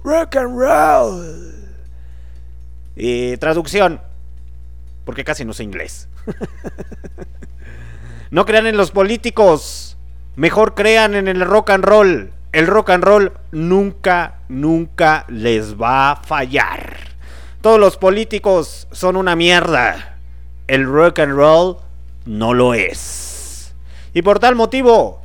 Rock 0.05 0.37
and 0.37 0.61
roll. 0.61 1.55
Y 2.95 3.39
traducción. 3.39 4.03
Porque 5.07 5.25
casi 5.25 5.47
no 5.47 5.55
sé 5.55 5.65
inglés. 5.65 6.11
no 8.31 8.45
crean 8.45 8.67
en 8.67 8.77
los 8.77 8.91
políticos. 8.91 9.97
Mejor 10.35 10.75
crean 10.75 11.15
en 11.15 11.27
el 11.27 11.41
rock 11.41 11.71
and 11.71 11.87
roll. 11.87 12.33
El 12.53 12.67
rock 12.67 12.91
and 12.91 13.03
roll 13.03 13.33
nunca, 13.51 14.41
nunca 14.51 15.25
les 15.29 15.81
va 15.81 16.11
a 16.11 16.17
fallar. 16.17 16.99
Todos 17.63 17.81
los 17.81 17.97
políticos 17.97 18.89
son 18.93 19.17
una 19.17 19.37
mierda. 19.37 20.16
El 20.69 20.85
rock 20.85 21.21
and 21.21 21.33
roll 21.33 21.77
no 22.25 22.53
lo 22.53 22.75
es. 22.75 23.75
Y 24.15 24.23
por 24.23 24.39
tal 24.39 24.57
motivo, 24.57 25.23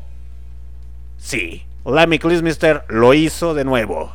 sí, 1.17 1.65
Lemmy 1.85 2.19
Kilmister 2.19 2.83
lo 2.89 3.13
hizo 3.13 3.53
de 3.53 3.65
nuevo. 3.65 4.13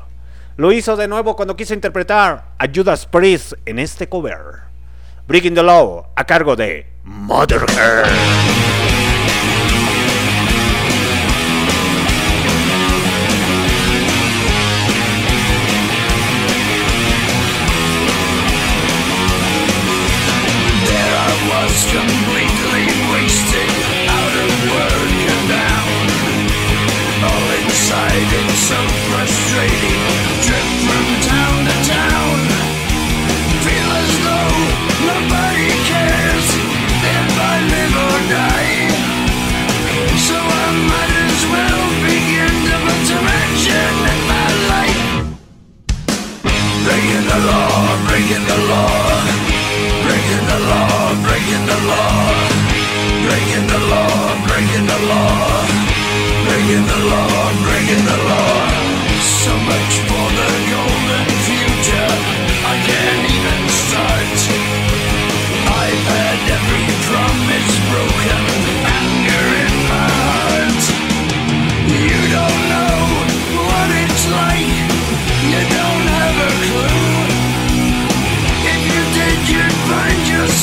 Lo 0.56 0.72
hizo 0.72 0.96
de 0.96 1.08
nuevo 1.08 1.36
cuando 1.36 1.56
quiso 1.56 1.74
interpretar 1.74 2.52
a 2.58 2.66
Judas 2.72 3.06
Priest 3.06 3.54
en 3.66 3.78
este 3.78 4.08
cover. 4.08 4.66
Breaking 5.26 5.54
the 5.54 5.62
Law 5.62 6.06
a 6.14 6.24
cargo 6.24 6.54
de 6.54 6.86
Motherhead. 7.04 8.06
There 8.06 8.85
completely 21.86 22.86
wasted, 23.14 23.70
out 24.10 24.34
of 24.42 24.50
work 24.74 25.14
and 25.30 25.44
down. 25.46 25.90
All 27.22 27.46
inside 27.62 28.26
it's 28.42 28.58
so 28.66 28.80
frustrating, 29.06 30.02
from 30.82 31.06
town 31.30 31.58
to 31.68 31.76
town. 31.86 32.36
Feel 33.62 33.90
as 34.02 34.12
though 34.26 34.56
nobody 35.10 35.70
cares 35.86 36.48
if 37.06 37.30
I 37.38 37.54
live 37.70 37.94
or 38.06 38.18
die. 38.34 38.74
So 40.26 40.38
I 40.38 40.66
might 40.90 41.14
as 41.28 41.40
well 41.54 41.82
begin 42.02 42.54
to 42.66 42.76
my 44.32 44.48
life. 44.72 45.04
Breaking 46.84 47.26
the 47.30 47.38
law, 47.46 47.70
breaking 48.08 48.44
the 48.50 48.58
law. 48.70 49.15
Breaking 50.36 50.48
the 50.52 50.66
law, 50.68 51.14
breaking 51.24 51.66
the 51.66 51.78
law, 51.88 52.28
breaking 53.24 53.66
the 53.72 53.78
law, 53.88 54.46
breaking 54.46 54.86
the 54.86 54.98
law, 55.08 55.64
breaking 56.44 56.84
the 56.84 56.98
law, 57.08 57.52
breaking 57.64 58.04
the 58.04 58.18
law. 58.28 58.68
So 59.16 59.56
much 59.56 59.92
for 60.04 60.26
the 60.36 60.75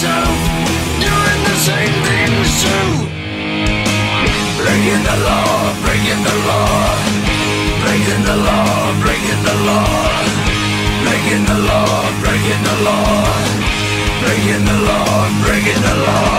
yourself 0.04 0.36
doing 1.00 1.42
the 1.48 1.56
same 1.56 1.96
things 2.04 2.50
too. 2.64 2.92
Breaking 4.60 5.04
the 5.08 5.18
law, 5.24 5.72
breaking 5.80 6.22
the 6.28 6.36
law, 6.50 7.08
breaking 7.84 8.24
the 8.28 8.36
law, 8.36 8.92
breaking 9.00 9.40
the 9.48 9.58
law, 9.64 10.60
breaking 11.00 11.46
the 11.46 11.58
law, 11.64 12.12
breaking 12.20 12.64
the 12.68 12.76
law, 12.84 13.24
breaking 14.20 14.66
the 14.66 14.78
law, 14.88 15.30
breaking 15.46 15.82
the 15.82 15.96
law. 16.06 16.33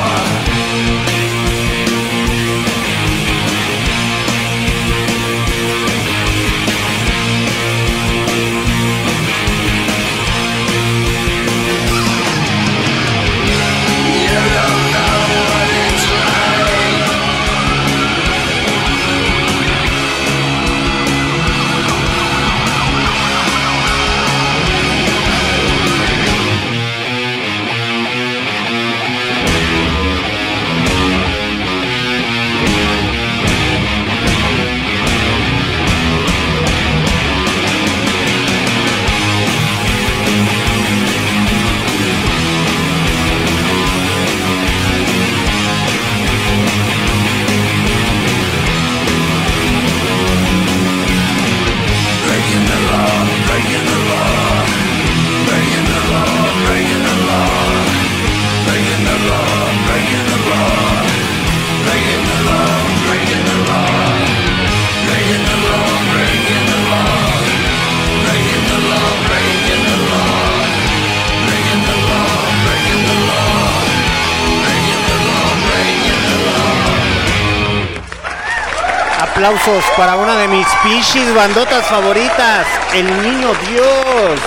Aplausos 79.44 79.84
para 79.94 80.16
una 80.16 80.38
de 80.38 80.48
mis 80.48 80.66
pichis 80.82 81.34
bandotas 81.34 81.86
favoritas, 81.86 82.66
el 82.94 83.04
niño 83.04 83.52
Dios. 83.68 84.40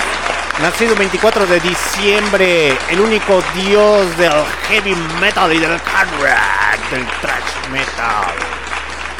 Nacido 0.60 0.94
el 0.94 0.98
24 0.98 1.46
de 1.46 1.60
diciembre, 1.60 2.76
el 2.90 3.00
único 3.02 3.44
dios 3.54 4.18
del 4.18 4.32
heavy 4.68 4.96
metal 5.22 5.54
y 5.54 5.60
del 5.60 5.74
hard 5.74 6.10
rock, 6.20 6.90
del 6.90 7.06
thrash 7.22 7.70
metal. 7.72 8.34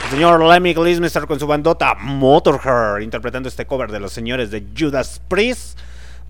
El 0.06 0.10
señor 0.10 0.44
Lemmy 0.44 0.74
Glismister 0.74 1.28
con 1.28 1.40
su 1.40 1.46
bandota 1.46 1.94
Motorhead, 1.94 3.02
interpretando 3.02 3.48
este 3.48 3.68
cover 3.68 3.92
de 3.92 4.00
los 4.00 4.12
señores 4.12 4.50
de 4.50 4.66
Judas 4.76 5.22
Priest, 5.28 5.78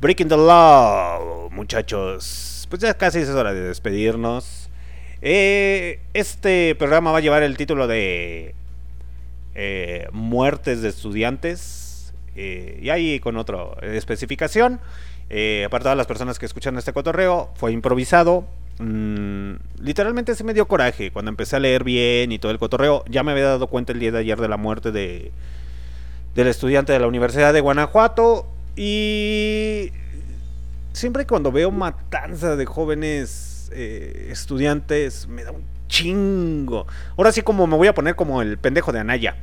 Breaking 0.02 0.28
the 0.28 0.36
Law, 0.36 1.50
muchachos. 1.52 2.68
Pues 2.70 2.82
ya 2.82 2.96
casi 2.96 3.20
es 3.20 3.30
hora 3.30 3.54
de 3.54 3.62
despedirnos. 3.62 4.70
Eh, 5.22 6.02
este 6.14 6.76
programa 6.76 7.14
va 7.14 7.20
a 7.20 7.22
llevar 7.22 7.44
el 7.44 7.56
título 7.56 7.88
de 7.88 8.54
eh, 9.60 10.08
muertes 10.12 10.84
de 10.84 10.90
estudiantes 10.90 12.14
eh, 12.36 12.80
y 12.80 12.90
ahí 12.90 13.20
con 13.20 13.38
otra 13.38 13.58
especificación. 13.82 14.80
Eh, 15.30 15.68
para 15.72 15.82
todas 15.82 15.98
las 15.98 16.08
personas 16.08 16.38
que 16.38 16.46
escuchan 16.46 16.78
este 16.78 16.94
cotorreo, 16.94 17.50
fue 17.56 17.72
improvisado. 17.72 18.46
Mm, 18.78 19.54
literalmente 19.82 20.36
se 20.36 20.44
me 20.44 20.54
dio 20.54 20.68
coraje 20.68 21.10
cuando 21.12 21.30
empecé 21.30 21.56
a 21.56 21.60
leer 21.60 21.84
bien 21.84 22.32
y 22.32 22.38
todo 22.38 22.52
el 22.52 22.60
cotorreo. 22.60 23.04
Ya 23.10 23.24
me 23.24 23.32
había 23.32 23.46
dado 23.46 23.66
cuenta 23.66 23.94
el 23.94 24.00
día 24.00 24.12
de 24.12 24.20
ayer 24.20 24.40
de 24.40 24.48
la 24.48 24.58
muerte 24.58 24.92
de 24.92 25.32
del 26.36 26.48
estudiante 26.48 26.94
de 26.94 27.00
la 27.00 27.08
Universidad 27.08 27.52
de 27.52 27.62
Guanajuato 27.62 28.46
y 28.76 29.92
siempre 30.94 31.26
cuando 31.26 31.52
veo 31.52 31.72
matanza 31.72 32.56
de 32.56 32.66
jóvenes 32.68 33.72
eh, 33.74 34.30
estudiantes 34.32 35.28
me 35.28 35.44
da 35.44 35.52
un 35.52 35.64
chingo. 35.88 36.88
Ahora 37.18 37.32
sí 37.32 37.42
como 37.42 37.68
me 37.68 37.76
voy 37.76 37.88
a 37.88 37.94
poner 37.94 38.16
como 38.16 38.42
el 38.42 38.58
pendejo 38.58 38.92
de 38.92 39.00
Anaya 39.00 39.36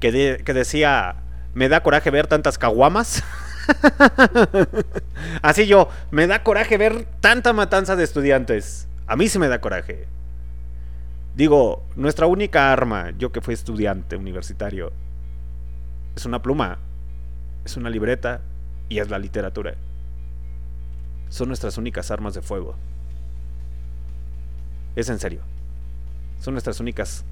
que, 0.00 0.42
que 0.44 0.54
decía 0.54 1.16
me 1.54 1.68
da 1.68 1.82
coraje 1.82 2.10
ver 2.10 2.26
tantas 2.26 2.58
caguamas. 2.58 3.22
Así 5.42 5.66
yo, 5.66 5.88
me 6.10 6.26
da 6.26 6.42
coraje 6.42 6.78
ver 6.78 7.06
tanta 7.20 7.52
matanza 7.52 7.96
de 7.96 8.04
estudiantes. 8.04 8.88
A 9.06 9.16
mí 9.16 9.28
sí 9.28 9.38
me 9.38 9.48
da 9.48 9.60
coraje. 9.60 10.06
Digo, 11.34 11.84
nuestra 11.96 12.26
única 12.26 12.72
arma, 12.72 13.12
yo 13.18 13.32
que 13.32 13.40
fui 13.40 13.54
estudiante 13.54 14.16
universitario, 14.16 14.92
es 16.16 16.26
una 16.26 16.42
pluma, 16.42 16.78
es 17.64 17.76
una 17.76 17.90
libreta 17.90 18.40
y 18.88 18.98
es 18.98 19.08
la 19.08 19.18
literatura. 19.18 19.74
Son 21.28 21.48
nuestras 21.48 21.78
únicas 21.78 22.10
armas 22.10 22.34
de 22.34 22.42
fuego. 22.42 22.74
Es 24.96 25.08
en 25.08 25.18
serio. 25.18 25.42
Son 26.38 26.54
nuestras 26.54 26.80
únicas 26.80 27.24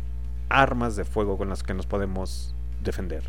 armas 0.48 0.96
de 0.96 1.04
fuego 1.04 1.38
con 1.38 1.48
las 1.48 1.62
que 1.62 1.74
nos 1.74 1.86
podemos 1.86 2.54
defender. 2.82 3.24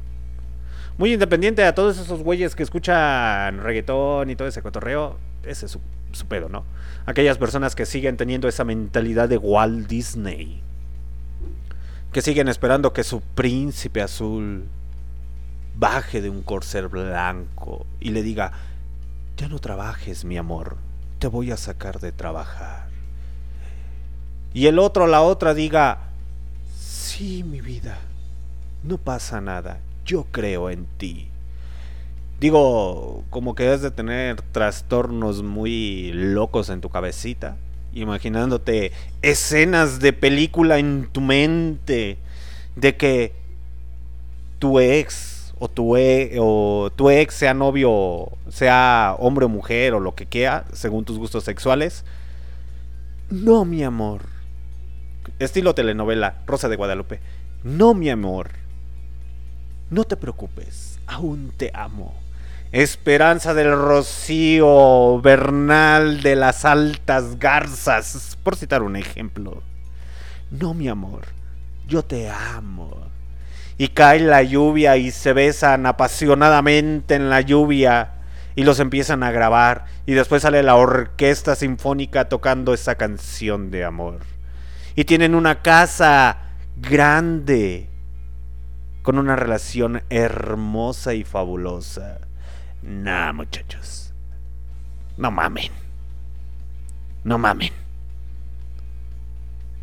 Muy 0.97 1.13
independiente 1.13 1.63
a 1.63 1.75
todos 1.75 1.99
esos 1.99 2.23
güeyes 2.23 2.55
que 2.55 2.63
escuchan 2.63 3.59
reggaetón 3.59 4.29
y 4.29 4.35
todo 4.35 4.47
ese 4.47 4.61
cotorreo, 4.61 5.17
ese 5.43 5.67
es 5.67 5.71
su, 5.71 5.79
su 6.11 6.25
pedo, 6.25 6.49
¿no? 6.49 6.63
Aquellas 7.05 7.37
personas 7.37 7.75
que 7.75 7.85
siguen 7.85 8.17
teniendo 8.17 8.47
esa 8.47 8.63
mentalidad 8.63 9.29
de 9.29 9.37
Walt 9.37 9.87
Disney. 9.87 10.63
Que 12.11 12.21
siguen 12.21 12.47
esperando 12.47 12.93
que 12.93 13.03
su 13.03 13.21
príncipe 13.21 14.01
azul 14.01 14.65
baje 15.77 16.21
de 16.21 16.29
un 16.29 16.41
corcel 16.41 16.87
blanco 16.87 17.85
y 17.99 18.09
le 18.09 18.23
diga, 18.23 18.51
ya 19.37 19.47
no 19.47 19.59
trabajes, 19.59 20.25
mi 20.25 20.37
amor, 20.37 20.77
te 21.19 21.27
voy 21.27 21.51
a 21.51 21.57
sacar 21.57 21.99
de 21.99 22.11
trabajar. 22.11 22.86
Y 24.53 24.67
el 24.67 24.79
otro, 24.79 25.07
la 25.07 25.21
otra, 25.21 25.53
diga, 25.53 26.09
sí, 26.75 27.43
mi 27.43 27.61
vida, 27.61 27.99
no 28.83 28.97
pasa 28.97 29.41
nada, 29.41 29.79
yo 30.05 30.25
creo 30.31 30.69
en 30.69 30.85
ti. 30.97 31.27
Digo, 32.39 33.23
como 33.29 33.55
que 33.55 33.67
has 33.69 33.81
de 33.81 33.91
tener 33.91 34.41
trastornos 34.41 35.41
muy 35.43 36.11
locos 36.13 36.69
en 36.69 36.81
tu 36.81 36.89
cabecita, 36.89 37.57
imaginándote 37.93 38.91
escenas 39.23 39.99
de 39.99 40.13
película 40.13 40.77
en 40.77 41.07
tu 41.11 41.21
mente 41.21 42.17
de 42.75 42.95
que 42.95 43.33
tu 44.59 44.79
ex 44.79 45.53
o 45.59 45.67
tu, 45.67 45.97
e- 45.97 46.37
o 46.39 46.91
tu 46.95 47.09
ex 47.09 47.33
sea 47.33 47.55
novio, 47.55 48.29
sea 48.49 49.15
hombre 49.17 49.45
o 49.45 49.49
mujer 49.49 49.93
o 49.95 49.99
lo 49.99 50.13
que 50.13 50.27
quiera, 50.27 50.65
según 50.73 51.05
tus 51.05 51.17
gustos 51.17 51.43
sexuales. 51.43 52.05
No, 53.31 53.65
mi 53.65 53.83
amor. 53.83 54.21
Estilo 55.39 55.75
telenovela, 55.75 56.35
Rosa 56.45 56.69
de 56.69 56.75
Guadalupe. 56.75 57.19
No, 57.63 57.93
mi 57.93 58.09
amor. 58.09 58.49
No 59.89 60.03
te 60.03 60.17
preocupes, 60.17 60.99
aún 61.07 61.51
te 61.55 61.71
amo. 61.73 62.13
Esperanza 62.71 63.53
del 63.53 63.71
Rocío, 63.71 65.21
Bernal 65.21 66.21
de 66.21 66.35
las 66.35 66.65
Altas 66.65 67.39
Garzas, 67.39 68.37
por 68.43 68.57
citar 68.57 68.83
un 68.83 68.97
ejemplo. 68.97 69.63
No, 70.51 70.73
mi 70.73 70.89
amor, 70.89 71.25
yo 71.87 72.03
te 72.03 72.29
amo. 72.29 73.07
Y 73.77 73.89
cae 73.89 74.19
la 74.19 74.43
lluvia 74.43 74.97
y 74.97 75.11
se 75.11 75.33
besan 75.33 75.85
apasionadamente 75.85 77.15
en 77.15 77.29
la 77.29 77.41
lluvia 77.41 78.11
y 78.55 78.63
los 78.63 78.79
empiezan 78.79 79.23
a 79.23 79.31
grabar 79.31 79.85
y 80.05 80.13
después 80.13 80.41
sale 80.41 80.63
la 80.63 80.75
orquesta 80.75 81.55
sinfónica 81.55 82.27
tocando 82.27 82.73
esa 82.73 82.95
canción 82.95 83.71
de 83.71 83.85
amor. 83.85 84.36
Y 84.97 85.05
tienen 85.05 85.35
una 85.35 85.61
casa 85.61 86.39
grande 86.75 87.87
con 89.03 89.19
una 89.19 89.35
relación 89.35 90.01
hermosa 90.09 91.13
y 91.13 91.23
fabulosa. 91.23 92.21
Nah, 92.81 93.31
muchachos. 93.31 94.11
No 95.15 95.29
mamen. 95.29 95.71
No 97.23 97.37
mamen. 97.37 97.73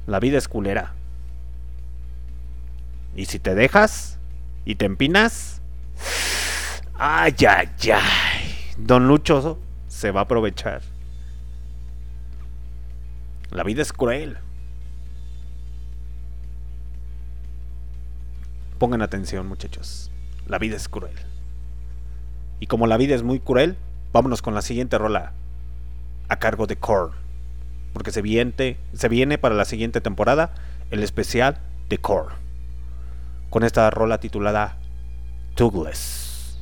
La 0.09 0.18
vida 0.18 0.36
es 0.36 0.49
culera. 0.49 0.94
Y 3.15 3.26
si 3.26 3.39
te 3.39 3.55
dejas 3.55 4.18
y 4.65 4.75
te 4.75 4.84
empinas, 4.84 5.62
ay, 6.99 7.36
ay, 7.49 7.68
ay. 7.93 8.75
Don 8.78 9.07
Lucho 9.07 9.60
se 9.86 10.10
va 10.10 10.23
a 10.23 10.25
aprovechar. 10.25 10.83
La 13.52 13.62
vida 13.62 13.81
es 13.81 13.93
cruel. 13.93 14.39
Pongan 18.84 19.00
atención, 19.00 19.46
muchachos. 19.46 20.10
La 20.46 20.58
vida 20.58 20.76
es 20.76 20.90
cruel. 20.90 21.16
Y 22.60 22.66
como 22.66 22.86
la 22.86 22.98
vida 22.98 23.14
es 23.14 23.22
muy 23.22 23.40
cruel, 23.40 23.78
vámonos 24.12 24.42
con 24.42 24.54
la 24.54 24.60
siguiente 24.60 24.98
rola 24.98 25.32
a 26.28 26.38
cargo 26.38 26.66
de 26.66 26.76
Korn. 26.76 27.14
Porque 27.94 28.10
se 28.10 28.20
viene, 28.20 28.76
se 28.92 29.08
viene 29.08 29.38
para 29.38 29.54
la 29.54 29.64
siguiente 29.64 30.02
temporada 30.02 30.52
el 30.90 31.02
especial 31.02 31.56
de 31.88 31.96
Korn. 31.96 32.34
Con 33.48 33.64
esta 33.64 33.88
rola 33.88 34.20
titulada 34.20 34.76
Douglas. 35.56 36.58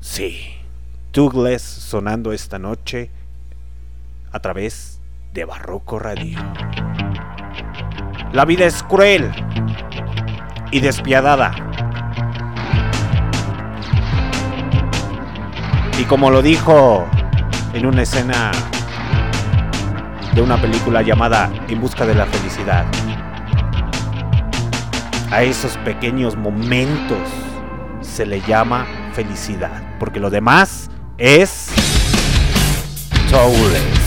Sí, 0.00 0.54
Douglas 1.12 1.60
sonando 1.60 2.32
esta 2.32 2.58
noche 2.58 3.10
a 4.32 4.40
través 4.40 5.02
de 5.34 5.44
Barroco 5.44 5.98
Radio. 5.98 6.38
La 8.32 8.46
vida 8.46 8.64
es 8.64 8.82
cruel 8.82 9.30
y 10.74 10.80
despiadada. 10.80 11.52
Y 15.96 16.02
como 16.02 16.32
lo 16.32 16.42
dijo 16.42 17.06
en 17.74 17.86
una 17.86 18.02
escena 18.02 18.50
de 20.34 20.42
una 20.42 20.60
película 20.60 21.02
llamada 21.02 21.48
En 21.68 21.80
busca 21.80 22.04
de 22.04 22.16
la 22.16 22.26
felicidad, 22.26 22.84
a 25.30 25.42
esos 25.44 25.76
pequeños 25.78 26.36
momentos 26.36 27.28
se 28.00 28.26
le 28.26 28.40
llama 28.40 28.84
felicidad, 29.12 29.80
porque 30.00 30.18
lo 30.18 30.28
demás 30.28 30.90
es 31.18 31.70
soulless. 33.30 34.03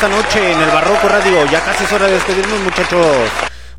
Esta 0.00 0.16
noche 0.16 0.52
en 0.52 0.60
el 0.60 0.70
Barroco 0.70 1.08
Radio. 1.08 1.44
Ya 1.50 1.60
casi 1.60 1.82
es 1.82 1.92
hora 1.92 2.06
de 2.06 2.12
despedirnos, 2.12 2.60
muchachos. 2.60 3.28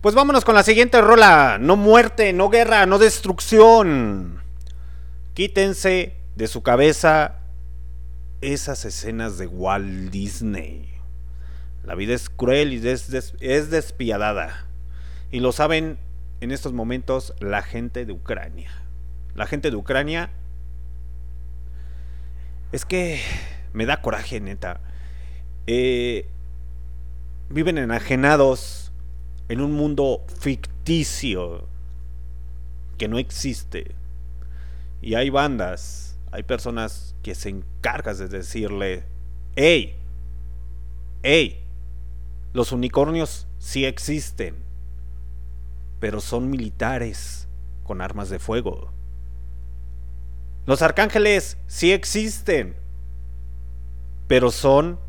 Pues 0.01 0.13
vámonos 0.13 0.43
con 0.43 0.53
la 0.53 0.63
siguiente 0.63 0.99
rola. 0.99 1.57
No 1.61 1.77
muerte, 1.77 2.33
no 2.33 2.49
guerra, 2.49 2.85
no 2.85 2.99
destrucción. 2.99 4.43
Quítense 5.33 6.17
de 6.35 6.47
su 6.47 6.61
cabeza 6.61 7.35
esas 8.41 8.83
escenas 8.83 9.37
de 9.37 9.47
Walt 9.47 10.11
Disney. 10.11 10.89
La 11.85 11.95
vida 11.95 12.15
es 12.15 12.29
cruel 12.29 12.73
y 12.73 12.85
es, 12.85 13.33
es 13.39 13.69
despiadada. 13.69 14.67
Y 15.31 15.39
lo 15.39 15.53
saben 15.53 15.99
en 16.41 16.51
estos 16.51 16.73
momentos 16.73 17.33
la 17.39 17.61
gente 17.61 18.05
de 18.05 18.11
Ucrania. 18.11 18.71
La 19.35 19.47
gente 19.47 19.71
de 19.71 19.77
Ucrania 19.77 20.31
es 22.73 22.83
que 22.83 23.21
me 23.71 23.85
da 23.85 24.01
coraje, 24.01 24.41
neta. 24.41 24.81
Eh, 25.67 26.27
viven 27.49 27.77
enajenados 27.77 28.91
en 29.49 29.61
un 29.61 29.73
mundo 29.73 30.23
ficticio 30.39 31.67
que 32.97 33.07
no 33.07 33.17
existe. 33.17 33.95
Y 35.01 35.15
hay 35.15 35.29
bandas, 35.29 36.17
hay 36.31 36.43
personas 36.43 37.15
que 37.23 37.33
se 37.35 37.49
encargan 37.49 38.17
de 38.17 38.27
decirle, 38.27 39.03
hey, 39.55 39.95
hey, 41.23 41.63
los 42.53 42.71
unicornios 42.71 43.47
sí 43.57 43.85
existen, 43.85 44.55
pero 45.99 46.21
son 46.21 46.49
militares 46.49 47.47
con 47.83 48.01
armas 48.01 48.29
de 48.29 48.39
fuego. 48.39 48.91
Los 50.65 50.81
arcángeles 50.81 51.57
sí 51.67 51.91
existen, 51.91 52.75
pero 54.27 54.51
son 54.51 54.99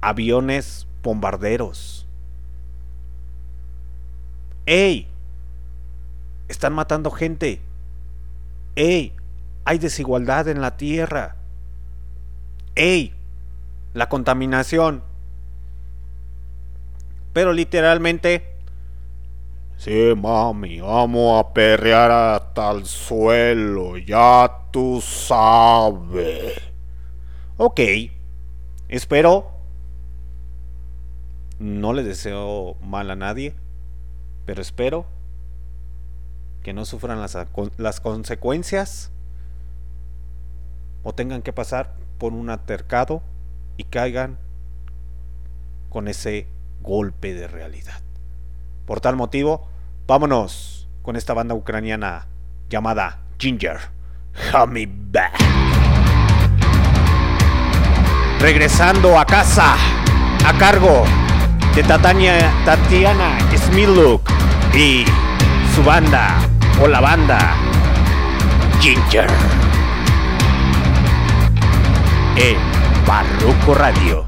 aviones 0.00 0.86
bombarderos. 1.02 2.06
¡Ey! 4.66 5.06
Están 6.48 6.72
matando 6.74 7.10
gente. 7.10 7.60
¡Ey! 8.76 9.14
Hay 9.64 9.78
desigualdad 9.78 10.48
en 10.48 10.60
la 10.60 10.76
tierra. 10.76 11.36
¡Ey! 12.74 13.14
La 13.94 14.08
contaminación. 14.08 15.02
Pero 17.32 17.52
literalmente 17.52 18.58
Sí, 19.78 20.12
mami, 20.16 20.80
vamos 20.80 21.38
a 21.38 21.52
perrear 21.52 22.10
hasta 22.10 22.72
el 22.72 22.84
suelo, 22.84 23.96
ya 23.96 24.50
tú 24.72 25.00
sabes. 25.00 26.60
Ok, 27.56 27.80
espero. 28.88 29.57
No 31.58 31.92
le 31.92 32.04
deseo 32.04 32.76
mal 32.80 33.10
a 33.10 33.16
nadie, 33.16 33.54
pero 34.46 34.62
espero 34.62 35.06
que 36.62 36.72
no 36.72 36.84
sufran 36.84 37.20
las, 37.20 38.00
consecuencias 38.00 39.10
o 41.02 41.12
tengan 41.14 41.42
que 41.42 41.52
pasar 41.52 41.94
por 42.18 42.32
un 42.32 42.50
altercado 42.50 43.22
y 43.76 43.84
caigan 43.84 44.38
con 45.88 46.06
ese 46.06 46.46
golpe 46.82 47.34
de 47.34 47.48
realidad. 47.48 48.02
Por 48.86 49.00
tal 49.00 49.16
motivo, 49.16 49.68
vámonos 50.06 50.88
con 51.02 51.16
esta 51.16 51.34
banda 51.34 51.54
ucraniana 51.54 52.26
llamada 52.68 53.20
Ginger. 53.38 53.78
Hummy 54.54 54.86
Back. 54.86 55.32
Regresando 58.40 59.18
a 59.18 59.24
casa 59.24 59.74
a 60.46 60.56
cargo 60.58 61.02
de 61.78 61.84
Tatania, 61.84 62.52
Tatiana 62.64 63.38
Smiluk 63.56 64.20
y 64.74 65.04
su 65.76 65.84
banda 65.84 66.36
o 66.82 66.88
la 66.88 67.00
banda 67.00 67.54
Ginger. 68.80 69.30
En 72.34 72.56
Barroco 73.06 73.74
Radio. 73.76 74.24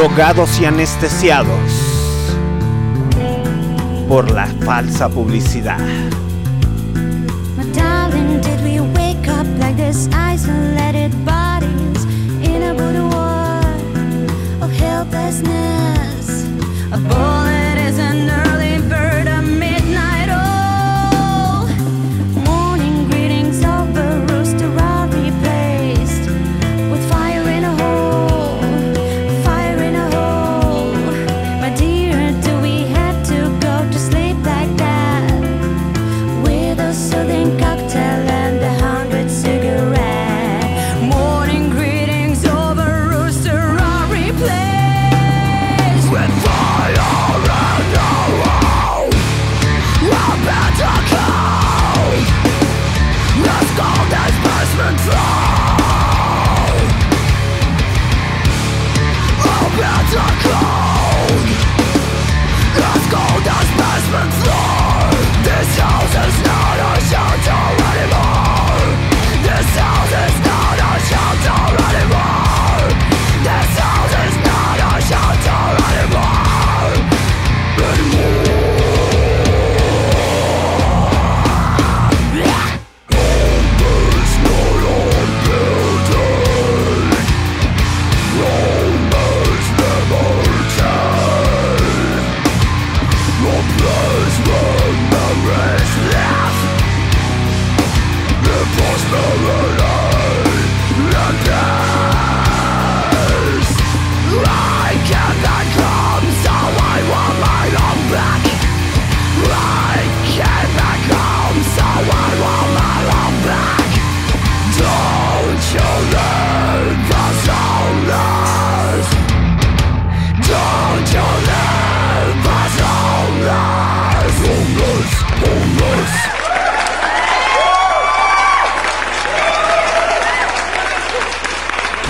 Drogados 0.00 0.58
y 0.58 0.64
anestesiados 0.64 1.60
por 4.08 4.30
la 4.30 4.46
falsa 4.64 5.10
publicidad. 5.10 5.76
Darling, 7.74 8.40
did 8.40 8.60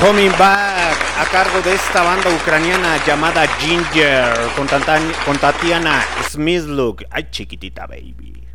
Coming 0.00 0.30
Back 0.38 0.96
a 1.18 1.26
cargo 1.30 1.60
de 1.60 1.74
esta 1.74 2.02
banda 2.02 2.30
ucraniana 2.34 3.04
llamada 3.04 3.46
Ginger 3.58 4.32
con, 4.56 4.66
con 5.26 5.36
Tatiana 5.36 6.02
Smithlook. 6.30 7.04
Ay, 7.10 7.28
chiquitita 7.30 7.86
baby. 7.86 8.48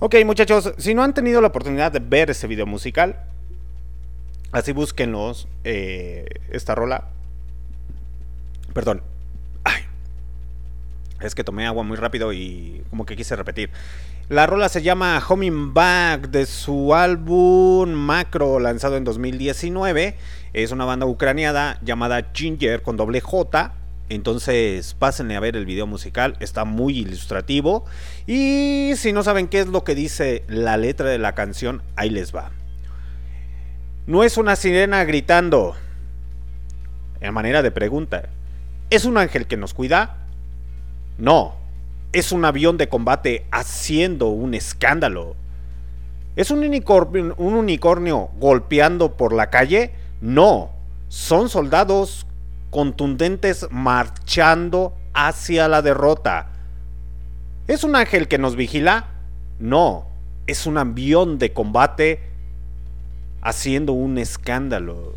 Ok, 0.00 0.16
muchachos, 0.24 0.74
si 0.78 0.92
no 0.92 1.04
han 1.04 1.14
tenido 1.14 1.40
la 1.40 1.46
oportunidad 1.46 1.92
de 1.92 2.00
ver 2.00 2.30
ese 2.30 2.48
video 2.48 2.66
musical, 2.66 3.26
así 4.50 4.72
búsquenlos. 4.72 5.46
eh, 5.62 6.26
esta 6.50 6.74
rola. 6.74 7.06
Perdón. 8.74 9.04
Ay. 9.62 9.84
Es 11.20 11.36
que 11.36 11.44
tomé 11.44 11.64
agua 11.64 11.84
muy 11.84 11.96
rápido 11.96 12.32
y 12.32 12.82
como 12.90 13.06
que 13.06 13.14
quise 13.14 13.36
repetir. 13.36 13.70
La 14.28 14.46
rola 14.46 14.68
se 14.68 14.82
llama 14.82 15.22
Homing 15.28 15.74
Back 15.74 16.28
de 16.28 16.46
su 16.46 16.94
álbum 16.94 17.90
Macro 17.90 18.60
lanzado 18.60 18.96
en 18.96 19.04
2019. 19.04 20.16
Es 20.52 20.70
una 20.70 20.84
banda 20.84 21.06
ucraniana 21.06 21.78
llamada 21.82 22.30
Ginger 22.32 22.82
con 22.82 22.96
doble 22.96 23.20
J. 23.20 23.74
Entonces 24.08 24.94
pásenle 24.94 25.36
a 25.36 25.40
ver 25.40 25.56
el 25.56 25.66
video 25.66 25.86
musical, 25.86 26.36
está 26.40 26.64
muy 26.64 26.98
ilustrativo. 26.98 27.84
Y 28.26 28.92
si 28.96 29.12
no 29.12 29.22
saben 29.22 29.48
qué 29.48 29.60
es 29.60 29.66
lo 29.66 29.84
que 29.84 29.94
dice 29.94 30.44
la 30.48 30.76
letra 30.76 31.08
de 31.08 31.18
la 31.18 31.34
canción, 31.34 31.82
ahí 31.96 32.08
les 32.08 32.34
va. 32.34 32.52
No 34.06 34.24
es 34.24 34.36
una 34.36 34.56
sirena 34.56 35.04
gritando. 35.04 35.74
En 37.20 37.34
manera 37.34 37.62
de 37.62 37.70
pregunta. 37.70 38.28
¿Es 38.88 39.04
un 39.04 39.18
ángel 39.18 39.46
que 39.46 39.56
nos 39.56 39.74
cuida? 39.74 40.16
No. 41.18 41.61
Es 42.12 42.30
un 42.30 42.44
avión 42.44 42.76
de 42.76 42.88
combate 42.88 43.46
haciendo 43.50 44.28
un 44.28 44.54
escándalo. 44.54 45.34
¿Es 46.36 46.50
un 46.50 46.60
unicornio, 46.60 47.34
un 47.38 47.54
unicornio 47.54 48.28
golpeando 48.38 49.16
por 49.16 49.32
la 49.32 49.48
calle? 49.48 49.92
No. 50.20 50.70
Son 51.08 51.48
soldados 51.48 52.26
contundentes 52.70 53.66
marchando 53.70 54.94
hacia 55.14 55.68
la 55.68 55.82
derrota. 55.82 56.48
¿Es 57.66 57.84
un 57.84 57.96
ángel 57.96 58.28
que 58.28 58.38
nos 58.38 58.56
vigila? 58.56 59.08
No. 59.58 60.06
Es 60.46 60.66
un 60.66 60.76
avión 60.76 61.38
de 61.38 61.52
combate 61.52 62.20
haciendo 63.40 63.92
un 63.92 64.18
escándalo. 64.18 65.14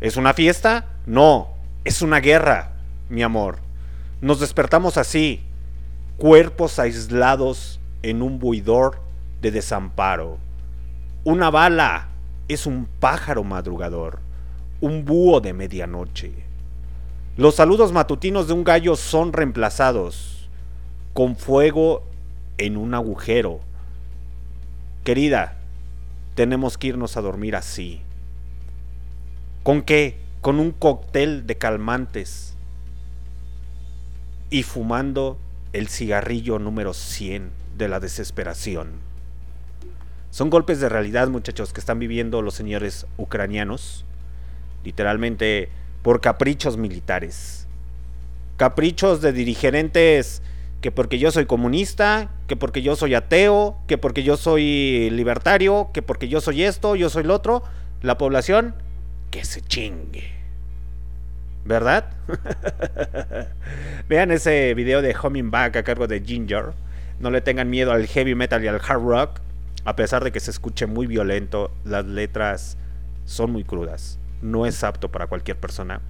¿Es 0.00 0.16
una 0.16 0.34
fiesta? 0.34 0.86
No. 1.06 1.48
Es 1.84 2.02
una 2.02 2.20
guerra, 2.20 2.72
mi 3.08 3.22
amor. 3.22 3.65
Nos 4.22 4.40
despertamos 4.40 4.96
así, 4.96 5.42
cuerpos 6.16 6.78
aislados 6.78 7.80
en 8.02 8.22
un 8.22 8.38
buidor 8.38 8.98
de 9.42 9.50
desamparo. 9.50 10.38
Una 11.24 11.50
bala 11.50 12.08
es 12.48 12.64
un 12.64 12.88
pájaro 12.98 13.44
madrugador, 13.44 14.20
un 14.80 15.04
búho 15.04 15.42
de 15.42 15.52
medianoche. 15.52 16.32
Los 17.36 17.56
saludos 17.56 17.92
matutinos 17.92 18.48
de 18.48 18.54
un 18.54 18.64
gallo 18.64 18.96
son 18.96 19.34
reemplazados 19.34 20.48
con 21.12 21.36
fuego 21.36 22.02
en 22.56 22.78
un 22.78 22.94
agujero. 22.94 23.60
Querida, 25.04 25.58
tenemos 26.34 26.78
que 26.78 26.86
irnos 26.86 27.18
a 27.18 27.20
dormir 27.20 27.54
así. 27.54 28.00
¿Con 29.62 29.82
qué? 29.82 30.18
Con 30.40 30.58
un 30.58 30.70
cóctel 30.70 31.46
de 31.46 31.58
calmantes 31.58 32.55
y 34.50 34.62
fumando 34.62 35.38
el 35.72 35.88
cigarrillo 35.88 36.58
número 36.58 36.94
100 36.94 37.50
de 37.76 37.88
la 37.88 38.00
desesperación. 38.00 38.92
Son 40.30 40.50
golpes 40.50 40.80
de 40.80 40.88
realidad, 40.88 41.28
muchachos, 41.28 41.72
que 41.72 41.80
están 41.80 41.98
viviendo 41.98 42.42
los 42.42 42.54
señores 42.54 43.06
ucranianos, 43.16 44.04
literalmente 44.84 45.70
por 46.02 46.20
caprichos 46.20 46.76
militares. 46.76 47.66
Caprichos 48.56 49.20
de 49.20 49.32
dirigentes 49.32 50.42
que 50.80 50.92
porque 50.92 51.18
yo 51.18 51.30
soy 51.30 51.46
comunista, 51.46 52.30
que 52.46 52.56
porque 52.56 52.82
yo 52.82 52.96
soy 52.96 53.14
ateo, 53.14 53.78
que 53.86 53.98
porque 53.98 54.22
yo 54.22 54.36
soy 54.36 55.10
libertario, 55.10 55.90
que 55.92 56.02
porque 56.02 56.28
yo 56.28 56.40
soy 56.40 56.62
esto, 56.62 56.96
yo 56.96 57.10
soy 57.10 57.24
lo 57.24 57.34
otro, 57.34 57.62
la 58.02 58.18
población 58.18 58.74
que 59.30 59.44
se 59.44 59.62
chingue. 59.62 60.35
¿Verdad? 61.66 62.04
Vean 64.08 64.30
ese 64.30 64.72
video 64.74 65.02
de 65.02 65.16
Homing 65.20 65.50
Back 65.50 65.76
a 65.76 65.82
cargo 65.82 66.06
de 66.06 66.20
Ginger. 66.20 66.74
No 67.18 67.30
le 67.30 67.40
tengan 67.40 67.68
miedo 67.68 67.90
al 67.90 68.06
heavy 68.06 68.36
metal 68.36 68.62
y 68.62 68.68
al 68.68 68.76
hard 68.76 69.02
rock. 69.02 69.40
A 69.84 69.96
pesar 69.96 70.22
de 70.22 70.30
que 70.30 70.38
se 70.38 70.52
escuche 70.52 70.86
muy 70.86 71.08
violento, 71.08 71.72
las 71.84 72.06
letras 72.06 72.76
son 73.24 73.50
muy 73.50 73.64
crudas. 73.64 74.20
No 74.42 74.64
es 74.64 74.84
apto 74.84 75.10
para 75.10 75.26
cualquier 75.26 75.56
persona. 75.56 76.00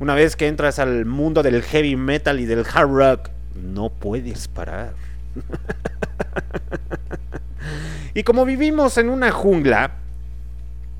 Una 0.00 0.14
vez 0.14 0.36
que 0.36 0.48
entras 0.48 0.78
al 0.78 1.04
mundo 1.04 1.42
del 1.42 1.62
heavy 1.62 1.96
metal 1.96 2.40
y 2.40 2.46
del 2.46 2.64
hard 2.72 2.88
rock, 2.88 3.30
no 3.54 3.90
puedes 3.90 4.48
parar. 4.48 4.94
y 8.14 8.22
como 8.22 8.46
vivimos 8.46 8.96
en 8.96 9.10
una 9.10 9.32
jungla, 9.32 9.96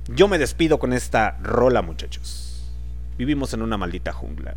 yo 0.08 0.28
me 0.28 0.36
despido 0.36 0.78
con 0.78 0.92
esta 0.92 1.38
rola, 1.42 1.80
muchachos. 1.80 2.45
Vivimos 3.18 3.54
en 3.54 3.62
una 3.62 3.78
maldita 3.78 4.12
jungla. 4.12 4.54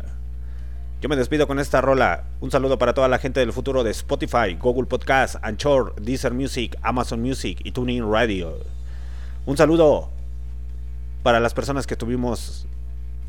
Yo 1.00 1.08
me 1.08 1.16
despido 1.16 1.46
con 1.46 1.58
esta 1.58 1.80
rola. 1.80 2.24
Un 2.40 2.50
saludo 2.50 2.76
para 2.76 2.92
toda 2.92 3.08
la 3.08 3.18
gente 3.18 3.40
del 3.40 3.54
futuro 3.54 3.82
de 3.82 3.90
Spotify, 3.90 4.54
Google 4.60 4.86
Podcast, 4.86 5.36
Anchor, 5.40 5.94
Deezer 5.98 6.34
Music, 6.34 6.76
Amazon 6.82 7.22
Music 7.22 7.60
y 7.64 7.72
TuneIn 7.72 8.12
Radio. 8.12 8.52
Un 9.46 9.56
saludo 9.56 10.10
para 11.22 11.40
las 11.40 11.54
personas 11.54 11.86
que 11.86 11.96
tuvimos 11.96 12.66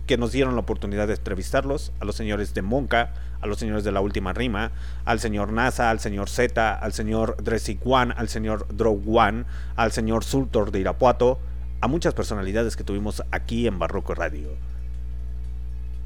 que 0.06 0.18
nos 0.18 0.34
dieron 0.34 0.56
la 0.56 0.62
oportunidad 0.62 1.08
de 1.08 1.14
entrevistarlos, 1.14 1.94
a 2.02 2.06
los 2.06 2.18
señores 2.18 2.54
de 2.54 2.62
Monca, 2.62 3.14
a 3.40 3.48
los 3.48 3.60
señores 3.60 3.86
de 3.86 3.94
la 3.94 4.02
última 4.02 4.34
rima, 4.34 4.72
al 5.06 5.22
señor 5.22 5.54
NASA, 5.54 5.90
al 5.90 6.02
señor 6.02 6.30
Z, 6.30 6.74
al 6.74 6.92
señor 6.92 7.38
Dressing 7.42 7.80
One, 7.86 8.14
al 8.18 8.28
señor 8.28 8.68
One, 9.08 9.46
al 9.78 9.94
señor 9.94 10.26
Sultor 10.26 10.72
de 10.72 10.82
Irapuato, 10.82 11.40
a 11.80 11.88
muchas 11.88 12.14
personalidades 12.14 12.76
que 12.76 12.84
tuvimos 12.84 13.24
aquí 13.32 13.68
en 13.68 13.80
Barroco 13.80 14.14
Radio. 14.14 14.50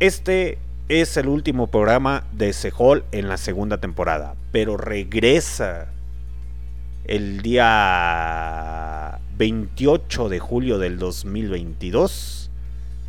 Este 0.02 0.58
es 0.90 1.16
el 1.16 1.30
último 1.30 1.68
programa 1.68 2.26
de 2.34 2.52
Sehol 2.52 3.06
en 3.14 3.30
la 3.30 3.38
segunda 3.38 3.78
temporada, 3.78 4.36
pero 4.52 4.76
regresa 4.76 5.88
el 7.06 7.42
día 7.42 9.20
28 9.38 10.28
de 10.28 10.40
julio 10.40 10.80
del 10.80 11.00
2022 11.00 12.52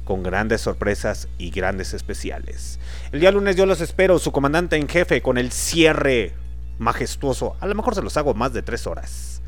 con 0.05 0.23
grandes 0.23 0.61
sorpresas 0.61 1.27
y 1.39 1.51
grandes 1.51 1.93
especiales. 1.93 2.79
El 3.11 3.19
día 3.19 3.33
lunes 3.33 3.57
yo 3.57 3.67
los 3.67 3.81
espero, 3.81 4.21
su 4.21 4.31
comandante 4.31 4.77
en 4.77 4.89
jefe, 4.89 5.23
con 5.23 5.39
el 5.39 5.51
cierre 5.51 6.35
majestuoso. 6.79 7.57
A 7.59 7.67
lo 7.67 7.75
mejor 7.75 7.97
se 7.97 8.03
los 8.03 8.17
hago 8.17 8.33
más 8.33 8.53
de 8.53 8.63
tres 8.63 8.87
horas. 8.87 9.43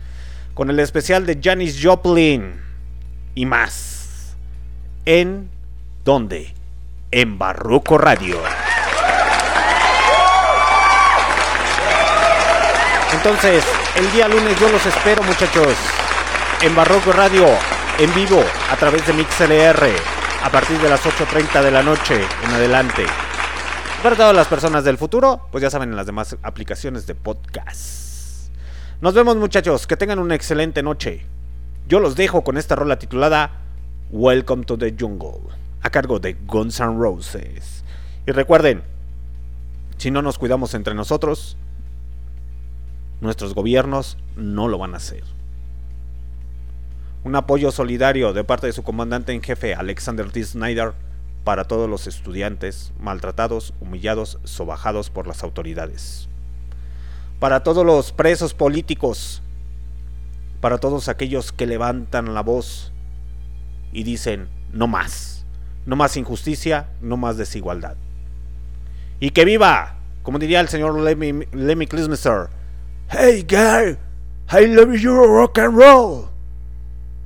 Con 0.55 0.71
el 0.71 0.81
especial 0.81 1.25
de 1.25 1.39
Janis 1.41 1.79
Joplin 1.81 2.55
y 3.37 3.47
más. 3.47 4.37
¿En 5.05 5.49
dónde? 6.05 6.58
En 7.11 7.39
Barroco 7.39 7.97
Radio. 7.97 8.37
Entonces, 13.15 13.65
el 13.97 14.13
día 14.13 14.29
lunes 14.29 14.61
yo 14.61 14.69
los 14.69 14.85
espero, 14.85 15.23
muchachos. 15.23 15.75
En 16.61 16.75
Barroco 16.75 17.13
Radio, 17.13 17.47
en 17.99 18.15
vivo, 18.15 18.45
a 18.71 18.77
través 18.77 19.07
de 19.07 19.15
MixLR, 19.15 19.91
a 20.45 20.51
partir 20.51 20.79
de 20.79 20.91
las 20.91 21.03
8.30 21.03 21.63
de 21.63 21.71
la 21.71 21.83
noche 21.83 22.21
en 22.45 22.51
adelante. 22.51 23.07
Para 24.03 24.15
todas 24.15 24.37
las 24.37 24.47
personas 24.47 24.85
del 24.85 24.99
futuro, 24.99 25.49
pues 25.51 25.63
ya 25.63 25.71
saben 25.71 25.89
en 25.89 25.97
las 25.97 26.07
demás 26.07 26.37
aplicaciones 26.43 27.07
de 27.07 27.15
podcast. 27.15 28.51
Nos 29.01 29.15
vemos, 29.15 29.37
muchachos. 29.37 29.87
Que 29.87 29.97
tengan 29.97 30.19
una 30.19 30.35
excelente 30.35 30.83
noche. 30.83 31.25
Yo 31.87 32.01
los 32.01 32.17
dejo 32.17 32.45
con 32.45 32.59
esta 32.59 32.77
rola 32.77 32.99
titulada 32.99 33.53
Welcome 34.11 34.65
to 34.65 34.77
the 34.77 34.95
Jungle, 34.99 35.58
a 35.83 35.91
cargo 35.91 36.19
de 36.19 36.35
Guns 36.35 36.81
N' 36.81 36.99
Roses. 36.99 37.85
Y 38.27 38.33
recuerden, 38.33 38.83
si 39.97 40.11
no 40.11 40.23
nos 40.23 40.39
cuidamos 40.39 40.75
entre 40.75 40.95
nosotros, 40.95 41.57
nuestros 43.21 43.55
gobiernos 43.55 44.17
no 44.37 44.69
lo 44.69 44.79
van 44.79 44.95
a 44.95 44.99
hacer. 44.99 45.25
Un 47.25 47.35
apoyo 47.35 47.73
solidario 47.73 48.33
de 48.33 48.45
parte 48.45 48.67
de 48.69 48.73
su 48.73 48.83
comandante 48.83 49.33
en 49.33 49.43
jefe, 49.43 49.75
Alexander 49.75 50.31
D. 50.31 50.45
Snyder, 50.45 50.93
para 51.45 51.65
todos 51.65 51.89
los 51.89 52.07
estudiantes 52.07 52.93
maltratados, 53.01 53.75
humillados, 53.81 54.39
sobajados 54.45 55.11
por 55.11 55.27
las 55.27 55.43
autoridades. 55.43 56.29
Para 57.41 57.63
todos 57.63 57.85
los 57.87 58.13
presos 58.13 58.55
políticos, 58.55 59.43
para 60.61 60.79
todos 60.79 61.09
aquellos 61.09 61.53
que 61.53 61.67
levantan 61.67 62.35
la 62.35 62.43
voz 62.43 62.93
y 63.93 64.03
dicen, 64.03 64.49
no 64.73 64.87
más, 64.87 65.38
no 65.87 65.97
más 65.97 66.17
injusticia, 66.17 66.89
no 67.01 67.17
más 67.17 67.37
desigualdad. 67.37 67.97
Y 69.21 69.31
que 69.31 69.45
viva, 69.45 69.97
como 70.23 70.39
diría 70.39 70.61
el 70.61 70.69
señor 70.69 70.99
Lemmy, 70.99 71.47
Lemmy 71.53 71.89
Hey 73.11 73.47
girl, 73.49 73.99
I 74.51 74.67
love 74.67 74.95
you 74.97 75.15
rock 75.15 75.59
and 75.59 75.77
roll. 75.77 76.29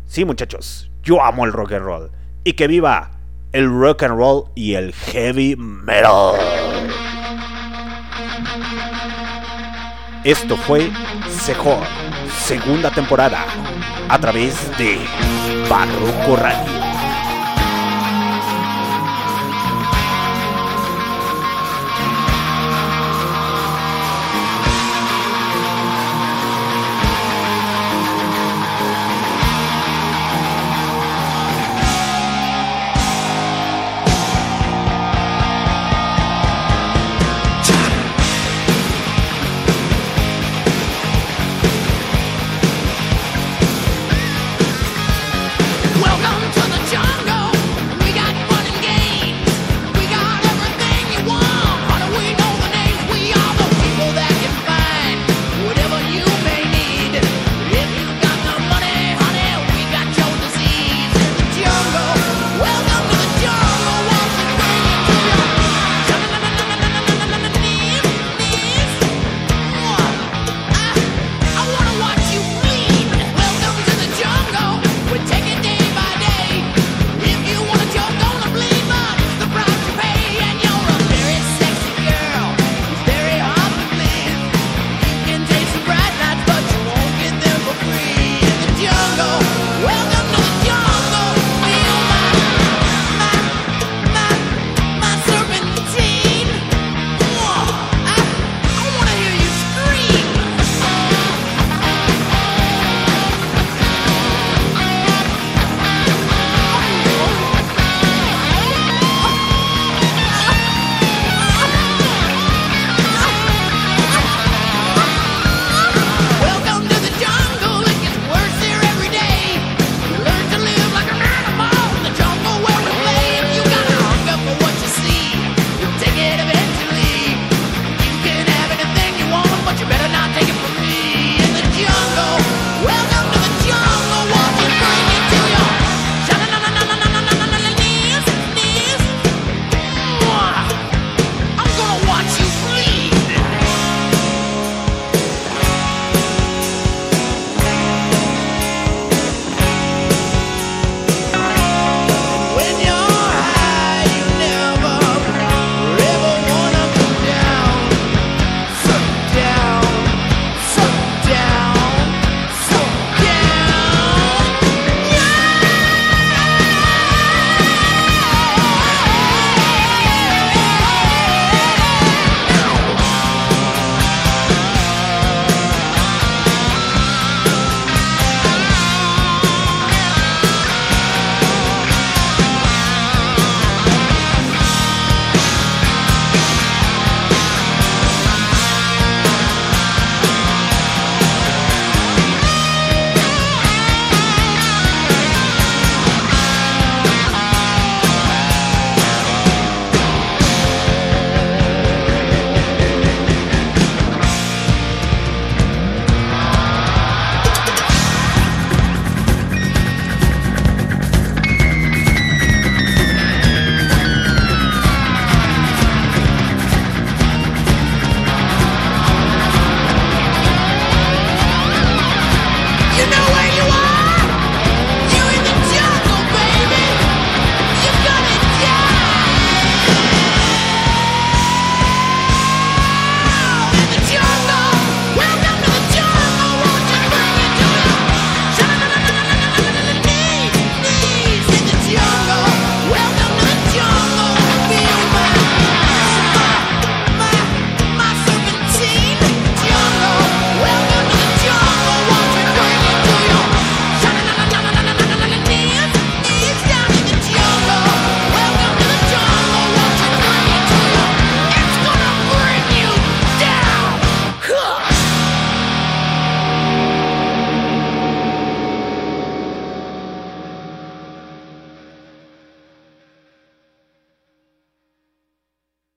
Sí, 0.06 0.24
muchachos, 0.24 0.90
Yo 1.02 1.22
amo 1.22 1.44
el 1.44 1.52
rock 1.52 1.72
and 1.72 1.84
roll. 1.84 2.10
Y 2.44 2.52
que 2.52 2.66
viva 2.66 3.10
el 3.52 3.68
rock 3.68 4.04
and 4.04 4.16
roll 4.16 4.44
y 4.54 4.74
el 4.74 4.92
heavy 4.92 5.56
metal. 5.56 6.36
Esto 10.24 10.56
fue 10.56 10.90
Sejor, 11.28 11.82
segunda 12.38 12.90
temporada, 12.90 13.44
a 14.08 14.18
través 14.20 14.54
de 14.78 14.98
Barroco 15.68 16.36
Radio. 16.36 16.81